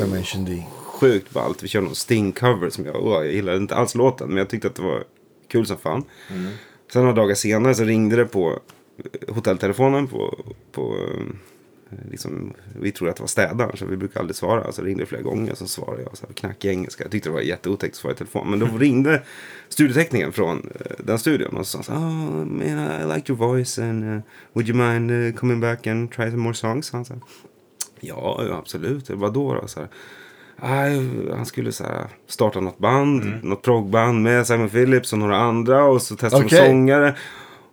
sjukt 0.86 1.30
ballt. 1.30 1.64
Vi 1.64 1.68
körde 1.68 1.86
någon 1.86 1.94
Sting-cover 1.94 2.70
som 2.70 2.86
jag, 2.86 2.96
åh, 3.06 3.14
jag 3.14 3.34
gillade 3.34 3.58
inte 3.58 3.76
alls 3.76 3.96
låten. 3.96 4.28
Men 4.28 4.38
jag 4.38 4.50
tyckte 4.50 4.68
att 4.68 4.76
det 4.76 4.82
var 4.82 5.04
kul 5.52 5.66
som 5.66 5.78
fan. 5.78 6.04
Sen 6.94 7.02
några 7.02 7.16
dagar 7.16 7.36
senare 7.36 7.76
så 7.76 7.84
ringde 7.84 8.16
det 8.16 8.26
på 8.26 8.60
hotelltelefonen 9.28 10.08
på, 10.08 10.46
på 10.72 10.98
eh, 10.98 11.26
liksom, 12.12 12.54
vi 12.80 12.92
trodde 12.92 13.12
att 13.12 13.18
det 13.18 13.24
var 13.24 13.28
städaren 13.28 13.78
så 13.78 13.86
vi 13.86 13.98
brukar 13.98 14.20
aldrig 14.20 14.36
svara. 14.36 14.72
Så 14.72 14.82
ringde 14.82 15.04
det 15.04 15.08
flera 15.08 15.22
gånger 15.22 15.56
så 15.56 15.68
svarade 15.68 16.02
jag 16.04 16.18
så 16.18 16.26
här, 16.26 16.34
knackig 16.34 16.70
engelska. 16.70 17.04
Jag 17.04 17.12
tyckte 17.12 17.30
det 17.30 17.34
var 17.34 17.42
jätteotäckt 17.42 17.94
att 17.94 18.00
svara 18.00 18.14
i 18.14 18.16
telefon. 18.16 18.50
Men 18.50 18.60
då 18.60 18.66
ringde 18.78 19.22
studioteknikern 19.70 20.32
från 20.32 20.58
eh, 20.58 20.96
den 21.00 21.20
studion 21.20 21.58
och 21.58 21.68
sa 21.68 21.84
så 21.84 21.92
oh, 21.92 22.46
man, 22.46 22.62
I 22.62 23.16
like 23.16 23.32
your 23.32 23.38
voice 23.48 23.80
and 23.80 24.04
uh, 24.04 24.22
would 24.54 24.70
you 24.70 24.78
mind 24.78 25.12
uh, 25.12 25.34
coming 25.34 25.60
back 25.60 25.88
and 25.88 26.12
try 26.12 26.32
some 26.32 26.44
more 26.44 26.54
songs? 26.54 26.92
Han 26.92 27.06
sa, 27.06 27.14
ja, 28.00 28.44
ja, 28.48 28.58
absolut. 28.58 29.10
Vadå 29.10 29.54
då? 29.54 29.68
Så 29.68 29.80
här, 29.80 29.90
Nej, 30.62 31.10
han 31.36 31.46
skulle 31.46 31.72
så 31.72 31.84
här, 31.84 32.08
starta 32.28 32.60
något 32.60 32.78
band, 32.78 33.44
något 33.44 33.62
proggband 33.62 34.24
med 34.24 34.48
Simon 34.48 34.70
Phillips 34.70 35.14
och 35.14 35.20
några 35.20 35.38
andra 35.38 35.86
och 35.86 36.02
så 36.02 36.16
testa 36.16 36.38
Okej. 36.38 36.50
som 36.50 36.68
sångare. 36.68 37.16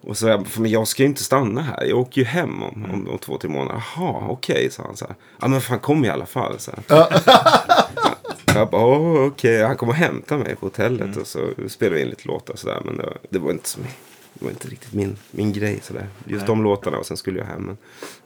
Och 0.01 0.16
så 0.16 0.26
jag, 0.28 0.46
men 0.59 0.70
jag 0.70 0.88
ska 0.88 1.03
ju 1.03 1.09
inte 1.09 1.24
stanna 1.24 1.62
här, 1.62 1.84
jag 1.84 1.98
åker 1.98 2.20
ju 2.20 2.24
hem 2.26 2.62
om, 2.62 2.84
om, 2.92 3.09
om 3.09 3.18
två, 3.18 3.38
tre 3.38 3.51
månader. 3.51 3.82
Jaha, 3.96 4.26
okej, 4.28 4.70
sa 4.70 4.82
han 4.82 4.96
så 4.96 5.07
här. 5.07 5.16
Ja 5.40 5.48
men 5.48 5.61
fan 5.61 5.78
kom 5.78 6.05
i 6.05 6.09
alla 6.09 6.26
fall. 6.26 6.59
Så 6.59 6.70
här. 6.88 7.07
Jag 8.55 8.70
bara, 8.70 8.84
"Åh, 8.86 9.26
okej, 9.26 9.62
han 9.64 9.76
kom 9.76 9.88
och 9.88 9.94
hämtade 9.94 10.44
mig 10.44 10.57
på 10.57 10.66
hotellet 10.66 11.16
och 11.16 11.26
så 11.26 11.38
spelade 11.68 11.96
vi 11.96 12.03
in 12.03 12.09
lite 12.09 12.28
låtar 12.28 12.53
och 12.53 12.59
sådär. 12.59 12.82
Men 12.84 12.96
det 12.96 13.03
var, 13.03 13.18
det 13.30 13.38
var 13.38 13.51
inte 13.51 13.68
så 13.68 13.80
det 14.34 14.44
var 14.44 14.51
inte 14.51 14.68
riktigt 14.68 14.92
min, 14.92 15.16
min 15.30 15.53
grej 15.53 15.80
sådär. 15.82 16.07
Just 16.26 16.46
de 16.46 16.62
låtarna 16.62 16.98
och 16.98 17.07
sen 17.07 17.16
skulle 17.16 17.38
jag 17.38 17.46
hem. 17.46 17.62
Men, 17.62 17.76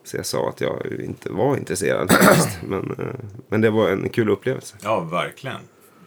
så 0.04 0.16
jag 0.16 0.26
sa 0.26 0.48
att 0.48 0.60
jag 0.60 0.86
inte 1.04 1.32
var 1.32 1.56
intresserad 1.56 2.12
men, 2.68 2.90
eh, 2.98 3.06
men 3.48 3.60
det 3.60 3.70
var 3.70 3.88
en 3.88 4.08
kul 4.08 4.28
upplevelse. 4.30 4.76
Ja, 4.82 5.00
verkligen. 5.00 5.56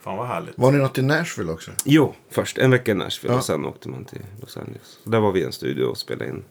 Fan 0.00 0.16
vad 0.16 0.26
härligt. 0.26 0.58
Var 0.58 0.72
ni 0.72 0.78
något 0.78 0.98
i 0.98 1.02
Nashville 1.02 1.52
också? 1.52 1.70
Jo, 1.84 2.14
först 2.30 2.58
en 2.58 2.70
vecka 2.70 2.90
i 2.90 2.94
Nashville 2.94 3.34
Ja. 3.34 3.38
och 3.38 3.44
sen 3.44 3.64
åkte 3.64 3.88
man 3.88 4.04
till 4.04 4.20
Los 4.40 4.56
Angeles. 4.56 4.98
Så 5.04 5.10
där 5.10 5.20
var 5.20 5.32
vi 5.32 5.40
i 5.40 5.44
en 5.44 5.52
studio 5.52 5.84
och 5.84 5.98
spelade 5.98 6.30
in 6.30 6.44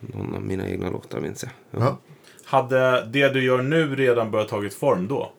någon 0.00 0.34
av 0.34 0.42
mina 0.42 0.68
egna 0.68 0.90
låtar 0.90 1.20
minns 1.20 1.42
jag. 1.42 1.52
Ja. 1.70 1.86
Ja. 1.86 1.98
Hade 2.44 3.04
det 3.06 3.28
du 3.28 3.44
gör 3.44 3.62
nu 3.62 3.96
redan 3.96 4.30
börjat 4.30 4.48
tagit 4.48 4.74
form 4.74 5.08
då? 5.08 5.32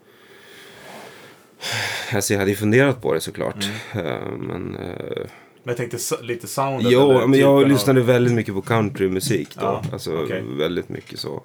Alltså 2.13 2.33
jag 2.33 2.39
hade 2.39 2.51
ju 2.51 2.57
funderat 2.57 3.01
på 3.01 3.13
det 3.13 3.19
såklart. 3.21 3.65
Eh, 3.93 4.01
Men, 4.39 4.75
eh, 4.75 5.15
Men 5.17 5.27
jag 5.63 5.77
tänkte 5.77 5.97
lite 6.21 6.47
soundet. 6.47 6.91
jo, 6.91 7.27
men 7.27 7.39
jag 7.39 7.67
lyssnade 7.67 8.01
väldigt 8.01 8.33
mycket 8.33 8.53
på 8.53 8.61
countrymusik 8.61 9.55
då. 9.55 9.61
Ja, 9.61 9.83
alltså 9.93 10.23
okej. 10.23 10.43
väldigt 10.57 10.89
mycket 10.89 11.19
så. 11.19 11.43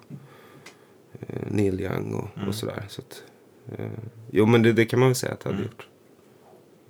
eh, 1.27 1.35
Neil 1.51 1.81
Young 1.81 2.13
och, 2.13 2.27
Mm. 2.37 2.49
och 2.49 2.55
sådär. 2.55 2.83
Så 2.89 3.01
att, 3.01 3.23
jo 4.31 4.45
men 4.45 4.61
det, 4.61 4.73
det 4.73 4.85
kan 4.85 4.99
man 4.99 5.09
väl 5.09 5.15
säga 5.15 5.33
att 5.33 5.41
jag 5.45 5.51
hade 5.51 5.63
Mm. 5.63 5.71
gjort. 5.71 5.87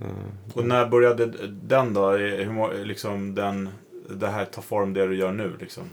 Av, 0.02 0.62
och 0.62 0.66
när 0.68 0.88
började 0.88 1.26
den 1.50 1.94
då? 1.94 2.10
Hur, 2.12 2.86
liksom 2.86 3.36
den, 3.36 3.70
det 4.10 4.28
här 4.28 4.46
ta 4.46 4.62
form 4.62 4.94
det 4.94 5.08
du 5.08 5.16
gör 5.18 5.32
nu 5.32 5.52
liksom? 5.60 5.84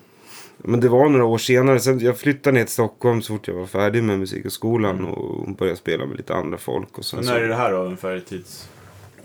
Men 0.56 0.80
det 0.80 0.88
var 0.88 1.08
några 1.08 1.24
år 1.24 1.38
senare. 1.38 1.80
Sen 1.80 1.98
jag 1.98 2.18
flyttade 2.18 2.54
ner 2.54 2.64
till 2.64 2.72
Stockholm 2.72 3.22
så 3.22 3.32
fort 3.34 3.48
jag 3.48 3.54
var 3.54 3.66
färdig 3.66 4.04
med 4.04 4.18
musikhögskolan. 4.18 5.04
Och 5.04 5.48
började 5.54 5.76
spela 5.78 6.06
med 6.06 6.16
lite 6.16 6.34
andra 6.34 6.58
folk. 6.58 6.98
Och 6.98 7.04
sen 7.04 7.16
Men 7.16 7.26
så, 7.26 7.32
när 7.32 7.40
är 7.40 7.48
det 7.48 7.54
här 7.54 7.72
då 7.72 7.78
ungefär 7.78 8.16
i 8.16 8.20
tids... 8.20 8.68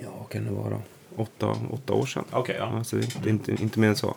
Ja, 0.04 0.24
kan 0.30 0.46
det 0.46 0.52
vara? 0.52 0.80
Åtta, 1.16 1.56
åtta 1.72 1.94
år 1.94 2.06
sedan. 2.06 2.24
Okej, 2.32 2.56
ja. 2.60 2.66
Alltså, 2.78 2.96
det 2.96 3.18
det 3.24 3.30
är 3.30 3.32
inte, 3.32 3.52
inte 3.52 3.80
mer 3.80 3.88
än 3.88 3.96
så. 3.96 4.16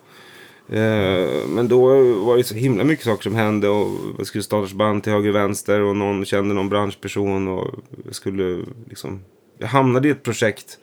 Eh, 0.71 1.47
men 1.49 1.69
då 1.69 2.03
var 2.25 2.37
det 2.37 2.45
så 2.45 2.55
himla 2.55 2.85
mycket 2.85 3.05
saker 3.05 3.23
som 3.23 3.35
hände. 3.35 3.69
Och 3.69 3.89
jag 4.19 4.27
skulle 4.27 4.45
starta 4.45 4.75
band 4.75 5.03
till 5.03 5.13
höger 5.13 5.29
och 5.29 5.35
vänster. 5.35 5.81
Och 5.81 5.97
någon 5.97 6.25
kände 6.25 6.55
någon 6.55 6.69
branschperson. 6.69 7.49
Och 7.49 7.75
jag 8.05 8.15
skulle 8.15 8.65
liksom... 8.89 9.21
Jag 9.59 9.69
hamnade 9.69 10.09
i 10.09 10.11
ett 10.11 10.23
projekt. 10.23 10.79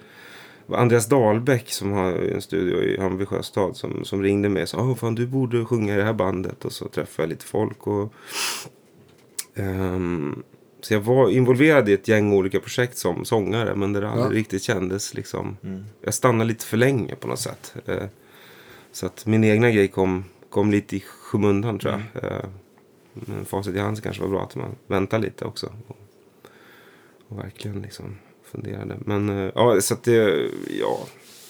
Andreas 0.69 1.05
Dahlbäck 1.07 1.71
som 1.71 1.91
har 1.91 2.11
en 2.11 2.41
studio 2.41 2.83
i 2.83 2.97
Hammarby 3.01 3.25
Sjöstad. 3.25 3.77
Som, 3.77 4.05
som 4.05 4.23
ringde 4.23 4.49
mig 4.49 4.63
och 4.63 4.69
sa 4.69 4.77
Åh, 4.77 4.95
fan, 4.95 5.15
du 5.15 5.27
borde 5.27 5.65
sjunga 5.65 5.93
i 5.93 5.97
det 5.97 6.03
här 6.03 6.13
bandet. 6.13 6.65
Och 6.65 6.71
så 6.71 6.87
träffade 6.87 7.23
jag 7.23 7.29
lite 7.29 7.45
folk. 7.45 7.87
Och, 7.87 8.13
ehm, 9.55 10.43
så 10.81 10.93
jag 10.93 11.01
var 11.01 11.29
involverad 11.29 11.89
i 11.89 11.93
ett 11.93 12.07
gäng 12.07 12.33
olika 12.33 12.59
projekt 12.59 12.97
som 12.97 13.25
sångare. 13.25 13.75
Men 13.75 13.93
det 13.93 14.09
aldrig 14.09 14.25
Ja. 14.25 14.39
riktigt 14.39 14.63
kändes 14.63 15.13
liksom. 15.13 15.57
Mm. 15.63 15.85
Jag 16.01 16.13
stannade 16.13 16.47
lite 16.47 16.65
för 16.65 16.77
länge 16.77 17.15
på 17.15 17.27
något 17.27 17.39
sätt. 17.39 17.75
Så 18.95 19.05
att 19.05 19.25
min 19.25 19.43
egna 19.43 19.71
grej 19.71 19.87
kom, 19.87 20.25
kom 20.49 20.71
lite 20.71 20.95
i 20.95 20.99
skymundan 20.99 21.79
tror 21.79 21.93
jag. 21.93 22.23
Eh, 22.23 22.45
Men 23.13 23.45
facit 23.45 23.75
i 23.75 23.79
hand 23.79 23.97
så 23.97 24.03
kanske 24.03 24.21
var 24.21 24.29
bra 24.29 24.43
att 24.43 24.55
man 24.55 24.75
väntar 24.87 25.19
lite 25.19 25.45
också. 25.45 25.73
Och, 25.87 25.97
och 27.27 27.39
verkligen 27.39 27.81
liksom 27.81 28.17
funderade. 28.43 28.95
Men 28.99 29.29
eh, 29.29 29.51
ja, 29.55 29.81
så 29.81 29.93
att 29.93 30.03
det, 30.03 30.49
ja. 30.79 30.99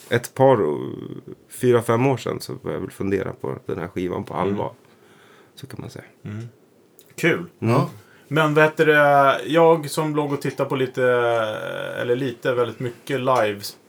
Ett 0.10 0.34
par, 0.34 0.58
fyra, 1.50 1.82
fem 1.82 2.08
år 2.08 2.18
sedan 2.18 2.42
så 2.42 2.54
började 2.54 2.78
jag 2.78 2.82
väl 2.82 2.92
fundera 2.92 3.34
på 3.34 3.60
den 3.66 3.80
här 3.80 3.88
skivan 3.88 4.24
på 4.24 4.34
allvar. 4.34 4.72
Så 5.56 5.68
kan 5.68 5.82
man 5.82 5.90
säga. 5.90 6.06
Kul. 7.16 7.46
Ja. 7.60 7.90
Men 8.28 8.58
heter 8.58 8.86
det, 8.86 9.42
jag 9.46 9.90
som 9.90 10.16
låg 10.16 10.34
och 10.34 10.42
tittade 10.42 10.70
på 10.70 10.76
lite, 10.76 11.04
eller 12.02 12.16
lite, 12.16 12.54
väldigt 12.54 12.80
mycket 12.80 13.22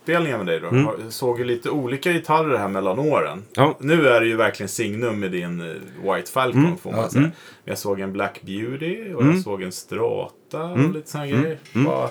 livespelningar 0.07 0.39
med 0.39 0.47
dig 0.47 0.61
då. 0.61 0.69
Mm. 0.69 0.85
har- 0.85 0.97
Såg 1.11 1.39
ju 1.39 1.45
lite 1.45 1.71
olika 1.71 2.13
gitarrer 2.13 2.59
här 2.59 2.69
mellan 2.69 2.99
åren. 2.99 3.43
Ja. 3.55 3.77
Nu 3.81 4.09
är 4.09 4.21
det 4.21 4.27
ju 4.27 4.37
verkligen 4.37 4.69
signum 4.69 5.21
med 5.21 5.31
din 5.31 5.61
eh, 5.61 6.13
White 6.15 6.31
Falcon 6.33 6.65
Mm. 6.65 6.77
får 6.79 6.91
man 6.91 7.01
Ja. 7.01 7.09
säga. 7.11 7.21
Mm. 7.25 7.33
Jag 7.65 7.79
såg 7.79 8.01
en 8.01 8.13
Black 8.13 8.43
Beauty 8.43 9.13
och 9.15 9.23
Mm. 9.23 9.35
jag 9.35 9.43
såg 9.45 9.63
en 9.63 9.73
Strata 9.73 10.63
och 10.65 10.79
Mm. 10.79 10.93
lite 10.93 11.11
sådana 11.11 11.27
Mm. 11.29 11.43
grejer. 11.43 11.59
Mm. 11.75 11.87
Vad- 11.87 12.11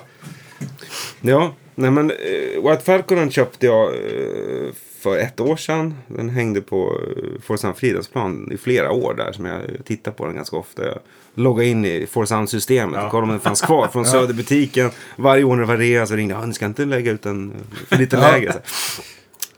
Ja, 1.20 1.54
nej 1.74 1.90
men 1.90 2.10
eh, 2.10 2.62
White 2.70 2.84
Falconen 2.84 3.30
köpte 3.30 3.66
jag 3.66 3.88
eh, 3.94 4.72
för 5.06 5.18
ett 5.18 5.40
år 5.40 5.56
sedan. 5.56 5.94
Den 6.08 6.28
hängde 6.28 6.60
på 6.60 7.00
eh, 7.16 7.40
Forshamn 7.40 7.74
Fridhemsplan 7.74 8.52
i 8.52 8.56
flera 8.56 8.90
år 8.92 9.14
där 9.14 9.32
som 9.32 9.44
jag 9.44 9.60
tittar 9.84 10.12
på 10.12 10.26
den 10.26 10.34
ganska 10.36 10.56
ofta. 10.56 10.84
Jag 10.86 10.98
loggade 11.34 11.68
in 11.68 11.84
i 11.84 12.06
Forshamn-systemet 12.06 12.94
Ja. 12.96 13.04
och 13.04 13.10
kollade 13.10 13.24
om 13.24 13.30
den 13.30 13.40
fanns 13.40 13.60
kvar 13.60 13.88
från 13.88 14.04
Söderbutiken. 14.14 14.90
Varje 15.16 15.44
år 15.44 15.54
när 15.56 15.62
det 15.62 15.66
var 15.68 15.76
rea 15.76 16.06
så 16.06 16.16
ringde 16.16 16.34
jag. 16.34 16.42
"Ah, 16.42 16.46
Ni 16.46 16.54
ska 16.54 16.66
inte 16.66 16.84
lägga 16.84 17.12
ut 17.12 17.22
den 17.22 17.52
för 17.88 17.96
lite 17.98 18.16
lägre. 18.16 18.52
Så. 18.64 19.02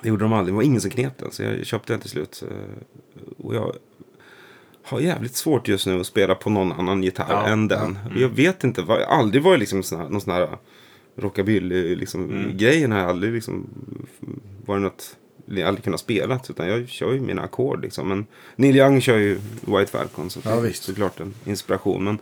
Det 0.03 0.09
gjorde 0.09 0.25
de 0.25 0.33
aldrig. 0.33 0.55
Det 0.55 0.57
var 0.57 0.63
ingen 0.63 0.81
som 0.81 0.91
knep 0.91 1.19
den. 1.19 1.31
Så 1.31 1.43
jag 1.43 1.67
köpte 1.67 1.93
den 1.93 2.01
till 2.01 2.11
slut. 2.11 2.43
Eh, 2.51 2.57
Och 3.39 3.55
jag 3.55 3.73
har 4.83 5.01
jävligt 5.01 5.37
svårt 5.37 5.69
just 5.69 5.87
nu 5.87 6.01
att 6.01 6.07
spela 6.07 6.35
på 6.35 6.51
någon 6.51 6.73
annan 6.73 7.03
gitarr 7.03 7.27
Ja, 7.31 7.47
än 7.47 7.69
den. 7.69 7.99
Jag 8.17 8.29
vet 8.29 8.65
inte. 8.65 8.81
Jag 8.81 8.87
har 8.87 8.99
aldrig 9.01 9.43
varit 9.43 9.61
liksom 9.61 9.83
sån 9.83 10.01
här, 10.01 10.09
någon 10.09 10.21
sån 10.21 10.33
här 10.35 10.49
rockabilly 11.17 11.97
liksom, 11.97 12.25
Mm. 12.61 12.93
har 12.93 12.99
aldrig 12.99 13.33
liksom 13.33 13.67
varit 14.67 14.83
något 14.83 15.17
jag 15.17 15.28
aldrig 15.67 15.85
kunnat 15.85 16.01
spela 16.01 16.41
utan 16.49 16.69
jag 16.69 16.89
kör 16.89 17.13
ju 17.13 17.21
mina 17.21 17.43
ackord 17.43 17.83
liksom. 17.83 18.09
Men 18.09 18.27
Neil 18.57 18.77
Young 18.77 19.01
kör 19.01 19.17
ju 19.19 19.39
White 19.61 19.91
Falcon 19.91 20.31
så 20.31 20.41
Ja, 20.45 20.51
det 20.51 20.57
är 20.57 20.61
visst. 20.61 20.83
såklart 20.85 21.21
en 21.21 21.35
inspiration. 21.45 22.05
Men 22.05 22.19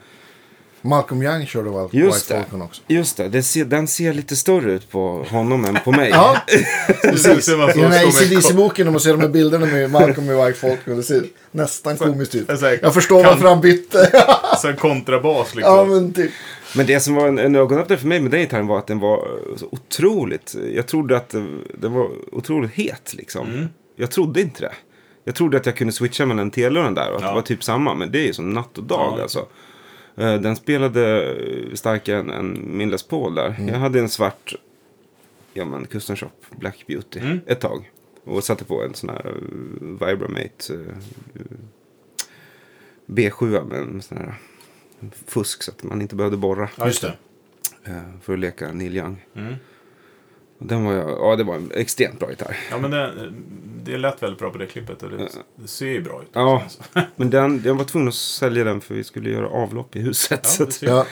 Malcolm 0.82 1.22
Young 1.22 1.46
körde 1.46 1.88
Just 1.92 2.16
White 2.30 2.34
det. 2.34 2.40
Falcon 2.42 2.62
också. 2.62 2.82
just 2.86 3.16
det, 3.16 3.28
det 3.28 3.42
ser, 3.42 3.64
den 3.64 3.88
ser 3.88 4.12
lite 4.12 4.36
större 4.36 4.72
ut 4.72 4.90
på 4.90 5.26
honom 5.30 5.64
än 5.64 5.78
på 5.84 5.92
mig. 5.92 6.10
Ja, 6.14 6.36
Precis. 7.02 7.48
i 7.48 7.52
den 7.52 7.92
här 7.92 8.06
ACDC-boken 8.06 8.84
när 8.86 8.90
man 8.92 9.00
ser 9.00 9.10
de 9.12 9.20
här 9.20 9.28
bilderna 9.28 9.66
med 9.66 9.90
Malcolm 9.90 10.26
med 10.26 10.46
White 10.46 10.58
Falcon. 10.58 10.96
Det 10.96 11.02
ser 11.02 11.24
nästan 11.50 11.96
komiskt 11.96 12.34
ut. 12.34 12.48
Jag 12.82 12.94
förstår 12.94 13.22
kan- 13.22 13.30
varför 13.32 13.48
han 13.48 13.60
bytte. 13.60 14.24
Så 14.62 14.68
en 14.68 14.76
kontrabas 14.76 15.54
liksom. 15.54 15.74
ja, 15.74 15.84
men 15.84 16.12
typ. 16.12 16.30
Men 16.76 16.86
det 16.86 17.00
som 17.00 17.14
var 17.14 17.28
en, 17.28 17.38
en 17.38 17.54
ögonöppnare 17.56 17.98
för 17.98 18.06
mig 18.08 18.20
med 18.20 18.30
den 18.30 18.40
gitarren 18.40 18.66
var 18.66 18.78
att 18.78 18.86
den 18.86 18.98
var 18.98 19.16
eh, 19.50 19.56
så 19.56 19.66
otroligt. 19.70 20.56
Jag 20.74 20.86
trodde 20.86 21.16
att 21.16 21.28
det- 21.28 21.46
den 21.74 21.92
var 21.92 22.10
otroligt 22.32 22.70
het 22.70 23.14
liksom. 23.14 23.46
Mm. 23.50 23.66
Jag 23.96 24.10
trodde 24.10 24.40
inte 24.40 24.60
det. 24.62 24.72
Jag 25.24 25.34
trodde 25.34 25.56
att 25.56 25.66
jag 25.66 25.76
kunde 25.76 25.92
switcha 25.92 26.26
mellan 26.26 26.50
tele 26.50 26.78
och 26.78 26.84
den 26.84 26.94
där 26.94 27.10
och 27.10 27.16
att 27.16 27.22
Ja. 27.22 27.28
det 27.28 27.34
var 27.34 27.42
typ 27.42 27.64
samma. 27.64 27.94
Men 27.94 28.10
det 28.12 28.18
är 28.18 28.26
ju 28.26 28.32
som 28.32 28.50
natt 28.50 28.78
och 28.78 28.84
dag 28.84 29.14
Ja. 29.18 29.22
alltså. 29.22 29.46
Eh, 30.16 30.34
Den 30.34 30.56
spelade 30.56 31.32
eh, 31.34 31.74
starkare 31.74 32.18
än, 32.18 32.30
än 32.30 32.60
min 32.76 32.90
Les 32.90 33.02
Paul 33.02 33.34
där. 33.34 33.54
Mm. 33.58 33.68
Jag 33.68 33.78
hade 33.78 33.98
en 34.00 34.08
svart 34.08 34.54
ja, 35.54 35.64
men, 35.64 35.86
custom 35.86 36.16
shop 36.16 36.30
Black 36.60 36.84
Beauty 36.86 37.20
Mm. 37.20 37.40
ett 37.46 37.60
tag. 37.60 37.90
Och 38.24 38.44
satte 38.44 38.64
på 38.64 38.82
en 38.82 38.94
sån 38.94 39.08
här 39.10 39.34
Vibramate 39.80 40.74
eh, 40.74 40.96
B7 43.06 43.68
med 43.68 43.78
en 43.78 44.02
sån 44.02 44.18
här 44.18 44.34
fusk 45.26 45.62
så 45.62 45.70
att 45.70 45.82
man 45.82 46.02
inte 46.02 46.14
behövde 46.14 46.36
borra. 46.36 46.68
Ja, 46.76 46.86
just 46.86 47.00
det. 47.02 47.12
Eh, 47.84 48.02
för 48.22 48.32
att 48.32 48.38
leka 48.38 48.72
Neil 48.72 48.96
Young. 48.96 49.24
Mm. 49.36 49.54
Den 50.58 50.84
var 50.84 50.92
ja, 50.94 51.36
det 51.36 51.44
var 51.44 51.54
en 51.54 51.70
extremt 51.74 52.18
bra 52.18 52.30
gitarr. 52.30 52.56
Ja, 52.70 52.78
men 52.78 52.90
det, 52.90 53.32
det 53.84 53.98
lät 53.98 54.22
väldigt 54.22 54.38
bra 54.38 54.50
på 54.50 54.58
det 54.58 54.66
klippet 54.66 55.02
och 55.02 55.10
det, 55.10 55.28
det 55.56 55.68
ser 55.68 55.86
ju 55.86 56.02
bra 56.02 56.22
ut. 56.22 56.28
Ja. 56.32 56.62
Alltså. 56.62 56.82
Men 57.16 57.30
den, 57.30 57.62
jag 57.64 57.74
var 57.74 57.84
tvungen 57.84 58.08
att 58.08 58.14
sälja 58.14 58.64
den 58.64 58.80
för 58.80 58.94
vi 58.94 59.04
skulle 59.04 59.30
göra 59.30 59.48
avlopp 59.48 59.96
i 59.96 60.00
huset. 60.00 60.40
Ja, 60.44 60.48
så 60.48 60.64
det 60.64 60.72
ser 60.72 60.86
Ja. 60.86 61.06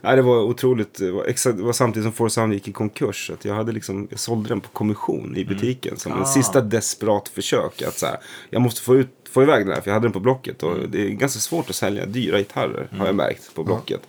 nej, 0.00 0.16
det 0.16 0.22
var 0.22 0.42
otroligt. 0.42 0.94
Det 0.98 1.10
var, 1.10 1.24
exakt, 1.24 1.56
det 1.56 1.62
var 1.64 1.72
samtidigt 1.72 2.04
som 2.04 2.12
Force 2.12 2.34
Sound 2.34 2.52
gick 2.52 2.68
i 2.68 2.72
konkurs. 2.72 3.26
Så 3.26 3.32
att 3.32 3.44
jag, 3.44 3.54
hade 3.54 3.72
liksom, 3.72 4.08
jag 4.10 4.18
sålde 4.18 4.48
den 4.48 4.60
på 4.60 4.68
kommission 4.68 5.36
i 5.36 5.44
butiken. 5.44 5.96
Som 5.96 6.12
Ah. 6.12 6.16
en 6.18 6.26
sista 6.26 6.60
desperat 6.60 7.28
försök. 7.28 7.82
Att 7.82 7.98
så 7.98 8.06
här, 8.06 8.16
jag 8.50 8.62
måste 8.62 8.82
få, 8.82 8.96
ut, 8.96 9.21
få 9.32 9.42
iväg 9.42 9.66
den 9.66 9.74
här 9.74 9.80
för 9.80 9.90
jag 9.90 9.94
hade 9.94 10.06
den 10.06 10.12
på 10.12 10.20
Blocket. 10.20 10.62
Och 10.62 10.88
det 10.88 11.06
är 11.06 11.08
ganska 11.08 11.40
svårt 11.40 11.70
att 11.70 11.76
sälja 11.76 12.06
dyra 12.06 12.38
gitarrer 12.38 12.88
har 12.92 13.06
jag 13.06 13.14
märkt 13.14 13.54
på 13.54 13.64
Blocket. 13.64 14.00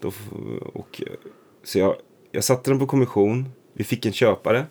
Då, 0.00 0.12
och, 0.72 1.02
så 1.64 1.78
jag, 1.78 1.96
jag 2.32 2.44
satte 2.44 2.70
den 2.70 2.78
på 2.78 2.86
kommission. 2.86 3.48
Vi 3.72 3.84
fick 3.84 4.06
en 4.06 4.12
köpare. 4.12 4.66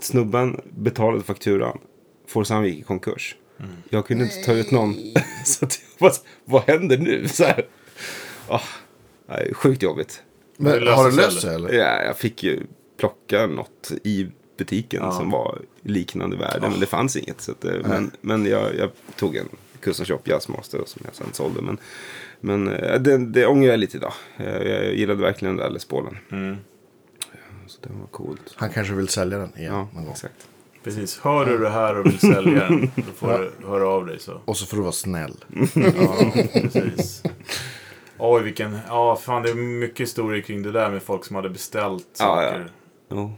Snubben 0.00 0.60
betalade 0.70 1.24
fakturan. 1.24 1.78
Sound 2.44 2.66
gick 2.66 2.78
i 2.78 2.82
konkurs. 2.82 3.36
Jag 3.88 4.06
kunde 4.06 4.24
inte 4.24 4.42
ta 4.42 4.52
ut 4.52 4.70
någon. 4.70 4.94
så 5.44 5.64
att 5.64 5.80
jag 5.80 6.10
bara, 6.10 6.12
vad 6.44 6.62
händer 6.62 6.98
nu? 6.98 7.28
Så 7.28 7.44
här. 7.44 7.66
Ah, 8.48 8.60
nej, 9.28 9.54
sjukt 9.54 9.82
jobbigt. 9.82 10.22
Men 10.56 10.86
har 10.86 11.06
det 11.06 11.12
sig, 11.12 11.24
löst 11.24 11.40
sig 11.40 11.54
eller? 11.54 11.72
Ja, 11.72 12.02
jag 12.02 12.16
fick 12.16 12.42
ju 12.42 12.60
plocka 12.98 13.46
något 13.46 13.92
i 14.04 14.28
butiken 14.58 15.00
Ja. 15.02 15.12
som 15.12 15.30
var 15.30 15.58
liknande 15.82 16.36
värde. 16.36 16.68
Men 16.70 16.80
det 16.80 16.86
fanns 16.86 17.16
inget. 17.16 17.40
Så 17.40 17.52
att, 17.52 17.64
eh, 17.64 17.72
men 17.82 18.10
men 18.20 18.46
jag, 18.46 18.74
jag 18.76 18.90
tog 19.16 19.36
en 19.36 19.48
custom 19.80 20.06
shop 20.06 20.20
Jazzmaster 20.24 20.80
som 20.86 21.02
jag 21.04 21.14
sen 21.14 21.26
sålde. 21.32 21.62
Men, 21.62 21.78
men 22.40 22.68
eh, 22.68 23.00
det, 23.00 23.26
det 23.26 23.46
ångrar 23.46 23.70
jag 23.70 23.78
lite 23.80 23.96
idag. 23.96 24.12
Jag, 24.36 24.66
jag 24.66 24.94
gillade 24.94 25.22
verkligen 25.22 25.56
den 25.56 25.64
där 25.66 25.72
Les 25.72 25.84
Paulen. 25.84 26.18
Mm. 26.32 26.56
Så 27.66 27.78
det 27.82 27.88
var 28.00 28.06
coolt. 28.06 28.54
Han 28.56 28.70
kanske 28.70 28.94
vill 28.94 29.08
sälja 29.08 29.38
den 29.38 29.52
igen 29.58 29.72
Ja, 29.74 29.88
någon 29.94 30.04
gång. 30.04 30.12
exakt. 30.12 30.48
Precis. 30.84 31.18
Hör 31.22 31.46
du 31.46 31.58
det 31.58 31.70
här 31.70 31.98
och 31.98 32.06
vill 32.06 32.18
sälja 32.18 32.68
den, 32.68 32.90
då 32.96 33.02
får 33.16 33.38
du 33.60 33.66
höra 33.66 33.88
av 33.88 34.06
dig. 34.06 34.18
Så. 34.20 34.40
Och 34.44 34.56
så 34.56 34.66
får 34.66 34.76
du 34.76 34.82
vara 34.82 34.92
snäll. 34.92 35.44
Ja, 35.74 36.32
precis. 36.52 37.22
Oj, 38.18 38.42
vilken... 38.42 38.78
Ja, 38.88 39.16
fan 39.16 39.42
det 39.42 39.50
är 39.50 39.54
mycket 39.54 40.00
historier 40.00 40.42
kring 40.42 40.62
det 40.62 40.72
där 40.72 40.90
med 40.90 41.02
folk 41.02 41.24
som 41.24 41.36
hade 41.36 41.50
beställt 41.50 42.06
Ja, 42.18 42.42
ja. 42.42 42.48
saker. 42.50 42.70
Jo. 43.10 43.32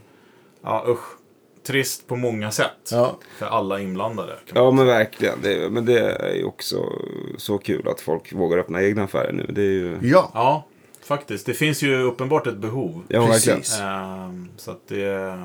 Ja, 0.63 0.85
usch. 0.89 1.17
Trist 1.63 2.07
på 2.07 2.17
många 2.17 2.51
sätt. 2.51 2.89
Ja. 2.91 3.19
För 3.39 3.47
alla 3.47 3.81
inblandade. 3.81 4.39
Ja 4.55 4.71
men 4.71 4.87
verkligen. 4.87 5.39
Det, 5.43 5.71
men 5.71 5.85
det 5.85 6.01
är 6.01 6.35
ju 6.35 6.45
också 6.45 6.93
så 7.39 7.59
kul 7.59 7.89
att 7.89 8.01
folk 8.01 8.33
vågar 8.33 8.59
öppna 8.59 8.83
egna 8.83 9.05
affärer 9.05 9.33
nu. 9.33 9.47
Det 9.49 9.63
är 9.63 9.65
ju... 9.65 9.99
Ja, 10.03 10.31
Ja, 10.35 10.67
faktiskt. 11.03 11.47
Det 11.47 11.55
finns 11.55 11.83
ju 11.83 12.03
uppenbart 12.03 12.47
ett 12.47 12.57
behov. 12.57 13.03
Ja, 13.09 13.27
Precis. 13.27 13.47
verkligen. 13.49 13.93
Ehm, 13.93 14.49
så 14.57 14.71
att 14.71 14.89
det... 14.89 15.39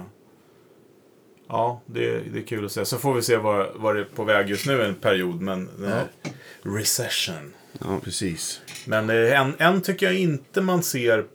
Ja, 1.47 1.81
det, 1.85 2.19
det 2.33 2.39
är 2.39 2.43
kul 2.47 2.65
att 2.65 2.71
se. 2.71 2.85
Så 2.85 2.97
får 2.97 3.13
vi 3.13 3.21
se 3.21 3.37
vad, 3.37 3.67
vad 3.75 3.95
det 3.95 4.01
är 4.01 4.05
på 4.05 4.23
väg 4.23 4.49
just 4.49 4.65
nu 4.67 4.83
en 4.83 4.95
period. 4.95 5.41
Men 5.41 5.69
här 5.87 6.07
recession. 6.61 7.53
precis. 8.03 8.61
Men 8.85 9.09
eh, 9.09 9.41
en, 9.41 9.53
en 9.57 9.81
tycker 9.81 10.05
jag 10.05 10.15
inte 10.15 10.61
man 10.61 10.83
ser 10.83 11.25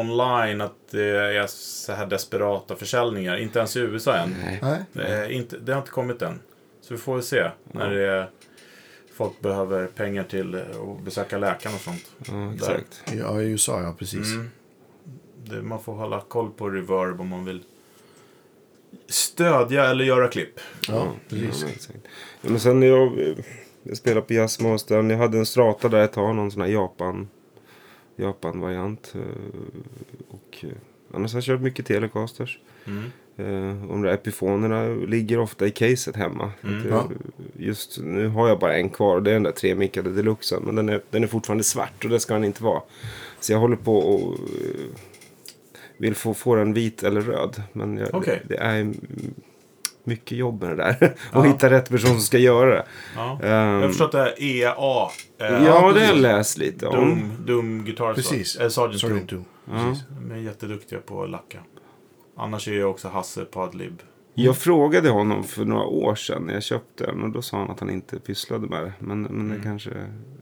online 0.00 0.60
att 0.60 0.76
det 0.90 1.04
är 1.04 1.46
så 1.46 1.92
här 1.92 2.06
desperata 2.06 2.76
försäljningar. 2.76 3.36
Inte 3.36 3.58
ens 3.58 3.76
i 3.76 3.80
USA 3.80 4.16
än. 4.16 4.34
Nej. 4.62 4.84
Det, 4.92 5.08
är 5.08 5.28
inte, 5.28 5.58
det 5.58 5.72
har 5.72 5.80
inte 5.80 5.90
kommit 5.90 6.22
än. 6.22 6.40
Så 6.80 6.94
vi 6.94 7.00
får 7.00 7.14
väl 7.14 7.22
se 7.22 7.50
när 7.62 7.90
det 7.90 8.06
är, 8.06 8.30
folk 9.14 9.40
behöver 9.40 9.86
pengar 9.86 10.24
till 10.24 10.54
eh, 10.54 10.60
att 10.60 11.04
besöka 11.04 11.38
läkaren 11.38 11.74
och 11.74 11.80
sånt. 11.80 12.10
Ja, 12.28 12.54
exakt. 12.54 13.02
Ja, 13.18 13.42
i 13.42 13.44
USA, 13.44 13.82
ja 13.82 13.94
precis. 13.98 14.34
Mm. 14.34 14.50
Det, 15.44 15.62
man 15.62 15.82
får 15.82 15.94
hålla 15.94 16.20
koll 16.20 16.50
på 16.50 16.70
reverb 16.70 17.20
om 17.20 17.28
man 17.28 17.44
vill 17.44 17.62
stödja 19.08 19.84
eller 19.84 20.04
göra 20.04 20.28
klipp. 20.28 20.60
Ja, 20.88 21.12
precis. 21.28 21.60
Ja, 21.60 21.66
men 21.66 21.74
exakt. 21.74 21.98
Ja, 22.40 22.50
men 22.50 22.60
sen 22.60 22.80
när 22.80 22.86
jag, 22.86 23.34
jag 23.82 23.96
spelade 23.96 24.26
på 24.26 24.32
Jazzmastern. 24.32 25.10
Jag 25.10 25.18
hade 25.18 25.38
en 25.38 25.46
strata 25.46 25.88
där 25.88 26.04
ett 26.04 26.12
tag. 26.12 26.34
Någon 26.34 26.50
sån 26.50 26.60
här 26.60 26.68
Japan, 26.68 27.28
Japan-variant. 28.16 29.14
eh, 29.14 29.20
Och 30.28 30.56
eh, 30.64 30.68
annars 31.14 31.32
har 31.32 31.38
jag 31.38 31.44
kört 31.44 31.60
mycket 31.60 31.86
Telecasters. 31.86 32.58
Mm. 32.86 33.04
Eh, 33.38 33.88
de 33.88 34.02
där 34.02 34.12
epifonerna 34.12 34.88
ligger 34.88 35.38
ofta 35.38 35.66
i 35.66 35.70
caset 35.70 36.16
hemma. 36.16 36.50
Mm. 36.64 36.82
Just 37.56 37.98
nu 38.02 38.28
har 38.28 38.48
jag 38.48 38.58
bara 38.58 38.76
en 38.76 38.88
kvar 38.90 39.16
och 39.16 39.22
det 39.22 39.30
är 39.30 39.34
den 39.34 39.42
där 39.42 39.52
tremickade 39.52 40.12
deluxen. 40.12 40.62
Men 40.62 40.74
den 40.74 40.88
är, 40.88 41.00
den 41.10 41.22
är 41.22 41.26
fortfarande 41.26 41.64
svart 41.64 42.04
och 42.04 42.10
det 42.10 42.20
ska 42.20 42.34
den 42.34 42.44
inte 42.44 42.64
vara. 42.64 42.82
Så 43.40 43.52
jag 43.52 43.58
håller 43.58 43.76
på 43.76 43.98
och 43.98 44.36
vill 45.96 46.14
få, 46.14 46.34
få 46.34 46.54
den 46.54 46.72
vit 46.72 47.02
eller 47.02 47.20
röd. 47.20 47.62
Men 47.72 47.96
jag, 47.96 48.08
Okej. 48.14 48.42
det, 48.48 48.54
det 48.54 48.60
är 48.60 48.92
mycket 50.06 50.38
jobb 50.38 50.62
med 50.62 50.70
det 50.70 50.76
där. 50.76 50.96
Ja. 51.32 51.38
och 51.38 51.46
hitta 51.46 51.70
rätt 51.70 51.88
person 51.90 52.10
som 52.10 52.20
ska 52.20 52.38
göra 52.38 52.70
det. 52.74 52.84
Ja. 53.16 53.30
Ehm, 53.42 53.48
Jag 53.74 53.80
har 53.80 53.88
förstått 53.88 54.12
det 54.12 54.18
här 54.18 54.34
EA. 54.42 54.70
eh, 54.70 54.74
ja, 55.38 55.48
det 55.60 55.70
har 55.70 55.82
jag 55.90 55.94
precis. 55.94 56.22
läst 56.22 56.58
lite 56.58 56.86
om. 56.86 56.94
Dum, 56.96 57.32
dum 57.46 57.84
Guitar 57.84 58.14
Precis. 58.14 58.56
Äh, 58.56 58.68
Sergeant 58.68 59.00
Sergeant 59.00 59.28
Doom. 59.30 59.44
Doom. 59.66 59.78
Ja. 59.78 59.88
Precis. 59.90 60.04
De 60.08 60.30
är 60.34 60.36
jätteduktiga 60.38 60.98
på 60.98 61.22
att 61.22 61.30
lacka. 61.30 61.58
Annars 62.36 62.68
är 62.68 62.72
jag 62.72 62.90
också 62.90 63.08
Hasse 63.08 63.44
på 63.44 63.60
Adlib. 63.62 64.02
Jag 64.34 64.56
frågade 64.58 65.08
honom 65.10 65.44
för 65.44 65.64
några 65.64 65.84
år 65.84 66.14
sedan 66.14 66.42
när 66.46 66.54
jag 66.54 66.62
köpte 66.62 67.06
den 67.06 67.22
och 67.22 67.30
då 67.30 67.42
sa 67.42 67.58
han 67.58 67.70
att 67.70 67.80
han 67.80 67.90
inte 67.90 68.18
pysslade 68.18 68.66
med 68.66 68.82
det. 68.84 68.92
Men, 68.98 69.22
men 69.22 69.30
Mm. 69.40 69.56
det, 69.58 69.62
kanske, 69.64 69.90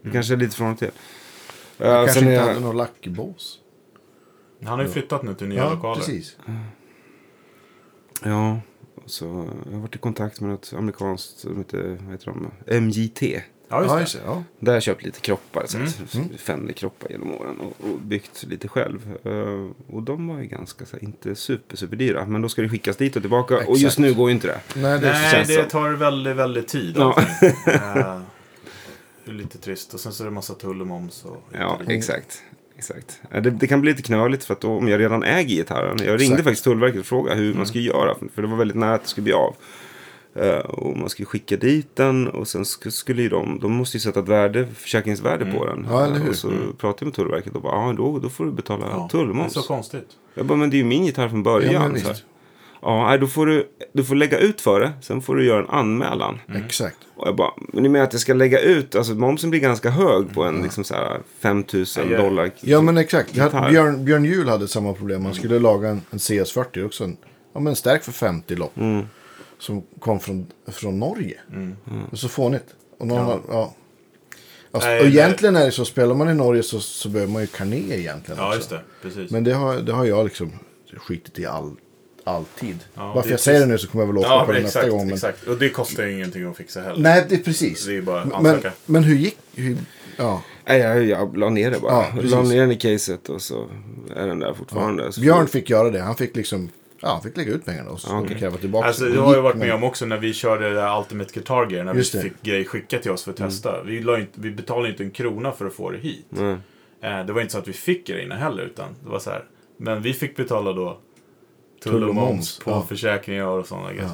det 0.02 0.10
kanske 0.10 0.34
är 0.34 0.36
lite 0.36 0.56
från 0.56 0.72
och 0.72 0.78
till. 0.78 0.86
Uh, 0.88 0.92
Kanske 1.78 2.14
sen 2.14 2.22
är 2.28 2.32
inte 2.32 2.34
jag, 2.44 2.48
hade 2.54 2.60
någon 2.66 2.76
lackbås. 2.76 3.58
Han 4.64 4.78
har 4.78 4.82
ju 4.86 4.88
flyttat 4.92 5.22
nu 5.22 5.34
till 5.34 5.48
nya 5.48 5.58
Ja, 5.58 5.70
lokaler. 5.70 5.94
precis. 5.96 6.36
ja, 8.24 8.60
så 9.06 9.48
jag 9.66 9.72
har 9.72 9.80
varit 9.80 9.94
i 9.94 9.98
kontakt 9.98 10.40
med 10.40 10.50
något 10.50 10.72
amerikanskt 10.76 11.38
som 11.38 11.56
heter, 11.58 11.98
vad 12.02 12.12
heter 12.12 12.26
de? 12.66 12.80
MJT. 12.80 13.22
Ja, 13.68 13.80
just 13.82 13.90
Ja, 13.90 13.94
det. 13.94 14.00
just 14.00 14.14
det. 14.14 14.20
Ja. 14.26 14.42
Där 14.58 14.66
har 14.72 14.76
jag 14.76 14.82
köpt 14.82 15.02
lite 15.04 15.20
kroppar, 15.20 15.64
så 15.66 15.76
Mm. 15.78 15.88
mm. 16.14 16.28
Fender-kroppar 16.38 17.10
genom 17.10 17.32
åren 17.32 17.56
och, 17.60 17.90
och 17.90 17.98
byggt 18.00 18.42
lite 18.48 18.68
själv. 18.68 19.16
Eh, 19.24 19.94
och 19.94 20.02
de 20.02 20.28
var 20.28 20.38
ju 20.38 20.46
ganska, 20.46 20.86
så 20.86 20.96
här, 20.96 21.04
inte 21.04 21.34
super, 21.34 21.76
super 21.76 21.96
dyra. 21.96 22.26
Men 22.26 22.42
då 22.42 22.48
ska 22.48 22.62
det 22.62 22.68
skickas 22.68 22.96
dit 22.96 23.16
och 23.16 23.22
tillbaka. 23.22 23.54
Och 23.54 23.60
Exakt. 23.62 23.80
just 23.80 23.98
nu 23.98 24.14
går 24.14 24.28
ju 24.30 24.34
inte 24.34 24.46
det. 24.46 24.60
Nej, 24.80 25.00
det 25.00 25.12
Nej, 25.12 25.44
det 25.46 25.64
tar 25.64 25.90
väldigt, 25.90 26.36
väldigt 26.36 26.68
tid. 26.68 26.94
Ja. 26.96 27.22
Eh, 27.66 28.20
det 29.24 29.30
är 29.30 29.34
lite 29.34 29.58
trist. 29.58 29.94
Och 29.94 30.00
sen 30.00 30.12
så 30.12 30.22
är 30.22 30.24
det 30.24 30.30
massa 30.30 30.54
tull 30.54 30.80
och 30.80 30.86
moms. 30.86 31.24
Och 31.24 31.42
Ja, 31.52 31.80
exakt. 31.88 32.42
Exakt. 32.78 33.20
Det, 33.30 33.40
det 33.50 33.66
kan 33.66 33.80
bli 33.80 33.90
lite 33.90 34.02
knöligt 34.02 34.44
för 34.44 34.54
att 34.54 34.60
då, 34.60 34.70
om 34.70 34.88
jag 34.88 35.00
redan 35.00 35.22
äger 35.22 35.56
gitarren. 35.56 35.96
Jag 35.98 36.08
ringde 36.08 36.24
Exakt. 36.24 36.44
faktiskt 36.44 36.64
Tullverket 36.64 37.00
och 37.00 37.06
frågade 37.06 37.36
hur 37.36 37.44
Mm. 37.46 37.56
man 37.56 37.66
skulle 37.66 37.84
göra. 37.84 38.14
För 38.34 38.42
det 38.42 38.48
var 38.48 38.56
väldigt 38.56 38.76
nära 38.76 38.94
att 38.94 39.02
det 39.02 39.08
skulle 39.08 39.22
bli 39.24 39.32
av. 39.32 39.54
Eh, 40.36 40.56
och 40.58 40.96
man 40.98 41.08
skulle 41.08 41.26
skicka 41.26 41.56
dit 41.56 41.96
den 41.96 42.28
och 42.28 42.48
sen 42.48 42.62
sk- 42.62 42.90
skulle 42.90 43.22
ju 43.22 43.28
de, 43.28 43.58
de 43.62 43.72
måste 43.72 43.96
ju 43.96 44.00
sätta 44.00 44.20
ett 44.20 44.28
värde, 44.28 44.66
försäkringsvärde 44.74 45.44
på 45.52 45.66
den. 45.66 45.86
Ja, 45.90 46.04
eller 46.04 46.18
hur? 46.18 46.28
Och 46.28 46.36
så 46.36 46.48
pratade 46.78 46.96
jag 46.98 47.06
med 47.06 47.14
Tullverket 47.14 47.54
och 47.54 47.62
bara, 47.62 47.86
ja 47.88 47.92
då, 47.92 48.18
då 48.18 48.28
får 48.28 48.44
du 48.44 48.50
betala 48.52 48.86
Ja, 48.90 48.96
det 48.96 49.04
är 49.04 49.08
tullmoms. 49.08 49.52
så 49.52 49.62
konstigt. 49.62 50.08
Jag 50.34 50.46
bara, 50.46 50.58
men 50.58 50.70
det 50.70 50.76
är 50.76 50.78
ju 50.78 50.84
min 50.84 51.04
gitarr 51.04 51.28
från 51.28 51.42
början. 51.42 51.96
Ja, 52.04 52.14
Ja, 52.86 53.16
då 53.20 53.26
får 53.26 53.46
du, 53.46 53.68
du 53.92 54.04
får 54.04 54.14
lägga 54.14 54.38
ut 54.38 54.60
för 54.60 54.80
det. 54.80 54.92
Sen 55.00 55.22
får 55.22 55.36
du 55.36 55.44
göra 55.46 55.58
en 55.60 55.70
anmälan. 55.70 56.38
Mm. 56.48 56.64
Exakt. 56.64 56.96
Och 57.16 57.28
jag 57.28 57.36
bara, 57.36 57.50
men 57.72 57.82
ni 57.82 57.88
menar 57.88 58.04
att 58.04 58.12
jag 58.12 58.20
ska 58.20 58.34
lägga 58.34 58.60
ut? 58.60 58.94
Alltså 58.94 59.14
momsen 59.14 59.50
blir 59.50 59.60
ganska 59.60 59.90
hög 59.90 60.34
på 60.34 60.42
en 60.44 60.62
liksom 60.62 60.84
så 60.84 60.94
här 60.94 61.20
5000 61.40 62.04
Ja, 62.10 62.16
ja. 62.16 62.22
dollar. 62.22 62.50
Ja, 62.60 62.80
men 62.80 62.98
exakt. 62.98 63.36
Jag 63.36 63.50
hade. 63.50 63.70
Björn, 63.70 64.04
Björn 64.04 64.24
Juhl 64.24 64.48
hade 64.48 64.68
samma 64.68 64.92
problem. 64.92 65.24
Han 65.24 65.34
skulle 65.34 65.58
laga 65.58 65.88
en, 65.88 66.02
en 66.10 66.18
CS40 66.18 66.86
också. 66.86 67.04
En, 67.04 67.16
ja, 67.54 67.60
men 67.60 67.66
en 67.66 67.76
stärk 67.76 68.02
för 68.02 68.12
50 68.12 68.56
lopp. 68.56 68.76
Mm. 68.76 69.04
Som 69.58 69.82
kom 70.00 70.20
från, 70.20 70.46
från 70.72 70.98
Norge. 71.00 71.40
Mm. 71.52 71.76
Och 72.12 72.18
så 72.18 72.28
fånigt. 72.28 72.66
Och 72.98 73.06
någon, 73.06 73.26
ja. 73.26 73.40
Ja. 73.50 73.74
Alltså, 74.70 74.88
Nej, 74.88 75.00
och 75.00 75.06
egentligen 75.06 75.56
är 75.56 75.64
det 75.64 75.72
så, 75.72 75.84
spelar 75.84 76.14
man 76.14 76.30
i 76.30 76.34
Norge 76.34 76.62
så, 76.62 76.80
så 76.80 77.08
behöver 77.08 77.32
man 77.32 77.42
ju 77.42 77.46
karné 77.48 77.76
egentligen 77.76 78.38
Ja, 78.40 78.46
också. 78.46 78.56
just 78.58 78.70
det. 78.70 78.80
Precis. 79.02 79.30
Men 79.30 79.44
det 79.44 79.52
har, 79.52 79.76
det 79.76 79.92
har 79.92 80.04
jag 80.04 80.24
liksom 80.24 80.52
skitit 80.96 81.38
i 81.38 81.46
all, 81.46 81.76
alltid. 82.24 82.78
Ja, 82.94 83.12
Varför 83.14 83.30
jag 83.30 83.40
säger 83.40 83.60
det 83.60 83.66
nu 83.66 83.78
så 83.78 83.88
kommer 83.88 84.02
jag 84.02 84.06
väl 84.06 84.18
åka 84.18 84.28
ja, 84.28 84.44
på 84.46 84.52
det 84.52 84.58
exakt, 84.58 84.74
nästa 84.74 84.90
gång. 84.90 85.06
Men... 85.06 85.14
exakt. 85.14 85.46
Och 85.46 85.58
det 85.58 85.68
kostar 85.68 86.04
ju 86.04 86.12
ingenting 86.12 86.44
att 86.50 86.56
fixa 86.56 86.80
heller. 86.80 87.02
Nej, 87.02 87.26
det 87.28 87.34
är 87.34 87.38
precis. 87.38 87.86
Det 87.86 87.96
är 87.96 88.02
bara 88.02 88.20
att 88.20 88.42
men, 88.42 88.62
men 88.86 89.04
hur 89.04 89.14
gick... 89.16 89.38
Hur, 89.54 89.76
ja. 90.16 90.42
Nej, 90.66 90.80
jag, 90.80 91.04
jag 91.04 91.36
la 91.36 91.50
ner 91.50 91.70
det 91.70 91.80
bara. 91.80 91.92
Ja, 91.92 92.06
precis. 92.14 92.30
la 92.30 92.42
ner 92.42 92.60
den 92.60 92.72
i 92.72 92.76
caset 92.76 93.28
och 93.28 93.42
så 93.42 93.66
är 94.16 94.26
den 94.26 94.38
där 94.38 94.54
fortfarande. 94.54 95.12
Så 95.12 95.20
Björn 95.20 95.48
fick 95.48 95.70
göra 95.70 95.90
det. 95.90 96.00
Han 96.00 96.16
fick 96.16 96.36
liksom... 96.36 96.68
Ja, 97.00 97.08
han 97.08 97.22
fick 97.22 97.36
lägga 97.36 97.52
ut 97.52 97.64
pengarna 97.64 97.90
och 97.90 98.00
så 98.00 98.08
Ja, 98.10 98.20
okej. 98.20 98.38
kräva 98.38 98.56
tillbaka. 98.56 98.86
Alltså, 98.88 99.04
det. 99.04 99.20
har 99.20 99.34
jag 99.34 99.42
varit 99.42 99.56
med 99.56 99.74
om 99.74 99.84
också 99.84 100.06
när 100.06 100.18
vi 100.18 100.32
körde 100.32 100.68
det 100.68 100.74
där 100.74 100.98
Ultimate 100.98 101.30
Guitar 101.34 101.70
Gear. 101.70 101.84
När 101.84 101.94
Just 101.94 102.14
vi 102.14 102.18
det. 102.18 102.22
Mm. 102.22 102.34
fick 102.34 102.42
grejer 102.42 102.64
skickat 102.64 103.02
till 103.02 103.10
oss 103.10 103.24
för 103.24 103.30
att 103.30 103.36
testa. 103.36 103.82
Vi, 103.82 104.00
la 104.00 104.18
inte, 104.18 104.40
vi 104.40 104.50
betalade 104.50 104.88
inte 104.88 105.02
en 105.02 105.10
krona 105.10 105.52
för 105.52 105.66
att 105.66 105.74
få 105.74 105.90
det 105.90 105.98
hit. 105.98 106.26
Nej. 106.28 106.56
Eh, 107.02 107.26
det 107.26 107.32
var 107.32 107.40
inte 107.40 107.52
så 107.52 107.58
att 107.58 107.68
vi 107.68 107.72
fick 107.72 108.06
grejerna 108.06 108.34
heller. 108.34 108.62
Utan 108.62 108.88
det 109.04 109.10
var 109.10 109.18
så 109.18 109.30
här. 109.30 109.44
Men 109.76 110.02
vi 110.02 110.12
fick 110.12 110.36
betala 110.36 110.72
då 110.72 110.98
tull 111.84 112.08
och 112.08 112.14
moms 112.14 112.58
på 112.58 112.70
ja. 112.70 112.82
försäkringar 112.88 113.46
och 113.46 113.66
sådana 113.66 113.92
grejer. 113.92 114.10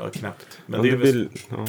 Ja, 0.00 0.08
knäppt. 0.10 0.58
Men 0.66 0.80
Men 0.80 0.82
det 0.82 0.88
är 0.88 0.92
det 0.92 1.12
väl, 1.12 1.28
ja, 1.48 1.66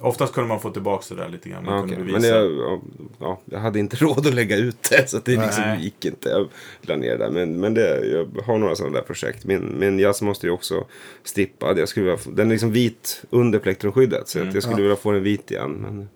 oftast 0.00 0.34
kunde 0.34 0.48
man 0.48 0.60
få 0.60 0.70
tillbaka 0.70 1.14
det 1.14 1.22
där 1.22 1.28
lite 1.28 1.48
grann. 1.48 1.64
Man 1.64 1.74
ja, 1.74 1.80
kunde 1.80 1.96
bevisa. 1.96 2.18
Men 2.18 2.28
jag, 2.30 2.52
ja, 2.52 2.80
ja, 3.18 3.40
jag 3.44 3.58
hade 3.58 3.78
inte 3.78 3.96
råd 4.04 4.26
att 4.26 4.34
lägga 4.34 4.56
ut 4.56 4.90
det. 4.90 5.10
Så 5.10 5.18
det 5.24 5.36
liksom 5.36 5.76
gick 5.80 6.04
inte. 6.04 6.28
Jag 6.28 6.48
la 6.80 6.96
ner 6.96 7.18
det. 7.18 7.30
Men, 7.30 7.60
men 7.60 7.74
det, 7.74 8.06
jag 8.06 8.42
har 8.42 8.58
några 8.58 8.76
sådana 8.76 8.94
där 8.94 9.02
projekt. 9.02 9.44
Min, 9.44 9.78
min 9.78 9.98
jazz 9.98 10.22
måste 10.22 10.46
ju 10.46 10.52
också 10.52 10.86
strippad. 11.22 11.78
Jag 11.78 11.88
skulle 11.88 12.04
vilja 12.06 12.18
få, 12.18 12.30
den 12.30 12.46
är 12.46 12.50
liksom 12.50 12.72
vit 12.72 13.24
under 13.30 13.58
plektrumskyddet. 13.58 14.28
Så 14.28 14.42
att 14.42 14.54
jag 14.54 14.62
skulle 14.62 14.82
vilja 14.82 14.96
få 14.96 15.12
den 15.12 15.22
vit 15.22 15.50
igen. 15.50 15.70
Men, 15.70 16.08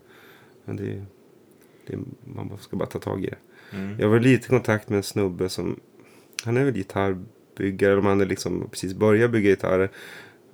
men 0.65 0.77
det, 0.77 0.83
är- 0.83 1.07
det, 1.87 1.99
man 2.35 2.59
ska 2.61 2.77
bara 2.77 2.89
ta 2.89 2.99
tag 2.99 3.25
i 3.25 3.27
det. 3.27 3.39
Mm. 3.77 3.97
Jag 4.01 4.09
var 4.09 4.21
lite 4.21 4.47
i 4.47 4.49
kontakt 4.49 4.89
med 4.89 4.97
en 4.97 5.03
snubbe 5.03 5.49
som... 5.49 5.81
Han 6.45 6.57
är 6.57 6.65
väl 6.65 6.77
gitarrbyggare. 7.63 7.91
Eller 7.93 8.01
om 8.01 8.07
han 8.07 8.21
är 8.21 8.27
liksom 8.27 8.69
precis 8.71 8.95
börjat 8.95 9.31
bygga 9.31 9.51
gitarrer. 9.51 9.91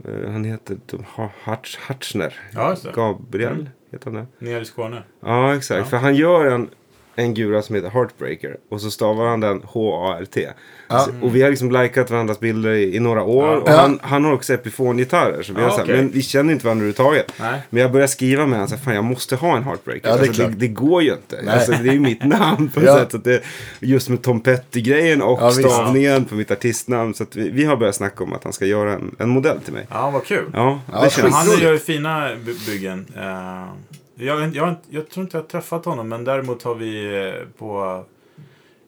Eh, 0.05 0.31
han 0.31 0.45
heter 0.45 0.79
Ha- 1.17 1.33
Hartz, 1.43 1.77
Hartzner. 1.77 2.35
Ja. 2.55 2.77
Gabriel 2.95 3.53
Mm. 3.53 3.69
heter 3.93 4.11
han 4.11 4.15
det. 4.39 4.47
Nere 4.51 4.63
i 4.63 4.65
Skåne. 4.65 5.03
Ja, 5.21 5.57
exakt. 5.57 5.79
Ja. 5.79 5.85
För 5.85 5.97
han 5.97 6.15
gör 6.15 6.47
en, 6.47 6.71
en 7.17 7.35
gura 7.35 7.63
som 7.63 7.75
heter 7.75 7.91
Heartbreaker. 7.91 8.57
Och 8.71 8.81
så 8.81 8.91
stavar 8.91 9.27
han 9.27 9.41
den 9.41 9.61
H-A-R-T. 9.65 10.49
Ja. 10.89 11.07
Och 11.23 11.37
vi 11.37 11.43
har 11.43 11.51
liksom 11.51 11.71
likat 11.73 12.11
varandras 12.11 12.41
bilder 12.41 12.71
i, 12.71 12.97
i 12.97 13.01
några 13.01 13.23
år. 13.23 13.45
Ja. 13.47 13.57
Och 13.61 13.71
han, 13.71 13.99
han 14.03 14.25
har 14.25 14.33
också 14.33 14.53
Epiphone-gitarrer. 14.55 15.43
Så 15.43 15.53
vi 15.53 15.61
Ja, 15.61 15.65
har 15.65 15.71
så 15.71 15.77
här, 15.77 15.85
okej. 15.85 15.97
Men 15.97 16.11
vi 16.11 16.23
känner 16.23 16.53
inte 16.53 16.65
varandra 16.65 16.85
överhuvudtaget. 16.87 17.33
Nej. 17.41 17.61
Men 17.71 17.83
jag 17.83 17.93
börjar 17.93 18.07
skriva 18.07 18.47
med 18.47 18.53
honom. 18.55 18.69
så 18.69 18.75
här, 18.77 18.83
Fan, 18.83 18.95
jag 18.95 19.05
måste 19.05 19.37
ha 19.37 19.57
en 19.57 19.65
Heartbreaker. 19.65 20.09
Ja, 20.09 20.17
det 20.17 20.23
alltså, 20.29 20.43
det, 20.43 20.49
det 20.55 20.69
går 20.69 21.03
ju 21.03 21.13
inte. 21.13 21.53
Alltså, 21.53 21.73
det 21.73 21.89
är 21.89 21.93
ju 21.93 22.01
mitt 22.01 22.25
namn 22.25 22.69
på 22.75 22.81
något 22.81 22.89
Ja. 22.89 22.99
sätt. 22.99 23.11
Så 23.11 23.17
att 23.17 23.25
det, 23.25 23.43
just 23.81 24.09
med 24.09 24.23
Tom 24.23 24.41
Petty-grejen 24.41 25.23
och 25.23 25.53
stavningen 25.55 26.25
på 26.25 26.35
mitt 26.35 26.51
artistnamn. 26.51 27.15
Så 27.15 27.23
att 27.23 27.37
vi, 27.37 27.51
vi 27.51 27.65
har 27.65 27.77
börjat 27.77 27.95
snacka 27.95 28.25
om 28.25 28.33
att 28.33 28.45
han 28.45 28.53
ska 28.53 28.67
göra 28.67 28.93
en, 28.93 29.15
en 29.19 29.29
modell 29.29 29.61
till 29.61 29.73
mig. 29.73 29.87
Ja, 29.91 30.11
vad 30.11 30.25
kul. 30.25 30.51
Ja, 30.53 30.81
det 31.03 31.11
känns... 31.13 31.35
Han 31.35 31.59
gör 31.61 31.73
ju 31.73 31.79
fina 31.79 32.31
by- 32.45 32.59
byggen. 32.73 33.07
Eh, 33.17 33.69
jag, 34.15 34.57
jag, 34.57 34.75
jag 34.91 35.09
tror 35.11 35.25
inte 35.25 35.37
jag 35.37 35.43
har 35.43 35.49
träffat 35.49 35.85
honom, 35.85 36.09
men 36.09 36.25
däremot 36.25 36.63
har 36.63 36.75
vi 36.75 37.17
eh, 37.29 37.33
på 37.59 38.05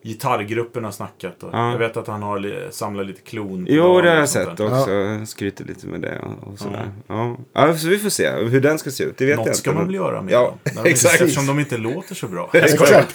gitarrgrupperna 0.03 0.91
snackat. 0.91 1.43
Och 1.43 1.49
Ja. 1.53 1.71
Jag 1.71 1.77
vet 1.79 1.97
att 1.97 2.07
han 2.07 2.23
har 2.23 2.39
li, 2.39 2.67
samlar 2.71 3.03
lite 3.03 3.21
klon. 3.21 3.65
Jo, 3.69 4.01
det 4.01 4.09
har 4.09 4.15
jag 4.17 4.29
sett 4.29 4.57
där. 4.57 4.65
också. 4.79 4.91
Jag 4.91 5.27
skryter 5.27 5.65
lite 5.65 5.87
med 5.87 6.01
det 6.01 6.19
och, 6.19 6.47
och 6.53 6.59
sådär. 6.59 6.91
Ja. 7.07 7.37
Ja. 7.53 7.77
så 7.77 7.87
vi 7.87 7.97
får 7.99 8.09
se 8.09 8.29
hur 8.31 8.61
den 8.61 8.79
ska 8.79 8.91
se 8.91 9.03
ut. 9.03 9.17
Det 9.17 9.25
vet 9.25 9.29
jag 9.31 9.37
Något 9.37 9.47
inte. 9.47 9.57
ska 9.59 9.71
man 9.73 9.85
väl 9.85 9.95
göra 9.95 10.21
med 10.21 10.33
Ja, 10.33 10.41
dem? 10.41 10.57
När 10.63 10.71
de 10.73 10.77
inte- 10.79 10.89
exakt. 10.89 11.21
Eftersom 11.21 11.45
de 11.47 11.59
inte 11.59 11.77
låter 11.77 12.15
så 12.15 12.27
bra. 12.27 12.49
Jag 12.53 12.69
skojar. 12.69 13.05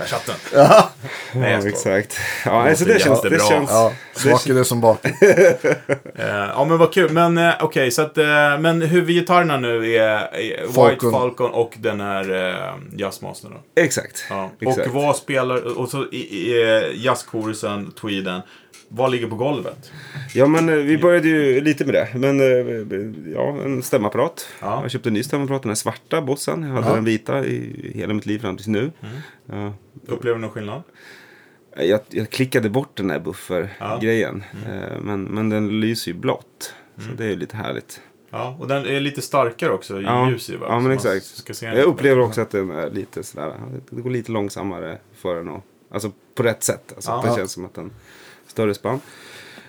Exakt. 0.00 0.26
Där 0.26 0.34
satt 0.34 0.50
den. 0.52 0.60
ja, 0.60 0.90
Nej, 1.32 1.52
jag 1.52 1.62
Ja, 1.62 1.68
exakt. 1.68 2.18
Ja, 2.44 2.68
alltså 2.68 2.84
det 2.84 3.02
känns... 3.02 3.22
Det 3.22 3.48
känns 3.48 3.70
ja. 3.70 3.92
Smaken 4.14 4.56
är 4.56 4.64
som 4.64 4.80
baken. 4.80 5.14
Eh, 6.14 6.26
ja, 6.26 6.64
men 6.64 6.78
vad 6.78 6.92
kul. 6.92 7.12
Men 7.12 7.38
eh, 7.38 7.54
okej, 7.60 7.90
så 7.90 8.02
att... 8.02 8.18
Eh, 8.18 8.24
men 8.58 8.82
huvudgitarrerna 8.82 9.56
nu 9.56 9.94
är, 9.94 10.34
är 10.34 10.60
White 10.60 10.72
Falcon. 10.72 11.12
Falcon 11.12 11.50
och 11.50 11.74
den 11.78 12.00
här 12.00 12.74
Jazzmastern 12.96 13.52
då. 13.52 13.82
exakt. 13.82 14.24
Ja. 14.30 14.50
Exakt. 14.60 14.86
Och 14.88 14.94
vad 14.94 15.16
spelar... 15.16 15.78
Och 15.78 15.88
så 15.88 16.06
i, 16.12 16.16
i, 16.16 16.92
jazzkorusen, 17.04 17.92
tweeden. 17.92 18.40
Vad 18.88 19.10
ligger 19.10 19.28
på 19.28 19.36
golvet? 19.36 19.92
Ja, 20.34 20.46
men 20.46 20.68
eh, 20.68 20.74
vi 20.74 20.98
började 20.98 21.28
ju 21.28 21.60
lite 21.60 21.84
med 21.84 21.94
det. 21.94 22.08
Men 22.14 22.40
eh, 22.40 23.32
ja, 23.34 23.56
en 23.64 23.82
stämapparat. 23.82 24.48
Ja. 24.60 24.82
Jag 24.82 24.90
köpte 24.90 25.08
en 25.08 25.12
ny 25.14 25.22
stämapparat. 25.22 25.62
Den 25.62 25.70
här 25.70 25.74
svarta 25.74 26.22
bossen. 26.22 26.62
Jag 26.62 26.68
hade 26.70 26.88
Ja. 26.88 26.94
den 26.94 27.04
vita 27.04 27.44
i 27.46 27.90
hela 27.94 28.14
mitt 28.14 28.26
liv 28.26 28.38
fram 28.38 28.56
tills 28.56 28.66
nu. 28.68 28.92
Ja. 29.46 29.72
Upplever 30.06 30.34
du 30.36 30.40
någon 30.40 30.50
skillnad? 30.50 30.82
Jag, 31.76 32.00
jag 32.08 32.30
klickade 32.30 32.70
bort 32.70 32.96
den 32.96 33.10
här 33.10 33.18
buffer-grejen. 33.18 34.44
Mm. 34.66 34.82
Eh, 34.82 34.98
Men, 35.00 35.22
men 35.24 35.48
den 35.48 35.80
lyser 35.80 36.12
ju 36.12 36.18
blått. 36.18 36.74
Så 36.96 37.08
det 37.16 37.24
är 37.24 37.28
ju 37.28 37.36
lite 37.36 37.56
härligt. 37.56 38.00
Ja, 38.30 38.56
och 38.60 38.68
den 38.68 38.86
är 38.86 39.00
lite 39.00 39.22
starkare 39.22 39.70
också 39.72 40.00
i 40.00 40.04
Ja, 40.04 40.30
ljus 40.30 40.50
va? 40.50 40.66
ja 40.68 40.80
men 40.80 40.92
exakt. 40.92 41.24
Ska 41.26 41.54
se 41.54 41.66
Jag 41.66 41.78
upplever 41.84 42.20
också 42.20 42.40
att 42.40 42.50
den 42.50 42.70
är 42.70 42.90
lite 42.90 43.22
sådär, 43.22 43.52
det 43.90 44.00
går 44.00 44.10
lite 44.10 44.32
långsammare 44.32 44.98
för 45.14 45.34
den. 45.36 45.48
Och, 45.48 45.64
alltså 45.90 46.12
på 46.34 46.42
rätt 46.42 46.62
sätt. 46.62 46.92
Alltså, 46.94 47.10
Ja. 47.10 47.24
Det 47.30 47.36
känns 47.36 47.52
som 47.52 47.64
att 47.64 47.74
den 47.74 47.90
större 48.58 48.74
spann. 48.74 49.00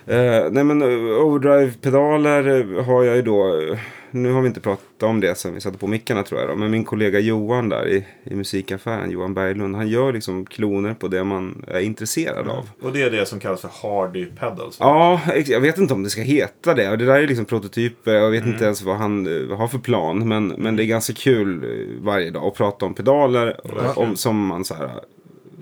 Eh, 0.06 0.50
nej 0.50 0.64
men 0.64 0.82
eh, 0.82 1.24
overdrive-pedaler 1.24 2.76
eh, 2.78 2.84
har 2.84 3.04
jag 3.04 3.16
ju 3.16 3.22
då. 3.22 3.60
eh, 3.72 3.78
Nu 4.10 4.32
har 4.32 4.40
vi 4.40 4.48
inte 4.48 4.60
pratat 4.60 5.02
om 5.02 5.20
det 5.20 5.34
sen 5.38 5.54
vi 5.54 5.60
satte 5.60 5.78
på 5.78 5.86
mickarna 5.86 6.22
tror 6.22 6.40
jag. 6.40 6.48
Då, 6.50 6.56
men 6.56 6.70
min 6.70 6.84
kollega 6.84 7.18
Johan 7.20 7.68
där 7.68 7.88
i, 7.88 8.04
i 8.24 8.34
musikaffären, 8.34 9.10
Johan 9.10 9.34
Berglund. 9.34 9.76
Han 9.76 9.88
gör 9.88 10.12
liksom 10.12 10.46
kloner 10.46 10.94
på 10.94 11.08
det 11.08 11.24
man 11.24 11.64
är 11.68 11.80
intresserad 11.80 12.48
av. 12.48 12.56
bättre. 12.64 12.86
Och 12.86 12.92
det 12.92 13.02
är 13.02 13.10
det 13.10 13.26
som 13.26 13.40
kallas 13.40 13.60
för 13.60 13.70
Hardy 13.82 14.26
Pedals. 14.26 14.76
Ja, 14.80 15.20
jag 15.46 15.60
vet 15.60 15.78
inte 15.78 15.94
om 15.94 16.02
det 16.02 16.10
ska 16.10 16.20
heta 16.22 16.74
det. 16.74 16.96
Det 16.96 17.04
där 17.06 17.20
är 17.22 17.26
liksom 17.26 17.44
prototyper. 17.44 18.12
Jag 18.14 18.30
vet 18.30 18.42
Mm. 18.42 18.52
inte 18.52 18.64
ens 18.64 18.82
vad 18.82 18.96
han 18.96 19.26
har 19.58 19.68
för 19.68 19.78
plan. 19.78 20.28
Men, 20.28 20.48
men 20.48 20.76
det 20.76 20.84
är 20.84 20.86
ganska 20.86 21.12
kul 21.12 21.64
varje 22.02 22.30
dag 22.30 22.44
att 22.44 22.54
prata 22.54 22.86
om 22.86 22.94
pedaler. 22.94 23.46
Verkligen. 23.64 24.08
Om, 24.08 24.16
som 24.16 24.46
man 24.46 24.64
så 24.64 24.74
här 24.74 24.90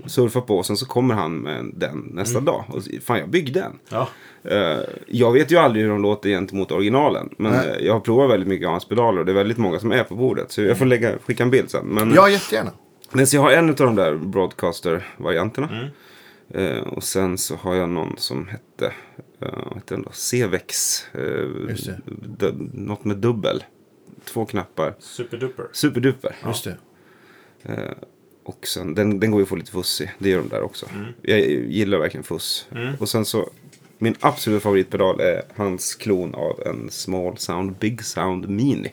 surfar 0.09 0.41
på. 0.41 0.59
Och 0.59 0.67
sen 0.67 0.77
så 0.77 0.87
kommer 0.87 1.15
han 1.15 1.37
med 1.39 1.71
den 1.75 1.99
nästa 2.13 2.39
Mm. 2.39 2.45
dag. 2.45 2.65
Och 2.69 2.83
så, 2.83 2.91
fan, 3.03 3.19
jag 3.19 3.29
byggde 3.31 3.61
en. 3.63 3.79
Ja. 3.89 4.09
Eh, 4.45 4.79
jag 5.07 5.33
vet 5.33 5.53
ju 5.53 5.57
aldrig 5.57 5.83
hur 5.85 5.91
de 5.91 6.03
låter 6.03 6.29
gentemot 6.29 6.73
originalen. 6.73 7.29
Men 7.39 7.53
Nej. 7.53 7.69
eh, 7.69 7.87
jag 7.87 7.93
har 7.93 8.01
provat 8.01 8.31
väldigt 8.31 8.49
mycket 8.49 8.67
av 8.67 8.71
hans 8.73 8.89
pedaler. 8.89 9.21
Och 9.21 9.27
det 9.27 9.33
är 9.33 9.37
väldigt 9.37 9.59
många 9.59 9.79
som 9.79 9.93
är 9.93 10.05
på 10.05 10.15
bordet. 10.15 10.53
Så 10.53 10.63
jag 10.63 10.79
får 10.79 10.85
lägga, 10.87 11.19
skicka 11.19 11.43
en 11.43 11.51
bild 11.51 11.71
sen. 11.71 11.87
Men, 11.87 12.13
Ja, 12.15 12.29
jättegärna. 12.29 12.71
men 13.13 13.27
så 13.27 13.37
jag 13.37 13.43
har 13.43 13.51
en 13.53 13.69
av 13.69 13.75
de 13.77 13.95
där 13.95 14.15
broadcaster-varianterna. 14.17 15.69
Mm. 15.73 15.89
Eh, 16.77 16.83
och 16.83 17.03
sen 17.03 17.39
så 17.39 17.57
har 17.57 17.75
jag 17.75 17.89
någon 17.89 18.15
som 18.19 18.49
hette, 18.49 18.93
uh, 19.43 19.75
hette 19.75 19.95
den 19.95 20.03
då? 20.03 20.11
Cevex. 20.13 21.05
Uh, 21.19 21.69
något 22.73 23.05
med 23.05 23.17
dubbel. 23.17 23.65
Två 24.25 24.47
knappar. 24.47 24.95
Superduper. 24.99 25.67
Superduper. 25.73 26.37
Just 26.47 26.65
det. 26.65 26.77
Eh, 27.63 27.93
och 28.49 28.67
sen, 28.67 28.95
den, 28.95 29.21
den 29.21 29.31
går 29.31 29.41
ju 29.41 29.43
att 29.43 29.49
få 29.49 29.57
lite 29.57 29.71
fuss 29.73 30.01
i. 30.01 30.11
Det 30.19 30.29
gör 30.29 30.39
de 30.39 30.49
där 30.49 30.63
också. 30.63 30.87
Mm. 30.95 31.07
Jag 31.23 31.41
gillar 31.51 31.99
verkligen 31.99 32.25
fuss. 32.25 32.67
Och 32.99 33.09
sen 33.09 33.25
så, 33.25 33.51
min 33.99 34.15
absoluta 34.21 34.61
favoritpedal 34.61 35.21
är 35.21 35.43
hans 35.57 35.95
klon 35.95 36.35
av 36.35 36.63
en 36.67 36.91
Small 36.91 37.39
Sound 37.39 37.75
Big 37.79 38.05
Sound 38.05 38.49
Mini. 38.49 38.93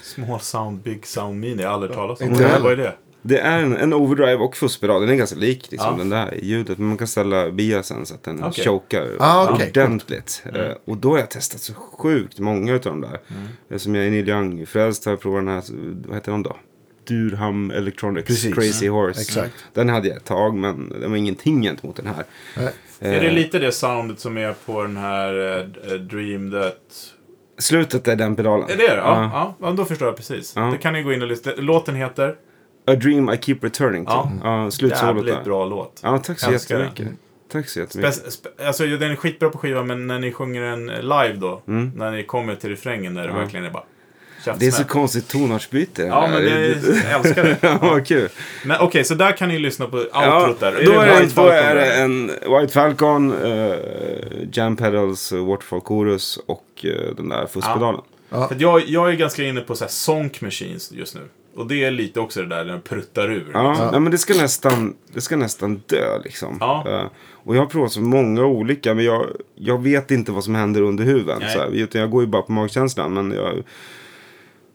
Small 0.00 0.40
Sound, 0.40 0.78
Big 0.82 1.06
Sound 1.06 1.40
Mini. 1.40 1.62
Jag 1.62 1.68
har 1.68 1.74
aldrig 1.74 1.92
talat 1.92 2.20
om. 2.20 2.28
Inte 2.28 2.44
heller. 2.44 2.62
Vad 2.64 2.72
är 2.72 2.76
det? 2.76 2.94
Det 3.24 3.38
är 3.38 3.62
en, 3.62 3.76
en 3.76 3.92
overdrive 3.92 4.36
och 4.36 4.56
fusspedal. 4.56 5.00
Den 5.00 5.10
är 5.10 5.14
ganska 5.14 5.36
lik 5.36 5.70
liksom, 5.70 5.90
Ja. 5.92 5.98
den 5.98 6.08
där 6.08 6.34
i 6.34 6.46
ljudet. 6.46 6.78
Men 6.78 6.88
man 6.88 6.96
kan 6.98 7.06
ställa 7.06 7.50
biasen 7.50 8.06
så 8.06 8.14
att 8.14 8.22
den 8.22 8.44
Okej. 8.44 8.64
chokar 8.64 9.16
Ah, 9.18 9.50
okej, 9.54 9.68
ordentligt. 9.68 10.42
Mm. 10.48 10.60
Eh, 10.60 10.72
och 10.84 10.96
då 10.96 11.10
har 11.10 11.18
jag 11.18 11.30
testat 11.30 11.60
så 11.60 11.74
sjukt 11.74 12.38
många 12.38 12.74
av 12.74 12.80
de 12.80 13.00
där. 13.00 13.20
Mm. 13.68 13.78
Som 13.78 13.94
jag 13.94 14.06
är 14.06 14.10
Neil 14.10 14.28
Young-frälst 14.28 15.04
har 15.04 15.12
jag 15.12 15.20
provat 15.20 15.40
den 15.44 15.48
här, 15.54 15.62
vad 16.08 16.16
heter 16.16 16.32
den 16.32 16.42
då? 16.42 16.56
Durham 17.04 17.70
Electronics 17.70 18.26
Precis. 18.26 18.54
Crazy 18.54 18.88
Horse. 18.88 19.20
Exakt. 19.20 19.54
Den 19.74 19.88
hade 19.88 20.08
jag 20.08 20.16
ett 20.16 20.24
tag 20.24 20.54
men 20.54 20.88
den 21.00 21.10
var 21.10 21.18
ingenting 21.18 21.62
gentemot 21.62 21.96
den 21.96 22.06
här. 22.06 22.24
Nej. 22.56 22.72
Är 23.00 23.20
det 23.20 23.26
Eh, 23.26 23.32
lite 23.34 23.58
det 23.58 23.72
soundet 23.72 24.20
som 24.20 24.38
är 24.38 24.54
på 24.66 24.82
den 24.82 24.96
här 24.96 25.58
eh, 25.58 25.94
Dream 25.94 26.50
That... 26.50 26.78
Slutet 27.58 28.08
är 28.08 28.16
den 28.16 28.36
pedalen. 28.36 28.70
Är 28.70 28.76
det 28.76 28.82
det? 28.88 28.94
Ja, 28.94 28.94
Ja. 28.96 29.30
ja. 29.60 29.66
ja, 29.68 29.72
då 29.72 29.84
förstår 29.84 30.08
jag 30.08 30.16
precis. 30.16 30.52
Ja. 30.56 30.62
Det 30.62 30.78
kan 30.78 30.92
ni 30.92 31.02
gå 31.02 31.12
in 31.12 31.22
och 31.22 31.28
lyssna. 31.28 31.52
Låten 31.56 31.94
heter 31.94 32.34
A 32.86 32.94
Dream 32.94 33.30
I 33.30 33.36
Keep 33.38 33.58
Returning 33.60 34.06
to. 34.06 34.10
Ja. 34.12 34.32
Ja, 34.64 34.70
slutsolot 34.70 35.26
där. 35.26 35.42
bra 35.44 35.64
låt. 35.66 36.00
Ja, 36.02 36.18
tack 36.18 36.38
så 36.40 36.50
Älskar 36.50 36.78
den. 36.78 36.86
jättemycket. 36.88 37.18
Tack 37.52 37.68
så 37.68 37.78
jättemycket. 37.80 38.14
Spe- 38.14 38.28
spe- 38.58 38.66
alltså, 38.66 38.86
den 38.86 39.10
är 39.10 39.16
skitbra 39.16 39.48
på 39.50 39.58
skivan, 39.58 39.86
men 39.86 40.06
när 40.06 40.18
ni 40.18 40.32
sjunger 40.32 40.62
den 40.62 40.86
live 40.86 41.32
då, 41.40 41.62
när 41.94 42.10
ni 42.10 42.22
kommer 42.24 42.54
till 42.54 42.70
refrängen, 42.70 43.14
där 43.14 43.26
det 43.28 43.32
verkligen 43.34 43.66
är 43.66 43.70
bara 43.70 43.82
Mm. 43.82 43.91
Det 44.58 44.66
är 44.66 44.70
så 44.70 44.84
konstigt 44.84 45.28
tonartsbyte. 45.28 46.02
Ja, 46.02 46.28
men 46.32 46.42
det, 46.42 46.50
jag 47.10 47.20
älskar 47.20 47.42
det. 47.42 47.56
Ja, 47.60 47.78
vad 47.82 48.06
kul. 48.06 48.28
Men 48.64 48.80
okej, 48.80 49.04
så 49.04 49.14
där 49.14 49.32
kan 49.32 49.48
ni 49.48 49.58
lyssna 49.58 49.86
på 49.86 50.04
Ja, 50.12 50.40
outrot 50.40 50.60
där. 50.60 50.72
då, 50.84 51.00
är 51.00 51.06
det, 51.06 51.20
White 51.20 51.32
då 51.34 51.48
är 51.48 51.62
Falcon 51.62 51.76
det 51.76 51.84
där? 51.84 52.04
en 52.04 52.26
White 52.60 52.72
Falcon, 52.72 53.32
uh, 53.32 53.76
Jam 54.52 54.76
Pedals, 54.76 55.32
uh, 55.32 55.46
Waterfall 55.46 55.80
Chorus 55.80 56.38
och 56.46 56.64
eh, 56.82 57.14
den 57.16 57.28
där 57.28 57.46
fusspedalen. 57.46 58.00
Ja. 58.30 58.48
För 58.48 58.56
jag, 58.58 58.82
jag 58.86 59.08
är 59.10 59.12
ganska 59.12 59.42
inne 59.42 59.60
på 59.60 59.74
så 59.74 59.84
här 59.84 59.90
Sonk 59.90 60.40
Machines 60.40 60.92
just 60.92 61.14
nu. 61.14 61.20
Och 61.56 61.66
det 61.66 61.84
är 61.84 61.90
lite 61.90 62.20
också 62.20 62.40
det 62.40 62.48
där, 62.48 62.64
den 62.64 62.80
pruttar 62.80 63.30
ur. 63.32 63.50
Ja, 63.52 63.88
nej, 63.92 64.00
men 64.00 64.12
det 64.12 64.18
ska 64.18 64.34
nästan, 64.34 64.94
det 65.14 65.20
ska 65.20 65.36
nästan 65.36 65.82
dö 65.86 66.18
liksom. 66.24 66.56
Ja. 66.60 66.84
Eh, 66.88 67.10
och 67.44 67.56
jag 67.56 67.60
har 67.60 67.66
provat 67.66 67.92
så 67.92 68.00
många 68.00 68.44
olika, 68.44 68.94
men 68.94 69.04
jag, 69.04 69.26
jag 69.54 69.82
vet 69.82 70.10
inte 70.10 70.32
vad 70.32 70.44
som 70.44 70.54
händer 70.54 70.82
under 70.82 71.04
huven. 71.04 71.40
Så 71.40 71.58
här, 71.58 71.68
utan 71.70 72.00
jag 72.00 72.10
går 72.10 72.22
ju 72.22 72.26
bara 72.26 72.42
på 72.42 72.52
magkänslan, 72.52 73.14
men 73.14 73.32
jag 73.32 73.62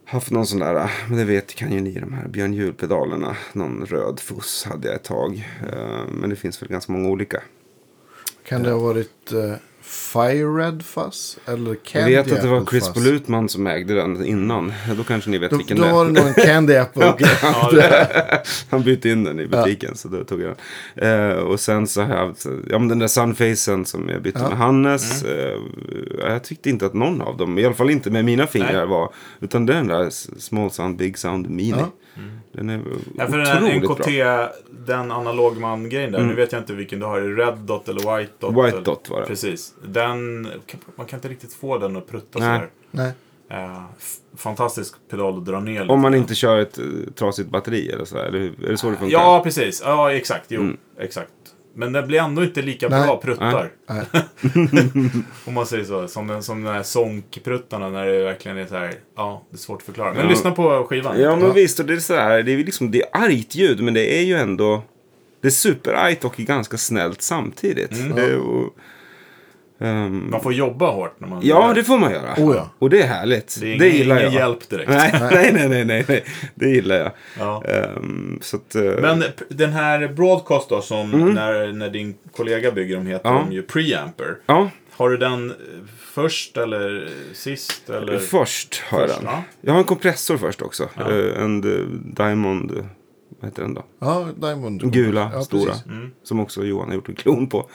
haft 0.08 0.32
någon 0.32 0.46
sån 0.46 0.60
där, 0.60 0.76
ah, 0.76 0.90
men 1.10 1.18
det 1.18 1.24
vet 1.24 1.56
kan 1.56 1.72
ju 1.72 1.82
ni, 1.82 2.00
de 2.00 2.14
här 2.14 2.28
Björn 2.28 2.54
Hjul-pedalerna. 2.54 3.38
Någon 3.54 3.86
röd 3.86 4.20
fuss 4.20 4.66
hade 4.70 4.88
jag 4.88 4.96
ett 4.96 5.04
tag. 5.04 5.48
Eh, 5.72 6.08
men 6.12 6.30
det 6.30 6.36
finns 6.36 6.62
väl 6.62 6.70
ganska 6.70 6.92
många 6.92 7.10
olika. 7.10 7.42
Kan 8.44 8.64
det 8.64 8.72
ha 8.72 8.80
varit 8.80 9.32
eh, 9.32 9.54
Fire 9.88 10.46
Red 10.46 10.84
Fuzz? 10.86 11.38
Eller 11.46 11.68
Jag 11.70 11.84
Candy 11.84 12.16
vet 12.16 12.32
att 12.32 12.42
det 12.42 12.48
var 12.48 12.58
Apple 12.58 12.70
Chris 12.72 12.88
Fuzz? 12.88 12.94
Polutman 13.06 13.50
som 13.50 13.68
ägde 13.68 13.94
den 13.96 14.26
innan. 14.26 14.74
Då 14.98 15.04
kanske 15.04 15.30
ni 15.30 15.38
vet 15.38 15.52
Då, 15.52 15.58
vilken 15.58 15.78
då 15.78 15.84
det 15.84 15.90
är. 15.90 15.94
var 15.94 16.06
det 16.06 16.12
nog 16.12 16.28
en 16.28 16.34
Candy 16.34 16.76
Apple. 16.76 17.14
Ja, 17.42 17.70
det, 17.74 18.44
Han 18.70 18.84
bytte 18.84 19.10
in 19.10 19.24
den 19.24 19.40
i 19.40 19.48
butiken 19.48 19.96
så 19.96 20.08
då 20.08 20.24
tog 20.24 20.42
jag 20.42 20.56
den. 20.96 21.30
Eh, 21.30 21.36
och 21.38 21.60
sen 21.60 21.88
så 21.88 22.02
har 22.02 22.16
jag 22.16 22.28
haft, 22.28 22.46
ja 22.70 22.80
men 22.80 22.88
den 22.88 23.00
där 23.00 23.08
Sunfacen 23.08 23.86
som 23.86 24.10
jag 24.10 24.22
bytte 24.22 24.40
Ja. 24.44 24.50
med 24.50 24.58
Hannes. 24.58 25.24
Eh, 25.24 25.58
jag 26.20 26.44
tyckte 26.44 26.70
inte 26.70 26.86
att 26.86 26.94
någon 26.94 27.22
av 27.22 27.38
dem, 27.38 27.58
i 27.60 27.66
alla 27.66 27.76
fall 27.76 27.90
inte 27.90 28.10
med 28.12 28.26
mina 28.26 28.48
fingrar 28.48 28.74
Nej. 28.74 28.86
var. 28.88 29.14
Utan 29.40 29.66
den 29.66 29.88
där 29.88 30.10
Small 30.40 30.72
Sound 30.72 30.98
Big 30.98 31.18
Sound 31.18 31.50
Mini. 31.50 31.70
Ja. 31.80 31.90
Den 32.58 32.70
är 32.70 32.82
ja, 33.18 33.28
för 33.28 33.42
otroligt 33.42 33.84
NKT, 33.84 34.06
bra. 34.24 34.50
den 34.86 35.12
analogman-grejen 35.12 36.12
där. 36.12 36.24
Nu 36.24 36.34
vet 36.34 36.52
jag 36.52 36.62
inte 36.62 36.74
vilken 36.74 37.00
du 37.00 37.06
har. 37.06 37.22
Red 37.22 37.58
Dot 37.58 37.90
eller 37.90 38.18
White 38.18 38.32
Dot? 38.40 38.52
White 38.54 38.68
eller? 38.68 38.82
Dot 38.82 39.10
var 39.10 39.22
det. 39.22 39.28
Precis. 39.28 39.74
Den, 39.86 40.42
man 40.96 41.06
kan 41.06 41.18
inte 41.18 41.28
riktigt 41.30 41.54
få 41.54 41.78
den 41.78 41.96
att 41.96 42.08
prutta 42.08 42.40
Nej. 42.40 42.48
sådär. 42.60 42.70
Nej. 42.92 43.12
Eh, 43.50 43.82
fantastisk 44.36 44.96
pedal 45.10 45.38
att 45.38 45.46
dra 45.46 45.60
ner 45.60 45.82
lite 45.82 45.94
Om 45.94 46.02
man 46.02 46.14
inte 46.16 46.36
kör 46.36 46.58
ett 46.60 46.78
eh, 46.78 46.86
trasigt 47.16 47.50
batteri 47.50 47.90
eller 47.92 48.06
så, 48.06 48.18
eller 48.18 48.40
hur? 48.40 48.66
Är 48.66 48.70
det 48.72 48.78
så 48.78 48.90
det 48.90 48.96
funkar? 48.98 49.18
Ja, 49.18 49.42
precis. 49.44 49.82
Ja, 49.86 50.12
exakt. 50.12 50.46
Jo, 50.48 50.62
Mm. 50.62 50.78
exakt. 51.00 51.30
Men 51.78 51.92
det 51.94 52.04
blir 52.04 52.20
ändå 52.20 52.44
inte 52.44 52.62
lika 52.62 52.90
Nej. 52.90 53.06
bra 53.06 53.18
pruttar. 53.18 53.72
Nej. 53.90 54.06
Om 55.46 55.54
man 55.54 55.66
säger 55.66 55.84
så. 55.84 56.08
Som, 56.08 56.28
den, 56.28 56.44
som 56.44 56.64
de 56.64 56.70
här 56.70 56.84
sångpruttarna 56.84 57.90
när 57.90 58.06
det 58.06 58.24
verkligen 58.24 58.58
är 58.58 58.66
så 58.66 58.76
här. 58.76 58.94
Ja, 59.16 59.44
det 59.50 59.56
är 59.56 59.58
svårt 59.58 59.78
att 59.80 59.86
förklara. 59.86 60.14
Men 60.14 60.24
Ja. 60.24 60.30
lyssna 60.30 60.52
på 60.52 60.86
skivan. 60.90 61.22
Ja, 61.22 61.36
men 61.36 61.46
Ja. 61.46 61.52
visst. 61.54 61.80
Och 61.80 61.86
det 61.86 61.94
är 61.94 61.98
så 61.98 62.16
här, 62.16 62.44
det 62.44 62.52
är 62.52 62.58
liksom, 62.58 62.92
det 62.92 63.02
är 63.02 63.08
argt 63.12 63.56
ljud, 63.56 63.82
men 63.84 63.94
det 63.94 64.20
är 64.20 64.24
ju 64.24 64.36
ändå... 64.36 64.84
Det 65.42 65.48
är 65.48 65.52
superargt 65.52 66.26
och 66.26 66.36
ganska 66.38 66.78
snällt 66.78 67.22
samtidigt. 67.22 67.92
Mm. 67.92 68.16
Det 68.16 68.36
och, 68.38 68.76
ehm, 69.80 70.30
Man 70.32 70.42
får 70.42 70.54
jobba 70.54 70.92
hårt 70.92 71.20
när 71.20 71.28
man 71.28 71.40
ja, 71.44 71.74
det 71.76 71.84
får 71.84 71.98
man 71.98 72.12
göra. 72.12 72.34
Oh, 72.38 72.56
ja. 72.56 72.70
Och 72.80 72.90
det 72.90 73.02
är 73.02 73.08
härligt. 73.08 73.58
Det 73.60 73.66
Det, 73.66 73.72
är 73.72 73.76
ingen, 73.76 73.98
gillar 73.98 74.20
ingen 74.20 74.34
jag. 74.34 74.40
hjälp 74.42 74.70
direkt. 74.70 74.90
Nej, 74.90 75.12
nej, 75.32 75.52
nej, 75.54 75.70
nej, 75.70 75.86
nej, 75.86 76.06
nej. 76.08 76.24
Det 76.56 76.70
gillar 76.70 76.96
jag. 76.96 77.12
Ja. 77.40 77.64
Ehm, 77.64 78.40
så 78.42 78.58
att, 78.58 78.76
eh, 78.76 78.84
Men 78.84 79.24
den 79.50 79.72
här 79.74 80.08
Broadcast 80.08 80.70
då, 80.70 80.82
som 80.82 81.34
när, 81.34 81.74
när 81.74 81.90
din 81.90 82.16
kollega 82.36 82.72
bygger 82.72 82.96
dem, 82.96 83.08
heter 83.08 83.30
Mm. 83.30 83.40
Ja. 83.42 83.46
de 83.50 83.56
ju 83.56 83.62
Preamper. 83.64 84.38
ja, 84.46 84.70
Har 84.92 85.10
du 85.10 85.18
den 85.18 85.50
eh, 85.50 85.56
först 86.14 86.58
eller 86.58 87.10
sist? 87.34 87.90
Eller? 87.90 88.18
först 88.20 88.82
har 88.90 89.00
jag 89.00 89.10
Först, 89.10 89.22
den. 89.22 89.30
ja. 89.32 89.44
Jag 89.62 89.72
har 89.74 89.80
en 89.80 89.86
kompressor 89.86 90.38
först 90.38 90.62
också. 90.62 90.90
Ja. 90.98 91.12
Eh, 91.12 91.44
en 91.44 91.62
Diamond, 92.16 92.72
vad 93.40 93.50
heter 93.52 93.62
den 93.62 93.74
då? 93.74 93.84
Ja, 94.00 94.28
Diamond. 94.42 94.94
Gula, 94.94 95.32
ja, 95.34 95.42
stora. 95.42 95.74
Mm. 95.90 96.12
Som 96.24 96.40
också 96.40 96.64
Johan 96.64 96.88
har 96.88 96.96
gjort 96.96 97.10
en 97.10 97.16
klon 97.16 97.48
på. 97.50 97.70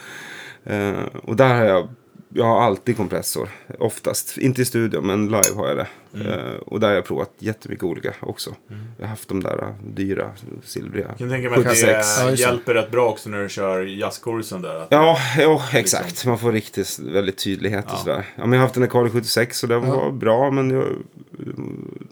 Eh, 0.65 1.05
och 1.23 1.37
där 1.37 1.55
har 1.55 1.65
jag, 1.65 1.89
jag 2.35 2.45
har 2.45 2.61
alltid 2.63 2.97
kompressor. 2.97 3.49
Oftast, 3.79 4.39
inte 4.39 4.63
i 4.63 4.65
studion 4.65 5.07
men 5.07 5.27
live 5.27 5.55
har 5.57 5.69
jag 5.69 5.77
det. 5.77 5.87
Mm. 6.15 6.27
Eh, 6.27 6.55
och 6.67 6.81
där 6.81 6.89
har 6.89 6.95
jag 6.95 7.05
provat 7.05 7.31
jättemycket 7.39 7.85
olika 7.85 8.15
också. 8.21 8.55
Jag 8.99 9.05
har 9.05 9.11
haft 9.11 9.29
de 9.29 9.43
där 9.43 9.63
eh, 9.63 9.75
dyra, 9.87 10.31
silvriga. 10.65 11.07
Jag 11.09 11.19
kan 11.19 11.29
tänka 11.31 11.51
mig 11.51 11.59
att 11.59 11.65
76. 11.67 12.17
det 12.19 12.23
Ja, 12.25 12.31
hjälper 12.31 12.75
rätt 12.75 12.91
bra 12.91 13.09
också 13.11 13.29
när 13.31 13.43
du 13.43 13.49
kör 13.49 13.83
jazzkursen 13.83 14.63
där. 14.63 14.77
Att 14.77 14.89
Ja, 14.91 15.19
jo, 15.39 15.61
exakt. 15.73 16.27
Man 16.27 16.39
får 16.39 16.53
riktigt 16.53 16.99
väldigt 16.99 17.39
tydlighet 17.45 17.85
och 17.85 17.91
Ja. 17.93 17.97
sådär. 17.97 18.25
Ja, 18.37 18.41
men 18.47 18.53
jag 18.53 18.59
har 18.59 18.67
haft 18.67 18.77
en 18.77 18.83
Akali 18.83 19.11
76 19.11 19.63
och 19.63 19.69
den 19.69 19.83
Ja. 19.87 19.95
var 19.97 20.11
bra 20.13 20.51
men 20.51 20.71
jag, 20.71 20.85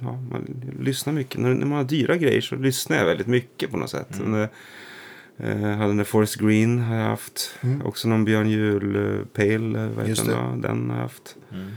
ja, 0.01 0.13
man 0.31 0.63
lyssnar 0.81 1.13
mycket. 1.13 1.41
När, 1.41 1.49
när 1.55 1.67
man 1.67 1.77
har 1.79 1.85
dyra 1.85 2.17
grejer 2.17 2.41
så 2.41 2.55
lyssnar 2.57 2.97
jag 2.97 3.05
väldigt 3.05 3.27
mycket 3.27 3.71
på 3.71 3.77
något 3.77 3.91
sätt. 3.91 4.21
Mm. 4.25 4.49
Eh, 5.45 5.57
hade 5.61 5.93
den 5.95 6.05
Forest 6.05 6.37
Green 6.37 6.79
har 6.79 6.97
jag 6.97 7.05
haft. 7.05 7.55
Också 7.85 8.09
någon 8.09 8.25
Björn 8.25 8.49
Juhl 8.51 9.27
Pale, 9.33 9.79
eh, 9.85 9.89
vad 9.91 10.09
Just 10.09 10.21
heter 10.23 10.37
det. 10.37 10.43
den? 10.43 10.61
Ja, 10.63 10.69
den 10.69 10.91
har 10.91 10.97
jag 10.97 11.03
haft. 11.03 11.37
Mm. 11.53 11.69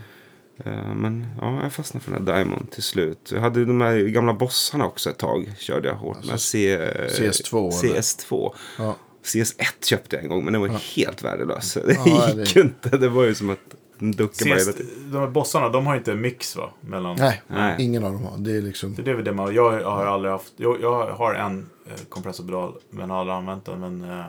Eh, 0.65 0.95
men 0.95 1.27
ja, 1.41 1.63
jag 1.63 1.73
fastnade 1.73 2.03
för 2.03 2.11
den 2.11 2.27
här 2.27 2.33
Diamond 2.35 2.71
till 2.71 2.83
slut. 2.83 3.29
Jag 3.33 3.41
hade 3.41 3.65
de 3.65 3.81
här 3.81 3.97
gamla 3.99 4.33
bossarna 4.33 4.85
också 4.85 5.09
ett 5.09 5.17
tag. 5.17 5.53
Körde 5.57 5.87
jag 5.87 5.95
hårt 5.95 6.25
med. 6.25 6.39
C, 6.39 6.77
CS2 7.09 7.83
eller? 7.85 8.01
CS2. 8.01 8.53
Ja. 8.77 8.95
CS1 9.23 9.85
köpte 9.85 10.15
jag 10.15 10.23
en 10.23 10.29
gång 10.29 10.43
men 10.43 10.53
den 10.53 10.61
var 10.61 10.69
helt 10.95 11.23
värdelös. 11.23 11.73
Det 11.85 11.97
Ja, 12.05 12.29
gick 12.29 12.53
det- 12.53 12.61
inte. 12.61 12.97
Det 12.97 13.09
var 13.09 13.23
ju 13.23 13.35
som 13.35 13.49
att 13.49 13.59
en 14.03 14.11
ducka 14.11 14.45
bara 14.45 14.73
de 15.11 15.17
här 15.17 15.27
bossarna, 15.27 15.69
de 15.69 15.87
har 15.87 15.95
inte 15.95 16.15
mix 16.15 16.55
va? 16.55 16.69
Mellan... 16.81 17.15
Nej, 17.19 17.41
Nej. 17.47 17.75
ingen 17.79 18.03
av 18.03 18.11
dem 18.13 18.23
har. 18.23 18.37
Det 18.37 18.51
är 18.57 18.61
liksom... 18.61 18.95
Det 18.95 19.11
är 19.11 19.15
väl 19.15 19.25
det 19.25 19.33
man, 19.33 19.53
jag 19.55 19.71
har 19.83 20.05
aldrig 20.05 20.31
haft, 20.31 20.53
jag, 20.57 20.81
jag 20.81 21.11
har 21.11 21.33
en 21.33 21.69
eh, 21.87 21.93
kompressorpedal 22.09 22.73
men 22.89 23.09
har 23.09 23.17
aldrig 23.19 23.35
använt 23.35 23.65
den. 23.65 23.79
Men 23.79 24.09
eh, 24.19 24.25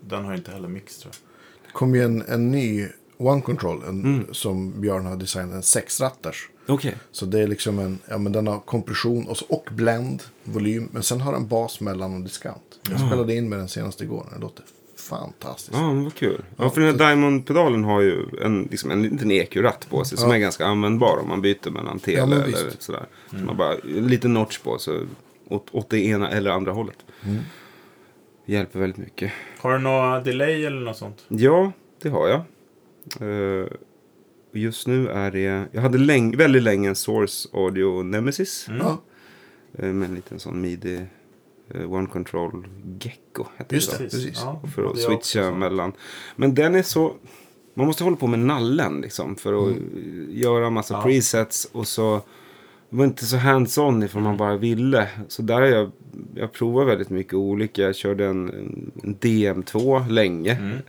den 0.00 0.24
har 0.24 0.34
inte 0.34 0.50
heller 0.50 0.68
mix 0.68 0.98
tror 0.98 1.14
jag. 1.14 1.68
Det 1.68 1.72
kom 1.72 1.94
ju 1.94 2.02
en, 2.04 2.22
en 2.22 2.50
ny 2.50 2.88
One 3.16 3.40
Control 3.42 3.82
en, 3.88 4.04
Mm. 4.04 4.26
som 4.34 4.80
Björn 4.80 5.06
har 5.06 5.16
designat. 5.16 5.54
En 5.54 5.62
sexrattars. 5.62 6.48
Okej. 6.68 6.94
Så 7.12 7.26
det 7.26 7.40
är 7.40 7.46
liksom 7.46 7.78
en, 7.78 7.98
ja 8.08 8.18
men 8.18 8.32
den 8.32 8.46
har 8.46 8.60
kompression 8.60 9.26
och, 9.28 9.36
så, 9.36 9.44
och 9.48 9.68
blend, 9.72 10.22
volym. 10.44 10.88
Men 10.92 11.02
sen 11.02 11.20
har 11.20 11.32
den 11.32 11.46
bas, 11.48 11.80
mellan 11.80 12.14
och 12.14 12.20
discount. 12.20 12.60
Jag 12.90 13.00
spelade 13.00 13.34
in 13.34 13.48
med 13.48 13.58
den 13.58 13.68
senast 13.68 14.00
igår. 14.00 14.26
Den 14.32 14.40
låter 14.40 14.64
fantastiskt. 15.04 15.76
Ja, 15.78 15.92
men 15.92 16.04
vad 16.04 16.14
kul. 16.14 16.42
Ja, 16.56 16.70
för 16.70 16.80
den 16.80 16.90
här 16.90 16.98
Diamond-pedalen 17.08 17.84
har 17.84 18.00
ju 18.00 18.24
en, 18.42 18.62
liksom 18.70 18.90
en 18.90 19.02
liten 19.02 19.30
EQ-ratt 19.30 19.86
på 19.90 20.04
sig 20.04 20.18
som 20.18 20.30
är 20.30 20.38
ganska 20.38 20.66
användbar 20.66 21.18
om 21.22 21.28
man 21.28 21.42
byter 21.42 21.70
mellan 21.70 21.98
tele 21.98 22.18
Ja, 22.18 22.24
eller 22.42 22.46
visst. 22.64 22.82
sådär. 22.82 23.06
Så 23.30 23.36
man 23.36 23.56
bara, 23.56 23.74
en 23.74 24.06
liten 24.06 24.34
notch 24.34 24.58
på 24.58 24.78
så 24.78 25.00
åt, 25.48 25.68
åt 25.72 25.90
det 25.90 25.98
ena 26.04 26.30
eller 26.30 26.50
andra 26.50 26.72
hållet. 26.72 26.96
Hjälper 28.46 28.78
väldigt 28.80 28.98
mycket. 28.98 29.32
Har 29.58 29.72
du 29.72 29.78
några 29.78 30.20
delay 30.20 30.64
eller 30.64 30.80
något 30.80 30.96
sånt? 30.96 31.24
Ja, 31.28 31.72
det 32.02 32.08
har 32.08 32.28
jag. 32.28 32.40
Eh, 33.20 33.66
just 34.52 34.86
nu 34.86 35.08
är 35.08 35.30
det... 35.30 35.64
Jag 35.72 35.82
hade 35.82 35.98
läng, 35.98 36.36
väldigt 36.36 36.62
länge 36.62 36.88
en 36.88 36.94
Source 36.94 37.48
Audio 37.52 38.02
Nemesis. 38.02 38.66
Mm. 38.68 38.80
Ja, 38.80 39.02
eh, 39.78 39.92
med 39.92 40.08
en 40.08 40.14
liten 40.14 40.38
sån 40.40 40.60
midi 40.60 41.06
One 41.74 42.06
Control 42.06 42.66
Gecko. 43.00 43.44
Heter 43.56 43.74
Just 43.76 43.90
det. 43.90 43.96
det, 44.04 44.10
precis. 44.10 44.40
Ja, 44.44 44.62
För 44.74 44.84
att 44.90 44.98
switcha 44.98 45.50
mellan. 45.54 45.92
Men 46.36 46.54
den 46.54 46.74
är 46.74 46.82
så... 46.82 47.14
Man 47.74 47.86
måste 47.86 48.04
hålla 48.04 48.16
på 48.16 48.26
med 48.26 48.38
nallen 48.38 49.00
liksom 49.00 49.36
för 49.36 49.68
att 49.68 49.74
göra 50.28 50.70
massa 50.70 50.94
Ja. 50.94 51.02
presets 51.02 51.68
och 51.72 51.88
så... 51.88 52.20
Det 52.90 52.96
var 52.98 53.04
inte 53.04 53.26
så 53.26 53.36
hands-on 53.36 54.02
ifall 54.04 54.22
man 54.22 54.36
bara 54.36 54.56
ville. 54.56 55.08
Så 55.28 55.42
där 55.42 55.54
har 55.54 55.62
jag, 55.68 55.90
jag 56.34 56.52
provar 56.52 56.84
väldigt 56.84 57.10
mycket 57.10 57.34
olika. 57.34 57.82
Jag 57.82 57.94
körde 57.96 58.26
en, 58.26 58.50
en 59.02 59.16
DM2 59.20 60.08
länge. 60.10 60.80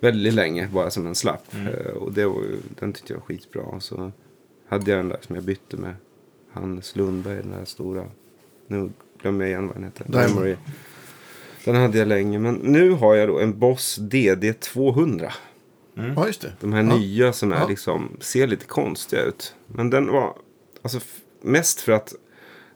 Väldigt 0.00 0.34
länge, 0.34 0.68
bara 0.72 0.90
som 0.90 1.06
en 1.06 1.14
slapp. 1.14 1.54
Eh, 1.54 1.92
Och 1.92 2.12
det 2.12 2.26
var, 2.26 2.42
den 2.80 2.92
tyckte 2.92 3.12
jag 3.12 3.20
var 3.20 3.26
skitbra. 3.26 3.62
Och 3.62 3.82
så 3.82 4.12
hade 4.68 4.90
jag 4.90 4.98
den 5.00 5.08
där 5.08 5.18
som 5.20 5.34
jag 5.34 5.44
bytte 5.44 5.76
med 5.76 5.94
Hannes 6.52 6.96
Lundberg, 6.96 7.36
den 7.36 7.50
där 7.50 7.64
stora. 7.64 8.04
Glömmer 9.22 9.44
jag 9.44 9.50
igen 9.50 9.66
vad 9.66 9.76
den 9.76 9.84
heter. 9.84 10.04
Diamond. 10.08 10.34
Memory. 10.34 10.56
Den 11.64 11.74
hade 11.76 11.98
jag 11.98 12.08
länge. 12.08 12.38
Men 12.38 12.54
nu 12.54 12.90
har 12.90 13.14
jag 13.14 13.28
då 13.28 13.38
en 13.40 13.58
Boss 13.58 13.98
DD200. 13.98 15.32
Ja, 16.16 16.26
just 16.26 16.40
det. 16.42 16.52
De 16.60 16.72
här 16.72 16.82
Ja. 16.82 16.96
nya 16.96 17.32
som 17.32 17.52
är 17.52 17.60
Ja. 17.60 17.68
liksom, 17.68 18.16
ser 18.20 18.46
lite 18.46 18.64
konstiga 18.66 19.22
ut. 19.22 19.54
Men 19.66 19.90
den 19.90 20.06
var, 20.12 20.36
alltså 20.82 21.00
mest 21.42 21.80
för 21.80 21.92
att 21.92 22.14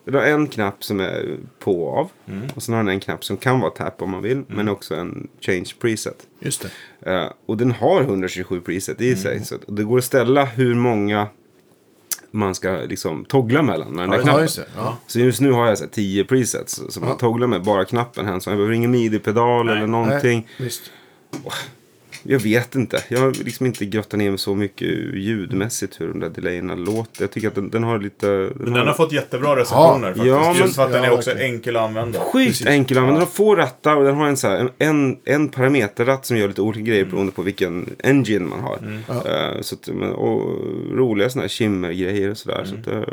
den 0.05 0.15
har 0.15 0.23
en 0.23 0.47
knapp 0.47 0.85
som 0.85 1.01
är 1.01 1.37
på 1.59 1.83
och 1.85 1.99
av. 1.99 2.11
Mm. 2.27 2.49
Och 2.55 2.63
sen 2.63 2.75
har 2.75 2.83
den 2.83 2.89
en 2.89 3.01
knapp 3.01 3.25
som 3.25 3.37
kan 3.37 3.61
vara 3.61 3.71
tap 3.71 4.03
om 4.03 4.11
man 4.11 4.23
vill. 4.23 4.43
Men 4.49 4.69
också 4.69 4.95
en 4.95 5.29
change 5.41 5.71
preset. 5.81 6.27
Just 6.41 6.67
det. 7.01 7.11
Eh, 7.13 7.33
och 7.47 7.57
den 7.57 7.71
har 7.73 8.03
127 8.03 8.61
preset 8.61 9.01
i 9.01 9.07
Mm. 9.09 9.19
sig. 9.19 9.45
Så 9.45 9.57
det 9.69 9.85
går 9.85 9.99
att 9.99 10.05
ställa 10.05 10.45
hur 10.45 10.75
många 10.75 11.27
man 12.33 12.55
ska 12.55 12.71
liksom 12.71 13.25
toggla 13.25 13.63
mellan 13.63 13.89
med 13.93 14.03
den 14.03 14.11
där 14.11 14.17
Ja, 14.17 14.23
knappen. 14.23 14.43
just 14.43 14.57
det. 14.57 14.67
Ja. 14.77 14.97
Så 15.07 15.19
just 15.19 15.41
nu 15.41 15.53
har 15.53 15.67
jag 15.67 15.79
så 15.79 15.85
här 15.85 15.91
10 15.91 16.25
presets 16.25 16.81
som 16.89 17.05
man 17.05 17.17
togglar 17.17 17.47
med 17.47 17.63
bara 17.63 17.85
knappen. 17.85 18.27
Jag 18.27 18.41
behöver 18.45 18.73
ingen 18.73 18.91
midi-pedal 18.91 19.69
eller 19.69 19.87
någonting. 19.87 20.49
Nej. 20.59 20.71
Jag 22.23 22.39
vet 22.39 22.75
inte. 22.75 23.03
Jag 23.09 23.21
har 23.21 23.45
liksom 23.45 23.67
inte 23.67 23.85
grottat 23.87 24.13
ner 24.19 24.29
mig 24.31 24.39
så 24.39 24.55
mycket 24.55 24.89
ljudmässigt 25.15 26.01
hur 26.01 26.09
de 26.09 26.21
där 26.21 26.29
delayerna 26.31 26.75
låter. 26.75 27.23
Jag 27.23 27.31
tycker 27.31 27.49
att 27.49 27.55
den, 27.55 27.71
den 27.71 27.83
har 27.85 27.99
lite... 27.99 28.51
Men 28.55 28.73
den 28.73 28.87
har 28.87 28.95
fått 28.95 29.13
jättebra 29.13 29.57
recensioner 29.57 30.07
faktiskt. 30.09 30.27
Ja, 30.27 30.53
men- 30.53 30.57
Just 30.63 30.77
för 30.77 30.83
att 30.85 30.93
den 30.93 31.05
är 31.05 31.13
också 31.13 31.39
enkel 31.39 31.77
att 31.77 31.83
använda. 31.83 32.19
Sjukt 32.21 32.49
Precis. 32.49 32.67
enkel 32.67 32.97
att 32.97 33.01
använda. 33.03 33.21
Den 33.21 33.29
har 33.29 33.33
få 33.35 33.57
rattar 33.57 33.97
och 33.97 34.05
den 34.05 34.15
har 34.15 34.27
en, 34.27 34.37
så 34.37 34.49
här, 34.49 34.69
en, 34.79 35.19
en, 35.25 35.49
parameterratt 35.49 36.27
som 36.27 36.37
gör 36.37 36.49
lite 36.49 36.63
olika 36.63 36.81
grejer 36.81 37.03
Mm. 37.03 37.11
beroende 37.11 37.33
på 37.33 37.43
vilken 37.43 37.91
engine 38.05 38.41
man 38.49 38.61
har. 38.61 38.79
Eh, 39.09 39.61
så 39.61 39.75
att, 39.75 39.89
men, 39.89 40.13
och 40.13 40.41
roliga 40.97 41.31
sådana 41.31 41.43
här 41.43 41.49
shimmer-grejer 41.49 42.31
och 42.31 42.39
sådär. 42.39 42.65
Så 42.65 42.75
att, 42.75 42.87
Mm. 42.87 42.99
eh, 43.03 43.09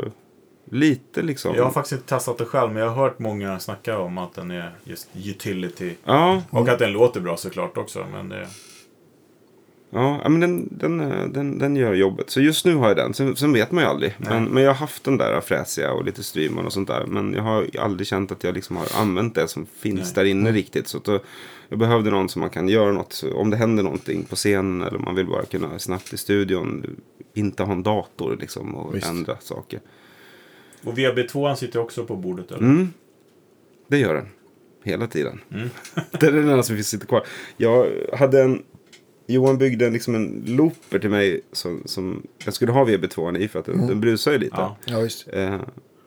lite 0.72 1.22
liksom. 1.22 1.54
Jag 1.56 1.64
har 1.64 1.70
faktiskt 1.70 1.92
inte 1.92 2.06
testat 2.14 2.38
det 2.38 2.44
själv, 2.44 2.72
men 2.72 2.82
jag 2.82 2.90
har 2.90 3.02
hört 3.04 3.18
många 3.18 3.58
snacka 3.58 3.98
om 3.98 4.18
att 4.18 4.34
den 4.34 4.50
är 4.50 4.70
just 4.84 5.08
utility. 5.26 5.90
Ja, 6.04 6.42
Och 6.50 6.68
att 6.68 6.78
den 6.78 6.92
låter 6.92 7.20
bra 7.20 7.36
såklart 7.36 7.76
också. 7.78 8.06
Men 8.12 8.28
det... 8.28 8.46
ja, 9.90 10.28
men 10.28 10.40
den, 10.40 10.68
den, 10.70 11.00
eh, 11.00 11.26
den, 11.26 11.58
den 11.58 11.76
gör 11.76 11.94
jobbet. 11.94 12.30
Så 12.30 12.40
just 12.40 12.64
nu 12.64 12.74
har 12.74 12.88
jag 12.88 12.96
den. 12.96 13.14
Sen, 13.14 13.36
sen 13.36 13.52
vet 13.52 13.72
man 13.72 13.84
ju 13.84 13.90
aldrig. 13.90 14.14
Men, 14.18 14.44
men 14.44 14.62
jag 14.62 14.70
har 14.70 14.76
haft 14.76 15.04
den 15.04 15.16
där 15.16 15.40
fräsiga 15.40 15.92
och 15.92 16.04
lite 16.04 16.22
streamar 16.22 16.62
och 16.62 16.72
sånt 16.72 16.88
där. 16.88 17.06
Men 17.06 17.34
jag 17.34 17.42
har 17.42 17.66
aldrig 17.78 18.06
känt 18.06 18.32
att 18.32 18.44
jag 18.44 18.54
liksom 18.54 18.76
har 18.76 18.86
använt 18.94 19.34
det 19.34 19.48
som 19.48 19.66
finns 19.66 20.00
Nej. 20.00 20.12
där 20.14 20.24
inne 20.24 20.52
riktigt. 20.52 20.88
Så 20.88 20.98
då, 20.98 21.20
jag 21.68 21.78
behövde 21.78 22.10
någon 22.10 22.28
som 22.28 22.40
man 22.40 22.50
kan 22.50 22.68
göra 22.68 22.92
något. 22.92 23.24
Om 23.34 23.50
det 23.50 23.56
händer 23.56 23.82
någonting 23.82 24.24
på 24.24 24.36
scenen 24.36 24.82
eller 24.82 24.98
man 24.98 25.14
vill 25.14 25.26
bara 25.26 25.44
kunna 25.44 25.78
snabbt 25.78 26.12
i 26.12 26.16
studion. 26.16 26.96
Inte 27.34 27.62
ha 27.62 27.72
en 27.72 27.82
dator 27.82 28.36
liksom 28.40 28.74
och 28.74 28.94
Visst. 28.94 29.06
ändra 29.06 29.36
saker. 29.40 29.80
Och 30.84 30.98
VB2 30.98 31.54
sitter 31.54 31.80
också 31.80 32.04
på 32.04 32.16
bordet 32.16 32.50
eller? 32.50 32.60
Mm. 32.60 32.92
Det 33.88 33.98
gör 33.98 34.14
den. 34.14 34.28
Hela 34.82 35.06
tiden. 35.06 35.40
Mm. 35.54 35.70
det 36.20 36.26
är 36.26 36.32
den 36.32 36.48
enda 36.48 36.62
som 36.62 36.82
sitter 36.82 37.06
kvar. 37.06 37.26
Jag 37.56 37.86
hade 38.18 38.42
en... 38.42 38.62
Johan 39.30 39.58
byggde 39.58 39.86
en, 39.86 39.92
liksom 39.92 40.14
en 40.14 40.42
looper 40.46 40.98
till 40.98 41.10
mig 41.10 41.40
som, 41.52 41.82
som 41.84 42.22
jag 42.44 42.54
skulle 42.54 42.72
ha 42.72 42.84
VB2 42.84 43.38
i 43.38 43.48
för 43.48 43.58
att 43.58 43.64
den, 43.64 43.86
den 43.86 44.00
brusar 44.00 44.32
ju 44.32 44.38
lite. 44.38 44.56
Ja. 44.56 44.76
Ja. 44.84 45.08
Eh, 45.32 45.60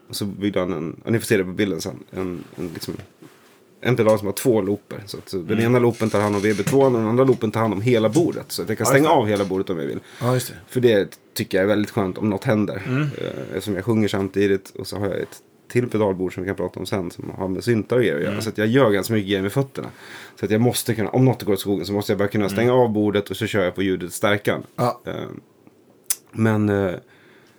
och 0.09 0.15
så 0.15 0.25
byggde 0.25 0.59
han 0.59 0.73
en, 0.73 1.01
ja, 1.05 1.11
ni 1.11 1.19
får 1.19 1.25
se 1.25 1.37
det 1.37 1.43
på 1.43 1.51
bilden 1.51 1.81
sen, 1.81 2.03
en, 2.11 2.43
en, 2.55 2.69
liksom, 2.73 2.93
en 3.81 3.95
pedal 3.95 4.17
som 4.17 4.27
har 4.27 4.33
två 4.33 4.61
looper. 4.61 5.03
Så 5.05 5.17
så 5.25 5.37
den 5.37 5.59
ena 5.59 5.79
loopen 5.79 6.09
tar 6.09 6.21
hand 6.21 6.35
om 6.35 6.41
VB2 6.41 6.73
och 6.73 6.91
den 6.91 7.07
andra 7.07 7.23
loopen 7.23 7.51
tar 7.51 7.61
hand 7.61 7.73
om 7.73 7.81
hela 7.81 8.09
bordet. 8.09 8.51
Så 8.51 8.61
att 8.61 8.69
jag 8.69 8.77
kan 8.77 8.87
stänga 8.87 9.09
av 9.09 9.27
hela 9.27 9.45
bordet 9.45 9.69
om 9.69 9.79
jag 9.79 9.85
vill. 9.85 9.99
Det. 10.19 10.41
För 10.67 10.81
det 10.81 11.19
tycker 11.33 11.57
jag 11.57 11.63
är 11.63 11.67
väldigt 11.67 11.91
skönt 11.91 12.17
om 12.17 12.29
något 12.29 12.43
händer. 12.43 12.83
Mm. 12.87 13.01
Eh, 13.01 13.07
eftersom 13.51 13.75
jag 13.75 13.85
sjunger 13.85 14.07
samtidigt 14.07 14.69
och 14.69 14.87
så 14.87 14.97
har 14.97 15.07
jag 15.07 15.19
ett 15.19 15.41
till 15.73 15.89
pedalbord 15.89 16.33
som 16.33 16.43
vi 16.43 16.47
kan 16.47 16.55
prata 16.55 16.79
om 16.79 16.85
sen 16.85 17.11
som 17.11 17.29
har 17.29 17.47
med 17.47 17.63
syntar 17.63 17.95
och 17.95 18.01
grejer 18.01 18.15
att 18.15 18.21
göra. 18.21 18.31
Mm. 18.31 18.41
Så 18.41 18.49
att 18.49 18.57
jag 18.57 18.67
gör 18.67 18.91
ganska 18.91 19.13
mycket 19.13 19.27
grejer 19.29 19.41
med 19.41 19.51
fötterna. 19.51 19.87
Så 20.39 20.45
att 20.45 20.51
jag 20.51 20.61
måste 20.61 20.95
kunna, 20.95 21.09
om 21.09 21.25
något 21.25 21.43
går 21.43 21.53
åt 21.53 21.59
skogen 21.59 21.85
så 21.85 21.93
måste 21.93 22.11
jag 22.11 22.19
bara 22.19 22.27
kunna 22.27 22.45
Mm. 22.45 22.55
stänga 22.55 22.73
av 22.73 22.89
bordet 22.89 23.29
och 23.29 23.37
så 23.37 23.47
kör 23.47 23.63
jag 23.63 23.75
på 23.75 23.83
ljudet 23.83 24.13
stärkan. 24.13 24.63
Ja. 24.75 25.01
Eh, 25.05 25.13
men 26.31 26.69
eh, 26.69 26.91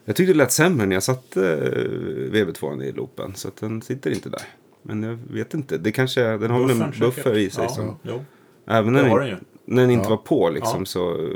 jag 0.05 0.17
tyckte 0.17 0.33
det 0.33 0.37
lät 0.37 0.53
sämre 0.53 0.87
när 0.87 0.97
jag 0.97 1.03
satte 1.03 1.53
eh, 1.53 2.33
VB2 2.33 2.83
i 2.83 2.93
loopen. 2.93 3.35
Så 3.35 3.49
att 3.49 3.57
den 3.57 3.83
sitter 3.83 4.11
inte 4.11 4.29
där. 4.29 4.43
Men 4.83 5.03
jag 5.03 5.19
vet 5.31 5.55
inte. 5.55 5.79
Det 5.79 5.93
kanske 5.93 6.23
den 6.23 6.51
har 6.51 6.67
väl 6.67 6.81
en 6.81 6.93
buffer 7.01 7.39
i 7.39 7.51
sig. 7.51 7.65
Ja, 7.65 7.71
som, 7.71 7.97
jo. 8.03 8.25
även 8.67 8.93
när, 8.93 9.03
den, 9.03 9.29
den. 9.29 9.45
När 9.65 9.83
den 9.83 9.91
inte 9.91 10.05
Ja. 10.05 10.11
var 10.11 10.17
på 10.17 10.51
liksom, 10.51 10.79
Ja. 10.81 10.85
så, 10.85 11.29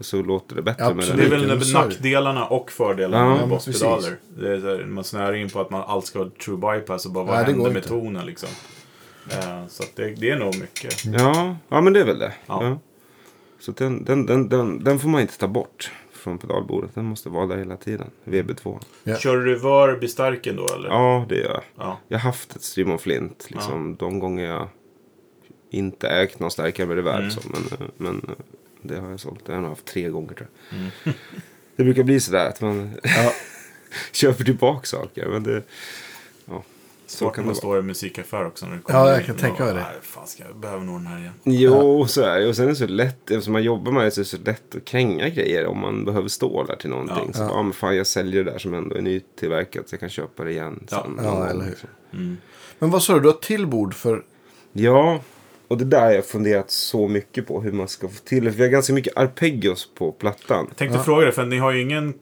så 0.00 0.22
låter 0.22 0.56
det 0.56 0.62
bättre 0.62 0.84
Ja, 0.84 0.94
med 0.94 1.06
den. 1.08 1.16
Det 1.16 1.24
är 1.24 1.30
väl 1.30 1.60
sorg. 1.64 1.84
nackdelarna 1.88 2.46
och 2.46 2.70
fördelarna 2.70 3.24
Ja, 3.40 3.46
med 3.46 3.48
här, 4.62 4.84
man 4.86 5.04
snöar 5.04 5.32
in 5.32 5.50
på 5.50 5.60
att 5.60 5.70
man 5.70 5.82
allt 5.86 6.06
ska 6.06 6.18
ha 6.18 6.30
true 6.44 6.56
bypass 6.56 7.06
och 7.06 7.12
bara 7.12 7.24
vad 7.24 7.36
händer 7.36 7.64
med 7.64 7.76
inte. 7.76 7.88
tonen 7.88 8.26
liksom. 8.26 8.48
Eh, 9.30 9.66
så 9.68 9.82
att 9.82 9.96
det, 9.96 10.14
det 10.14 10.30
är 10.30 10.36
nog 10.38 10.58
mycket. 10.60 11.04
Ja, 11.04 11.56
ja 11.68 11.80
men 11.80 11.92
det 11.92 12.00
är 12.00 12.04
väl 12.04 12.18
det. 12.18 12.32
Ja. 12.46 12.64
Ja. 12.64 12.78
Så 13.60 13.72
den, 13.72 14.04
den, 14.04 14.26
den, 14.26 14.48
den, 14.48 14.84
den 14.84 14.98
får 14.98 15.08
man 15.08 15.20
inte 15.20 15.38
ta 15.38 15.46
bort 15.48 15.90
från 16.12 16.38
pedalbordet. 16.38 16.90
Den 16.94 17.04
måste 17.04 17.28
vara 17.28 17.46
där 17.46 17.56
hela 17.56 17.76
tiden. 17.76 18.06
VB2. 18.24 18.78
Ja. 19.04 19.16
Kör 19.16 19.36
du 19.36 19.58
Verb 19.58 20.04
i 20.04 20.08
starken 20.08 20.56
då 20.56 20.66
eller? 20.74 20.88
Ja, 20.88 21.26
det 21.28 21.34
gör 21.36 21.50
jag. 21.50 21.62
Ja. 21.76 21.98
Jag 22.08 22.18
har 22.18 22.22
haft 22.22 22.56
ett 22.56 22.62
Stream 22.62 22.90
of 22.90 23.00
Flint. 23.00 23.46
Liksom, 23.50 23.96
De 23.98 24.18
gånger 24.18 24.44
jag 24.44 24.68
inte 25.74 26.08
ägt 26.08 26.40
någon 26.40 26.50
starkare 26.50 26.86
med 26.86 26.96
reverb. 26.96 27.18
Mm. 27.20 27.30
Så, 27.30 27.40
men, 27.44 27.62
men 27.96 28.16
eh, 28.28 28.34
det 28.82 29.00
har 29.00 29.10
jag 29.10 29.20
sålt. 29.20 29.40
Det 29.46 29.54
har 29.54 29.62
jag 29.62 29.68
haft 29.68 29.84
tre 29.84 30.08
gånger 30.08 30.34
tror 30.34 30.48
jag. 30.70 30.78
Mm. 30.78 30.90
Det 31.76 31.84
brukar 31.84 32.02
bli 32.02 32.20
sådär 32.20 32.48
att 32.48 32.60
man 32.60 32.90
Ja. 33.02 33.32
köper 34.12 34.44
tillbaka 34.44 34.86
saker. 34.86 35.26
Men 35.28 35.42
det, 35.42 35.62
ja, 36.46 36.62
så 37.06 37.16
Svårt 37.16 37.34
kan 37.34 37.44
när 37.44 37.52
det 37.52 37.54
man 37.62 37.68
vara. 37.68 37.74
står 37.74 37.78
i 37.78 37.82
musikaffär 37.82 38.46
också. 38.46 38.66
När 38.66 38.72
det 38.72 38.80
Ja, 38.86 38.92
kommer 38.92 39.08
jag 39.10 39.20
in 39.20 39.26
kan 39.26 39.36
tänka 39.36 39.64
mig 39.64 39.74
det. 39.74 39.86
Fan 40.02 40.26
ska 40.26 40.44
jag 40.44 40.56
behöver 40.56 40.84
nog 40.84 40.96
den 41.00 41.06
här 41.06 41.18
igen. 41.18 41.32
Jo, 41.44 42.06
så 42.06 42.22
är 42.22 42.40
det. 42.40 42.48
Och 42.48 42.56
sen 42.56 42.64
är 42.64 42.68
det 42.68 42.76
så 42.76 42.86
lätt, 42.86 43.30
eftersom 43.30 43.52
man 43.52 43.62
jobbar 43.62 43.92
med 43.92 44.04
det 44.04 44.10
så 44.10 44.20
är 44.20 44.22
det 44.22 44.28
så 44.28 44.36
lätt 44.44 44.74
att 44.76 44.84
kränga 44.84 45.28
grejer 45.28 45.66
om 45.66 45.78
man 45.80 46.04
behöver 46.04 46.28
stålar 46.28 46.76
till 46.76 46.90
någonting. 46.90 47.26
Ja. 47.26 47.32
Så 47.32 47.42
ja. 47.42 47.62
men 47.62 47.72
fan 47.72 47.96
jag 47.96 48.06
säljer 48.06 48.44
det 48.44 48.50
där 48.50 48.58
som 48.58 48.74
ändå 48.74 48.96
är 48.96 49.02
nytillverkat 49.02 49.88
så 49.88 49.94
jag 49.94 50.00
kan 50.00 50.10
köpa 50.10 50.44
det 50.44 50.50
igen 50.50 50.86
Ja. 50.90 51.02
sen. 51.02 51.24
Ja, 51.24 51.46
eller 51.48 51.64
hur. 51.64 51.78
Mm. 52.12 52.36
Men 52.78 52.90
vad 52.90 53.02
sa 53.02 53.14
du? 53.14 53.20
Du 53.20 53.26
har 53.28 53.34
till 53.34 53.66
bord 53.66 53.94
för... 53.94 54.22
Ja, 54.72 55.20
och 55.68 55.78
det 55.78 55.84
där 55.84 56.00
har 56.00 56.10
jag 56.12 56.26
funderat 56.26 56.70
så 56.70 57.08
mycket 57.08 57.46
på 57.46 57.60
hur 57.60 57.72
man 57.72 57.88
ska 57.88 58.08
få 58.08 58.18
till 58.24 58.44
det. 58.44 58.50
För 58.50 58.58
vi 58.58 58.64
har 58.64 58.70
ganska 58.70 58.92
mycket 58.92 59.16
arpeggios 59.16 59.88
på 59.94 60.12
plattan. 60.12 60.64
Jag 60.68 60.76
tänkte 60.76 60.98
fråga 60.98 61.24
dig, 61.24 61.32
för 61.34 61.44
ni 61.44 61.58
har 61.58 61.72
ju 61.72 61.80
ingen... 61.80 62.14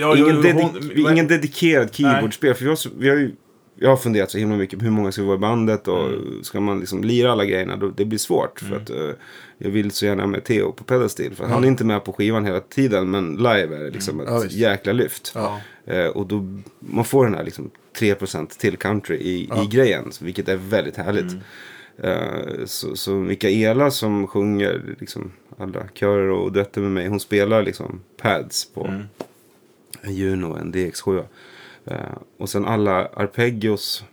Ja, 0.00 0.16
ingen, 0.16 0.36
hon- 0.60 0.90
vi- 0.94 1.00
ingen 1.12 1.26
dedikerad 1.28 1.94
keyboardspel. 1.94 2.54
För 2.54 2.64
vi 2.64 2.68
har, 2.70 2.78
vi 2.98 3.08
har 3.08 3.16
ju, 3.16 3.32
jag 3.80 3.88
har 3.90 3.96
funderat 3.96 4.30
så 4.30 4.38
himla 4.38 4.56
mycket 4.56 4.78
på 4.78 4.84
hur 4.84 4.92
många 4.92 5.12
ska 5.12 5.22
vara 5.22 5.34
i 5.36 5.38
bandet 5.38 5.88
och 5.88 6.06
Mm. 6.06 6.42
ska 6.44 6.60
man 6.60 6.80
liksom 6.80 7.04
lira 7.04 7.32
alla 7.32 7.44
grejerna 7.44 7.76
då, 7.76 7.88
det 7.96 8.04
blir 8.04 8.18
svårt. 8.18 8.60
För 8.60 8.76
att 8.76 8.90
eh, 8.90 9.10
jag 9.58 9.70
vill 9.70 9.90
så 9.90 10.06
gärna 10.06 10.22
ha 10.22 10.26
med 10.28 10.44
Theo 10.44 10.72
på 10.72 10.84
pedalstil. 10.84 11.34
För 11.34 11.44
han 11.46 11.64
är 11.64 11.68
inte 11.68 11.84
med 11.84 12.04
på 12.04 12.12
skivan 12.12 12.44
hela 12.44 12.60
tiden 12.60 13.10
men 13.10 13.36
live 13.36 13.76
är 13.76 13.84
det 13.84 13.90
liksom 13.90 14.22
Ja, 14.26 14.38
ett 14.38 14.44
visst. 14.44 14.54
jäkla 14.56 14.92
lyft. 14.92 15.32
Ja. 15.34 15.60
Eh, 15.86 16.06
och 16.06 16.26
då 16.26 16.46
man 16.80 17.04
får 17.04 17.24
den 17.24 17.34
här 17.34 17.44
liksom 17.44 17.70
3% 17.98 18.58
till 18.58 18.76
country 18.76 19.16
i, 19.16 19.42
i 19.42 19.66
grejen. 19.70 20.10
Vilket 20.20 20.48
är 20.48 20.56
väldigt 20.56 20.96
härligt. 20.96 21.32
Eh, 22.02 22.64
så, 22.64 22.96
så 22.96 23.10
Mikaela 23.10 23.90
som 23.90 24.26
sjunger 24.26 24.82
liksom 25.00 25.32
alla 25.58 25.88
körer 25.94 26.28
och 26.30 26.52
duetter 26.52 26.80
med 26.80 26.90
mig. 26.90 27.08
Hon 27.08 27.20
spelar 27.20 27.62
liksom 27.62 28.00
pads 28.16 28.68
på 28.74 28.86
Mm. 28.86 29.02
en 30.02 30.14
Juno 30.14 30.56
en 30.56 30.72
DX7. 30.74 31.24
Eh, 31.84 31.96
och 32.38 32.48
sen 32.48 32.64
alla 32.64 33.06
arpeggios. 33.06 34.04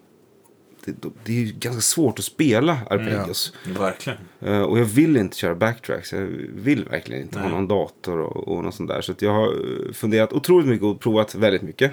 Det, 0.85 0.95
det 1.23 1.31
är 1.31 1.45
ju 1.45 1.51
ganska 1.59 1.81
svårt 1.81 2.19
att 2.19 2.25
spela 2.25 2.77
arpeggios. 2.89 3.53
Verkligen. 3.79 4.19
Eh, 4.41 4.61
och 4.61 4.79
jag 4.79 4.85
vill 4.85 5.17
inte 5.17 5.37
köra 5.37 5.55
backtracks. 5.55 6.13
Jag 6.13 6.21
vill 6.53 6.85
verkligen 6.85 7.21
inte 7.21 7.39
ha 7.39 7.45
Nej. 7.45 7.55
någon 7.55 7.67
dator 7.67 8.19
och, 8.19 8.47
och 8.47 8.63
något 8.63 8.75
sånt 8.75 8.89
där. 8.89 9.01
Så 9.01 9.13
jag 9.19 9.31
har 9.33 9.53
funderat 9.93 10.33
otroligt 10.33 10.67
mycket 10.67 10.85
och 10.85 10.99
provat 10.99 11.35
väldigt 11.35 11.61
mycket. 11.61 11.91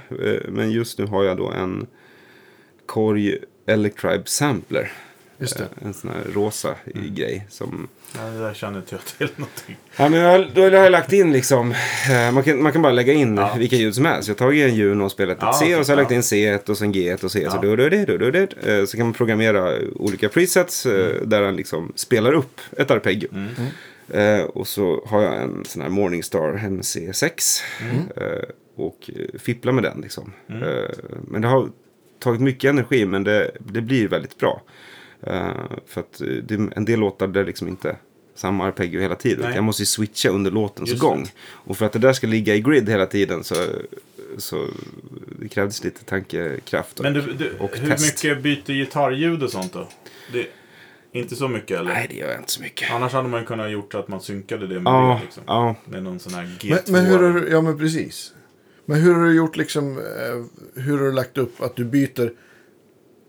Men 0.49 0.71
just 0.71 0.99
nu 0.99 1.07
har 1.07 1.25
jag 1.25 1.37
då 1.37 1.51
en 1.51 1.87
Korg 2.87 3.39
Electribe 3.67 4.23
Sampler. 4.27 4.93
Just 5.43 5.59
det. 5.59 5.65
Eh, 5.81 5.87
En 5.87 5.95
sån 5.95 6.11
här 6.11 6.33
rosa 6.35 6.75
Mm. 6.95 7.15
grej. 7.15 7.47
Som, 7.49 7.89
Nej, 8.17 8.31
det 8.33 8.39
där 8.39 8.55
känner 8.55 8.79
inte 8.79 8.95
jag 8.95 9.05
till 9.05 9.29
någonting. 9.37 9.77
ja, 9.97 10.09
men 10.09 10.21
jag, 10.21 10.51
då 10.55 10.63
har 10.63 10.71
jag 10.71 10.93
lagt 10.93 11.13
in 11.13 11.33
liksom. 11.33 11.73
eh, 12.11 12.33
Man 12.33 12.43
kan, 12.43 12.63
man 12.63 12.73
kan 12.73 12.83
bara 12.83 12.93
lägga 12.93 13.13
in 13.13 13.37
Ja. 13.37 13.55
vilka 13.59 13.77
ljud 13.77 13.95
som 13.95 14.05
helst. 14.05 14.29
Jag 14.29 14.35
har 14.35 14.39
tagit 14.39 14.65
en 14.69 14.75
Juno 14.75 15.05
och 15.05 15.11
spelat 15.13 15.37
ett 15.37 15.43
Ja, 15.43 15.53
C 15.53 15.77
och 15.77 15.87
så 15.87 15.93
har 15.93 15.97
jag 15.97 16.03
lagt 16.03 16.11
ja. 16.11 16.17
in 16.17 16.23
C1 16.59 16.71
och 16.71 16.79
sen 16.79 16.95
G1 16.95 17.25
och 17.25 17.33
C. 17.33 17.47
Så, 17.51 17.57
Ja. 17.57 17.61
då, 17.63 17.77
då, 17.77 17.89
då, 17.89 18.05
då, 18.07 18.17
då, 18.17 18.31
då. 18.31 18.71
Eh, 18.71 18.85
så 18.85 18.97
kan 18.97 19.07
man 19.07 19.13
programmera 19.13 19.73
olika 19.97 20.29
presets 20.29 20.87
Mm. 20.87 21.29
där 21.29 21.43
den 21.43 21.57
liksom 21.57 21.93
spelar 21.97 22.33
upp 22.33 22.61
ett 22.77 22.91
arpeggio. 22.91 23.29
Eh, 24.13 24.41
och 24.45 24.67
så 24.67 25.05
har 25.07 25.23
jag 25.23 25.43
en 25.43 25.65
sån 25.65 25.83
här 25.83 25.89
Morningstar 25.89 26.53
MC6. 26.59 27.61
Eh, 28.17 28.49
och 28.77 29.11
fipplar 29.39 29.73
med 29.73 29.85
den 29.85 30.01
liksom. 30.01 30.33
Eh, 30.49 30.91
men 31.29 31.43
det 31.43 31.49
har 31.49 31.69
tagit 32.19 32.41
mycket 32.41 32.69
energi 32.71 33.07
men 33.07 33.25
det, 33.25 33.51
det 33.59 33.81
blir 33.81 34.09
väldigt 34.09 34.39
bra. 34.39 34.63
Eh, 35.23 35.51
för 35.87 36.01
att 36.01 36.21
eh, 36.21 36.27
det 36.27 36.55
är 36.55 36.77
en 36.77 36.85
del 36.85 37.01
låtar 37.01 37.29
där 37.29 37.45
liksom 37.45 37.69
inte 37.69 37.97
samma 38.35 38.65
arpeggio 38.67 39.01
hela 39.01 39.15
tiden. 39.15 39.45
Nej. 39.47 39.55
Jag 39.55 39.65
måste 39.65 39.83
ju 39.83 39.87
switcha 39.87 40.29
under 40.29 40.51
låtens 40.51 40.89
Just 40.91 41.03
gång. 41.03 41.23
det. 41.25 41.31
Och 41.45 41.77
för 41.77 41.87
att 41.87 41.93
det 41.93 41.99
där 41.99 42.13
ska 42.13 42.27
ligga 42.27 42.55
i 42.55 42.61
grid 42.61 42.89
hela 42.89 43.07
tiden 43.07 43.45
så, 43.45 43.55
så 44.39 44.67
det 45.41 45.49
krävdes 45.49 45.85
lite 45.85 46.05
tankekraft 46.05 46.99
och, 46.99 47.05
Men 47.05 47.13
du, 47.15 47.21
du, 47.21 47.53
och 47.59 47.77
hur 47.77 47.89
test. 47.91 48.25
mycket 48.25 48.43
byter 48.43 48.73
gitarrljud 48.73 49.43
och 49.43 49.51
sånt 49.51 49.73
då? 49.73 49.89
Det, 50.33 50.47
inte 51.13 51.37
så 51.37 51.49
mycket 51.49 51.79
eller? 51.81 51.93
Nej, 51.93 52.07
det 52.11 52.17
gör 52.17 52.29
jag 52.29 52.39
inte 52.41 52.53
så 52.53 52.63
mycket. 52.63 52.91
Annars 52.91 53.13
hade 53.13 53.29
man 53.29 53.41
ju 53.41 53.47
kunnat 53.47 53.71
gjort 53.71 53.95
att 53.95 54.09
man 54.09 54.21
synkade 54.21 54.67
det 54.67 54.81
med 54.81 54.91
Ja, 54.91 55.19
det. 55.21 55.25
Liksom. 55.25 55.43
ja. 55.47 55.75
Med 55.85 56.03
någon 56.03 56.19
sån 56.19 56.35
här 56.35 56.45
G2. 56.61 56.69
Men, 56.71 56.79
men 56.93 57.07
hur 57.07 57.19
har 57.19 57.41
du, 57.41 57.49
ja 57.49 57.61
men 57.61 57.79
precis. 57.79 58.33
Men 58.85 59.01
hur 59.01 59.15
har 59.15 59.25
du 59.25 59.35
gjort 59.35 59.57
liksom, 59.57 59.99
eh, 59.99 60.83
hur 60.83 60.99
har 60.99 61.05
du 61.05 61.13
lagt 61.13 61.39
upp 61.39 61.61
att 61.63 61.77
du 61.77 61.85
byter, 61.85 62.33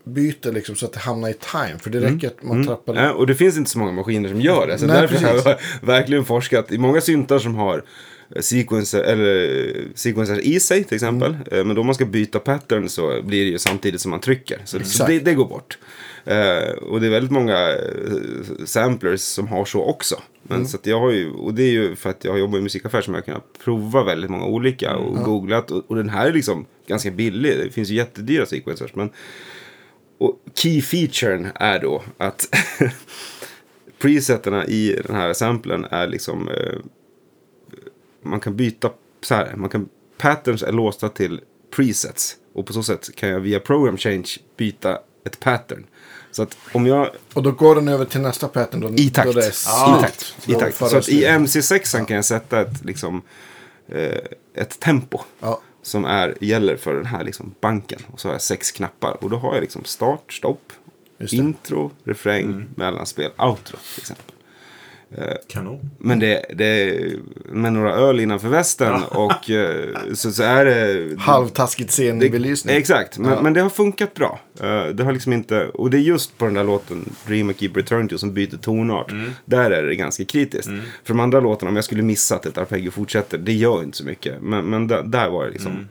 byter 0.04 0.52
liksom 0.52 0.76
så 0.76 0.86
att 0.86 0.92
det 0.92 0.98
hamnar 1.00 1.28
i 1.28 1.34
time? 1.34 1.78
För 1.78 1.90
det 1.90 2.00
räcker 2.00 2.26
att 2.28 2.42
man 2.42 2.66
trappar 2.66 2.94
Ja, 2.94 3.12
och 3.12 3.26
det 3.26 3.34
finns 3.34 3.56
inte 3.56 3.70
så 3.70 3.78
många 3.78 3.92
maskiner 3.92 4.28
som 4.28 4.40
gör 4.40 4.66
det. 4.66 4.78
Så 4.78 4.86
Nej, 4.86 5.00
därför 5.00 5.26
har 5.26 5.32
precis. 5.32 5.46
jag 5.46 5.56
verkligen 5.86 6.24
forskat. 6.24 6.72
I 6.72 6.78
många 6.78 7.00
syntar 7.00 7.38
som 7.38 7.54
har 7.54 7.84
eh, 8.36 8.40
sequencer, 8.42 9.02
eller 9.02 9.58
eh, 9.68 9.82
sequencer 9.94 10.40
i 10.40 10.60
sig 10.60 10.84
till 10.84 10.94
exempel. 10.94 11.30
Mm. 11.34 11.58
Eh, 11.58 11.64
Men 11.64 11.76
då 11.76 11.82
man 11.82 11.94
ska 11.94 12.04
byta 12.04 12.38
pattern 12.38 12.88
så 12.88 13.22
blir 13.22 13.44
det 13.44 13.50
ju 13.50 13.58
samtidigt 13.58 14.00
som 14.00 14.10
man 14.10 14.20
trycker. 14.20 14.58
Så, 14.64 14.80
så 14.84 15.06
det, 15.06 15.18
det 15.18 15.34
går 15.34 15.46
bort. 15.48 15.78
Eh, 16.24 16.72
och 16.72 17.00
det 17.00 17.06
är 17.06 17.10
väldigt 17.10 17.30
många 17.32 17.74
samplers 18.64 19.20
som 19.20 19.48
har 19.48 19.64
så 19.64 19.82
också. 19.84 20.22
Men 20.42 20.56
Mm. 20.56 20.68
så 20.68 20.78
jag 20.82 21.00
har 21.00 21.10
ju, 21.10 21.30
och 21.30 21.54
det 21.54 21.62
är 21.62 21.70
ju 21.70 21.96
för 21.96 22.10
att 22.10 22.24
jag 22.24 22.38
jobbar 22.38 22.58
i 22.58 22.62
musikaffär 22.62 23.00
som 23.00 23.14
jag 23.14 23.20
har 23.20 23.24
kunnat 23.24 23.44
prova 23.64 24.04
väldigt 24.04 24.30
många 24.30 24.44
olika 24.46 24.96
och 24.96 25.24
googlat. 25.24 25.70
Och, 25.70 25.84
och 25.88 25.96
den 25.96 26.08
här 26.08 26.26
är 26.26 26.32
liksom 26.32 26.66
ganska 26.86 27.10
billig. 27.10 27.58
Det 27.58 27.70
finns 27.70 27.88
ju 27.90 27.94
jättedyra 27.94 28.46
sequencers. 28.46 28.94
Men 28.94 29.10
och 30.18 30.38
key 30.54 30.82
featuren 30.82 31.48
är 31.54 31.78
då 31.78 32.02
att 32.18 32.48
preseterna 33.98 34.66
i 34.66 35.00
den 35.06 35.16
här 35.16 35.32
samplen 35.32 35.86
är 35.90 36.06
liksom 36.06 36.48
eh, 36.48 36.78
man 38.22 38.40
kan 38.40 38.56
byta 38.56 38.90
så 39.20 39.34
här, 39.34 39.54
man 39.56 39.70
kan 39.70 39.88
patterns 40.18 40.62
är 40.62 40.72
låsta 40.72 41.08
till 41.08 41.40
presets 41.76 42.36
och 42.54 42.66
på 42.66 42.72
så 42.72 42.82
sätt 42.82 43.16
kan 43.16 43.28
jag 43.28 43.40
via 43.40 43.60
program 43.60 43.96
change 43.96 44.28
byta 44.56 44.98
ett 45.24 45.40
pattern. 45.40 45.86
Så 46.30 46.42
att 46.42 46.56
om 46.72 46.86
jag 46.86 47.10
Och 47.34 47.42
då 47.42 47.50
går 47.52 47.74
den 47.74 47.88
över 47.88 48.04
till 48.04 48.20
nästa 48.20 48.48
pattern 48.48 48.80
då, 48.80 48.88
i 48.88 49.10
takt. 49.10 49.26
då 49.26 49.32
det 49.32 49.46
är 49.46 49.50
I 49.50 49.52
slut. 49.52 50.00
takt. 50.00 50.36
I 50.46 50.52
takt. 50.54 50.76
Så 50.76 50.96
att 50.96 51.08
i 51.08 51.20
slut. 51.20 51.24
MC6 51.28 52.04
kan 52.04 52.16
jag 52.16 52.24
sätta 52.24 52.60
ett, 52.60 52.84
liksom, 52.84 53.22
eh, 53.88 54.18
ett 54.54 54.80
tempo. 54.80 55.18
Ja. 55.40 55.60
Som 55.84 56.04
är, 56.04 56.34
gäller 56.40 56.76
för 56.76 56.94
den 56.94 57.06
här 57.06 57.24
liksom, 57.24 57.54
banken. 57.60 58.00
Och 58.12 58.20
så 58.20 58.28
har 58.28 58.34
jag 58.34 58.42
sex 58.42 58.70
knappar. 58.72 59.24
Och 59.24 59.30
då 59.30 59.36
har 59.36 59.54
jag 59.54 59.60
liksom 59.60 59.84
start, 59.84 60.32
stopp, 60.32 60.72
intro, 61.32 61.90
refräng, 62.04 62.66
mellanspel, 62.76 63.30
outro 63.38 63.76
till 63.94 64.00
exempel. 64.00 64.33
Kanon. 65.48 65.90
Men 65.98 66.18
det, 66.18 66.44
det 66.54 67.00
med 67.44 67.72
några 67.72 67.94
öl 67.94 68.20
innanför 68.20 68.48
västen 68.48 69.02
och 69.02 69.50
eh, 69.50 69.88
så, 70.14 70.32
så 70.32 70.42
är 70.42 70.64
det... 70.64 71.16
Halvtaskigt 71.20 71.90
scenbelysning. 71.90 72.76
Exakt, 72.76 73.18
men, 73.18 73.30
Ja. 73.32 73.42
men 73.42 73.52
det 73.52 73.60
har 73.60 73.70
funkat 73.70 74.14
bra. 74.14 74.40
Eh, 74.60 74.86
det 74.86 75.04
har 75.04 75.12
liksom 75.12 75.32
inte, 75.32 75.66
och 75.68 75.90
det 75.90 75.96
är 75.96 76.00
just 76.00 76.38
på 76.38 76.44
den 76.44 76.54
där 76.54 76.64
låten 76.64 77.12
Dream 77.26 77.50
I 77.50 77.54
Keep 77.54 77.70
Return 77.74 78.08
To 78.08 78.18
som 78.18 78.34
byter 78.34 78.56
tonart. 78.56 79.12
Där 79.44 79.70
är 79.70 79.82
det 79.82 79.94
ganska 79.94 80.24
kritiskt. 80.24 80.68
För 81.04 81.14
de 81.14 81.20
andra 81.20 81.40
låtarna, 81.40 81.70
om 81.70 81.76
jag 81.76 81.84
skulle 81.84 82.02
missa 82.02 82.34
att 82.36 82.46
ett 82.46 82.58
arpeggio 82.58 82.90
fortsätter, 82.90 83.38
det 83.38 83.52
gör 83.52 83.82
inte 83.82 83.96
så 83.96 84.04
mycket. 84.04 84.42
Men, 84.42 84.64
men 84.64 84.86
där, 84.88 85.02
där 85.02 85.30
var 85.30 85.44
det 85.44 85.50
liksom. 85.50 85.88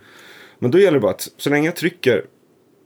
Men 0.60 0.72
då 0.72 0.80
gäller 0.80 0.98
det 0.98 1.00
bara 1.02 1.12
att 1.12 1.28
så 1.38 1.50
länge 1.50 1.68
jag 1.68 1.76
trycker 1.76 2.24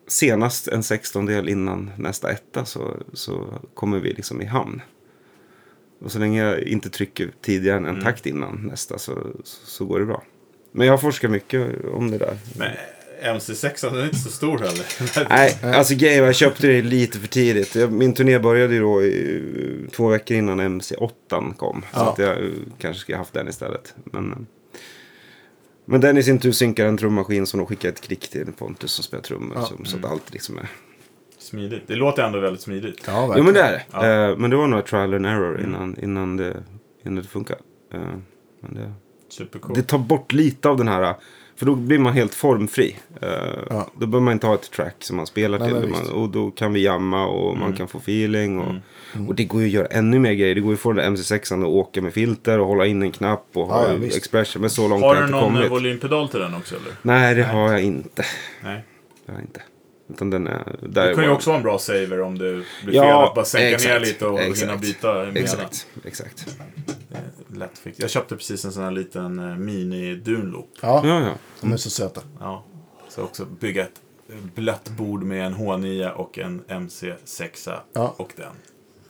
senast 0.08 0.68
en 0.68 0.84
sextondel 0.84 1.50
innan 1.50 1.92
nästa 1.98 2.32
etta 2.32 2.66
så, 2.66 2.96
så 3.14 3.48
kommer 3.74 4.00
vi 4.00 4.14
liksom 4.14 4.42
i 4.42 4.46
hamn. 4.46 4.82
Och 6.00 6.12
så 6.12 6.20
länge 6.20 6.44
jag 6.44 6.60
inte 6.60 6.90
trycker 6.90 7.32
tidigare 7.42 7.78
än 7.78 7.86
en 7.86 8.02
takt 8.02 8.26
innan 8.26 8.68
nästa 8.72 8.98
så, 8.98 9.14
så, 9.44 9.66
så 9.66 9.86
går 9.86 10.00
det 10.00 10.06
bra. 10.06 10.24
Men 10.72 10.88
jag 10.88 10.94
har 10.94 10.98
forskat 10.98 11.32
mycket 11.32 11.86
om 11.94 12.12
det 12.12 12.18
där. 12.18 12.38
Men 12.58 12.72
MC6 13.24 13.90
den 13.90 14.00
är 14.00 14.06
inte 14.06 14.18
så 14.18 14.30
stor 14.30 14.58
heller. 14.58 14.86
Nej, 15.30 15.58
alltså 15.76 15.96
grejen 15.96 16.26
jag 16.26 16.36
köpte 16.36 16.68
det 16.68 16.82
lite 16.82 17.20
för 17.20 17.28
tidigt. 17.28 17.76
Jag, 17.76 17.92
min 17.92 18.14
turné 18.14 18.40
började 18.40 18.74
ju 18.74 18.80
då 18.82 19.04
i, 19.04 19.42
eh, 19.86 19.92
två 19.92 20.08
veckor 20.08 20.38
innan 20.38 20.60
MC8 20.62 21.54
kom. 21.58 21.82
Så 21.82 21.88
Ja. 22.00 22.12
att 22.12 22.20
jag 22.20 22.44
eh, 22.44 22.50
kanske 22.80 23.02
skulle 23.02 23.18
haft 23.18 23.34
den 23.34 23.48
istället. 23.48 23.96
Men, 24.04 24.32
eh, 24.32 24.38
men 25.86 26.02
den 26.02 26.18
i 26.18 26.24
sin 26.24 26.40
tur 26.40 26.52
synkar 26.52 26.86
en 26.86 26.98
trummaskin 26.98 27.46
som 27.48 27.58
de 27.58 27.66
skickar 27.68 27.90
ett 27.90 28.02
klick 28.02 28.30
till 28.30 28.46
Pontus 28.58 28.92
som 28.92 29.04
spelar 29.04 29.24
trummor. 29.24 29.58
Ja. 29.60 29.66
Så, 29.66 29.86
så 29.86 29.98
att 29.98 30.06
allt 30.06 30.34
liksom 30.34 30.58
är... 30.58 30.68
Smidigt. 31.48 31.84
Det 31.88 31.96
låter 31.96 32.24
ändå 32.24 32.40
väldigt 32.40 32.62
smidigt. 32.62 33.04
Ja, 33.08 33.34
Jo 33.38 33.44
men 33.44 33.54
det 33.54 33.62
är 33.62 33.72
det. 33.72 33.82
Ja. 33.92 34.04
Mm. 34.06 34.32
Eh, 34.32 34.38
men 34.38 34.50
det 34.50 34.56
var 34.56 34.68
nog 34.68 34.86
trial 34.86 35.14
and 35.14 35.26
error 35.26 35.62
innan, 35.62 35.96
innan, 36.02 36.38
det, 36.38 36.64
innan 37.06 37.16
det 37.16 37.24
funkar. 37.30 37.58
Eh, 37.94 38.00
men 38.62 38.74
det, 38.74 38.94
Supercool. 39.30 39.76
det 39.76 39.82
tar 39.84 39.98
bort 39.98 40.34
lite 40.34 40.70
av 40.70 40.78
den 40.78 40.88
här... 40.88 41.16
För 41.56 41.66
då 41.66 41.76
blir 41.76 42.00
man 42.00 42.14
helt 42.14 42.34
formfri. 42.34 42.96
Eh, 43.22 43.30
Ja. 43.70 43.88
Då 43.94 44.06
behöver 44.06 44.26
man 44.26 44.34
inte 44.34 44.48
ha 44.48 44.54
ett 44.56 44.72
track 44.72 44.96
som 45.00 45.18
man 45.18 45.28
spelar 45.28 45.60
Nej, 45.60 45.70
till. 45.82 45.90
Man, 45.90 46.10
och 46.10 46.30
då 46.30 46.52
kan 46.52 46.74
vi 46.74 46.84
jamma 46.84 47.28
och 47.28 47.50
Mm. 47.50 47.60
man 47.60 47.74
kan 47.74 47.88
få 47.88 47.98
feeling. 47.98 48.60
Och, 48.60 48.76
och 49.28 49.36
det 49.36 49.44
går 49.46 49.62
ju 49.62 49.68
att 49.68 49.74
göra 49.74 49.88
ännu 49.88 50.20
mer 50.20 50.34
grejer. 50.34 50.56
Det 50.56 50.62
går 50.62 50.70
ju 50.72 50.74
att 50.76 50.80
få 50.80 50.92
den 50.94 51.14
där 51.16 51.22
MC6 51.24 51.62
att 51.62 51.68
åka 51.68 52.02
med 52.02 52.14
filter 52.14 52.60
och 52.60 52.68
hålla 52.68 52.86
in 52.86 53.02
en 53.02 53.12
knapp 53.12 53.46
och 53.54 53.66
ha 53.68 53.88
Ja, 53.88 54.06
expression. 54.06 54.62
Men 54.62 54.70
så 54.70 54.88
långt 54.88 55.02
Har 55.04 55.10
har 55.10 55.16
jag 55.16 55.24
du 55.24 55.28
inte 55.28 55.40
någon 55.42 55.56
eh, 55.56 55.56
kommit. 55.58 55.72
volympedal 55.72 56.30
till 56.30 56.40
den 56.40 56.54
också 56.56 56.76
eller? 56.76 56.92
Nej, 57.02 57.36
det 57.36 57.44
har 57.44 57.72
jag 57.72 57.82
inte. 57.84 58.24
Nej. 58.64 58.84
Det 59.26 59.32
har 59.32 59.40
jag 59.40 59.44
inte. 59.48 59.62
Utan 60.10 60.30
den 60.30 60.48
är... 60.48 60.76
Det 60.82 60.88
Där 60.88 61.14
kan 61.14 61.24
ju 61.24 61.30
också 61.30 61.50
vara 61.50 61.58
en 61.58 61.64
bra 61.64 61.80
saver 61.80 62.22
om 62.22 62.38
det 62.38 62.64
blir 62.86 62.96
Ja, 62.96 63.02
fel. 63.04 63.28
Att 63.30 63.36
bara 63.36 63.46
sänka 63.46 63.66
ner 63.68 63.74
exakt, 63.76 64.08
lite 64.08 64.26
och 64.28 64.40
exakt, 64.40 64.62
hinna 64.62 64.78
byta. 64.78 65.28
Exakt, 65.32 65.88
exakt. 66.06 66.46
Lätt 67.56 67.78
fix. 67.78 68.00
Jag 68.00 68.10
köpte 68.10 68.36
precis 68.36 68.66
en 68.66 68.72
sån 68.72 68.84
här 68.84 68.92
liten 68.92 69.40
eh, 69.40 69.56
mini 69.58 70.16
dunloop. 70.16 70.70
Ja, 70.82 71.02
Ja, 71.08 71.20
ja. 71.22 71.32
de 71.62 71.72
är 71.74 71.78
så 71.78 71.90
söta. 71.90 72.22
Ja. 72.40 72.64
Så 73.10 73.24
också 73.24 73.46
bygga 73.46 73.82
ett 73.84 74.02
blött 74.56 74.90
bord 74.90 75.24
med 75.24 75.46
en 75.46 75.54
H9 75.56 76.12
och 76.12 76.38
en 76.40 76.62
MC6 76.70 77.72
Ja. 77.94 78.14
och 78.18 78.34
den. 78.36 78.46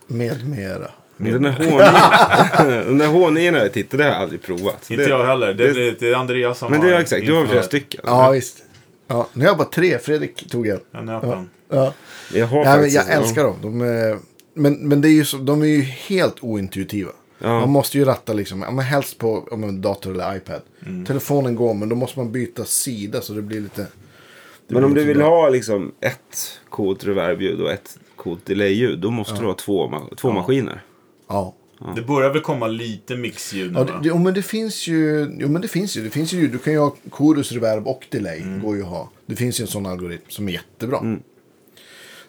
Med 0.06 0.48
mera. 0.48 0.90
Men 1.16 1.32
den 1.32 1.42
där 1.42 1.52
H9, 1.52 2.84
den 2.84 2.98
där 2.98 3.06
H9 3.08 3.50
när 3.50 3.58
jag 3.58 3.72
tittade 3.72 4.02
har 4.04 4.10
jag 4.10 4.20
aldrig 4.22 4.42
provat. 4.42 4.90
Inte 4.90 5.02
Det- 5.04 5.08
jag 5.10 5.26
heller. 5.26 5.54
Det, 5.54 5.72
det- 5.72 5.72
det, 5.90 6.00
det 6.00 6.10
är 6.10 6.14
Andreas 6.14 6.58
som 6.58 6.70
Men 6.70 6.80
det 6.80 6.86
har 6.86 6.94
är 6.94 7.00
exakt, 7.00 7.26
du 7.26 7.34
har 7.34 7.46
flera 7.46 7.62
stycken. 7.62 8.00
Ja, 8.04 8.30
visst. 8.30 8.64
Ja, 9.10 9.28
nu 9.32 9.44
har 9.44 9.50
jag 9.50 9.58
bara 9.58 9.68
tre. 9.68 9.98
Fredrik 9.98 10.50
tog 10.50 10.66
en. 10.66 10.80
Jag 10.90 11.04
nöt 11.04 11.22
Ja. 11.22 11.44
Ja. 11.68 11.94
Jag 12.34 12.46
har 12.46 12.64
faktiskt... 12.64 12.96
jag 12.96 13.12
älskar 13.12 13.44
dem. 13.44 13.56
De 13.62 13.80
är, 13.80 14.18
men, 14.54 14.88
men 14.88 15.00
det 15.00 15.08
är 15.08 15.12
ju 15.12 15.24
så, 15.24 15.36
de 15.36 15.62
är 15.62 15.66
ju 15.66 15.80
helt 15.82 16.36
ointuitiva. 16.40 17.10
Ja. 17.38 17.60
Man 17.60 17.68
måste 17.70 17.98
ju 17.98 18.04
ratta 18.04 18.32
liksom, 18.32 18.62
ja, 18.62 18.70
men 18.70 18.84
helst 18.84 19.18
på 19.18 19.48
om 19.50 19.64
en 19.64 19.80
dator 19.80 20.10
eller 20.14 20.36
iPad. 20.36 20.62
Mm. 20.86 21.06
Telefonen 21.06 21.54
går, 21.56 21.74
men 21.74 21.88
då 21.88 21.96
måste 21.96 22.18
man 22.18 22.32
byta 22.32 22.64
sida 22.64 23.20
så 23.20 23.32
det 23.32 23.42
blir 23.42 23.60
lite... 23.60 23.82
det 23.82 24.74
Men 24.74 24.84
om 24.84 24.92
blir 24.92 25.02
du 25.02 25.08
lite 25.08 25.18
vill 25.18 25.26
bra. 25.26 25.42
ha 25.42 25.48
liksom 25.48 25.92
ett 26.00 26.60
coolt 26.68 27.04
reverbljud 27.04 27.60
och 27.60 27.70
ett 27.72 27.98
coolt 28.16 28.46
delay-ljud, 28.46 28.98
då 28.98 29.10
måste 29.10 29.40
du 29.40 29.46
ha 29.46 29.54
två, 29.54 29.92
två 30.16 30.32
maskiner. 30.32 30.82
Ja. 31.28 31.54
Det 31.96 32.02
börjar 32.02 32.30
väl 32.30 32.42
komma 32.42 32.66
lite 32.66 33.16
mixljud 33.16 33.72
nu 33.72 33.78
Ja, 33.78 33.84
det, 33.84 33.92
jo, 34.02 34.18
men 34.18 34.34
det 34.34 34.42
finns 34.42 34.86
ju. 34.86 35.28
Jo, 35.38 35.48
men 35.48 35.62
det 35.62 35.68
finns 35.68 35.96
ju. 35.96 36.04
Det 36.04 36.10
finns 36.10 36.32
ju. 36.32 36.48
Du 36.48 36.58
kan 36.58 36.72
ju 36.72 36.78
ha 36.78 36.96
chorus, 37.10 37.52
reverb 37.52 37.86
och 37.86 38.06
delay. 38.10 38.40
Mm. 38.40 38.62
Går 38.62 38.76
ju 38.76 38.82
att 38.82 38.88
ha. 38.88 39.10
Det 39.26 39.36
finns 39.36 39.60
ju 39.60 39.62
en 39.62 39.68
sån 39.68 39.86
algoritm 39.86 40.24
som 40.28 40.48
är 40.48 40.52
jättebra. 40.52 41.16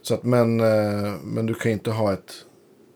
Så 0.01 0.13
att, 0.13 0.23
men, 0.23 0.59
eh, 0.59 1.13
men 1.23 1.45
du 1.45 1.53
kan 1.53 1.71
ju 1.71 1.73
inte 1.73 1.91
ha 1.91 2.13
ett, 2.13 2.33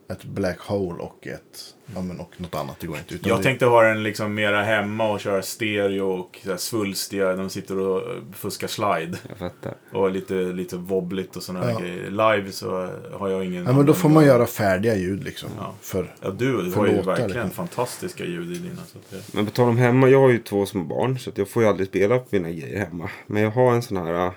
ett 0.09 0.23
black 0.23 0.59
hole 0.59 1.03
och 1.03 1.27
ett, 1.27 1.75
ja, 1.95 2.01
men, 2.01 2.19
och 2.19 2.31
något 2.37 2.55
annat. 2.55 2.75
Det 2.79 2.87
går 2.87 2.97
inte. 2.97 3.15
Utan 3.15 3.29
Jag 3.29 3.39
det, 3.39 3.43
tänkte 3.43 3.65
ha 3.65 3.83
den 3.83 4.03
liksom 4.03 4.33
mera 4.33 4.63
hemma 4.63 5.11
och 5.11 5.19
köra 5.19 5.41
stereo 5.41 6.09
och 6.11 6.39
så 6.43 6.49
här 6.49 6.57
svulstiga. 6.57 7.33
De 7.35 7.49
sitter 7.49 7.79
och 7.79 8.01
fuskar 8.35 8.67
slide. 8.67 9.17
Jag 9.29 9.37
fattar. 9.37 9.73
Och 9.91 10.11
lite, 10.11 10.33
lite 10.33 10.75
wobbligt 10.77 11.35
och 11.35 11.43
sådana 11.43 11.71
Ja. 11.71 11.79
grejer. 11.79 12.09
Live 12.09 12.51
så 12.51 12.89
har 13.13 13.29
jag 13.29 13.45
ingen... 13.45 13.65
ja, 13.65 13.73
men 13.73 13.85
då 13.85 13.93
får 13.93 14.09
man 14.09 14.25
göra 14.25 14.45
färdiga 14.45 14.95
ljud 14.95 15.23
liksom. 15.23 15.49
Ja. 15.59 15.73
För, 15.81 16.15
Ja, 16.21 16.29
du 16.29 16.71
för 16.71 16.79
har 16.79 16.87
ju 16.87 16.95
låtar, 16.95 17.05
verkligen 17.05 17.31
liksom. 17.31 17.49
fantastiska 17.51 18.25
ljud 18.25 18.51
i 18.51 18.59
dina. 18.59 18.81
Så 18.87 18.97
att 18.97 19.09
det... 19.09 19.33
Men 19.33 19.45
på 19.45 19.51
tal 19.51 19.69
om 19.69 19.77
hemma, 19.77 20.07
jag 20.09 20.19
har 20.19 20.29
ju 20.29 20.37
två 20.39 20.65
små 20.65 20.83
barn 20.83 21.19
så 21.19 21.29
att 21.29 21.37
jag 21.37 21.49
får 21.49 21.63
ju 21.63 21.69
aldrig 21.69 21.87
spela 21.87 22.19
på 22.19 22.27
mina 22.31 22.49
grejer 22.51 22.79
hemma. 22.85 23.09
Men 23.27 23.43
jag 23.43 23.51
har 23.51 23.73
en 23.73 23.81
sån 23.81 23.97
här 23.97 24.31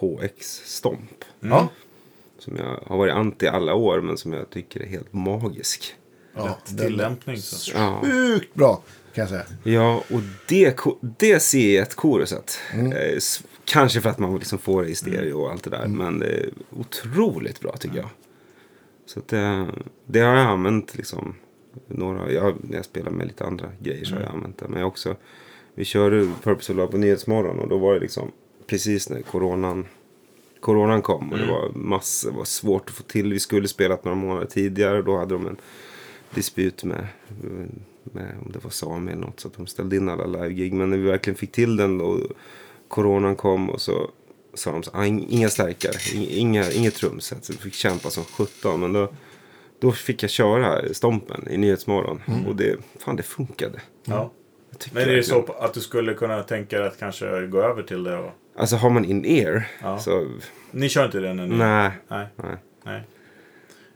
HX-stomp. 0.00 1.24
ja. 1.40 1.68
Som 2.42 2.56
jag 2.56 2.80
har 2.86 2.98
varit 2.98 3.14
anti 3.14 3.46
alla 3.46 3.74
år 3.74 4.00
men 4.00 4.16
som 4.16 4.32
jag 4.32 4.50
tycker 4.50 4.80
är 4.80 4.86
helt 4.86 5.12
magisk. 5.12 5.94
Ja, 6.36 6.44
Rätt 6.66 6.78
tillämpning. 6.78 7.36
Så. 7.36 7.72
Ja, 7.74 8.00
Sjukt 8.04 8.54
bra 8.54 8.82
kan 9.14 9.22
jag 9.22 9.28
säga. 9.28 9.44
ja 9.64 10.02
och 10.10 10.20
det, 10.48 10.76
det 11.18 11.38
C1 11.38 11.94
koruset. 11.94 12.58
Mm. 12.72 12.92
eh, 12.92 13.18
Kanske 13.64 14.00
för 14.00 14.10
att 14.10 14.18
man 14.18 14.38
liksom 14.38 14.58
får 14.58 14.82
det 14.82 14.88
i 14.88 14.94
stereo 14.94 15.40
och 15.40 15.50
allt 15.50 15.64
det 15.64 15.70
där. 15.70 15.86
Men 15.86 16.18
det 16.18 16.26
är 16.26 16.50
otroligt 16.70 17.60
bra 17.60 17.76
tycker 17.76 17.96
jag. 17.96 18.08
Så 19.06 19.18
att 19.18 19.28
det, 19.28 19.66
det 20.06 20.20
har 20.20 20.36
jag 20.36 20.46
använt 20.46 20.96
liksom. 20.96 21.34
Några, 21.86 22.32
jag, 22.32 22.54
när 22.60 22.76
jag 22.76 22.84
spelar 22.84 23.10
med 23.10 23.26
lite 23.26 23.44
andra 23.44 23.68
grejer 23.80 24.04
så 24.04 24.14
har 24.14 24.22
jag 24.22 24.30
använt 24.30 24.58
det. 24.58 24.68
Men 24.68 24.78
jag 24.78 24.88
också, 24.88 25.16
vi 25.74 25.84
körde 25.84 26.30
Purpose 26.42 26.72
Love 26.72 26.92
på 26.92 26.98
Nyhetsmorgon 26.98 27.58
och 27.58 27.68
då 27.68 27.78
var 27.78 27.94
det 27.94 28.00
liksom 28.00 28.30
precis 28.66 29.10
när 29.10 29.22
coronan, 29.22 29.86
coronan 30.62 31.02
kom. 31.02 31.32
Och 31.32 31.38
det 31.38 31.46
var 31.46 31.70
massor, 31.74 32.30
det 32.30 32.36
var 32.36 32.44
svårt 32.44 32.88
att 32.90 32.94
få 32.96 33.02
till. 33.02 33.32
Vi 33.32 33.40
skulle 33.40 33.68
spelat 33.68 34.04
några 34.04 34.16
månader 34.16 34.46
tidigare. 34.46 35.02
Då 35.02 35.18
hade 35.18 35.34
de 35.34 35.46
en 35.46 35.56
disput 36.34 36.84
med, 36.84 37.06
med 38.02 38.34
om 38.46 38.52
det 38.52 38.58
var 38.64 38.70
Sami 38.70 39.12
eller 39.12 39.20
något. 39.20 39.40
Så 39.40 39.48
att 39.48 39.54
de 39.56 39.66
ställde 39.66 39.96
in 39.96 40.08
alla 40.08 40.26
live-gig. 40.26 40.72
Men 40.72 40.90
när 40.90 40.96
vi 40.96 41.02
verkligen 41.02 41.36
fick 41.36 41.52
till 41.52 41.76
den 41.76 42.00
och 42.00 42.18
coronan 42.88 43.36
kom 43.36 43.70
och 43.70 43.80
så 43.80 44.10
sa 44.54 44.72
de 44.72 44.82
så, 44.82 44.90
ah, 44.94 45.02
ing- 45.04 45.26
inga 45.28 45.48
stärkare, 45.48 45.92
ing- 45.92 46.28
inga, 46.30 46.70
inget 46.72 46.94
trumset. 46.94 47.44
Så 47.44 47.52
vi 47.52 47.58
fick 47.58 47.74
kämpa 47.74 48.10
som 48.10 48.24
17. 48.24 48.80
Men 48.80 48.92
då, 48.92 49.12
då 49.80 49.92
fick 49.92 50.22
jag 50.22 50.30
köra 50.30 50.94
Stompen 50.94 51.48
i 51.50 51.56
Nyhetsmorgon. 51.56 52.20
Och 52.48 52.56
det, 52.56 52.76
fan 52.98 53.16
det 53.16 53.22
funkade. 53.22 53.80
Ja. 54.04 54.32
Men 54.92 55.02
är 55.02 55.06
det 55.16 55.22
så 55.22 55.44
att 55.58 55.74
du 55.74 55.80
skulle 55.80 56.14
kunna 56.14 56.42
tänka 56.42 56.78
dig 56.78 56.88
att 56.88 56.98
kanske 56.98 57.46
gå 57.46 57.62
över 57.62 57.82
till 57.82 58.04
det? 58.04 58.16
Och... 58.18 58.30
Alltså 58.56 58.76
har 58.76 58.90
man 58.90 59.04
in-ear 59.04 59.68
Ja. 59.82 59.98
så 59.98 60.28
Ni 60.70 60.88
kör 60.88 61.04
inte 61.04 61.20
den 61.20 61.38
ännu? 61.38 61.56
nej. 61.56 61.90
Nej. 62.08 62.26
nej. 62.36 62.56
Nej. 62.84 63.02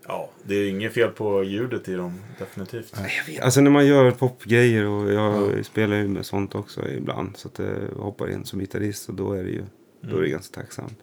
Ja, 0.09 0.31
det 0.43 0.55
är 0.55 0.71
inget 0.71 0.93
fel 0.95 1.09
på 1.11 1.45
ljudet 1.45 1.89
i 1.89 1.95
dem, 1.95 2.21
definitivt. 2.39 2.95
Jag 3.27 3.33
vet, 3.35 3.43
Alltså 3.43 3.61
när 3.61 3.71
man 3.71 3.87
gör 3.87 4.11
popgrejer 4.11 4.87
och 4.87 5.13
jag 5.13 5.65
spelar 5.67 5.97
ju 5.97 6.09
med 6.09 6.27
sånt 6.27 6.55
också 6.55 6.89
ibland. 6.89 7.37
Så 7.37 7.49
att 7.49 7.55
det 7.55 7.89
hoppar 7.97 8.31
in 8.31 8.45
som 8.45 8.59
gitarrist 8.61 9.09
och 9.09 9.15
då 9.15 9.33
är 9.33 9.43
det 9.45 9.51
ju 9.51 9.63
då 10.01 10.17
är 10.17 10.23
det 10.23 10.29
ganska 10.29 10.61
tacksamt. 10.61 11.03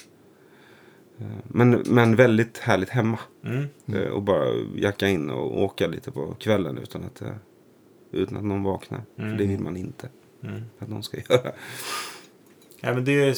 Eh, 1.20 1.26
Men, 1.48 1.84
men 1.86 2.16
väldigt 2.16 2.58
härligt 2.58 2.90
hemma. 2.90 3.20
Mm. 3.46 3.66
Eh, 3.94 4.08
Och 4.10 4.22
bara 4.22 4.46
jacka 4.76 5.08
in 5.08 5.30
och 5.30 5.64
åka 5.64 5.88
lite 5.88 6.12
på 6.12 6.36
kvällen 6.40 6.78
utan 6.78 7.04
att, 7.04 7.22
eh, 7.22 7.28
utan 8.12 8.38
att 8.38 8.44
någon 8.44 8.64
vaknar. 8.64 9.02
För 9.16 9.24
det 9.38 9.46
vill 9.46 9.60
man 9.60 9.78
inte 9.78 10.10
Mm. 10.44 10.62
att 10.80 10.88
någon 10.90 11.04
ska 11.04 11.18
göra. 11.30 11.52
Ja, 12.86 12.94
men 12.94 13.06
det 13.06 13.12
är 13.12 13.28
eh, 13.28 13.34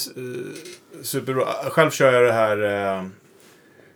superbra. 1.04 1.46
Själv 1.70 1.92
kör 1.92 2.14
jag 2.14 2.24
det 2.24 2.34
här 2.34 2.64
eh, 2.98 3.06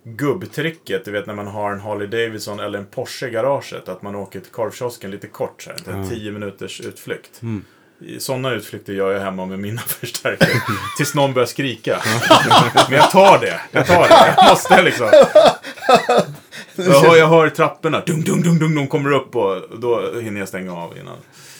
gubbtricket. 0.04 1.06
Du 1.06 1.12
vet 1.12 1.28
när 1.28 1.34
man 1.34 1.47
har 1.47 1.72
en 1.72 1.80
Harley 1.80 2.08
Davidson 2.08 2.60
eller 2.60 2.80
en 2.80 2.86
Porsche 2.86 3.28
i 3.28 3.30
garaget. 3.32 3.89
Att 3.89 4.02
man 4.02 4.16
åker 4.16 4.39
till 4.39 4.52
korvkiosken 4.52 5.12
lite 5.12 5.28
kort. 5.28 5.62
Så 5.62 5.70
här, 5.70 5.93
en 5.93 6.10
10 6.10 6.32
minuters 6.32 6.82
utflykt. 6.82 7.41
Mm. 7.41 7.64
Sådana 8.20 8.52
utflykter 8.52 8.93
gör 8.93 9.12
jag 9.12 9.20
hemma 9.20 9.45
med 9.45 9.60
mina 9.60 9.82
förstärkare. 9.88 10.62
Tills 10.97 11.16
någon 11.16 11.34
börjar 11.34 11.47
skrika. 11.47 12.02
Men 12.89 13.00
jag 13.00 13.12
tar 13.12 13.39
det. 13.39 13.62
Jag 13.72 13.88
tar 13.88 14.08
det. 14.10 14.34
Jag 14.38 14.50
måste 14.50 14.82
liksom. 14.82 15.10
Jag 16.76 17.02
hör, 17.02 17.18
jag 17.18 17.28
hör 17.28 17.50
trapporna. 17.50 18.04
Dung, 18.06 18.24
dung, 18.24 18.41
dung, 18.43 18.60
dung. 18.60 18.76
De 18.76 18.88
kommer 18.88 19.12
upp 19.12 19.36
och 19.36 19.80
då 19.80 20.20
hinner 20.20 20.39
jag 20.39 20.47
stänga 20.47 20.74
av 20.74 20.97
innan. 20.97 21.18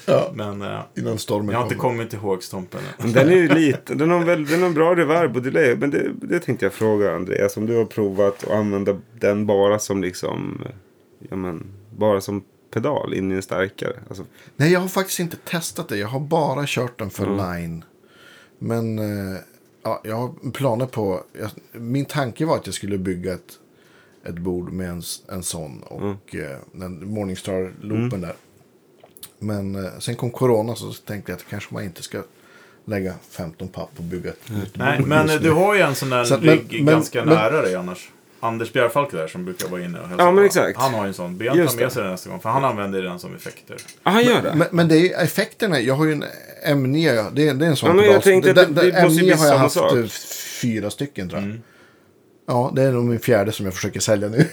Ja. 0.10 0.32
Men 0.34 0.62
eh, 0.62 0.80
Innan 0.98 1.18
stormen 1.18 1.50
jag 1.50 1.58
har 1.58 1.64
inte 1.64 1.76
kommer. 1.76 1.98
kommit 1.98 2.14
ihåg 2.14 2.44
stompen 2.44 2.82
än. 2.98 3.12
Den 3.12 3.30
är 3.30 3.36
ju 3.36 3.48
lite, 3.48 3.96
den 3.96 4.10
har, 4.12 4.24
väl, 4.24 4.46
den 4.46 4.62
har 4.64 4.70
bra 4.70 4.96
reverb 4.96 5.36
och 5.36 5.42
delay. 5.42 5.76
Men 5.76 5.90
det, 5.92 6.12
det 6.22 6.40
tänkte 6.40 6.66
jag 6.66 6.74
fråga 6.74 7.16
Andreas. 7.16 7.58
Om 7.58 7.66
du 7.66 7.76
har 7.76 7.86
provat 7.86 8.44
att 8.44 8.50
använda 8.52 8.98
den 9.20 9.46
bara 9.46 9.80
som 9.80 10.02
liksom, 10.02 10.62
ja 11.30 11.36
men, 11.36 11.66
bara 11.98 12.22
som 12.22 12.44
pedal 12.72 13.14
in 13.14 13.32
i 13.32 13.36
en 13.36 13.42
starkare. 13.42 13.94
Alltså, 14.08 14.26
Nej, 14.56 14.72
jag 14.72 14.80
har 14.80 14.88
faktiskt 14.88 15.20
inte 15.20 15.38
testat 15.38 15.88
det. 15.90 15.98
Jag 15.98 16.08
har 16.08 16.20
bara 16.20 16.64
kört 16.68 17.00
den 17.00 17.10
för 17.10 17.54
line. 17.56 17.84
Men 18.60 19.00
eh, 19.00 19.40
ja, 19.84 20.02
jag 20.04 20.16
har 20.16 20.52
planer 20.52 20.86
på... 20.86 21.24
Jag, 21.40 21.50
min 21.82 22.06
tanke 22.06 22.46
var 22.46 22.56
att 22.56 22.66
jag 22.66 22.76
skulle 22.76 22.98
bygga 22.98 23.34
ett, 23.34 23.60
ett 24.24 24.38
bord 24.38 24.72
med 24.72 24.90
en, 24.90 25.02
en 25.28 25.44
sån 25.44 25.84
och 25.84 26.36
eh, 26.36 26.58
den 26.72 27.06
Morningstar-loopen 27.14 28.22
där. 28.22 28.34
Men 29.40 29.86
eh, 29.86 29.92
sen 30.00 30.16
kom 30.16 30.32
corona 30.32 30.76
så 30.76 30.94
tänkte 30.94 31.32
jag 31.32 31.38
att 31.38 31.46
kanske 31.50 31.74
man 31.74 31.84
inte 31.84 32.04
ska 32.04 32.22
lägga 32.86 33.14
15 33.32 33.68
papp 33.68 33.90
och 33.98 34.04
bygga 34.04 34.30
ett 34.30 34.50
nytt 34.50 34.76
Nej, 34.78 35.00
men 35.06 35.28
du 35.28 35.52
har 35.52 35.76
ju 35.76 35.82
en 35.82 35.96
sån 35.96 36.10
där 36.10 36.24
Så 36.24 36.34
men- 36.38 36.44
rygg 36.44 36.84
men- 36.84 36.86
ganska 36.86 37.26
men- 37.26 37.36
nära 37.36 37.62
dig 37.62 37.76
annars. 37.76 38.10
Anders 38.42 38.74
Bjärfalk 38.74 39.12
där 39.12 39.28
som 39.28 39.46
brukar 39.46 39.68
vara 39.68 39.82
inne 39.82 40.00
och 40.00 40.08
hälsa 40.08 40.24
Ja, 40.24 40.32
men 40.32 40.46
exakt. 40.46 40.80
Han 40.80 40.94
har 40.94 41.02
ju 41.04 41.08
en 41.08 41.14
sån. 41.14 41.38
Be 41.38 41.50
han 41.50 41.68
ta 41.68 41.76
med 41.76 41.92
sig 41.92 42.02
den 42.04 42.12
nästa 42.12 42.30
gång. 42.30 42.40
För 42.40 42.50
han 42.50 42.66
använder 42.66 43.02
den 43.02 43.20
som 43.20 43.36
effekter. 43.36 43.78
ah, 44.04 44.12
han 44.12 44.24
gör 44.24 44.42
det? 44.42 44.54
Men, 44.56 44.68
men 44.72 44.88
det 44.88 44.98
är 45.14 45.24
effekterna. 45.24 45.80
Jag 45.80 45.96
har 45.96 46.06
ju 46.06 46.12
en 46.12 46.24
M9. 46.68 47.30
Det 47.34 47.48
är, 47.48 47.54
det 47.54 47.66
är 47.66 47.70
en 47.70 47.76
sån 47.76 47.88
Ja, 47.90 47.94
men 47.96 48.06
jag 48.06 48.24
pedal. 48.24 48.24
tänkte 48.44 48.54
Den- 48.54 48.74
det- 48.74 48.92
den 48.92 49.10
ju 49.10 49.20
M9 49.20 49.20
bli 49.20 49.32
har 49.34 49.48
jag 49.48 49.58
haft 49.58 49.74
sak. 49.76 49.94
eh, 49.98 50.06
fyra 50.62 50.90
stycken 50.90 51.30
tror 51.30 51.42
jag. 51.42 51.50
Mm. 51.50 51.62
Ja, 52.52 52.72
det 52.76 52.82
är 52.82 52.92
nog 52.92 53.06
min 53.06 53.20
fjärde 53.20 53.52
som 53.52 53.66
jag 53.66 53.74
försöker 53.74 54.00
sälja 54.00 54.30
nu. 54.30 54.46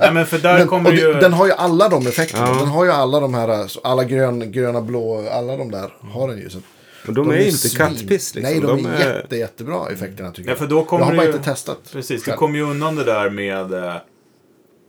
Nej, 0.00 0.12
men 0.12 0.26
för 0.26 0.38
där 0.38 0.58
Men, 0.58 0.66
kommer 0.68 0.92
ju... 0.92 1.12
Den 1.12 1.32
har 1.32 1.46
ju 1.46 1.52
alla 1.52 1.88
de 1.88 2.06
effekterna. 2.06 2.48
Ja. 2.48 2.54
Den 2.54 2.68
har 2.68 2.84
ju 2.84 2.90
alla 2.90 3.20
de 3.20 3.34
här, 3.34 3.66
så 3.66 3.80
alla 3.84 4.04
grön, 4.04 4.52
gröna, 4.52 4.80
blå, 4.80 5.28
alla 5.32 5.56
de 5.56 5.70
där 5.70 5.90
har 6.12 6.28
den 6.28 6.38
ju. 6.38 6.50
Så 6.50 6.58
Och 7.08 7.14
de, 7.14 7.30
är 7.30 7.34
ju 7.34 7.48
inte 7.50 7.68
kattpiss 7.76 8.34
liksom. 8.34 8.42
Nej, 8.42 8.60
de, 8.60 8.86
är, 8.86 8.90
är 8.92 9.16
jätte, 9.16 9.36
jättebra 9.36 9.90
effekterna 9.92 10.30
tycker 10.30 10.48
Ja, 10.48 10.52
jag. 10.52 10.58
för 10.58 10.66
då 10.66 10.84
kommer 10.84 11.04
jag 11.04 11.10
har 11.10 11.16
bara 11.16 11.26
ju- 11.26 11.32
inte 11.32 11.44
testat. 11.44 11.78
Precis, 11.92 12.24
du 12.24 12.32
kommer 12.32 12.58
ju 12.58 12.64
undan 12.64 12.96
det 12.96 13.04
där 13.04 13.30
med... 13.30 13.72
Eh, 13.72 13.94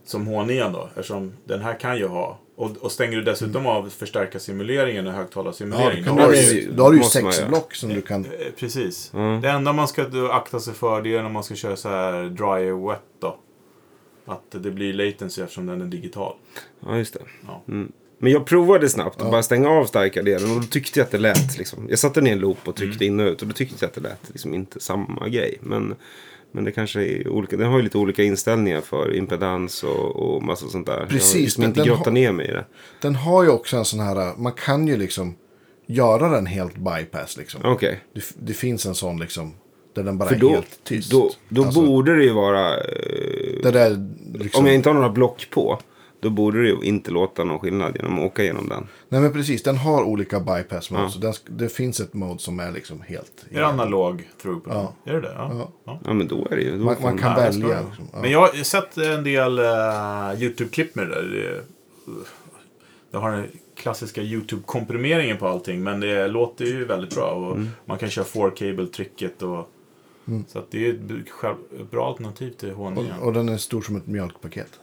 som 0.06 0.28
H9 0.30 0.74
då. 0.74 0.88
Eftersom 0.96 1.34
den 1.46 1.62
här 1.62 1.80
kan 1.80 1.98
ju 1.98 2.08
ha. 2.08 2.40
Och, 2.56 2.72
och 2.78 2.92
stänger 2.92 3.18
du 3.18 3.24
dessutom 3.24 3.66
av 3.68 3.90
förstärkarsimuleringen 3.90 5.08
och 5.08 5.14
Ja, 5.14 5.18
högtalarsimuleringen. 5.18 6.04
kan 6.04 6.16
då 6.16 6.22
du, 6.22 6.26
har 6.28 6.32
du 6.32 6.38
ju- 6.42 6.62
ju, 6.62 6.72
då 6.72 6.84
har 6.84 6.90
du 6.92 6.98
ju 6.98 7.04
måste 7.04 7.24
man 7.24 7.34
sex 7.34 7.48
block 7.48 7.76
som 7.76 7.90
du 7.90 8.02
kan... 8.02 8.26
Eh, 8.26 8.32
Precis. 8.60 9.12
Mm. 9.14 9.42
Det 9.42 9.50
enda 9.50 9.74
man 9.74 9.88
ska 9.88 10.06
akta 10.32 10.60
sig 10.60 10.74
för 10.74 11.02
det 11.02 11.16
är 11.16 11.22
när 11.24 11.30
man 11.30 11.44
ska 11.44 11.56
köra 11.56 11.76
så 11.76 11.90
här 11.90 12.24
dry 12.24 12.72
och 12.72 12.92
wet 12.92 13.00
då. 13.20 13.38
Att 14.26 14.44
det 14.52 14.72
blir 14.72 14.94
latency 14.94 15.42
eftersom 15.42 15.66
den 15.66 15.82
är 15.82 15.86
digital. 15.86 16.34
Ja, 16.86 16.98
just 16.98 17.14
det. 17.14 17.20
Ja. 17.48 17.64
Mm. 17.68 17.92
Men 18.18 18.32
jag 18.32 18.46
provade 18.46 18.90
snabbt 18.90 19.22
att 19.22 19.32
bara 19.32 19.44
stänga 19.44 19.70
av 19.70 19.86
starka 19.86 20.22
delen 20.22 20.52
och 20.52 20.62
då 20.62 20.68
tyckte 20.68 21.00
jag 21.00 21.06
att 21.06 21.12
det 21.12 21.18
lät 21.18 21.58
liksom. 21.58 21.88
Jag 21.90 22.00
satte 22.00 22.22
ner 22.22 22.32
en 22.32 22.40
loop 22.40 22.68
och 22.68 22.76
tryckte 22.76 23.06
Mm. 23.06 23.20
in 23.20 23.26
och 23.28 23.32
ut 23.32 23.42
och 23.42 23.48
då 23.48 23.54
tyckte 23.54 23.76
jag 23.80 23.88
att 23.88 23.94
det 23.94 24.02
lät 24.02 24.30
liksom 24.30 24.54
inte 24.54 24.80
samma 24.80 25.28
grej. 25.28 25.58
Men, 25.62 25.96
men 26.52 26.64
det 26.64 26.72
kanske 26.72 27.02
är 27.06 27.28
olika. 27.28 27.58
Den 27.58 27.68
har 27.70 27.78
ju 27.78 27.84
lite 27.84 27.98
olika 27.98 28.24
inställningar 28.24 28.82
för 28.82 29.16
impedans 29.16 29.84
och, 29.84 30.16
och 30.16 30.44
massa 30.44 30.68
sånt 30.68 30.88
där. 30.88 31.00
jag 31.00 31.10
Precis, 31.10 31.42
liksom 31.44 31.62
den- 31.62 31.70
inte 31.70 31.92
har- 31.92 32.12
ner 32.12 32.32
mig 32.32 32.48
i 32.48 32.52
det. 32.52 32.66
Den 33.02 33.16
har 33.16 33.44
ju 33.44 33.50
också 33.50 33.78
en 33.78 33.86
sån 33.86 34.00
här, 34.00 34.34
man 34.38 34.52
kan 34.54 34.88
ju 34.88 34.98
liksom 34.98 35.36
göra 35.88 36.30
den 36.30 36.46
helt 36.46 36.76
bypass 36.78 37.38
liksom. 37.38 37.62
Okej. 37.64 38.00
Det, 38.14 38.24
det 38.40 38.54
finns 38.54 38.86
en 38.86 38.96
sån 38.96 39.20
liksom, 39.20 39.54
där 39.96 40.04
den 40.04 40.18
bara 40.18 40.30
För 40.30 40.36
är 40.36 40.40
då, 40.40 40.50
helt 40.50 40.84
tyst. 40.84 41.12
då, 41.12 41.32
då 41.50 41.64
Alltså, 41.64 41.82
borde 41.86 42.16
det 42.16 42.24
ju 42.24 42.34
vara... 42.34 42.78
Eh, 42.78 42.84
Det 43.64 43.72
där, 43.72 44.10
liksom, 44.34 44.60
Om 44.60 44.66
jag 44.68 44.76
inte 44.76 44.90
har 44.90 44.94
några 44.94 45.10
block 45.10 45.48
på. 45.50 45.80
Då 46.22 46.30
borde 46.30 46.62
det 46.62 46.68
ju 46.68 46.78
inte 46.84 47.12
låta 47.12 47.44
någon 47.44 47.60
skillnad 47.60 47.96
genom 47.96 48.20
att 48.20 48.26
åka 48.26 48.44
igenom 48.44 48.70
den. 48.70 48.88
Nej 49.10 49.22
men 49.22 49.34
precis, 49.34 49.64
den 49.64 49.78
har 49.78 50.04
olika 50.04 50.40
bypass 50.40 50.92
mode. 50.92 51.04
Ja. 51.04 51.10
Så 51.10 51.20
den, 51.20 51.34
det 51.50 51.70
finns 51.70 52.00
ett 52.00 52.14
mode 52.14 52.40
som 52.40 52.60
är 52.60 52.72
liksom 52.72 53.02
helt... 53.02 53.46
Är 53.52 53.60
det 53.60 53.68
analog 53.68 54.30
throughput? 54.42 54.74
Ja. 54.74 54.94
Är 55.06 55.14
det 55.14 55.22
det? 55.22 55.34
Ja. 55.36 55.50
Ja. 55.54 55.72
ja. 55.86 56.00
Ja 56.06 56.14
men 56.14 56.28
då 56.28 56.48
är 56.52 56.56
det 56.56 56.62
ju. 56.62 56.72
Då 56.78 56.84
Man, 56.86 56.96
man 57.02 57.18
kan 57.18 57.34
ska 57.34 57.42
välja. 57.44 57.82
Liksom. 57.88 58.08
Ja. 58.14 58.22
Men 58.22 58.32
jag 58.32 58.40
har 58.40 58.64
sett 58.64 58.98
en 58.98 59.24
del 59.24 59.60
uh, 59.60 60.42
YouTube-klipp 60.44 60.96
med 60.96 61.08
det 61.08 61.16
där. 61.16 61.22
Det, 61.24 61.62
det 63.12 63.18
har 63.18 63.32
den 63.32 63.46
klassiska 63.76 64.22
YouTube-komprimeringen 64.22 65.38
på 65.38 65.48
allting. 65.48 65.84
Men 65.84 66.00
det 66.00 66.28
låter 66.28 66.66
ju 66.66 66.86
väldigt 66.86 67.16
bra. 67.16 67.32
Och 67.32 67.52
Mm. 67.56 67.70
Man 67.86 67.98
kan 67.98 68.10
köra 68.10 68.26
4-cable-tricket. 68.26 69.44
Och, 69.44 69.70
Så 70.48 70.60
att 70.60 70.72
det 70.72 70.86
är 70.86 70.90
ett, 70.94 71.00
b- 71.02 71.14
själv, 71.30 71.56
ett 71.80 71.92
bra 71.92 72.08
alternativ 72.08 72.50
till 72.52 72.72
H9. 72.72 73.20
och, 73.20 73.28
och 73.28 73.34
den 73.34 73.50
är 73.50 73.58
stor 73.58 73.82
som 73.82 73.96
ett 73.96 74.08
mjölkpaket. 74.08 74.80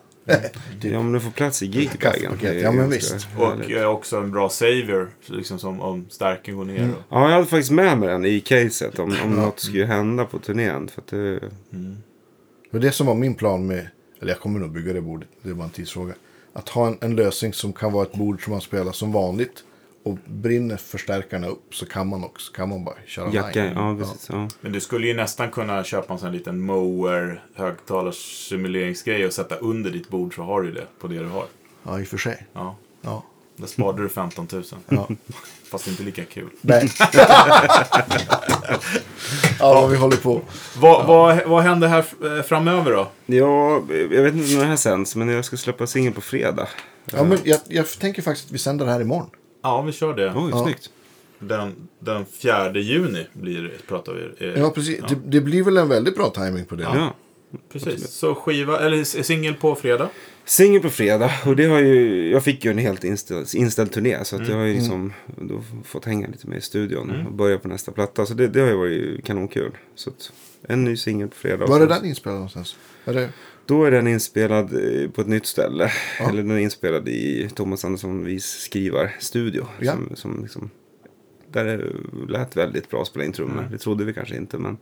Typ. 0.81 0.93
Ja 0.93 1.03
men 1.03 1.13
det 1.13 1.21
får 1.21 1.31
plats 1.31 1.63
i 1.63 1.67
gigbagen. 1.67 2.33
Ja, 2.63 2.73
men 2.73 2.91
visst. 2.91 3.29
Och 3.37 3.71
eh, 3.71 3.89
också 3.89 4.17
en 4.17 4.31
bra 4.31 4.49
savior. 4.49 5.11
Liksom 5.27 5.59
som 5.59 5.81
om 5.81 6.07
stärken 6.11 6.57
går 6.57 6.65
ner. 6.65 6.79
Mm. 6.79 6.95
Ja, 7.09 7.23
jag 7.23 7.31
hade 7.31 7.47
faktiskt 7.47 7.71
med 7.71 7.99
mig 7.99 8.09
den 8.09 8.25
i 8.25 8.41
caset 8.41 8.99
om, 8.99 9.17
om 9.25 9.31
något 9.31 9.61
skulle 9.61 9.87
hända 9.87 10.25
på 10.25 10.39
turnén. 10.39 10.89
För 10.89 11.01
att 11.03 11.07
det, 11.07 11.41
Det 11.41 11.49
var 12.71 12.81
det 12.81 12.93
som 12.93 13.07
var 13.07 13.15
min 13.15 13.35
plan 13.35 13.67
med, 13.67 13.89
eller 14.21 14.33
jag 14.33 14.41
kommer 14.41 14.61
nog 14.61 14.71
bygga 14.71 14.93
det 14.93 15.01
bordet, 15.01 15.29
det 15.43 15.53
var 15.53 15.65
en 15.65 15.71
tidsfråga. 15.71 16.15
Att 16.53 16.69
ha 16.69 16.87
en, 16.87 16.99
en 17.01 17.17
lösning 17.17 17.53
som 17.53 17.73
kan 17.73 17.93
vara 17.93 18.07
ett 18.07 18.15
bord 18.15 18.45
som 18.45 18.51
man 18.51 18.61
spelar 18.61 18.93
som 18.93 19.13
vanligt. 19.13 19.65
Och 20.09 20.19
brinner 20.25 20.77
förstärkarna 20.77 21.47
upp 21.47 21.75
så 21.75 21.87
kan 21.87 22.07
man 22.07 22.25
också 22.25 22.53
kan 22.53 22.69
man 22.69 22.85
bara 22.85 22.95
köra 23.07 23.33
jacka, 23.33 23.65
line. 23.65 23.73
ja 23.77 23.97
precis. 23.99 24.29
Ja. 24.33 24.49
Men 24.61 24.73
du 24.73 24.81
skulle 24.81 25.07
ju 25.07 25.15
nästan 25.15 25.51
kunna 25.51 25.85
köpa 25.85 26.13
en 26.13 26.19
sån 26.19 26.29
här 26.29 26.33
liten 26.33 26.61
mower 26.61 27.45
högtalarsimuleringsgrej 27.55 29.27
och 29.27 29.33
sätta 29.33 29.57
under 29.57 29.91
ditt 29.91 30.09
bord 30.09 30.35
så 30.35 30.43
har 30.43 30.63
du 30.63 30.73
det 30.73 30.87
på 31.01 31.09
det 31.09 31.19
du 31.19 31.27
har. 31.27 31.47
Ja, 31.83 32.01
i 32.01 32.05
och 32.05 32.09
för 32.09 32.19
sig. 32.19 32.47
Ja. 32.53 32.77
Ja. 33.03 33.25
Där 33.57 33.67
sparade 33.67 34.03
du 34.03 34.09
15 34.09 34.49
000. 34.53 34.65
Ja. 34.89 35.09
Fast 35.71 35.89
inte 35.89 36.03
lika 36.03 36.25
kul. 36.25 36.49
Nej. 36.61 36.91
ja, 39.59 39.81
vad 39.81 39.91
vi 39.91 39.97
håller 39.97 40.17
på. 40.17 40.41
Vad, 40.79 41.07
vad, 41.07 41.47
vad 41.47 41.63
händer 41.63 41.89
här 41.89 42.05
eh, 42.25 42.43
framöver 42.43 42.93
då? 42.93 43.09
Ja, 43.27 43.83
jag 43.89 44.23
vet 44.23 44.35
inte 44.35 44.55
när 44.55 44.61
det 44.61 44.67
här 44.67 44.77
sänds, 44.77 45.17
men 45.17 45.29
jag 45.29 45.45
ska 45.45 45.57
släppa 45.57 45.87
singel 45.87 46.13
på 46.13 46.21
fredag. 46.21 46.69
Ja, 47.13 47.25
men 47.25 47.39
jag, 47.45 47.61
jag 47.69 47.89
tänker 47.89 48.23
faktiskt 48.23 48.47
att 48.49 48.53
vi 48.55 48.59
sänder 48.59 48.87
det 48.87 48.93
här 48.93 49.01
imorgon. 49.01 49.31
Ja, 49.63 49.83
vi 49.83 49.93
kör 49.93 50.15
det. 50.15 50.33
Oj, 50.37 50.51
Ja. 50.51 50.65
snyggt. 50.65 50.91
Den, 51.39 51.75
den 51.99 52.25
4 52.27 52.73
juni 52.79 53.27
blir 53.33 53.73
pratar 53.89 54.13
vi. 54.13 54.47
eh, 54.47 54.59
Ja, 54.61 54.71
precis. 54.71 55.01
Det, 55.09 55.17
det 55.27 55.41
blir 55.41 55.63
väl 55.63 55.77
en 55.77 55.89
väldigt 55.89 56.15
bra 56.17 56.31
timing 56.31 56.65
på 56.65 56.75
det. 56.75 56.83
Ja. 56.83 57.15
Precis. 57.73 58.09
Så 58.11 58.35
skiva, 58.35 58.81
eller 58.81 59.05
singel 59.23 59.55
på 59.55 59.75
fredag. 59.75 60.09
Singel 60.45 60.83
på 60.83 60.91
fredag. 60.91 61.31
Och 61.47 61.57
det 61.57 61.65
har 61.65 61.79
ju, 61.81 62.31
jag 62.31 62.45
fick 62.45 62.65
ju 62.65 62.71
en 62.71 62.79
helt 62.79 63.05
inställd, 63.05 63.47
inställd 63.55 63.93
turné. 63.93 64.25
Så 64.25 64.37
att 64.37 64.49
jag 64.49 64.57
har 64.57 64.65
ju 64.65 64.75
liksom 64.75 65.13
då 65.41 65.63
fått 65.85 66.05
hänga 66.05 66.27
lite 66.29 66.47
mer 66.47 66.57
i 66.57 66.61
studion 66.61 67.27
och 67.27 67.33
börja 67.33 67.59
på 67.59 67.69
nästa 67.69 67.93
platta. 67.93 68.27
Så 68.27 68.35
det, 68.35 68.49
det 68.49 68.61
har 68.61 68.69
ju 68.69 68.75
varit 68.77 69.25
kanonkul. 69.25 69.73
Så 69.95 70.11
att, 70.11 70.33
en 70.69 70.85
ny 70.85 70.97
singel 70.97 71.29
på 71.29 71.35
fredag. 71.37 71.67
Var 71.67 71.81
är 71.81 71.87
den 71.87 72.05
inspelad 72.05 72.35
någonstans? 72.37 72.77
Är 73.05 73.15
det... 73.15 73.29
Då 73.69 73.85
är 73.85 73.90
den 73.90 74.09
inspelad 74.09 74.73
eh, 74.73 75.11
på 75.11 75.20
ett 75.20 75.27
nytt 75.27 75.47
ställe. 75.47 75.93
Eller 76.20 76.43
den 76.43 76.51
är 76.51 76.59
inspelad 76.59 77.09
i 77.09 77.49
Thomas 77.55 77.85
Andersson 77.85 78.24
Vis 78.24 78.45
skrivarstudio. 78.45 79.66
Ja. 79.81 79.93
Som, 79.93 80.16
som 80.16 80.43
liksom, 80.43 80.70
där 81.53 81.65
det 81.65 81.85
lät 82.32 82.57
väldigt 82.57 82.90
bra 82.90 83.03
att 83.03 83.07
spela 83.07 83.24
in 83.24 83.32
trummor. 83.32 83.69
Det 83.70 83.78
trodde 83.78 84.05
vi 84.05 84.15
kanske 84.15 84.36
inte. 84.36 84.59
Men, 84.59 84.78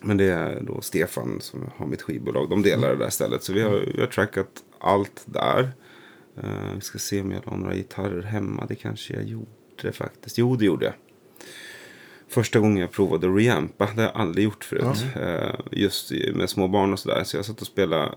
men 0.00 0.16
det 0.16 0.24
är 0.24 0.60
då 0.60 0.80
Stefan 0.80 1.40
som 1.40 1.70
har 1.76 1.86
mitt 1.86 2.02
skivbolag. 2.02 2.50
De 2.50 2.62
delar 2.62 2.88
det 2.88 2.96
där 2.96 3.10
stället. 3.10 3.42
Så 3.42 3.52
vi 3.52 3.62
har, 3.62 3.84
vi 3.94 4.00
har 4.00 4.06
trackat 4.06 4.50
allt 4.78 5.22
där. 5.24 5.70
Eh, 6.42 6.74
vi 6.74 6.80
ska 6.80 6.98
se 6.98 7.20
om 7.20 7.32
jag 7.32 7.40
har 7.44 7.56
några 7.56 7.74
gitarrer 7.74 8.22
hemma. 8.22 8.66
Det 8.68 8.74
kanske 8.74 9.14
jag 9.14 9.24
gjorde 9.24 9.92
faktiskt. 9.92 10.38
Jo, 10.38 10.56
det 10.56 10.64
gjorde 10.64 10.84
jag. 10.84 10.94
Första 12.28 12.58
gången 12.58 12.76
jag 12.76 12.90
provade 12.90 13.28
att 13.28 13.36
reampa. 13.36 13.86
Det 13.86 14.02
har 14.02 14.02
jag 14.02 14.16
aldrig 14.16 14.44
gjort 14.44 14.64
förut. 14.64 15.06
Eh, 15.16 15.54
just 15.72 16.10
med 16.34 16.50
små 16.50 16.68
barn 16.68 16.92
och 16.92 16.98
sådär. 16.98 17.24
Så 17.24 17.36
jag 17.36 17.44
satt 17.44 17.60
och 17.60 17.66
spelade. 17.66 18.14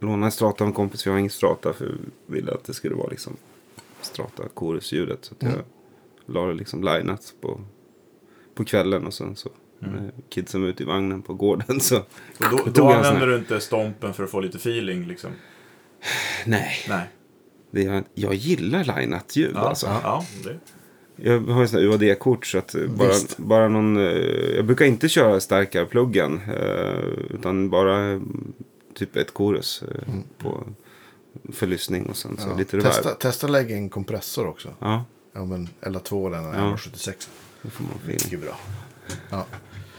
Lånade 0.00 0.24
en 0.24 0.32
strata 0.32 0.64
av 0.64 0.68
en 0.68 0.74
kompis. 0.74 1.06
Jag 1.06 1.12
har 1.12 1.18
ingen 1.18 1.30
strata. 1.30 1.72
För 1.72 1.84
jag 1.84 1.94
ville 2.34 2.52
att 2.52 2.64
det 2.64 2.74
skulle 2.74 2.94
vara 2.94 3.08
liksom 3.08 3.36
strata 4.00 4.42
korusljudet. 4.54 5.24
Så 5.24 5.34
att 5.34 5.42
jag 5.42 5.62
la 6.26 6.46
det 6.46 6.54
liksom 6.54 6.84
linat 6.84 7.34
på, 7.40 7.60
på 8.54 8.64
kvällen. 8.64 9.06
Och 9.06 9.14
sen 9.14 9.36
så. 9.36 9.48
Mm. 9.82 10.10
Kidsen 10.28 10.62
var 10.62 10.68
ute 10.68 10.82
i 10.82 10.86
vagnen 10.86 11.22
på 11.22 11.34
gården. 11.34 11.80
Så 11.80 11.96
Och 12.38 12.46
då, 12.50 12.56
då 12.74 12.82
jag 12.82 12.92
använder 12.92 13.26
du 13.26 13.36
inte 13.36 13.60
stompen 13.60 14.14
för 14.14 14.24
att 14.24 14.30
få 14.30 14.40
lite 14.40 14.56
feeling 14.56 15.06
liksom. 15.06 15.30
nej. 16.46 16.72
Nej. 16.88 17.08
Det 17.70 17.84
är, 17.84 18.04
jag 18.14 18.34
gillar 18.34 19.00
linat 19.00 19.36
ljud 19.36 19.52
Ja, 19.54 19.68
alltså. 19.68 19.86
ja, 19.86 20.24
det. 20.44 20.58
Jag 21.16 21.40
har 21.40 21.60
ju 21.62 21.68
sådana 21.68 21.88
UAD-kort 21.88 22.46
så 22.46 22.58
att 22.58 22.74
eh, 22.74 22.86
bara, 22.86 23.08
Visst. 23.08 23.36
bara 23.38 23.68
någon... 23.68 23.96
eh, 23.96 24.02
Jag 24.56 24.64
brukar 24.64 24.84
inte 24.84 25.08
köra 25.08 25.40
starkare 25.40 25.86
pluggen. 25.86 26.40
eh, 26.48 27.34
Utan 27.34 27.70
bara 27.70 27.96
mm, 27.98 28.52
typ 28.94 29.16
ett 29.16 29.30
chorus 29.30 29.82
eh, 29.82 30.14
på, 30.38 30.64
för 31.52 31.66
lyssning 31.66 32.06
och 32.06 32.16
sen 32.16 32.36
så 32.36 32.42
Mm. 32.42 32.52
Ja. 32.52 32.58
lite 32.58 32.76
reverb. 32.76 32.92
Testa, 32.92 33.10
testa 33.14 33.46
lägga 33.48 33.76
in 33.76 33.88
kompressor 33.90 34.46
också. 34.46 34.74
Ja, 34.78 35.04
Ja, 35.32 35.44
men 35.44 35.68
LA2 35.80 36.26
eller 36.26 36.38
Ja. 36.38 36.76
LA76. 36.76 37.28
det 37.62 37.70
får 37.70 37.84
man. 37.84 37.92
Mycket 38.06 38.40
bra. 38.40 38.58
Ja, 39.30 39.46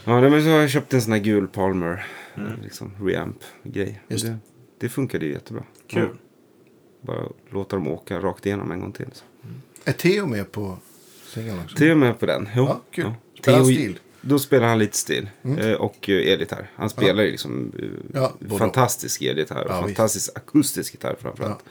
Ja, 0.05 0.21
nej, 0.21 0.29
men 0.29 0.43
så 0.43 0.49
har 0.49 0.59
jag 0.59 0.69
köpt 0.69 0.93
en 0.93 1.01
sån 1.01 1.11
här 1.13 1.19
gul 1.19 1.47
Palmer 1.47 2.05
Mm. 2.35 2.47
eh, 2.51 2.53
liksom, 2.63 2.91
reamp-grej. 3.01 4.01
Just 4.07 4.25
Det, 4.25 4.37
det 4.79 4.89
funkade 4.89 5.25
ju 5.25 5.31
jättebra. 5.31 5.63
Kul. 5.87 6.01
Ja, 6.11 6.17
bara 7.01 7.23
låta 7.49 7.75
dem 7.75 7.87
åka 7.87 8.19
rakt 8.19 8.45
igenom 8.45 8.71
en 8.71 8.79
gång 8.81 8.91
till. 8.91 9.05
Så. 9.13 9.23
är 9.83 9.93
Theo 9.93 10.25
med 10.25 10.51
på 10.51 10.77
singeln 11.37 11.59
också? 11.63 11.75
Theo 11.77 11.91
är 11.91 11.95
med 11.95 12.19
på 12.19 12.25
den. 12.25 12.49
Jo. 12.55 12.65
Ja, 12.67 12.81
kul. 12.91 13.11
Spelar 13.41 13.57
han 13.57 13.65
stil? 13.65 13.99
Då 14.21 14.39
spelar 14.39 14.67
han 14.67 14.79
lite 14.79 14.97
stil. 14.97 15.29
Eh, 15.59 15.71
Och 15.71 16.09
eh, 16.09 16.31
elgitarr. 16.33 16.69
Han 16.75 16.89
spelar 16.89 17.23
ju 17.23 17.31
liksom 17.31 17.71
eh, 17.79 17.85
Ja, 18.13 18.33
fantastisk 18.57 19.21
elgitarr. 19.21 19.63
Och 19.63 19.71
Ja, 19.71 19.81
fantastisk 19.81 20.37
akustisk 20.37 20.93
gitarr 20.93 21.15
framförallt. 21.19 21.63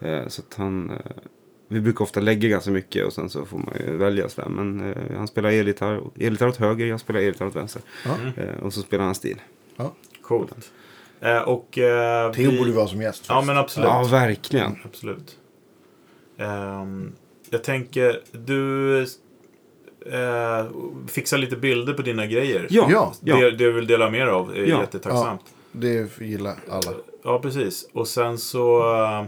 Eh, 0.00 0.28
Så 0.28 0.42
att 0.42 0.54
han... 0.54 0.90
eh, 0.90 0.96
Vi 1.68 1.80
brukar 1.80 2.02
ofta 2.04 2.20
lägga 2.20 2.48
ganska 2.48 2.70
mycket 2.70 3.06
och 3.06 3.12
sen 3.12 3.30
så 3.30 3.44
får 3.46 3.58
man 3.58 3.74
ju 3.86 3.96
välja 3.96 4.28
sådär. 4.28 4.48
Men 4.48 4.90
eh, 4.92 5.16
han 5.16 5.28
spelar 5.28 5.50
elgitarr, 5.50 6.00
elgitarr 6.20 6.48
åt 6.48 6.56
höger, 6.56 6.86
jag 6.86 7.00
spelar 7.00 7.20
elgitarr 7.20 7.46
åt 7.46 7.56
vänster. 7.56 7.82
Ja. 8.04 8.42
Eh, 8.42 8.62
Och 8.62 8.72
så 8.74 8.80
spelar 8.82 9.04
han 9.04 9.14
stil. 9.14 9.40
Ja. 9.76 9.94
Coolt. 10.22 10.52
Eh, 11.20 11.38
och... 11.38 11.78
Eh, 11.78 12.32
Theo 12.32 12.50
vi- 12.50 12.58
borde 12.58 12.72
vara 12.72 12.86
som 12.86 13.02
gäst. 13.02 13.24
Ja, 13.28 13.34
faktiskt. 13.34 13.46
men 13.46 13.56
absolut. 13.58 13.88
Ja, 13.88 14.02
verkligen. 14.10 14.76
Absolut. 14.84 15.36
Ehm, 16.38 17.12
jag 17.50 17.64
tänker, 17.64 18.20
du 18.32 19.00
eh, 19.02 20.66
fixar 21.08 21.38
lite 21.38 21.56
bilder 21.56 21.92
på 21.94 22.02
dina 22.02 22.26
grejer. 22.26 22.66
Ja, 22.70 22.86
Ja, 22.90 23.12
ja. 23.24 23.36
Det, 23.36 23.50
det 23.50 23.70
vill 23.70 23.86
dela 23.86 24.10
med 24.10 24.20
dig 24.20 24.30
av 24.34 24.50
är 24.56 24.64
Ja. 24.66 24.80
jättetacksamt. 24.80 25.42
Det 25.72 26.18
gillar 26.20 26.56
alla. 26.70 26.92
Ja, 27.22 27.38
precis. 27.38 27.88
Och 27.92 28.08
sen 28.08 28.38
så 28.38 28.94
eh, 28.94 29.24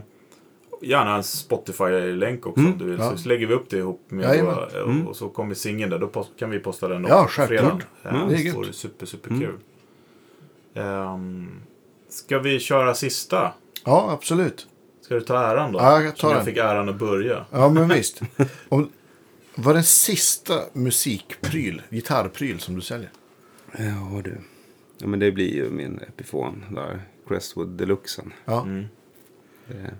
gärna 0.81 1.15
en 1.15 1.23
Spotify-länk 1.23 2.45
också 2.47 2.61
om 2.65 2.77
du 2.77 2.85
vill. 2.85 2.99
Ja. 2.99 3.17
Så 3.17 3.29
lägger 3.29 3.47
vi 3.47 3.53
upp 3.53 3.69
det 3.69 3.77
ihop 3.77 4.01
med 4.07 4.23
Jajamän. 4.25 4.53
och, 4.55 4.73
och, 5.03 5.09
och 5.09 5.15
så 5.15 5.29
kommer 5.29 5.55
singeln 5.55 5.89
där. 5.91 5.99
Då 5.99 6.07
post, 6.07 6.29
kan 6.39 6.49
vi 6.49 6.59
posta 6.59 6.87
den 6.87 7.05
Ja, 7.09 7.23
också 7.23 7.41
på 7.41 7.47
självklart. 7.47 7.83
fredagen. 8.01 8.19
Mm, 8.27 8.31
Ja, 8.31 8.37
det 8.61 8.67
är 8.67 8.71
super, 8.71 9.05
super 9.05 9.29
kul. 9.29 9.55
Ehm, 10.73 11.51
ska 12.09 12.39
vi 12.39 12.59
köra 12.59 12.93
sista? 12.95 13.51
Ja, 13.85 14.09
absolut. 14.11 14.67
Ska 15.13 15.19
du 15.19 15.25
ta 15.25 15.37
äran 15.51 15.71
då? 15.71 15.79
Ja, 15.79 16.01
jag 16.01 16.11
tar 16.15 16.19
Som 16.19 16.29
jag 16.29 16.37
den. 16.37 16.45
fick 16.45 16.57
äran 16.57 16.89
att 16.89 16.95
börja. 16.99 17.45
Ja, 17.51 17.69
men 17.69 17.89
visst. 17.97 18.21
Om, 18.69 18.89
vad 19.55 19.69
är 19.69 19.73
den 19.73 19.83
sista 19.83 20.53
musikpryl, 20.73 21.81
gitarrpryl 21.89 22.59
som 22.59 22.75
du 22.75 22.81
säljer? 22.81 23.09
Ja, 23.77 24.21
du. 24.23 24.37
Ja, 24.97 25.07
men 25.07 25.19
det 25.19 25.31
blir 25.31 25.55
ju 25.55 25.69
min 25.69 25.99
Epiphone 25.99 26.57
där. 26.71 27.01
Crestwood 27.27 27.67
Deluxen. 27.69 28.33
Ja, 28.45 28.61
Mm. 28.61 28.85
Det, 29.67 29.93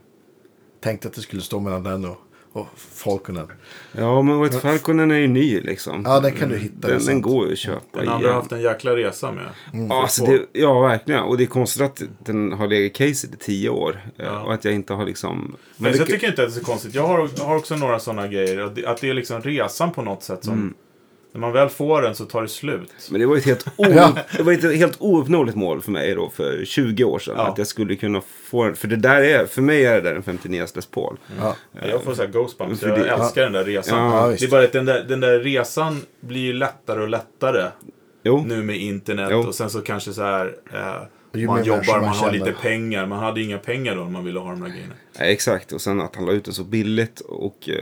tänkte 0.80 1.07
att 1.07 1.14
det 1.14 1.22
skulle 1.22 1.41
stå 1.41 1.60
mellan 1.60 1.84
den 1.84 2.06
och, 2.06 2.18
och 2.53 2.67
Falconen. 2.75 3.47
Ja, 3.91 4.21
men 4.21 4.41
White 4.41 4.59
Falconen 4.59 5.11
är 5.11 5.15
ju 5.15 5.27
ny 5.27 5.61
liksom. 5.61 6.03
Ja, 6.05 6.19
den 6.19 6.31
kan 6.31 6.49
du 6.49 6.57
hitta. 6.57 6.75
Den, 6.88 6.89
den 6.91 7.01
sant. 7.01 7.23
går 7.23 7.47
ju 7.47 7.53
att 7.53 7.59
köpa 7.59 7.99
Den 7.99 8.09
andra 8.09 8.27
har 8.27 8.35
haft 8.35 8.51
en 8.51 8.61
jäkla 8.61 8.95
resa 8.95 9.31
med. 9.31 9.45
Ja, 9.89 10.01
alltså 10.01 10.25
det, 10.25 10.45
ja, 10.53 10.80
verkligen. 10.81 11.23
Och 11.23 11.38
det 11.38 11.43
är 11.43 11.47
konstigt 11.47 11.81
att 11.81 12.01
den 12.25 12.51
har 12.53 12.67
legat 12.67 12.85
i 12.85 12.89
caset 12.89 13.34
i 13.34 13.38
tio 13.38 13.69
år. 13.69 14.01
eh, 14.17 14.25
Ja. 14.25 14.39
Och 14.43 14.53
att 14.53 14.65
jag 14.65 14.73
inte 14.73 14.93
har 14.93 15.05
liksom... 15.05 15.55
Men 15.77 15.91
det, 15.91 15.97
jag 15.97 16.07
tycker 16.07 16.27
inte 16.30 16.43
att 16.43 16.49
det 16.49 16.55
är 16.55 16.59
så 16.59 16.65
konstigt. 16.65 16.95
Jag 16.95 17.07
har, 17.07 17.45
har 17.45 17.55
också 17.55 17.75
några 17.75 17.99
sådana 17.99 18.27
grejer. 18.27 18.59
Att 18.59 18.75
det, 18.75 18.85
att 18.85 19.01
det 19.01 19.09
är 19.09 19.13
liksom 19.13 19.41
resan 19.41 19.91
på 19.91 20.01
något 20.01 20.23
sätt 20.23 20.43
som... 20.45 20.53
Mm. 20.53 20.73
När 21.34 21.39
man 21.39 21.51
väl 21.51 21.69
får 21.69 22.01
den 22.01 22.15
så 22.15 22.26
tar 22.26 22.41
det 22.41 22.47
slut. 22.47 22.89
men 23.11 23.19
det 23.19 23.26
var 23.26 23.35
ju 23.35 23.39
ett 23.39 23.45
helt, 23.45 23.68
o, 23.77 23.85
Ja. 23.95 24.18
det 24.38 24.43
var 24.43 24.53
ett 24.53 24.76
helt 24.77 24.95
ouppnåeligt 24.99 25.57
mål 25.57 25.81
för 25.81 25.91
mig 25.91 26.15
då 26.15 26.30
för 26.30 26.65
20 26.65 27.03
år 27.03 27.19
sedan. 27.19 27.34
Ja. 27.38 27.47
Att 27.47 27.57
jag 27.57 27.68
skulle 27.68 27.95
kunna 27.95 28.22
få 28.43 28.64
den. 28.64 28.76
För 28.76 28.88
det 28.88 28.95
där 28.95 29.22
är, 29.22 29.45
för 29.45 29.61
mig 29.61 29.85
är 29.85 29.93
det 29.95 30.01
där 30.01 30.15
en 30.15 30.23
59 30.23 30.65
Les 30.76 30.85
Paul. 30.85 31.18
Ja, 31.39 31.55
Jag 31.89 32.03
får 32.03 32.14
såhär 32.14 32.30
ghostbumps. 32.30 32.81
Jag 32.81 32.99
det- 32.99 33.10
älskar 33.10 33.41
den 33.43 33.51
där 33.51 33.64
resan. 33.64 33.97
Ja, 33.99 34.30
Ja, 34.31 34.35
det 34.39 34.45
är 34.45 34.49
bara 34.49 34.64
att 34.64 34.72
den 34.72 34.85
där, 34.85 35.03
den 35.03 35.19
där 35.19 35.39
resan 35.39 36.01
blir 36.19 36.41
ju 36.41 36.53
lättare 36.53 37.01
och 37.01 37.10
lättare. 37.10 37.68
Jo, 38.23 38.43
Nu 38.47 38.64
med 38.64 38.77
internet 38.77 39.30
Jo. 39.31 39.39
och 39.39 39.55
sen 39.55 39.69
så 39.69 39.81
kanske 39.81 40.14
så 40.14 40.22
här... 40.23 40.55
Eh, 40.73 41.39
Ju 41.39 41.47
man 41.47 41.64
jobbar, 41.64 41.84
man 41.93 42.01
man 42.01 42.15
har 42.15 42.31
lite 42.31 42.51
pengar. 42.61 43.05
Man 43.05 43.19
hade 43.19 43.41
inga 43.41 43.57
pengar 43.57 43.95
då 43.95 44.03
när 44.03 44.10
man 44.11 44.26
ville 44.26 44.39
ha 44.39 44.49
de 44.49 44.61
där 44.61 44.69
grejerna. 44.69 44.93
ja, 45.18 45.23
exakt. 45.26 45.72
Och 45.72 45.81
sen 45.81 46.01
att 46.01 46.15
han 46.15 46.26
la 46.26 46.31
ut 46.31 46.45
den 46.45 46.53
så 46.53 46.64
billigt. 46.64 47.19
Och 47.19 47.69
eh, 47.69 47.76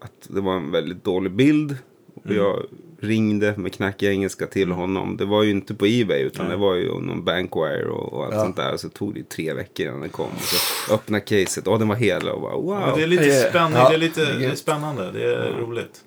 att 0.00 0.12
det 0.28 0.40
var 0.40 0.56
en 0.56 0.70
väldigt 0.70 1.04
dålig 1.04 1.32
bild. 1.32 1.76
Och 2.16 2.26
Mm. 2.26 2.36
jag 2.38 2.62
ringde 3.00 3.54
med 3.56 3.72
knackig 3.72 4.08
engelska 4.08 4.46
till 4.46 4.70
honom. 4.72 5.16
Det 5.16 5.24
var 5.24 5.42
ju 5.42 5.50
inte 5.50 5.74
på 5.74 5.86
Ebay 5.86 6.20
utan 6.22 6.46
Nej. 6.46 6.54
det 6.56 6.60
var 6.62 6.74
ju 6.74 6.86
någon 7.00 7.24
Bankwire 7.24 7.88
och, 7.88 8.12
och 8.12 8.24
allt 8.24 8.34
Ja. 8.34 8.40
sånt 8.40 8.56
där. 8.56 8.76
Så 8.76 8.88
tog 8.88 9.14
det 9.14 9.28
tre 9.28 9.52
veckor 9.54 9.86
innan 9.86 10.00
den 10.00 10.10
kom. 10.10 10.26
Och 10.34 10.40
så 10.42 10.94
öppnade 10.94 11.20
caset. 11.24 11.66
Och 11.66 11.78
den 11.78 11.88
var 11.88 11.96
hel 11.96 12.28
och 12.28 12.40
bara 12.40 12.56
wow. 12.56 12.80
Men 12.80 12.94
det 12.98 13.02
är 13.02 13.06
lite 13.06 13.24
Ja, 13.24 13.48
spännande. 13.50 13.78
ja, 13.78 13.88
det 13.88 13.94
är 13.94 13.98
lite 13.98 14.38
det 14.38 14.44
är 14.46 14.54
spännande. 14.54 15.12
Det 15.12 15.34
är 15.34 15.52
roligt. 15.52 16.04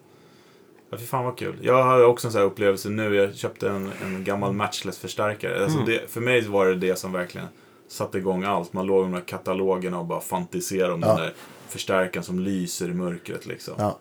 Ja, 0.92 0.98
fy 0.98 1.06
fan 1.06 1.26
vad 1.26 1.38
kul. 1.38 1.56
Jag 1.62 1.84
har 1.84 2.04
också 2.04 2.28
en 2.28 2.32
sån 2.32 2.40
här 2.42 2.46
upplevelse 2.48 2.90
nu. 2.90 3.16
Jag 3.16 3.36
köpte 3.36 3.70
en, 3.70 3.92
en 4.04 4.24
gammal 4.24 4.54
matchless-förstärkare. 4.54 5.64
Alltså 5.64 5.78
Mm. 5.80 5.90
det, 5.90 6.12
för 6.12 6.22
mig 6.22 6.42
var 6.48 6.66
det 6.68 6.76
det 6.76 6.96
som 7.00 7.12
verkligen 7.12 7.48
satte 7.88 8.18
igång 8.18 8.44
allt. 8.44 8.74
Man 8.74 8.86
låg 8.86 9.02
i 9.02 9.04
de 9.04 9.14
här 9.14 9.22
katalogerna 9.22 10.00
och 10.00 10.06
bara 10.06 10.22
fantiserade 10.22 10.94
om 10.94 11.00
Ja. 11.02 11.08
den 11.08 11.18
där 11.18 11.34
förstärkaren 11.68 12.24
som 12.24 12.40
lyser 12.40 12.90
i 12.90 12.94
mörkret 12.94 13.46
liksom. 13.46 13.74
ja. 13.78 14.00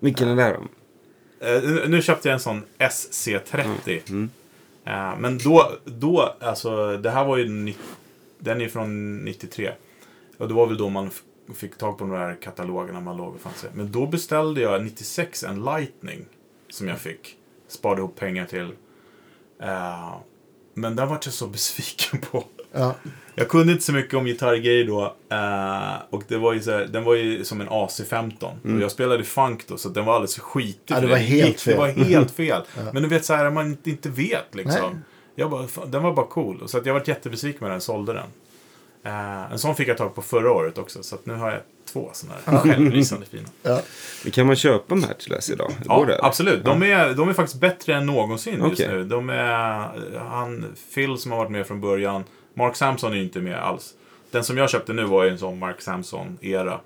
Vilken 0.00 0.28
är 0.28 0.36
det 0.36 0.42
där 0.42 0.54
då? 0.54 0.60
Eh, 1.44 1.88
nu- 1.88 2.02
köpte 2.02 2.28
jag 2.28 2.34
en 2.34 2.40
sån 2.40 2.62
SC30. 2.78 4.00
Mm. 4.10 4.30
Eh, 4.84 5.18
men 5.18 5.38
då, 5.38 5.72
då, 5.84 6.34
alltså 6.40 6.96
det 6.96 7.10
här 7.10 7.24
var 7.24 7.36
ju, 7.36 7.74
den 8.38 8.60
är 8.60 8.68
från 8.68 9.16
93. 9.24 9.72
Och 10.38 10.48
det 10.48 10.54
var 10.54 10.66
väl 10.66 10.76
då 10.76 10.88
man 10.88 11.10
fick 11.54 11.76
tag 11.78 11.98
på 11.98 12.04
de 12.04 12.10
där 12.12 12.34
katalogerna 12.42 13.00
man 13.00 13.16
låg 13.16 13.34
och 13.34 13.40
fann 13.40 13.52
sig. 13.54 13.70
Men 13.74 13.92
då 13.92 14.06
beställde 14.06 14.60
jag 14.60 14.84
96 14.84 15.42
en 15.44 15.64
Lightning. 15.64 16.26
Som 16.70 16.88
jag 16.88 16.98
fick. 16.98 17.36
Sparade 17.68 18.00
ihop 18.00 18.16
pengar 18.16 18.46
till. 18.46 18.70
Eh, 19.62 20.16
men 20.74 20.96
den 20.96 21.08
var 21.08 21.18
jag 21.24 21.34
så 21.34 21.46
besviken 21.46 22.20
på. 22.20 22.44
Ja. 22.74 22.94
Jag 23.34 23.48
kunde 23.48 23.72
inte 23.72 23.84
så 23.84 23.92
mycket 23.92 24.14
om 24.14 24.24
gitarrgrejer 24.24 24.84
då. 24.86 25.02
eh, 25.30 25.94
och 26.10 26.22
det 26.28 26.36
var 26.36 26.52
ju 26.52 26.60
så 26.60 26.70
här, 26.70 26.84
den 26.86 27.04
var 27.04 27.14
ju 27.14 27.44
som 27.44 27.60
en 27.60 27.68
AC-15. 27.68 28.74
Och 28.76 28.82
jag 28.82 28.90
spelade 28.90 29.24
funk 29.24 29.64
då, 29.68 29.76
så 29.76 29.88
den 29.88 30.04
var 30.04 30.14
alldeles 30.14 30.38
skitig. 30.38 30.78
Ja, 30.86 31.00
det 31.00 31.06
var 31.06 31.16
helt 31.16 31.60
fel. 31.60 31.74
Det 31.74 31.80
var 31.80 31.88
helt 31.88 32.30
fel. 32.30 32.62
Men 32.92 33.02
du 33.02 33.08
vet 33.08 33.24
så 33.24 33.34
här, 33.34 33.50
man 33.50 33.76
inte- 33.84 34.08
vet 34.08 34.54
liksom. 34.54 34.82
Nej. 34.92 35.00
Jag 35.36 35.50
bara, 35.50 35.66
den 35.86 36.02
var 36.02 36.12
bara 36.12 36.26
cool. 36.26 36.60
Och 36.62 36.70
Så 36.70 36.78
att 36.78 36.86
jag 36.86 36.94
var 36.94 37.02
jättebesviken 37.06 37.58
med 37.60 37.70
den, 37.70 37.80
sålde 37.80 38.12
den. 38.12 38.26
Eh, 39.06 39.52
en 39.52 39.58
sån 39.58 39.76
fick 39.76 39.88
jag 39.88 39.96
tag 39.98 40.14
på 40.14 40.22
förra 40.22 40.52
året 40.52 40.78
också, 40.78 41.02
så 41.02 41.14
att 41.14 41.26
nu 41.26 41.34
har 41.34 41.50
jag 41.50 41.60
två 41.92 42.10
sådana 42.12 42.38
här 42.44 42.58
självlysande 42.58 43.26
fina. 43.26 43.48
Ja. 43.62 43.80
Kan 44.32 44.46
man 44.46 44.56
köpa 44.56 44.94
Matchless 44.94 45.50
idag? 45.50 45.72
Ja, 45.84 46.06
absolut. 46.22 46.64
De 46.64 46.82
är, 46.82 47.14
de 47.14 47.28
är 47.28 47.32
faktiskt 47.32 47.60
bättre 47.60 47.94
än 47.94 48.06
någonsin 48.06 48.54
just 48.68 48.80
Okej. 48.80 48.88
nu. 48.94 49.04
De 49.04 49.30
är, 49.30 50.18
han, 50.18 50.66
Phil 50.94 51.18
som 51.18 51.30
har 51.32 51.38
varit 51.38 51.50
med 51.50 51.66
från 51.66 51.80
början. 51.80 52.24
Mark 52.54 52.76
Samson 52.76 53.12
är 53.12 53.16
ju 53.16 53.22
inte 53.22 53.40
med 53.40 53.58
alls. 53.58 53.94
Den 54.30 54.44
som 54.44 54.58
jag 54.58 54.70
köpte 54.70 54.92
nu 54.92 55.04
var 55.04 55.24
ju 55.24 55.30
en 55.30 55.38
sån 55.38 55.58
Mark 55.58 55.80
Samson-era. 55.80 56.80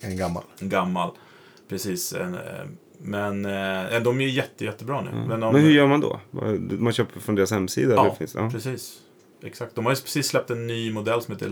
En 0.00 0.16
gammal. 0.16 0.42
En 0.60 0.68
gammal. 0.68 1.10
Precis. 1.68 2.12
Eh, 2.12 2.30
men 2.98 3.44
eh, 3.44 4.02
de 4.02 4.20
är 4.20 4.26
jätte, 4.26 4.64
jättebra 4.64 5.00
nu. 5.00 5.10
Men, 5.28 5.40
de, 5.40 5.52
Men 5.52 5.62
hur 5.62 5.70
gör 5.70 5.86
man 5.86 6.00
då? 6.00 6.20
Man 6.78 6.92
köper 6.92 7.20
från 7.20 7.34
deras 7.34 7.50
hemsida? 7.50 7.94
Ja, 7.94 8.14
finns, 8.14 8.34
ja. 8.34 8.50
precis. 8.50 8.98
Exakt. 9.42 9.74
De 9.74 9.86
har 9.86 9.92
ju 9.92 9.96
precis 9.96 10.26
släppt 10.26 10.50
en 10.50 10.66
ny 10.66 10.92
modell 10.92 11.22
som 11.22 11.34
heter 11.34 11.48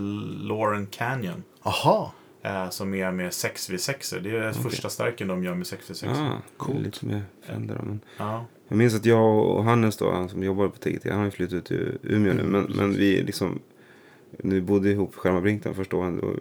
Lauren 0.47 0.87
Canyon. 0.87 1.43
Aha. 1.63 2.13
Eh, 2.41 2.69
som 2.69 2.93
är 2.93 3.11
med 3.11 3.29
6v6. 3.29 4.19
Det 4.19 4.37
är 4.37 4.51
första 4.51 4.89
starken 4.89 5.27
de 5.27 5.43
gör 5.43 5.53
med 5.53 5.65
6v6. 5.65 6.07
Ah, 6.09 6.37
cool. 6.57 6.81
Lite 6.81 7.05
mer 7.05 7.23
Fender. 7.47 7.75
Men 7.75 7.99
Ja. 8.17 8.45
Jag 8.67 8.77
minns 8.77 8.95
att 8.95 9.05
jag 9.05 9.37
och 9.45 9.63
Hannes 9.63 9.97
då, 9.97 10.11
han 10.11 10.29
som 10.29 10.43
jobbar 10.43 10.67
på 10.67 10.77
TGT, 10.77 11.09
han 11.09 11.17
har 11.17 11.25
ju 11.25 11.31
flyttat 11.31 11.53
ut 11.53 11.65
till 11.65 11.97
Umeå 12.03 12.33
nu. 12.33 12.43
Men, 12.43 12.63
men 12.75 12.93
vi 12.93 13.23
liksom, 13.23 13.59
nu 14.39 14.61
bodde 14.61 14.89
ihop 14.89 15.13
på 15.13 15.19
Skärmarbrinkten 15.19 15.75
första 15.75 15.95
året. 15.95 16.23
Och 16.23 16.33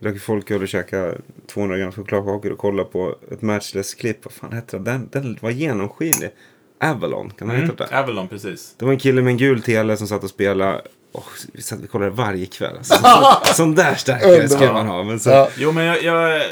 drack 0.00 0.18
folköl 0.18 0.62
och 0.62 0.68
käkade 0.68 1.18
200 1.46 1.78
gram 1.78 1.92
chokladkakor 1.92 2.52
och 2.52 2.58
kollade 2.58 2.88
på 2.88 3.16
ett 3.30 3.42
matchless-klipp. 3.42 4.24
Vad 4.24 4.32
fan 4.32 4.52
hette? 4.52 4.78
Den, 4.78 5.08
den 5.12 5.38
var 5.40 5.50
genomskinlig. 5.50 6.30
Avalon, 6.78 7.30
kan 7.30 7.48
den 7.48 7.56
Mm, 7.56 7.70
heta 7.70 7.86
det? 7.86 7.98
Avalon, 7.98 8.28
precis. 8.28 8.74
Det 8.78 8.84
var 8.84 8.92
en 8.92 8.98
kille 8.98 9.22
med 9.22 9.30
en 9.30 9.36
gul 9.36 9.62
tele 9.62 9.96
som 9.96 10.06
satt 10.06 10.24
och 10.24 10.30
spelade. 10.30 10.82
Oh, 11.16 11.24
vi, 11.52 11.62
satt, 11.62 11.80
vi 11.80 11.86
kollade 11.86 12.10
varje 12.10 12.46
kväll. 12.46 12.76
Alltså. 12.76 12.94
Sån 13.54 13.74
där 13.74 13.94
starkare 13.94 14.48
ska 14.48 14.72
man 14.72 14.86
ha. 14.86 15.02
Men, 15.02 15.20
så, 15.20 15.30
Ja. 15.30 15.48
Jo, 15.56 15.72
men 15.72 15.84
jag... 15.84 16.02
jag, 16.02 16.42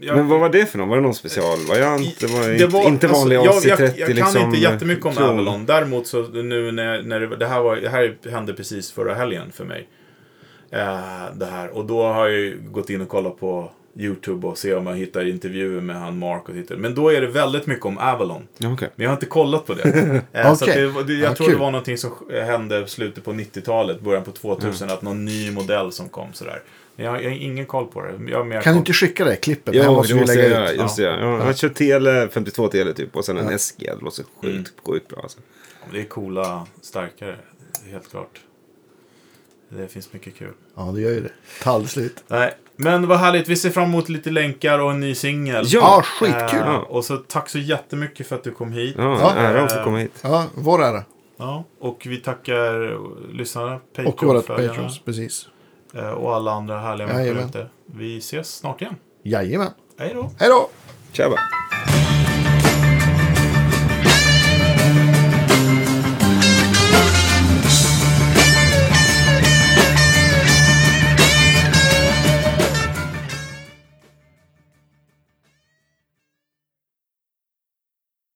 jag 0.00 0.16
men 0.16 0.28
vad 0.28 0.40
var 0.40 0.48
det 0.48 0.66
för 0.66 0.78
någon? 0.78 0.88
Var 0.88 0.96
det 0.96 1.02
någon 1.02 1.14
specialvariant? 1.14 2.20
Det 2.20 2.26
var, 2.26 2.58
Det 2.58 2.66
var- 2.66 2.88
inte 2.88 3.06
vanlig 3.06 3.36
alltså, 3.36 3.68
jag, 3.68 3.78
AC30 3.78 3.82
jag, 3.82 3.98
jag 3.98 4.06
kan 4.06 4.16
liksom. 4.16 4.42
inte 4.42 4.58
jättemycket 4.58 5.06
om 5.06 5.12
klon. 5.12 5.28
Avalon. 5.28 5.66
Däremot 5.66 6.06
så 6.06 6.22
nu 6.22 6.72
när, 6.72 7.02
när 7.02 7.20
det, 7.20 7.36
det, 7.36 7.46
här 7.46 7.60
var, 7.60 7.76
det 7.76 7.88
här 7.88 8.16
hände 8.30 8.54
precis 8.54 8.92
förra 8.92 9.14
helgen 9.14 9.52
för 9.52 9.64
mig. 9.64 9.88
Eh, 10.72 11.34
det 11.34 11.46
här. 11.46 11.68
Och 11.76 11.84
då 11.86 12.02
har 12.02 12.28
jag 12.28 12.38
ju 12.38 12.60
gått 12.70 12.90
in 12.90 13.00
och 13.00 13.08
kollat 13.08 13.40
på 13.40 13.70
YouTube 13.98 14.46
och 14.46 14.58
se 14.58 14.74
om 14.74 14.86
jag 14.86 14.96
hittar 14.96 15.24
intervjuer 15.28 15.80
med 15.80 15.96
han 15.96 16.18
Mark 16.18 16.48
och 16.48 16.54
tittar. 16.54 16.76
Men 16.76 16.94
då 16.94 17.08
är 17.12 17.20
det 17.20 17.26
väldigt 17.26 17.66
mycket 17.66 17.84
om 17.86 17.98
Avalon. 17.98 18.42
Ja, 18.58 18.72
okej. 18.72 18.88
Men 18.96 19.04
jag 19.04 19.10
har 19.10 19.16
inte 19.16 19.26
kollat 19.26 19.66
på 19.66 19.74
det. 19.74 20.22
Eh, 20.32 20.54
så 20.54 20.64
det, 20.66 20.72
det 21.02 21.12
jag 21.12 21.30
Ja, 21.30 21.34
tror 21.34 21.46
kul. 21.46 21.54
det 21.56 21.60
var 21.60 21.70
någonting 21.70 21.98
som 21.98 22.10
hände 22.30 22.86
slutet 22.86 23.24
på 23.24 23.32
90-talet, 23.32 24.00
början 24.00 24.24
på 24.24 24.32
2000, 24.32 24.90
att 24.90 25.02
någon 25.02 25.24
ny 25.24 25.50
modell 25.50 25.92
som 25.92 26.08
kom 26.08 26.32
sådär. 26.32 26.62
Men 26.96 27.04
jag, 27.06 27.12
har- 27.12 27.20
jag 27.20 27.30
har 27.30 27.36
ingen 27.36 27.66
koll 27.66 27.86
på 27.86 28.02
det. 28.02 28.08
Kan 28.12 28.62
koll. 28.62 28.72
du 28.72 28.78
inte 28.78 28.92
skicka 28.92 29.24
det 29.24 29.36
klippet? 29.36 29.72
det 29.72 29.78
Ja, 29.78 29.92
måste 29.92 30.14
det 30.14 30.20
måste 30.20 30.36
lägga 30.36 30.48
jag 30.48 30.62
ut. 30.70 30.76
göra. 30.76 30.82
Just 30.82 30.96
det, 30.96 31.02
ja. 31.02 31.20
Jag 31.20 31.38
har 31.40 31.52
kört 31.52 31.74
tele, 31.74 32.28
52 32.32 32.68
tele 32.68 32.92
typ 32.92 33.16
och 33.16 33.24
sen 33.24 33.36
en 33.38 33.58
SG. 33.58 33.74
Det 33.98 34.04
låter 34.04 34.22
sjukt, 34.22 34.44
Mm. 34.44 34.64
sjukt 34.84 35.08
bra. 35.08 35.20
Alltså. 35.22 35.38
Det 35.92 36.00
är 36.00 36.04
coola, 36.04 36.66
starkare, 36.80 37.36
helt 37.90 38.10
klart. 38.10 38.40
Det 39.68 39.88
finns 39.88 40.12
mycket 40.12 40.34
kul. 40.36 40.52
Ja, 40.76 40.82
det 40.94 41.00
gör 41.00 41.10
ju 41.10 41.20
det. 41.20 41.30
Ta 41.62 41.70
aldrig 41.70 41.90
slut. 41.90 42.24
Nej, 42.28 42.54
men 42.78 43.08
vad 43.08 43.18
härligt. 43.18 43.48
Vi 43.48 43.56
ser 43.56 43.70
fram 43.70 43.84
emot 43.84 44.08
lite 44.08 44.30
länkar 44.30 44.78
och 44.78 44.90
en 44.90 45.00
ny 45.00 45.14
singel. 45.14 45.64
Ja. 45.68 45.80
Ja, 45.80 46.02
skitkul. 46.02 46.60
Eh, 46.60 46.74
och 46.74 47.04
så 47.04 47.16
tack 47.16 47.48
så 47.48 47.58
jättemycket 47.58 48.26
för 48.26 48.36
att 48.36 48.44
du 48.44 48.50
kom 48.50 48.72
hit. 48.72 48.94
Ja, 48.98 49.18
Ja. 49.20 49.32
ära 49.34 49.62
att 49.64 49.72
få 49.72 49.84
komma 49.84 49.98
hit. 49.98 50.12
Ja, 50.22 50.44
vår 50.54 50.82
ära. 50.84 51.02
Ja, 51.36 51.64
och 51.80 52.06
vi 52.08 52.16
tackar 52.16 52.98
lyssnarna, 53.34 53.80
Och 54.06 54.22
våra 54.22 54.40
patrons, 54.42 54.98
precis. 55.04 55.46
eh, 55.94 56.08
och 56.10 56.34
alla 56.34 56.52
andra 56.52 56.78
härliga 56.80 57.06
människor 57.08 57.44
ute. 57.48 57.66
Vi 57.86 58.18
ses 58.18 58.56
snart 58.56 58.80
igen. 58.82 58.94
Jajamän. 59.22 59.70
Hej 59.98 60.12
då! 60.14 60.30
Hej 60.38 60.48
då! 60.48 60.68
Tjaba! 61.12 61.36